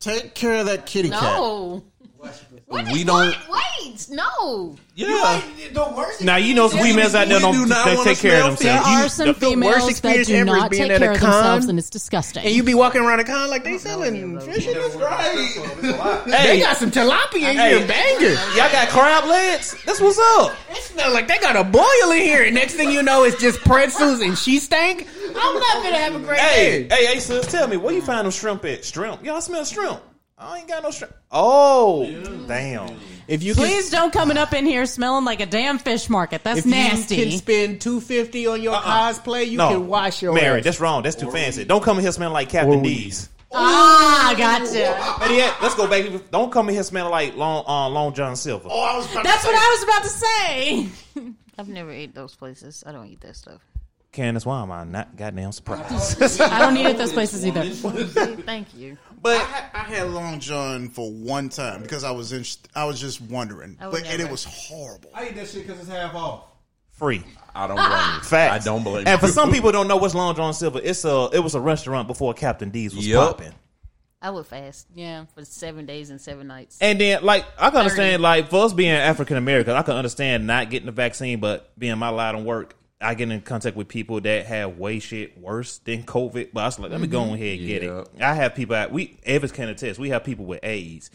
Take 0.00 0.34
care 0.34 0.58
of 0.58 0.66
that 0.66 0.86
kitty 0.86 1.10
cat. 1.10 1.22
no. 1.22 1.84
What 2.72 2.86
We 2.92 3.00
is- 3.00 3.04
don't- 3.04 3.34
what? 3.48 3.60
Wait, 3.84 4.06
no. 4.10 4.76
yeah, 4.94 5.40
The 5.72 5.92
worst. 5.96 6.22
Now 6.22 6.36
you 6.36 6.54
know 6.54 6.68
some 6.68 6.78
females 6.80 7.14
out 7.14 7.28
there 7.28 7.36
We 7.38 7.42
don't 7.42 7.52
do 7.54 7.66
not 7.66 7.84
they 7.84 7.96
wanna 7.96 8.08
take 8.10 8.18
care 8.18 8.42
of 8.44 8.58
smell 8.58 8.72
There 8.72 8.82
themselves. 8.82 8.86
filthy. 8.88 9.04
are 9.04 9.08
some 9.08 9.26
the- 9.26 9.32
the 9.32 9.38
worst 9.46 9.54
females 9.54 9.82
that 9.84 9.90
experience 9.90 10.28
do 10.28 10.34
ever 10.36 10.50
is 10.56 10.62
not 10.62 10.70
being 10.70 10.82
take 10.84 10.90
at 10.92 10.96
a 10.96 11.04
care 11.04 11.12
of 11.12 11.18
con, 11.20 11.30
themselves, 11.30 11.66
and 11.66 11.78
it's 11.78 11.90
disgusting. 11.90 12.44
And 12.44 12.54
you 12.54 12.62
be 12.62 12.74
walking 12.74 13.02
around 13.02 13.18
the 13.18 13.24
con 13.24 13.50
like 13.50 13.64
they 13.64 13.76
selling 13.78 14.40
fish 14.40 14.66
in 14.66 14.74
this 14.74 14.94
Hey, 16.26 16.46
They 16.56 16.60
got 16.60 16.76
some 16.78 16.90
tilapia 16.90 17.50
in 17.50 17.56
Hey. 17.56 17.78
here, 17.78 17.86
banger. 17.86 18.30
y'all 18.56 18.72
got 18.72 18.88
crab 18.88 19.24
legs? 19.26 19.74
That's 19.86 20.00
what's 20.00 20.18
up. 20.38 20.52
It 20.70 20.82
smell 20.82 21.12
like 21.12 21.28
they 21.28 21.38
got 21.38 21.56
a 21.56 21.64
boil 21.64 22.10
in 22.12 22.20
here. 22.22 22.42
And 22.44 22.54
next 22.54 22.74
thing 22.74 22.90
you 22.90 23.02
know, 23.02 23.24
it's 23.24 23.40
just 23.40 23.60
pretzels 23.64 24.20
and 24.20 24.36
she 24.38 24.58
stank. 24.58 25.06
I'm 25.34 25.58
not 25.58 25.82
gonna 25.82 25.96
have 25.98 26.14
a 26.14 26.18
great 26.18 26.38
Hey, 26.38 26.82
day. 26.88 26.94
hey, 26.96 27.06
hey, 27.14 27.20
sis, 27.20 27.46
tell 27.46 27.66
me 27.68 27.76
where 27.76 27.92
you 27.94 28.02
find 28.02 28.24
them 28.24 28.32
shrimp 28.32 28.64
at? 28.64 28.84
Shrimp? 28.84 29.24
Y'all 29.24 29.40
smell 29.40 29.64
shrimp? 29.64 30.00
I 30.42 30.58
ain't 30.58 30.68
got 30.68 30.82
no 30.82 30.90
shrimp. 30.90 31.14
Oh, 31.30 32.04
damn. 32.48 32.96
If 33.28 33.42
you 33.42 33.54
Please 33.54 33.90
don't 33.90 34.12
coming 34.12 34.36
up 34.36 34.52
in 34.52 34.66
here 34.66 34.84
smelling 34.86 35.24
like 35.24 35.40
a 35.40 35.46
damn 35.46 35.78
fish 35.78 36.08
market. 36.10 36.42
That's 36.42 36.66
nasty. 36.66 37.16
you 37.16 37.22
can 37.28 37.38
spend 37.38 37.80
two 37.80 38.00
fifty 38.00 38.46
on 38.46 38.60
your 38.60 38.74
cosplay, 38.74 39.48
you 39.48 39.58
no, 39.58 39.68
can 39.68 39.86
wash 39.86 40.20
your 40.22 40.32
Mary, 40.32 40.58
ass. 40.58 40.64
that's 40.64 40.80
wrong. 40.80 41.02
That's 41.02 41.16
too 41.16 41.30
fancy. 41.30 41.64
Don't 41.64 41.82
come 41.82 41.98
in 41.98 42.02
here 42.02 42.12
smelling 42.12 42.34
like 42.34 42.48
Captain 42.48 42.80
Oh, 42.80 42.82
D's. 42.82 43.28
ah, 43.52 44.34
gotcha. 44.36 45.16
Better 45.20 45.34
yet, 45.34 45.54
let's 45.62 45.74
go, 45.76 45.86
baby. 45.86 46.20
Don't 46.32 46.50
come 46.50 46.68
in 46.68 46.74
here 46.74 46.82
smelling 46.82 47.12
like 47.12 47.36
Long, 47.36 47.64
uh, 47.66 47.88
Long 47.88 48.12
John 48.12 48.34
Silver. 48.34 48.68
Oh, 48.70 48.80
I 48.82 48.96
was 48.96 49.10
about 49.12 49.24
That's 49.24 49.42
to 49.42 49.48
what 49.48 49.56
I 49.56 49.68
was 49.68 49.82
about 49.84 50.02
to 50.02 50.08
say. 50.08 51.32
I've 51.58 51.68
never 51.68 51.90
ate 51.92 52.14
those 52.14 52.34
places. 52.34 52.82
I 52.86 52.92
don't 52.92 53.06
eat 53.06 53.20
that 53.20 53.36
stuff. 53.36 53.60
Candace, 54.10 54.44
why 54.44 54.60
am 54.62 54.70
I 54.72 54.84
not 54.84 55.16
goddamn 55.16 55.52
surprised? 55.52 56.40
I 56.40 56.58
don't 56.58 56.76
eat 56.76 56.84
at 56.86 56.98
those 56.98 57.12
places 57.12 57.46
either. 57.46 57.62
Thank 57.70 58.74
you. 58.74 58.98
But 59.22 59.36
I 59.40 59.44
had, 59.44 59.64
I 59.72 59.78
had 59.78 60.10
Long 60.10 60.40
John 60.40 60.88
for 60.88 61.10
one 61.10 61.48
time 61.48 61.82
because 61.82 62.04
I 62.04 62.10
was 62.10 62.32
in, 62.32 62.44
I 62.74 62.84
was 62.84 63.00
just 63.00 63.20
wondering, 63.20 63.76
I 63.80 63.86
would 63.88 64.02
but 64.02 64.10
and 64.10 64.20
it 64.20 64.30
was 64.30 64.44
horrible. 64.44 65.10
I 65.14 65.28
eat 65.28 65.36
that 65.36 65.48
shit 65.48 65.66
because 65.66 65.80
it's 65.80 65.88
half 65.88 66.14
off. 66.14 66.44
free. 66.90 67.22
I 67.54 67.66
don't 67.66 67.76
blame 67.76 68.14
you. 68.16 68.20
Facts. 68.22 68.54
I 68.54 68.58
don't 68.64 68.82
blame 68.82 69.06
And 69.06 69.20
for 69.20 69.28
some 69.28 69.50
people 69.52 69.72
don't 69.72 69.86
know 69.88 69.96
what's 69.98 70.14
Long 70.14 70.34
John 70.34 70.54
Silver, 70.54 70.80
it's 70.82 71.04
a 71.04 71.28
it 71.32 71.40
was 71.40 71.54
a 71.54 71.60
restaurant 71.60 72.08
before 72.08 72.34
Captain 72.34 72.70
D's 72.70 72.94
was 72.94 73.06
Yup. 73.06 73.38
popping. 73.38 73.52
I 74.24 74.30
would 74.30 74.46
fast 74.46 74.86
Yeah. 74.94 75.24
for 75.34 75.44
seven 75.44 75.84
days 75.84 76.10
and 76.10 76.20
seven 76.20 76.46
nights. 76.46 76.78
And 76.80 77.00
then, 77.00 77.24
like, 77.24 77.44
I 77.58 77.70
can 77.70 77.80
understand, 77.80 78.12
Thirty. 78.12 78.22
like, 78.22 78.50
for 78.50 78.64
us 78.64 78.72
being 78.72 78.92
African 78.92 79.36
American, 79.36 79.74
I 79.74 79.82
can 79.82 79.94
understand 79.96 80.46
not 80.46 80.70
getting 80.70 80.86
the 80.86 80.92
vaccine, 80.92 81.40
but 81.40 81.76
being 81.78 81.98
my 81.98 82.08
line 82.10 82.36
of 82.36 82.44
work, 82.44 82.76
I 83.02 83.14
get 83.14 83.30
in 83.30 83.40
contact 83.40 83.76
with 83.76 83.88
people 83.88 84.20
that 84.20 84.46
have 84.46 84.78
way 84.78 84.98
shit 84.98 85.38
worse 85.38 85.78
than 85.78 86.04
COVID. 86.04 86.50
But 86.52 86.60
I 86.60 86.64
was 86.66 86.78
like, 86.78 86.90
let 86.90 87.00
me 87.00 87.06
go 87.06 87.22
mm-hmm. 87.22 87.34
ahead 87.34 87.58
and 87.58 87.66
get 87.66 87.82
it. 87.82 88.08
I 88.20 88.34
have 88.34 88.54
people, 88.54 88.76
at, 88.76 88.92
we, 88.92 89.18
Evans 89.24 89.52
can 89.52 89.68
attest, 89.68 89.98
we 89.98 90.10
have 90.10 90.24
people 90.24 90.44
with 90.44 90.60
AIDS, 90.62 91.10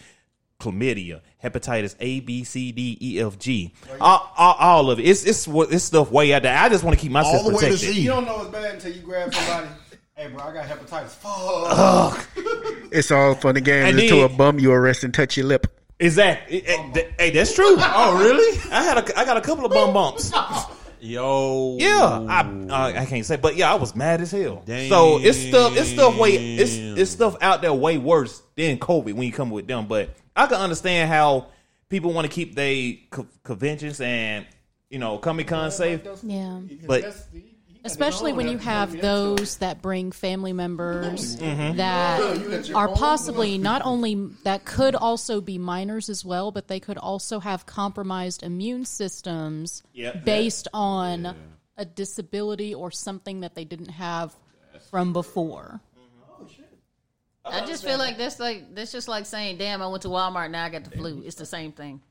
chlamydia, 0.59 1.21
hepatitis 1.43 1.95
A, 1.99 2.19
B, 2.19 2.43
C, 2.43 2.71
D, 2.71 2.97
E, 3.01 3.19
F, 3.21 3.37
G. 3.39 3.73
All, 3.99 4.31
all, 4.37 4.53
all 4.55 4.91
of 4.91 4.99
it. 4.99 5.07
It's, 5.07 5.25
it's, 5.25 5.47
what- 5.47 5.71
it's 5.71 5.85
stuff 5.85 6.11
way 6.11 6.33
out 6.33 6.43
there. 6.43 6.57
I 6.57 6.69
just 6.69 6.83
want 6.83 6.97
to 6.97 7.01
keep 7.01 7.11
myself 7.11 7.37
All 7.37 7.43
the 7.43 7.55
way 7.55 7.61
to 7.61 7.67
protected. 7.67 7.93
Z. 7.95 8.01
You 8.01 8.09
don't 8.09 8.25
know 8.25 8.41
it's 8.41 8.49
bad 8.49 8.75
until 8.75 8.93
you 8.93 9.01
grab 9.01 9.33
somebody. 9.33 9.67
hey, 10.15 10.27
bro, 10.27 10.43
I 10.43 10.53
got 10.53 10.65
hepatitis. 10.65 11.09
Fuck. 11.09 12.27
It's 12.91 13.11
all 13.11 13.35
fun 13.35 13.57
and 13.57 13.65
games 13.65 13.89
And 13.89 13.99
until 13.99 14.27
then- 14.27 14.31
a 14.31 14.37
bum 14.37 14.59
you 14.59 14.71
arrest 14.71 15.03
and 15.03 15.13
touch 15.13 15.37
your 15.37 15.45
lip. 15.45 15.73
Exactly. 15.99 16.59
Hey, 16.59 16.91
th- 16.93 17.07
hey, 17.17 17.29
that's 17.31 17.55
true. 17.55 17.75
Oh, 17.79 18.19
really? 18.19 18.59
I 18.71 18.83
had 18.83 18.97
a, 18.97 19.19
I 19.19 19.25
got 19.25 19.37
a 19.37 19.41
couple 19.41 19.65
of 19.65 19.71
bum 19.71 19.93
bumps. 19.93 20.31
Yo. 20.99 21.77
Yeah, 21.79 22.25
I 22.27 22.41
uh, 22.41 23.01
I 23.01 23.05
can't 23.05 23.25
say, 23.25 23.35
but 23.37 23.55
yeah, 23.55 23.71
I 23.71 23.75
was 23.75 23.95
mad 23.95 24.21
as 24.21 24.31
hell. 24.31 24.63
So 24.89 25.19
it's 25.21 25.37
stuff, 25.37 25.77
it's 25.77 25.89
stuff 25.89 26.17
way, 26.17 26.55
it's 26.57 26.73
it's 26.75 27.11
stuff 27.11 27.35
out 27.41 27.61
there 27.61 27.73
way 27.73 27.97
worse 27.97 28.41
than 28.55 28.77
COVID 28.79 29.13
when 29.13 29.23
you 29.23 29.31
come 29.31 29.49
with 29.49 29.67
them. 29.67 29.87
But 29.87 30.09
I 30.35 30.47
can 30.47 30.57
understand 30.57 31.09
how 31.09 31.47
people 31.89 32.13
want 32.13 32.25
to 32.27 32.31
keep 32.33 32.55
their 32.55 32.93
co- 33.09 33.27
conventions 33.43 34.01
and 34.01 34.45
you 34.89 34.99
know 34.99 35.17
Comic 35.17 35.47
Con 35.47 35.71
safe. 35.71 36.01
Yeah. 36.23 36.59
But 36.85 37.03
Especially 37.87 38.33
when 38.33 38.47
you 38.47 38.57
have 38.57 39.01
those 39.01 39.57
that 39.57 39.81
bring 39.81 40.11
family 40.11 40.53
members 40.53 41.35
Mm-hmm. 41.37 41.77
that 41.77 42.71
are 42.75 42.89
possibly 42.89 43.57
not 43.57 43.81
only 43.85 44.15
that 44.43 44.65
could 44.65 44.95
also 44.95 45.41
be 45.41 45.57
minors 45.57 46.09
as 46.09 46.23
well, 46.25 46.51
but 46.51 46.67
they 46.67 46.79
could 46.79 46.97
also 46.97 47.39
have 47.39 47.65
compromised 47.65 48.43
immune 48.43 48.85
systems 48.85 49.83
Yep. 49.93 50.25
based 50.25 50.67
on 50.73 51.35
a 51.77 51.85
disability 51.85 52.73
or 52.73 52.91
something 52.91 53.41
that 53.41 53.55
they 53.55 53.65
didn't 53.65 53.89
have 53.89 54.35
from 54.89 55.13
before. 55.13 55.79
I 57.45 57.65
just 57.65 57.85
feel 57.85 57.97
like 57.97 58.17
that's 58.17 58.39
like 58.39 58.75
that's 58.75 58.91
just 58.91 59.07
like 59.07 59.25
saying, 59.25 59.57
"Damn, 59.57 59.81
I 59.81 59.87
went 59.87 60.01
to 60.03 60.09
Walmart 60.09 60.51
now 60.51 60.65
I 60.65 60.69
got 60.69 60.83
the 60.83 60.91
flu." 60.91 61.23
It's 61.25 61.37
the 61.37 61.45
same 61.45 61.71
thing. 61.71 62.01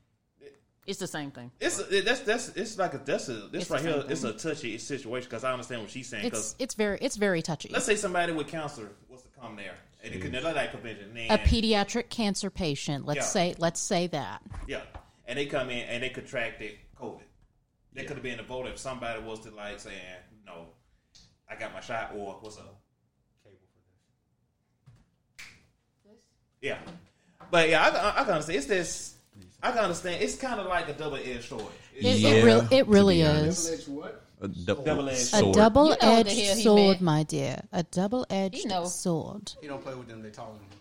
It's 0.87 0.99
the 0.99 1.07
same 1.07 1.31
thing. 1.31 1.51
it's 1.59 1.83
that's 2.05 2.21
that's 2.21 2.47
it's 2.55 2.77
like 2.77 2.93
a 2.93 2.99
that's 2.99 3.27
a 3.27 3.33
this 3.51 3.63
It's 3.63 3.69
right 3.71 3.81
here. 3.81 4.01
same 4.01 4.09
It's 4.11 4.23
a 4.23 4.31
touchy 4.33 4.77
situation 4.77 5.27
because 5.29 5.43
I 5.43 5.51
understand 5.51 5.81
what 5.81 5.91
she's 5.91 6.07
saying. 6.07 6.25
It's 6.25 6.29
Because 6.53 6.55
it's 6.59 6.75
very 6.75 6.97
it's 7.01 7.17
very 7.17 7.41
touchy. 7.41 7.69
let's 7.73 7.85
say 7.85 7.95
somebody 7.97 8.31
with 8.31 8.47
cancer 8.47 8.89
wants 9.09 9.25
to 9.25 9.29
come 9.39 9.57
there 9.57 9.75
and 10.01 10.15
it 10.15 10.21
could 10.21 10.31
Mm-hmm. 10.31 10.55
like 10.55 10.71
convention. 10.71 11.11
A 11.29 11.37
pediatric 11.37 12.09
cancer 12.09 12.49
patient, 12.49 13.05
let's 13.05 13.17
Yeah. 13.17 13.23
say 13.23 13.55
let's 13.59 13.81
say 13.81 14.07
that. 14.07 14.41
Yeah, 14.65 14.81
and 15.27 15.37
they 15.37 15.45
come 15.45 15.69
in 15.69 15.79
and 15.89 16.01
they 16.03 16.09
contracted 16.09 16.75
COVID. 16.97 17.19
They 17.93 18.03
could 18.03 18.15
have 18.15 18.23
been 18.23 18.39
a 18.39 18.43
vote 18.43 18.67
if 18.67 18.77
somebody 18.77 19.21
was 19.21 19.41
to 19.41 19.51
like 19.51 19.81
saying, 19.81 19.97
"No, 20.45 20.67
I 21.49 21.55
got 21.57 21.73
my 21.73 21.81
shot," 21.81 22.13
or 22.15 22.37
"What's 22.39 22.57
up?" 22.57 22.79
Yeah, 26.61 26.77
but 27.51 27.69
yeah, 27.69 27.83
I, 27.83 27.89
I, 27.89 28.21
I 28.21 28.23
can 28.23 28.33
understand. 28.33 28.57
It's 28.57 28.67
this. 28.67 29.16
I 29.63 29.71
can 29.71 29.79
understand. 29.79 30.21
It's 30.21 30.35
kind 30.35 30.59
of 30.59 30.67
like 30.67 30.87
a 30.89 30.93
double 30.93 31.17
edged 31.17 31.45
sword. 31.49 31.63
It, 31.95 32.05
It's 32.05 32.23
it, 32.23 32.43
real, 32.45 32.67
it 32.71 32.87
really 32.87 33.21
is. 33.21 33.89
A 34.39 34.47
Double-edged 34.47 35.09
A 35.19 35.25
sword. 35.25 35.55
double 35.55 35.83
You 35.85 35.89
know 35.89 35.95
what 35.95 35.99
the 35.99 36.31
edged 36.31 36.39
hell 36.39 36.55
he 36.57 36.63
sword, 36.63 37.01
my 37.01 37.23
dear. 37.23 37.59
A 37.71 37.81
double 37.81 38.25
edged 38.29 38.57
You 38.57 38.67
know. 38.67 38.85
sword. 38.85 39.51
He 39.61 39.67
don't 39.67 39.81
play 39.83 39.95
with 39.95 40.07
them. 40.07 40.21
They 40.21 40.29
taller 40.29 40.53
than 40.53 40.61
him. 40.61 40.73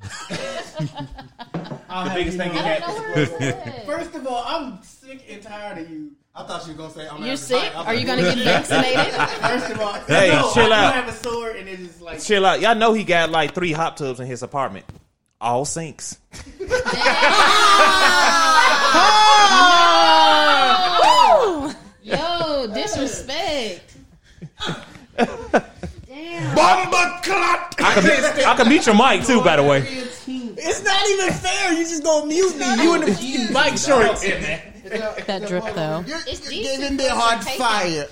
the 0.28 2.12
biggest 2.14 2.36
thing 2.38 2.52
he 2.52 2.58
I 2.58 2.62
had. 2.62 2.82
where 2.82 3.18
it's 3.20 3.32
at. 3.40 3.86
First 3.86 4.14
of 4.14 4.26
all, 4.26 4.42
I'm 4.46 4.82
sick 4.82 5.24
and 5.30 5.40
tired 5.42 5.78
of 5.78 5.90
you. 5.90 6.12
I 6.34 6.44
thought 6.44 6.66
you 6.66 6.72
were 6.72 6.78
gonna 6.78 6.92
say 6.94 7.08
I'm 7.08 7.20
not. 7.20 7.20
You're 7.20 7.26
having 7.28 7.36
sick? 7.36 7.58
height. 7.62 7.74
I 7.74 7.78
was 7.78 7.86
Are 7.86 7.94
you 7.94 8.06
gonna 8.06 8.22
get 8.22 8.38
vaccinated? 8.38 9.14
First 9.60 9.70
of 9.72 9.80
all, 9.80 9.92
Hey, 10.06 10.28
no, 10.30 10.50
chill 10.52 10.72
I 10.72 10.76
out. 10.84 10.92
do 10.94 11.00
have 11.00 11.08
a 11.08 11.12
sword, 11.12 11.56
and 11.56 11.68
it's 11.68 11.82
just 11.82 12.00
like 12.00 12.20
Chill 12.22 12.46
out. 12.46 12.60
Y'all 12.60 12.74
know 12.76 12.92
he 12.92 13.02
got 13.04 13.30
like 13.30 13.54
three 13.54 13.72
hot 13.72 13.96
tubs 13.96 14.20
in 14.20 14.26
his 14.26 14.42
apartment. 14.42 14.84
All 15.40 15.64
sinks. 15.64 16.18
Yo, 22.02 22.66
disrespect. 22.72 23.96
Damn. 25.16 26.54
Bomba 26.54 27.20
clot. 27.22 27.74
I 27.78 27.94
can, 28.00 28.44
I 28.46 28.54
can 28.56 28.68
mute 28.68 28.86
your 28.86 28.94
mic 28.96 29.24
too, 29.26 29.42
by 29.42 29.56
the 29.56 29.62
way. 29.62 29.80
it's 29.86 30.82
not 30.84 31.08
even 31.10 31.32
fair. 31.32 31.72
You 31.74 31.84
just 31.84 32.02
gonna 32.02 32.26
mute 32.26 32.56
me. 32.56 32.82
You 32.82 32.94
in 32.94 33.00
the 33.02 33.12
fucking 33.12 33.52
bike 33.52 33.76
shorts. 33.76 34.22
That 35.26 35.44
drip, 35.46 35.64
though. 35.74 36.04
You're, 36.06 36.18
It's 36.26 36.40
you're 36.44 36.50
decent 36.62 36.80
giving 36.80 36.96
me 36.96 37.08
hot 37.08 37.42
presentation. 37.42 37.58
fire. 37.66 38.06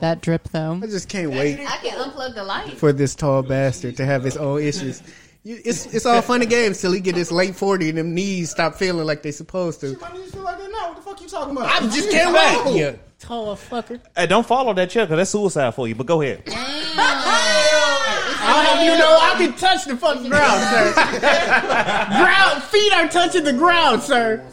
That 0.00 0.20
drip, 0.20 0.48
though. 0.50 0.78
I 0.82 0.86
just 0.86 1.08
can't 1.08 1.30
wait 1.30 1.58
I 1.60 1.78
can 1.78 1.98
unplug 1.98 2.34
the 2.34 2.44
light. 2.44 2.74
for 2.74 2.92
this 2.92 3.14
tall 3.14 3.42
bastard 3.42 3.96
to 3.96 4.04
have 4.06 4.22
his 4.22 4.36
own 4.36 4.62
issues. 4.62 5.02
You, 5.46 5.60
it's 5.64 5.86
it's 5.94 6.04
all 6.06 6.20
fun 6.22 6.40
and 6.40 6.50
games 6.50 6.80
till 6.80 6.90
he 6.90 6.98
get 6.98 7.14
his 7.14 7.30
late 7.30 7.54
forty 7.54 7.88
and 7.88 7.96
them 7.96 8.12
knees 8.14 8.50
stop 8.50 8.74
feeling 8.74 9.06
like 9.06 9.22
they 9.22 9.30
supposed 9.30 9.80
to. 9.82 9.96
My 10.00 10.12
knees 10.12 10.32
feel 10.32 10.42
like 10.42 10.58
that 10.58 10.68
now. 10.72 10.88
What 10.88 10.96
the 10.96 11.02
fuck 11.02 11.20
you 11.22 11.28
talking 11.28 11.56
about? 11.56 11.66
I 11.70 11.86
just 11.86 12.10
can't 12.10 12.34
wait. 12.66 12.76
You 12.76 12.98
tall 13.20 13.54
fucker. 13.54 14.00
Hey, 14.16 14.26
don't 14.26 14.44
follow 14.44 14.74
that 14.74 14.90
chair 14.90 15.06
because 15.06 15.18
that's 15.18 15.30
suicide 15.30 15.72
for 15.72 15.86
you. 15.86 15.94
But 15.94 16.06
go 16.08 16.20
ahead. 16.20 16.42
I'll 18.48 18.62
have 18.64 18.84
you 18.84 18.98
know 18.98 19.18
I 19.22 19.34
can 19.38 19.52
touch 19.52 19.84
the 19.84 19.96
fucking 19.96 20.28
ground, 20.28 20.62
sir. 20.64 20.92
ground 22.24 22.62
feet 22.64 22.92
are 22.94 23.06
touching 23.08 23.44
the 23.44 23.52
ground, 23.52 24.02
sir. 24.02 24.44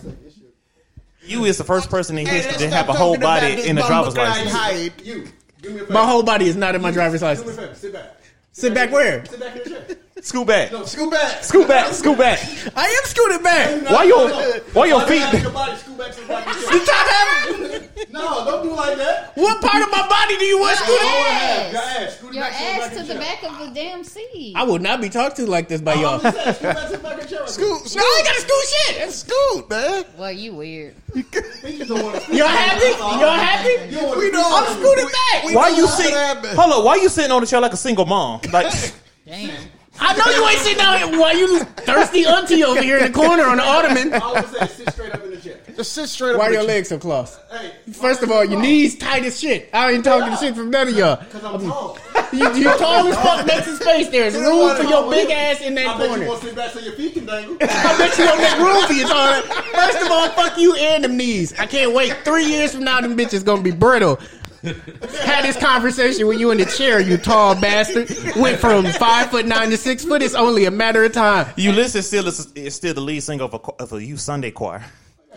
You 1.26 1.46
is 1.46 1.58
the 1.58 1.64
first 1.64 1.90
person 1.90 2.20
in 2.20 2.28
history 2.28 2.54
to 2.54 2.68
Stop 2.68 2.72
have 2.72 2.90
a 2.90 2.94
whole 2.94 3.14
talking 3.16 3.24
about 3.24 3.42
body 3.42 3.56
this 3.56 3.66
in 3.66 3.78
a 3.80 3.82
bomba 3.82 4.12
driver's 4.12 4.14
clot 4.14 4.28
license. 4.30 4.52
height. 4.52 4.94
You. 5.04 5.28
Do 5.64 5.70
me 5.72 5.76
a 5.78 5.80
favor. 5.80 5.94
My 5.94 6.06
whole 6.06 6.22
body 6.22 6.46
is 6.46 6.56
not 6.56 6.76
in 6.76 6.82
my 6.84 6.92
driver's 6.92 7.22
Do 7.22 7.26
me 7.26 7.32
a 7.32 7.36
license. 7.36 7.56
favor. 7.58 7.74
Sit 7.76 7.94
back. 7.94 8.18
Sit 8.52 8.74
back 8.76 8.92
where? 8.92 9.26
Sit 9.26 9.40
back 9.40 9.56
in 9.56 9.64
the 9.64 9.70
chair. 9.70 9.98
Scoot 10.22 10.48
back. 10.48 10.72
No, 10.72 10.86
scoot 10.86 11.12
back. 11.12 11.44
Scoot 11.44 11.68
back. 11.68 11.92
Scoot 11.94 12.18
back. 12.18 12.40
I 12.78 12.86
am 12.86 13.04
scooting 13.10 13.42
back. 13.44 13.84
Why 13.92 14.04
your 14.04 14.30
why 14.74 14.86
your 14.86 15.02
feet? 15.02 15.42
Your 15.42 15.52
body 15.52 15.76
scoot 15.76 15.98
back. 15.98 16.14
Sit 16.14 16.28
back 16.28 16.48
in 16.48 16.54
the 16.54 16.60
You 16.60 16.86
chair. 16.86 16.86
top 16.86 17.08
having- 17.08 17.90
No, 18.12 18.46
don't 18.46 18.64
do 18.64 18.76
like 18.76 18.98
that. 18.98 19.32
What 19.36 19.60
part 19.62 19.82
of 19.84 19.90
my 19.92 20.08
body 20.08 20.38
do 20.38 20.46
you 20.46 20.60
want 20.60 20.78
Your 20.80 20.86
scooted? 20.88 21.08
ass. 21.08 21.74
Your 21.74 21.82
ass. 21.82 22.18
Scoot 22.18 22.34
Your 22.34 22.44
back. 22.44 22.54
sit 22.54 22.62
ass 22.68 22.80
back 22.80 22.92
to 23.08 23.14
the 23.14 23.20
back 23.20 23.44
of 23.44 23.60
the 23.60 23.74
damn 23.74 24.04
seat. 24.04 24.54
I 24.56 24.64
will 24.64 24.80
not 24.80 25.02
be 25.02 25.10
talked 25.10 25.36
to 25.38 25.46
like 25.48 25.68
this 25.68 25.82
by 25.82 25.94
I'm 25.94 26.00
y'all. 26.02 26.20
just 26.20 26.38
saying, 26.38 26.54
scoot 26.56 26.64
back. 26.76 26.88
Sit 26.90 27.04
back 27.04 27.14
in 27.14 27.20
the 27.20 27.26
chair. 27.26 27.48
Scoot, 27.48 27.96
No, 27.96 28.02
I 28.04 28.16
ain't 28.18 28.28
gotta 28.28 28.42
scoot 28.42 28.66
shit. 28.70 28.98
That's 29.00 29.16
scoot, 29.16 29.70
man. 29.70 30.06
Well, 30.18 30.32
you 30.32 30.54
weird. 30.54 30.96
You 31.16 31.24
just 31.34 31.90
don't 31.90 32.04
want 32.04 32.24
to. 32.24 32.36
Y'all 32.36 32.48
happy? 32.48 32.86
Y'all 32.86 33.32
happy? 33.32 33.94
You 33.94 34.00
don't 34.00 34.18
We 34.18 34.28
to. 34.30 34.32
know 34.38 34.46
I'm 34.46 34.74
scooting 34.80 35.08
back. 35.08 35.56
Why 35.56 35.70
you 35.70 35.88
sitting? 35.88 36.56
Hold 36.56 36.72
on. 36.74 36.86
Why 36.86 36.96
you 36.96 37.10
sitting 37.10 37.32
on 37.32 37.42
the 37.42 37.48
chair 37.48 37.60
like 37.60 37.74
a 37.74 37.78
single 37.78 38.06
mom? 38.06 38.40
Like 38.54 38.72
Damn. 39.26 39.52
I 40.00 40.16
know 40.18 40.26
you 40.36 40.48
ain't 40.50 40.60
sitting 40.60 40.78
down 40.80 40.98
here. 41.12 41.20
Why 41.20 41.32
you 41.34 41.60
thirsty 41.60 42.26
auntie 42.26 42.64
over 42.64 42.82
here 42.82 42.98
in 42.98 43.12
the 43.12 43.18
corner 43.18 43.44
on 43.44 43.58
the 43.58 43.64
ottoman? 43.64 44.14
All 44.22 44.36
I'm 44.38 44.46
saying, 44.48 44.68
sit 44.70 44.92
straight 44.92 45.14
up 45.14 45.24
in 45.24 45.32
the 45.32 45.38
chair. 45.38 45.60
Just 45.76 45.94
sit 45.94 46.08
straight 46.10 46.32
up. 46.34 46.40
Why 46.40 46.46
with 46.48 46.54
your 46.54 46.62
you. 46.64 46.68
legs 46.68 46.90
so 46.90 46.98
close? 46.98 47.38
Hey, 47.52 47.72
First 47.92 48.24
of 48.24 48.32
all, 48.32 48.44
your 48.44 48.60
knees 48.60 48.98
tight 48.98 49.24
as 49.24 49.40
shit. 49.40 49.70
I 49.74 49.92
ain't 49.92 50.04
talking 50.04 50.36
shit 50.38 50.56
from 50.56 50.72
none 50.72 50.88
of 50.88 50.98
y'all. 50.98 51.18
because 51.18 51.44
I'm 51.44 51.62
tall. 51.70 51.98
You, 52.34 52.52
you 52.56 52.64
tall 52.80 53.08
as 53.10 53.16
fuck 53.18 53.46
next 53.46 53.66
to 53.68 53.76
space. 53.76 54.10
There's 54.10 54.34
room 54.34 54.76
for 54.76 54.82
your 54.82 55.08
big 55.12 55.30
ass 55.30 55.62
in 55.62 55.76
that 55.76 55.86
I 55.86 55.98
bet 56.00 56.02
you 56.02 56.08
corner. 56.16 56.28
want 56.28 56.42
to 56.42 56.48
sit 56.48 56.56
back 56.56 56.72
so 56.72 56.80
your 56.80 56.94
feet 56.94 57.14
can 57.14 57.28
dangle. 57.28 57.58
I 57.62 57.96
bet 58.00 58.18
you 58.18 58.26
don't 58.26 58.42
make 58.42 58.58
room 58.58 58.88
for 58.88 58.94
your 58.94 59.08
tall 59.08 59.28
ass. 59.28 59.46
First 59.46 60.04
of 60.04 60.12
all, 60.12 60.30
fuck 60.30 60.58
you 60.58 60.74
and 60.76 61.04
them 61.04 61.16
knees. 61.16 61.54
I 61.60 61.68
can't 61.68 61.94
wait. 61.94 62.12
Three 62.26 62.46
years 62.46 62.74
from 62.74 62.86
now, 62.86 63.00
them 63.02 63.16
bitches 63.16 63.46
gonna 63.46 63.62
be 63.62 63.70
brittle. 63.70 64.20
Had 65.24 65.44
this 65.44 65.58
conversation 65.58 66.26
with 66.28 66.40
you 66.40 66.52
in 66.52 66.58
the 66.58 66.66
chair, 66.66 67.00
you 67.02 67.18
tall 67.18 67.54
bastard. 67.60 68.10
Went 68.38 68.60
from 68.60 68.86
five 68.86 69.30
foot 69.30 69.46
nine 69.46 69.70
to 69.72 69.78
six 69.78 70.06
foot. 70.06 70.22
It's 70.22 70.36
only 70.36 70.66
a 70.66 70.72
matter 70.72 71.04
of 71.04 71.12
time. 71.12 71.52
Ulysses 71.58 72.08
still 72.08 72.28
is, 72.28 72.52
is 72.54 72.74
still 72.74 72.94
the 72.94 73.02
lead 73.02 73.22
singer 73.22 73.44
of 73.44 73.54
a, 73.54 73.60
cho- 73.60 73.76
of 73.80 73.92
a 73.94 74.04
youth 74.04 74.22
Sunday 74.22 74.52
choir. 74.52 74.84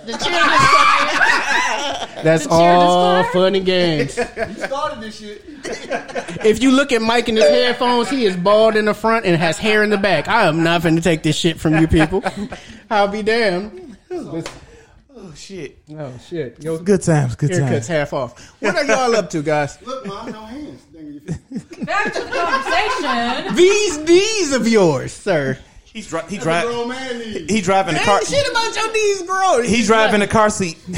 The 0.04 0.12
cheerleaders 0.12 0.68
choir. 0.70 2.22
That's 2.22 2.44
The 2.44 2.50
all 2.50 3.22
choir? 3.24 3.32
fun 3.32 3.54
and 3.56 3.66
games. 3.66 4.16
You 4.36 4.54
started 4.54 5.00
this 5.00 5.18
shit. 5.18 5.42
If 6.44 6.62
you 6.62 6.70
look 6.70 6.92
at 6.92 7.02
Mike 7.02 7.28
in 7.28 7.34
his 7.36 7.44
headphones, 7.48 8.08
he 8.08 8.24
is 8.26 8.36
bald 8.36 8.76
in 8.76 8.84
the 8.84 8.94
front 8.94 9.26
and 9.26 9.36
has 9.36 9.58
hair 9.58 9.82
in 9.82 9.90
the 9.90 9.96
back. 9.98 10.28
I 10.28 10.44
am 10.46 10.62
not 10.62 10.82
going 10.82 10.96
to 10.96 11.02
take 11.02 11.22
this 11.24 11.36
shit 11.36 11.58
from 11.58 11.76
you 11.78 11.88
people. 11.88 12.22
I'll 12.90 13.08
be 13.08 13.22
damned. 13.22 13.96
Shit! 15.36 15.78
Oh 15.90 16.12
shit! 16.28 16.62
Yo, 16.62 16.78
Good 16.78 17.02
times, 17.02 17.36
good 17.36 17.50
times. 17.50 17.62
haircuts 17.62 17.86
half 17.88 18.12
off. 18.12 18.54
What 18.60 18.74
are 18.74 18.84
y'all 18.84 19.14
up 19.14 19.28
to, 19.30 19.42
guys? 19.42 19.78
Look, 19.86 20.06
mom, 20.06 20.32
no 20.32 20.40
hands. 20.44 20.82
Back 21.84 22.12
to 22.14 22.20
the 22.20 22.30
conversation. 22.30 23.54
These 23.56 23.98
D's 23.98 24.52
of 24.54 24.66
yours, 24.66 25.12
sir. 25.12 25.58
He's 25.84 26.08
dri- 26.08 26.20
he 26.28 26.36
That's 26.36 26.40
a 26.40 26.44
drive 26.44 26.66
grown 26.66 26.88
man 26.88 27.20
he 27.48 27.60
driving 27.62 27.94
the 27.94 28.00
car. 28.00 28.22
shit 28.24 28.46
about 28.50 28.74
your 28.76 28.92
D's, 28.92 29.22
bro. 29.22 29.62
He's 29.62 29.86
driving 29.86 30.20
the 30.20 30.26
car 30.26 30.50
seat. 30.50 30.78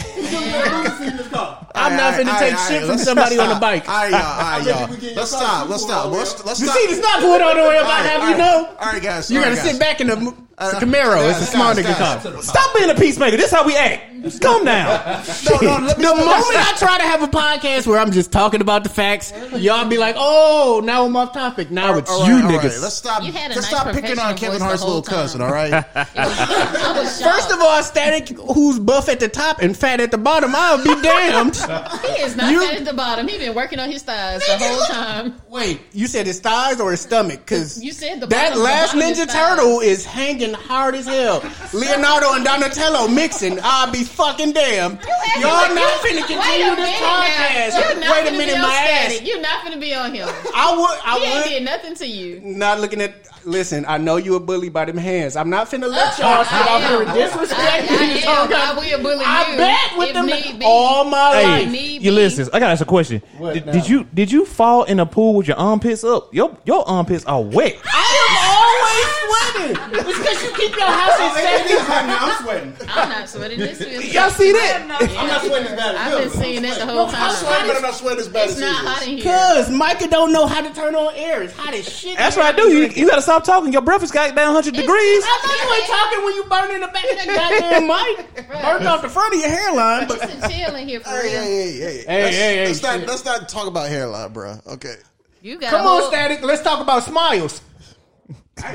I'm 1.75 1.97
not 1.97 2.15
finna 2.15 2.37
take 2.41 2.57
shit 2.59 2.85
from 2.85 2.99
somebody 2.99 3.39
on 3.39 3.57
a 3.57 3.61
bike. 3.61 3.89
All 3.89 3.95
right, 3.95 4.11
y'all. 4.11 4.21
All 4.21 4.59
right, 4.59 4.67
y'all. 4.67 4.89
you 4.89 4.95
we 4.95 5.01
get 5.01 5.17
Let's 5.17 5.31
stop. 5.31 5.69
Let's 5.69 5.83
stop. 5.85 6.11
Let's, 6.13 6.45
let's 6.45 6.61
You 6.61 6.67
stop. 6.67 6.77
see, 6.79 6.83
it's 6.85 7.01
not 7.01 7.23
what 7.23 7.41
I 7.41 7.55
don't 7.55 7.67
worry 7.69 7.77
about 7.77 7.91
All 7.91 7.97
right, 7.99 8.07
having 8.11 8.25
all 8.25 8.31
you 8.33 8.39
know. 8.39 8.77
All 8.81 8.93
right, 8.93 9.03
guys. 9.03 9.31
You 9.31 9.39
all 9.39 9.45
gotta 9.45 9.57
sit 9.57 9.79
back 9.79 10.01
in 10.01 10.09
the, 10.09 10.17
the 10.17 10.35
Uh, 10.59 10.81
Camaro. 10.81 11.31
It's 11.31 11.41
a 11.43 11.45
small 11.47 11.73
nigga 11.75 11.95
car. 11.97 12.43
Stop 12.43 12.75
being 12.77 12.91
a 12.91 12.95
peacemaker. 12.97 13.37
This 13.37 13.53
how 13.53 13.65
we 13.65 13.77
act. 13.77 14.18
Just 14.31 14.43
calm 14.43 14.65
down. 14.65 15.23
No, 15.51 15.57
no, 15.61 15.87
let 15.87 15.99
me 15.99 16.05
The 16.05 16.15
moment 16.15 16.57
I 16.57 16.75
try 16.79 16.99
to 16.99 17.05
have 17.05 17.23
a 17.23 17.27
podcast 17.29 17.87
where 17.87 17.99
I'm 17.99 18.13
just 18.13 18.31
talking 18.33 18.61
about 18.61 18.83
the 18.85 18.89
facts, 18.91 19.33
y'all 19.57 19.89
be 19.89 19.99
like, 19.99 20.15
"Oh, 20.19 20.81
now 20.85 21.05
I'm 21.05 21.17
off 21.17 21.33
topic." 21.33 21.71
Now 21.71 21.97
it's 21.99 22.11
All 22.11 22.27
you 22.27 22.35
right, 22.37 22.45
all 22.45 22.51
right. 22.51 22.61
niggas. 22.61 22.83
Let's 22.83 22.95
stop. 22.95 23.23
You 23.23 23.33
had 23.33 23.51
a 23.51 23.55
Let's 23.55 23.71
nice 23.71 23.81
stop 23.81 23.95
picking 23.95 24.19
on 24.19 24.37
Kevin 24.37 24.59
voice 24.59 24.63
Hart's 24.63 24.81
the 24.83 24.87
whole 24.87 24.97
little 24.97 25.17
cousin. 25.17 25.41
All 25.43 25.51
right. 25.53 25.73
I 25.95 26.99
was 26.99 27.21
shocked. 27.21 27.35
First 27.35 27.53
of 27.53 27.61
all, 27.61 27.83
Static, 27.83 28.29
who's 28.55 28.79
buff 28.79 29.09
at 29.09 29.21
the 29.21 29.29
top 29.29 29.61
and 29.61 29.77
fat 29.77 30.01
at 30.01 30.11
the 30.11 30.19
bottom, 30.19 30.53
I'll 30.55 30.79
be 30.83 30.95
damned. 31.03 31.57
he 32.03 32.23
is 32.23 32.37
not 32.37 32.53
You- 32.53 32.65
fat 32.67 32.75
at 32.81 32.85
the 32.85 32.95
bottom. 32.95 33.29
He's 33.29 33.39
been 33.39 33.55
working 33.55 33.79
on 33.79 33.91
his 33.91 34.03
thighs 34.03 34.47
the 34.47 34.59
whole 34.59 34.81
time. 34.87 35.35
Wait, 35.49 35.81
you 35.93 36.07
said 36.07 36.27
his 36.27 36.41
thighs 36.41 36.81
or 36.81 36.91
his 36.91 37.01
stomach? 37.01 37.41
Because 37.41 37.83
You 37.83 37.93
said 37.93 38.21
the 38.21 38.27
that 38.27 38.49
bottom- 38.51 38.59
the 38.59 38.65
last 38.65 38.95
bottom 38.95 39.09
is 39.11 39.19
Ninja 39.19 39.27
thighs. 39.27 39.35
Turtle 39.57 39.81
is 39.81 40.05
hanging 40.05 40.55
hard 40.55 40.95
as 40.95 41.07
hell. 41.07 41.43
Leonardo 41.73 42.33
and 42.35 42.45
Donatello 42.45 43.09
mixing. 43.09 43.59
I'll 43.63 43.91
be 43.93 44.05
fucking 44.19 44.53
damn. 44.53 44.93
Y'all 45.39 45.73
not 45.75 46.01
finna 46.03 46.27
continue 46.27 46.75
this 46.77 47.01
podcast. 47.01 48.11
Wait 48.11 48.29
a 48.29 48.37
minute, 48.37 48.57
my 48.59 48.65
on 48.69 48.73
ass. 48.75 49.23
You're 49.23 49.41
not 49.41 49.65
gonna 49.65 49.79
be 49.79 49.95
on 49.95 50.13
him. 50.13 50.29
I 50.55 50.77
would. 50.77 50.99
I 51.05 51.19
He 51.19 51.25
ain't 51.25 51.35
would. 51.45 51.49
did 51.51 51.63
nothing 51.65 51.95
to 51.97 52.07
you. 52.07 52.41
Not 52.41 52.81
looking 52.81 53.01
at. 53.01 53.15
Listen, 53.45 53.85
I 53.89 53.97
know 53.99 54.17
you 54.17 54.35
a 54.35 54.41
bully 54.41 54.69
by 54.69 54.85
them 54.85 54.97
hands. 54.99 55.37
I'm 55.37 55.49
not 55.49 55.71
finna 55.71 55.89
let 55.89 56.19
y'all 56.19 56.41
uh, 56.41 56.45
sit 56.45 56.53
out 56.53 56.83
here 56.83 57.03
and 57.03 57.15
disrespect 57.15 57.91
I, 57.91 57.97
me. 57.97 58.23
I 58.25 58.75
will 58.75 59.03
bully 59.03 59.25
I 59.25 59.57
bet 59.57 59.97
with 59.99 60.09
if 60.09 60.15
them 60.59 60.63
all 60.65 61.05
my 61.05 61.31
Hey, 61.37 61.45
life. 61.65 61.71
need 61.73 62.03
Ulysses, 62.03 62.49
I 62.51 62.59
gotta 62.59 62.73
ask 62.73 62.83
a 62.83 62.85
question. 62.85 63.23
What 63.39 63.55
Did, 63.55 63.67
now? 63.67 63.73
did 63.73 63.89
you 63.89 64.05
did 64.13 64.33
you 64.33 64.45
fall 64.45 64.83
in 64.85 64.99
a 65.01 65.07
pool 65.07 65.35
with 65.35 65.47
your 65.49 65.57
armpits 65.57 66.05
up? 66.05 66.35
Your 66.35 66.59
your 66.65 66.87
armpits 66.87 67.25
are 67.25 67.41
wet. 67.41 67.77
I 67.85 68.29
am 68.29 68.48
always 68.69 69.07
sweating. 69.25 69.77
It's 69.99 70.19
because 70.19 70.43
you 70.45 70.51
keep 70.55 70.77
your 70.77 70.87
house 70.87 71.19
in 71.19 71.29
Hey. 71.39 71.77
I'm 71.79 72.43
sweating. 72.45 72.75
I'm 72.89 73.09
not 73.09 73.29
sweating 73.29 73.59
this. 73.59 73.79
Feels 73.79 74.13
Y'all 74.15 74.31
see 74.31 74.53
that? 74.53 74.83
I'm 74.83 75.27
not 75.29 75.43
sweating 75.43 75.69
as 75.69 75.77
bad 75.77 75.95
as 75.95 76.01
I've 76.01 76.19
been 76.33 76.43
seeing 76.43 76.63
that 76.63 76.79
the 76.79 76.87
whole 76.87 77.07
time. 77.09 77.31
I'm 77.31 77.35
sweating, 77.37 77.67
but 77.69 77.77
I'm 77.77 77.83
not 77.83 77.95
sweating 77.95 78.21
as 78.21 78.29
bad 78.29 78.45
It's 78.51 78.55
as 78.55 78.61
not 78.61 78.69
he 78.81 78.83
is. 78.83 78.89
hot 78.89 79.03
in 79.09 79.17
here. 79.19 79.25
Cause 79.25 79.71
Micah 79.71 80.09
don't 80.09 80.33
know 80.33 80.47
how 80.47 80.61
to 80.61 80.73
turn 80.75 80.95
on 80.95 81.15
air. 81.17 81.43
It's 81.43 81.55
hot 81.57 81.75
as 81.75 81.89
shit. 81.89 82.17
That's 82.19 82.37
what 82.37 82.47
I 82.47 82.53
do. 82.57 82.69
You 82.69 82.89
you 82.89 83.07
gotta 83.09 83.23
stop 83.23 83.45
talking. 83.45 83.73
Your 83.73 83.83
breath 83.83 84.03
is 84.03 84.11
got 84.11 84.35
down 84.35 84.53
hundred 84.55 84.75
degrees. 84.75 85.25
I 85.25 85.39
know 85.45 85.55
you 85.65 85.75
ain't 85.79 85.87
talking 85.87 86.25
when 86.25 86.35
you 86.35 86.45
burn 86.45 86.71
in 86.75 86.81
the 86.81 86.89
back 86.89 87.05
of 87.05 87.17
that 87.17 87.51
goddamn 87.61 87.87
mic. 88.47 88.49
Burnt 88.63 88.87
off 88.87 89.03
the 89.03 89.09
front 89.09 89.35
of 89.35 89.41
your 89.41 89.49
hairline, 89.51 90.09
but 90.09 90.19
It's 90.23 90.45
a 90.45 90.49
chill 90.49 90.75
in 90.77 90.89
here 90.89 91.01
for 91.01 91.11
Hey, 91.11 91.23
real. 91.23 91.43
hey, 91.43 91.73
hey, 91.73 91.79
hey. 91.79 92.05
Hey, 92.07 92.23
let's, 92.23 92.37
hey, 92.37 92.57
hey, 92.57 92.67
let's, 92.67 92.83
not, 92.83 92.99
shit. 93.01 93.09
let's 93.09 93.25
not 93.25 93.49
talk 93.49 93.67
about 93.69 93.89
hairline, 93.89 94.33
bro. 94.33 94.59
Okay. 94.67 94.97
You 95.43 95.59
got 95.59 95.71
come 95.71 95.87
on, 95.87 96.03
static. 96.11 96.43
Let's 96.43 96.63
talk 96.63 96.81
about 96.81 97.05
smiles. 97.05 97.61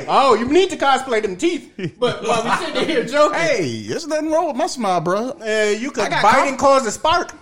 Oh, 0.08 0.36
you 0.36 0.48
need 0.48 0.70
to 0.72 0.78
cosplay 0.78 1.22
them 1.22 1.36
teeth. 1.38 1.72
But 2.00 2.24
while 2.24 2.44
we 2.44 2.66
sitting 2.66 2.88
here 2.90 3.04
joking, 3.06 3.40
Hey, 3.40 3.84
there's 3.88 4.08
nothing 4.08 4.32
wrong 4.32 4.48
with 4.48 4.56
my 4.56 4.68
smile, 4.68 5.02
bro. 5.02 5.32
uh, 5.42 5.70
you 5.78 5.92
could 5.92 6.06
I 6.06 6.10
got 6.10 6.24
bite 6.24 6.32
conf- 6.34 6.50
and 6.50 6.60
cause 6.60 6.86
a 6.88 6.92
spark. 6.92 7.34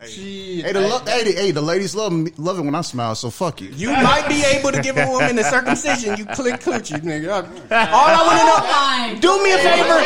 Hey, 0.00 0.62
the, 0.72 0.80
lo- 0.80 1.00
hey, 1.04 1.24
the, 1.24 1.32
hey, 1.32 1.50
the 1.50 1.60
ladies 1.60 1.92
love 1.96 2.12
me, 2.12 2.30
love 2.36 2.56
it 2.56 2.62
when 2.62 2.72
I 2.76 2.82
smile, 2.82 3.16
so 3.16 3.30
fuck 3.30 3.60
you. 3.60 3.68
You 3.70 3.90
might 3.90 4.28
be 4.28 4.44
able 4.44 4.70
to 4.70 4.80
give 4.80 4.96
a 4.96 5.08
woman 5.10 5.36
a 5.40 5.42
circumcision. 5.42 6.16
You 6.16 6.24
click 6.24 6.60
coochie, 6.60 7.00
nigga. 7.00 7.42
All 7.72 8.06
I 8.06 8.22
want 8.22 8.38
to 8.38 9.14
know, 9.16 9.20
do 9.20 9.42
me 9.42 9.52
a 9.54 9.58
favor. 9.58 9.98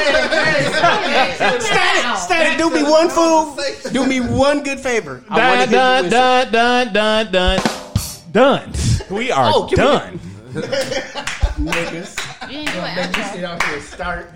Static, 1.61 2.17
static, 2.17 2.57
do 2.59 2.71
me 2.71 2.83
one 2.85 3.11
food. 3.11 3.93
Do 3.93 4.07
me 4.07 4.21
one 4.21 4.63
good 4.63 4.81
favor. 4.81 5.23
I 5.29 5.67
Done, 5.67 5.71
done, 5.71 6.11
done, 6.11 6.53
done, 6.53 6.93
done, 6.95 7.33
done. 7.33 7.61
Done. 8.33 8.73
We 9.11 9.31
are 9.31 9.51
Oh, 9.55 9.69
done. 9.75 10.19
niggas. 11.63 12.51
You 12.51 12.59
ain't 12.59 12.73
doing 12.73 12.83
Let 12.97 13.17
me 13.17 13.23
sit 13.25 13.45
out 13.45 13.63
here. 13.63 13.81
Start. 13.81 14.31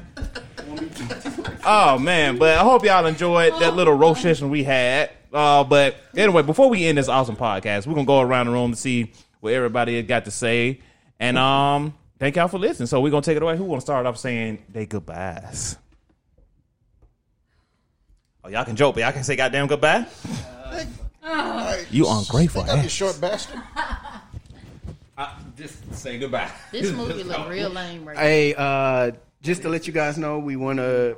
Oh 1.65 1.99
man, 1.99 2.39
but 2.39 2.57
I 2.57 2.63
hope 2.63 2.85
y'all 2.85 3.05
enjoyed 3.07 3.53
that 3.61 3.75
little 3.75 3.95
roast 3.95 4.23
session 4.23 4.51
we 4.51 4.65
had. 4.65 5.11
Uh, 5.33 5.65
but 5.65 5.97
anyway, 6.17 6.43
before 6.43 6.71
we 6.71 6.85
end 6.87 6.97
this 6.97 7.09
awesome 7.09 7.37
podcast, 7.37 7.87
we're 7.87 7.95
gonna 7.95 8.07
go 8.07 8.21
around 8.21 8.47
the 8.47 8.53
room 8.53 8.71
to 8.71 8.77
see 8.77 9.13
what 9.41 9.53
everybody 9.53 10.01
got 10.03 10.25
to 10.25 10.31
say, 10.31 10.81
and 11.21 11.37
um, 11.37 11.95
thank 12.19 12.37
y'all 12.37 12.49
for 12.49 12.59
listening. 12.59 12.87
So 12.87 13.01
we're 13.01 13.11
gonna 13.11 13.23
take 13.23 13.37
it 13.37 13.43
away. 13.43 13.57
Who 13.57 13.65
want 13.65 13.81
to 13.81 13.85
start 13.85 14.07
off 14.07 14.17
saying 14.17 14.63
they 14.71 14.87
goodbyes? 14.87 15.77
Oh, 18.43 18.49
y'all 18.49 18.65
can 18.65 18.77
joke, 18.77 18.95
but 18.95 19.03
y'all 19.03 19.13
can 19.13 19.25
say 19.25 19.37
goddamn 19.37 19.67
goodbye. 19.67 20.07
You 21.91 22.07
ungrateful 22.09 22.63
Think 22.63 22.73
up, 22.73 22.79
you 22.79 22.87
ass. 22.87 22.91
short 22.91 23.21
bastard. 23.21 23.61
Just 25.57 25.95
say 25.95 26.19
goodbye. 26.19 26.51
This 26.73 26.93
movie 26.93 27.23
look 27.23 27.49
real 27.49 27.71
lame 27.71 28.07
right 28.07 28.19
Hey, 28.19 28.55
uh, 28.57 29.13
just 29.43 29.63
to 29.63 29.69
let 29.69 29.87
you 29.87 29.93
guys 29.93 30.19
know, 30.19 30.39
we 30.39 30.57
want 30.57 30.79
to. 30.79 31.17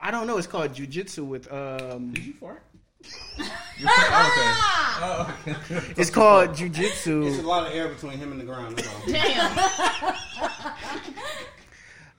I 0.00 0.10
don't 0.10 0.26
know. 0.26 0.38
It's 0.38 0.46
called 0.46 0.72
jujitsu 0.72 1.24
with. 1.24 1.50
Um, 1.52 2.12
Did 2.12 2.24
you 2.26 2.32
fart? 2.34 2.62
It's 5.96 6.10
called 6.10 6.54
Jiu 6.56 6.68
Jitsu. 6.70 7.26
It's 7.26 7.36
jujitsu. 7.36 7.44
a 7.44 7.46
lot 7.46 7.66
of 7.66 7.72
air 7.74 7.88
between 7.88 8.18
him 8.18 8.32
and 8.32 8.40
the 8.40 8.44
ground. 8.44 8.78
That's 8.78 8.88
all. 8.88 9.00
Damn. 9.06 9.58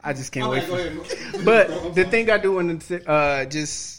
I 0.03 0.13
just 0.13 0.31
can't 0.31 0.45
All 0.45 0.51
wait. 0.51 0.69
right, 0.69 0.95
go 0.95 1.03
For 1.03 1.13
ahead. 1.31 1.45
But 1.45 1.95
the 1.95 2.05
thing 2.05 2.29
I 2.29 2.37
do 2.37 2.53
want 2.53 2.81
to 2.83 3.09
uh, 3.09 3.45
just 3.45 3.96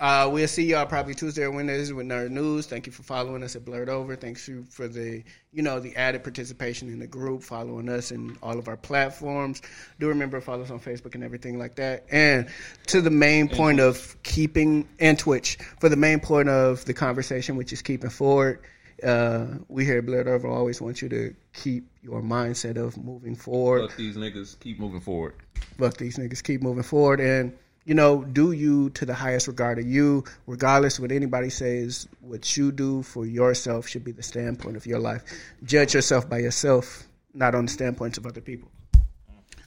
uh, 0.00 0.30
we'll 0.32 0.48
see 0.48 0.64
y'all 0.64 0.86
probably 0.86 1.14
Tuesday 1.14 1.42
or 1.42 1.50
Wednesdays 1.50 1.92
with 1.92 2.06
Nerd 2.06 2.30
News. 2.30 2.66
Thank 2.66 2.86
you 2.86 2.92
for 2.92 3.02
following 3.02 3.42
us 3.42 3.54
at 3.54 3.66
Blerd 3.66 3.88
Over. 3.88 4.16
Thanks 4.16 4.48
you 4.48 4.64
for 4.70 4.88
the 4.88 5.22
you 5.52 5.62
know 5.62 5.78
the 5.78 5.94
added 5.94 6.22
participation 6.22 6.88
in 6.88 6.98
the 6.98 7.06
group, 7.06 7.42
following 7.42 7.86
us 7.90 8.10
in 8.10 8.38
all 8.42 8.58
of 8.58 8.66
our 8.66 8.78
platforms. 8.78 9.60
Do 9.98 10.08
remember 10.08 10.38
to 10.38 10.44
follow 10.44 10.62
us 10.62 10.70
on 10.70 10.80
Facebook 10.80 11.14
and 11.14 11.22
everything 11.22 11.58
like 11.58 11.74
that. 11.74 12.06
And 12.10 12.48
to 12.86 13.02
the 13.02 13.10
main 13.10 13.48
point 13.48 13.78
of 13.78 14.16
keeping 14.22 14.88
and 14.98 15.18
Twitch 15.18 15.58
for 15.80 15.90
the 15.90 15.96
main 15.96 16.18
point 16.20 16.48
of 16.48 16.82
the 16.86 16.94
conversation, 16.94 17.56
which 17.56 17.72
is 17.72 17.82
keeping 17.82 18.10
forward. 18.10 18.60
Uh, 19.04 19.46
we 19.68 19.84
here 19.84 19.98
at 19.98 20.06
Blerd 20.06 20.26
Over 20.26 20.48
always 20.48 20.80
want 20.80 21.02
you 21.02 21.08
to 21.10 21.34
keep 21.54 21.90
your 22.02 22.22
mindset 22.22 22.76
of 22.76 22.96
moving 22.98 23.34
forward 23.34 23.88
Fuck 23.88 23.96
these 23.96 24.16
niggas. 24.16 24.58
Keep 24.60 24.78
moving 24.78 25.00
forward. 25.00 25.34
fuck 25.78 25.96
these 25.98 26.16
niggas, 26.16 26.42
keep 26.42 26.62
moving 26.62 26.82
forward, 26.82 27.20
and 27.20 27.52
you 27.84 27.94
know, 27.94 28.22
do 28.22 28.52
you 28.52 28.90
to 28.90 29.06
the 29.06 29.14
highest 29.14 29.48
regard 29.48 29.78
of 29.78 29.86
you, 29.86 30.24
regardless 30.46 30.98
of 30.98 31.02
what 31.02 31.12
anybody 31.12 31.50
says. 31.50 32.06
What 32.20 32.56
you 32.56 32.72
do 32.72 33.02
for 33.02 33.24
yourself 33.26 33.88
should 33.88 34.04
be 34.04 34.12
the 34.12 34.22
standpoint 34.22 34.76
of 34.76 34.86
your 34.86 34.98
life. 34.98 35.22
Judge 35.64 35.94
yourself 35.94 36.28
by 36.28 36.38
yourself, 36.38 37.04
not 37.34 37.54
on 37.54 37.66
the 37.66 37.72
standpoints 37.72 38.18
of 38.18 38.26
other 38.26 38.40
people. 38.40 38.70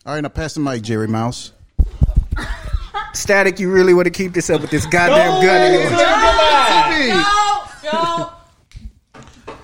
All 0.06 0.14
right, 0.14 0.22
now 0.22 0.30
pass 0.30 0.53
the 0.53 0.60
mic, 0.60 0.84
Jerry 0.84 1.07
Mouse. 1.07 1.53
Static, 3.14 3.60
you 3.60 3.72
really 3.72 3.94
want 3.94 4.06
to 4.06 4.11
keep 4.11 4.34
this 4.34 4.49
up 4.49 4.61
with 4.61 4.72
this 4.72 4.85
goddamn 4.88 5.41
gun 5.44 5.61
in 5.61 5.73
yours? 5.80 5.91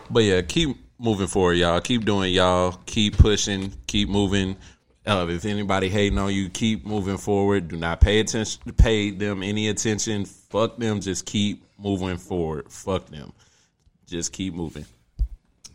But 0.09 0.23
yeah, 0.23 0.41
keep 0.41 0.77
moving 0.97 1.27
forward, 1.27 1.53
y'all. 1.53 1.81
Keep 1.81 2.05
doing 2.05 2.33
y'all. 2.33 2.79
Keep 2.85 3.17
pushing. 3.17 3.73
Keep 3.87 4.09
moving. 4.09 4.55
Uh, 5.09 5.25
if 5.27 5.43
anybody 5.45 5.89
hating 5.89 6.19
on 6.19 6.31
you, 6.31 6.49
keep 6.49 6.85
moving 6.85 7.17
forward. 7.17 7.67
Do 7.67 7.77
not 7.77 7.99
pay 7.99 8.19
attention. 8.19 8.61
Pay 8.77 9.09
them 9.09 9.41
any 9.41 9.67
attention. 9.67 10.25
Fuck 10.25 10.77
them. 10.77 11.01
Just 11.01 11.25
keep 11.25 11.63
moving 11.79 12.17
forward. 12.17 12.71
Fuck 12.71 13.07
them. 13.07 13.33
Just 14.05 14.31
keep 14.33 14.53
moving. 14.53 14.85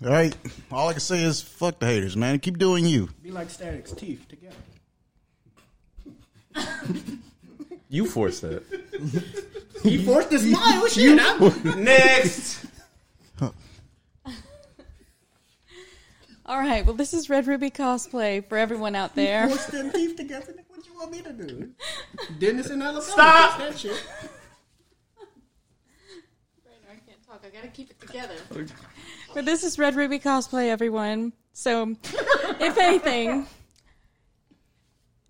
All 0.04 0.10
right, 0.10 0.36
all 0.70 0.88
I 0.88 0.92
can 0.92 1.00
say 1.00 1.22
is 1.24 1.40
fuck 1.40 1.78
the 1.80 1.86
haters, 1.86 2.16
man. 2.16 2.38
Keep 2.38 2.58
doing 2.58 2.84
you. 2.84 3.08
Be 3.22 3.30
like 3.30 3.48
Static's 3.50 3.92
teeth 3.92 4.26
together. 4.28 4.54
You 7.88 8.06
forced 8.06 8.42
that. 8.42 8.62
He 9.82 10.04
forced 10.04 10.32
a 10.32 10.38
smile. 10.38 10.86
Shit, 10.88 11.18
I'm- 11.18 11.84
Next. 11.84 12.66
All 16.46 16.58
right. 16.58 16.84
Well, 16.84 16.94
this 16.94 17.14
is 17.14 17.30
Red 17.30 17.46
Ruby 17.46 17.70
cosplay 17.70 18.46
for 18.46 18.58
everyone 18.58 18.94
out 18.94 19.14
there. 19.14 19.48
Force 19.48 19.66
them 19.66 19.90
teeth 19.90 20.16
together. 20.16 20.54
What 20.68 20.86
you 20.86 20.94
want 20.94 21.10
me 21.10 21.22
to 21.22 21.32
do? 21.32 21.70
Dennis 22.38 22.68
and 22.68 22.82
Alabama. 22.82 23.02
Stop! 23.02 23.58
That 23.58 23.78
shit. 23.78 24.02
I 26.90 26.96
can't 27.06 27.26
talk. 27.26 27.42
I 27.46 27.48
gotta 27.48 27.68
keep 27.68 27.90
it 27.90 28.00
together. 28.00 28.34
But 29.32 29.46
this 29.46 29.64
is 29.64 29.78
Red 29.78 29.94
Ruby 29.96 30.18
cosplay, 30.18 30.68
everyone. 30.68 31.32
So, 31.54 31.96
if 32.60 32.76
anything, 32.78 33.46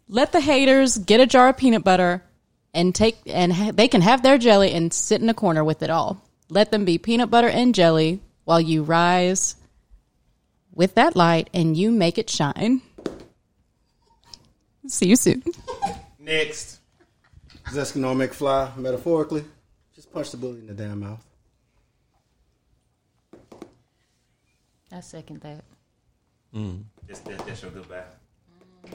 let 0.09 0.33
the 0.33 0.41
haters 0.41 0.99
get 0.99 1.21
a 1.21 1.27
jar 1.27 1.49
of 1.51 1.57
peanut 1.57 1.85
butter 1.85 2.25
and 2.73 2.95
take 2.95 3.19
and 3.27 3.53
ha- 3.53 3.71
they 3.73 3.89
can 3.89 4.01
have 4.01 4.23
their 4.23 4.39
jelly 4.39 4.73
and 4.73 4.93
sit 4.93 5.21
in 5.21 5.29
a 5.29 5.35
corner 5.35 5.63
with 5.63 5.83
it 5.83 5.91
all. 5.91 6.21
Let 6.49 6.71
them 6.73 6.85
be 6.85 6.99
peanut 6.99 7.31
butter 7.31 7.49
and 7.49 7.75
jelly 7.75 8.21
while 8.45 8.61
you 8.61 8.83
rise 8.83 9.57
with 10.75 10.95
that 10.95 11.17
light 11.17 11.49
and 11.55 11.77
you 11.77 11.91
make 11.91 12.19
it 12.19 12.29
shine. 12.29 12.83
See 14.87 15.09
you 15.09 15.17
soon. 15.17 15.43
Next. 16.19 16.81
Eskimo 17.67 18.15
McFly, 18.15 18.77
metaphorically, 18.77 19.45
just 19.95 20.13
punch 20.13 20.31
the 20.31 20.37
bully 20.37 20.61
in 20.61 20.67
the 20.67 20.75
damn 20.75 21.01
mouth. 21.01 21.25
I 24.93 25.01
second 25.01 25.41
that. 25.41 25.65
Mm. 26.55 26.85
That's, 27.09 27.21
that, 27.21 27.47
that's 27.47 27.63
your 27.63 27.71
goodbye. 27.71 28.05
Mm-hmm. 28.87 28.95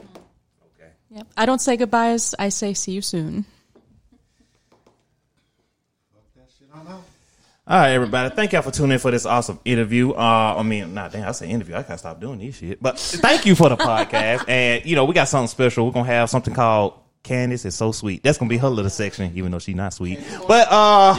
Okay. 0.76 0.90
Yep. 1.10 1.26
I 1.36 1.46
don't 1.46 1.60
say 1.60 1.76
goodbyes. 1.76 2.34
I 2.38 2.48
say 2.48 2.72
see 2.74 2.92
you 2.92 3.02
soon. 3.02 3.44
All 7.70 7.78
right, 7.78 7.92
everybody. 7.92 8.34
Thank 8.34 8.52
y'all 8.52 8.62
for 8.62 8.72
tuning 8.72 8.94
in 8.94 8.98
for 8.98 9.12
this 9.12 9.24
awesome 9.24 9.60
interview. 9.64 10.10
Uh, 10.10 10.56
I 10.58 10.62
mean, 10.64 10.92
not 10.92 11.12
damn, 11.12 11.28
I 11.28 11.30
say 11.30 11.48
interview. 11.48 11.76
I 11.76 11.82
gotta 11.82 11.98
stop 11.98 12.20
doing 12.20 12.40
this 12.40 12.56
shit. 12.56 12.82
But 12.82 12.98
thank 12.98 13.46
you 13.46 13.54
for 13.54 13.68
the 13.68 13.76
podcast. 13.76 14.44
And 14.48 14.84
you 14.84 14.96
know, 14.96 15.04
we 15.04 15.14
got 15.14 15.28
something 15.28 15.46
special. 15.46 15.86
We're 15.86 15.92
gonna 15.92 16.06
have 16.06 16.28
something 16.30 16.52
called 16.52 16.94
Candace 17.22 17.64
is 17.64 17.76
so 17.76 17.92
sweet. 17.92 18.24
That's 18.24 18.38
gonna 18.38 18.48
be 18.48 18.56
her 18.56 18.68
little 18.68 18.90
section, 18.90 19.30
even 19.36 19.52
though 19.52 19.60
she's 19.60 19.76
not 19.76 19.94
sweet. 19.94 20.18
But 20.48 20.66
uh, 20.68 21.14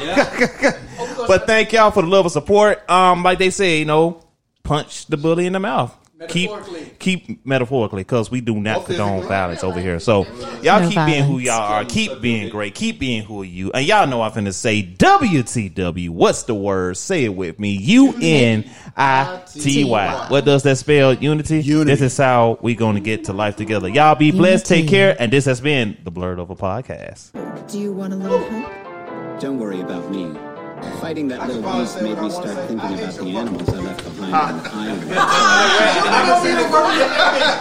but 1.25 1.47
thank 1.47 1.71
y'all 1.71 1.89
for 1.89 2.01
the 2.01 2.09
love 2.09 2.25
and 2.25 2.33
support. 2.33 2.89
Um, 2.89 3.23
like 3.23 3.39
they 3.39 3.49
say, 3.49 3.79
you 3.79 3.85
know, 3.85 4.21
punch 4.63 5.05
the 5.05 5.15
bully 5.15 5.45
in 5.45 5.53
the 5.53 5.59
mouth. 5.61 5.97
Keep 6.27 6.51
Metaphorically. 6.51 6.95
keep 6.99 7.45
metaphorically 7.45 8.01
because 8.01 8.29
we 8.29 8.41
do 8.41 8.59
not 8.59 8.85
condone 8.85 9.27
violence 9.27 9.63
over 9.63 9.79
here. 9.79 9.99
So 9.99 10.25
y'all 10.61 10.81
No 10.81 10.89
keep 10.89 11.05
being 11.05 11.23
who 11.23 11.39
y'all 11.39 11.61
are. 11.61 11.85
Keep 11.85 12.21
being 12.21 12.49
great. 12.49 12.75
Keep 12.75 12.99
being 12.99 13.23
who 13.23 13.41
are 13.41 13.45
you. 13.45 13.71
And 13.71 13.85
y'all 13.85 14.05
know 14.05 14.21
I'm 14.21 14.31
finna 14.31 14.53
say 14.53 14.83
WTW. 14.83 16.09
What's 16.09 16.43
the 16.43 16.53
word? 16.53 16.97
Say 16.97 17.25
it 17.25 17.35
with 17.35 17.59
me. 17.59 17.71
U 17.71 18.13
N 18.21 18.69
I 18.95 19.41
T 19.51 19.83
Y. 19.83 20.25
What 20.29 20.45
does 20.45 20.63
that 20.63 20.77
spell? 20.77 21.13
Unity. 21.13 21.61
Unity. 21.61 21.91
This 21.91 22.01
is 22.01 22.17
how 22.17 22.59
we 22.61 22.75
gonna 22.75 22.99
get 22.99 23.25
to 23.25 23.33
life 23.33 23.55
together. 23.55 23.89
Y'all 23.89 24.15
be 24.15 24.31
blessed. 24.31 24.65
Take 24.65 24.87
care. 24.87 25.15
And 25.19 25.33
this 25.33 25.45
has 25.45 25.59
been 25.59 25.97
the 26.03 26.11
Blerd 26.11 26.37
Over 26.37 26.55
Podcast. 26.55 27.31
Do 27.71 27.79
you 27.79 27.93
want 27.93 28.13
a 28.13 28.17
little 28.17 28.39
help? 28.39 29.39
Don't 29.41 29.57
worry 29.57 29.81
about 29.81 30.11
me. 30.11 30.50
Fighting 30.99 31.27
that 31.27 31.47
little 31.47 31.61
beast 31.61 32.01
made 32.01 32.17
me 32.17 32.29
start 32.29 32.57
thinking 32.67 32.77
about 32.79 33.13
the 33.13 33.37
animals 33.37 33.69
I 33.69 33.79
left 33.79 34.03
behind 34.03 34.33
on 34.33 34.63
the 34.63 34.69
island. 34.69 35.11
I 35.17 36.25
don't 36.27 36.41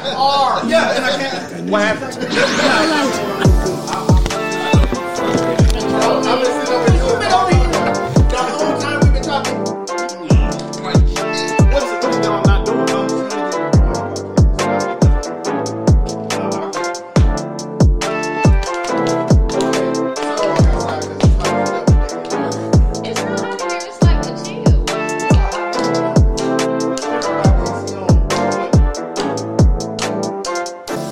the 0.02 0.16
R. 0.16 0.64
Yeah, 0.66 0.96
and 0.96 1.04
I 1.04 1.10
can't. 1.16 1.70
What 1.70 1.82
happened? 1.82 2.16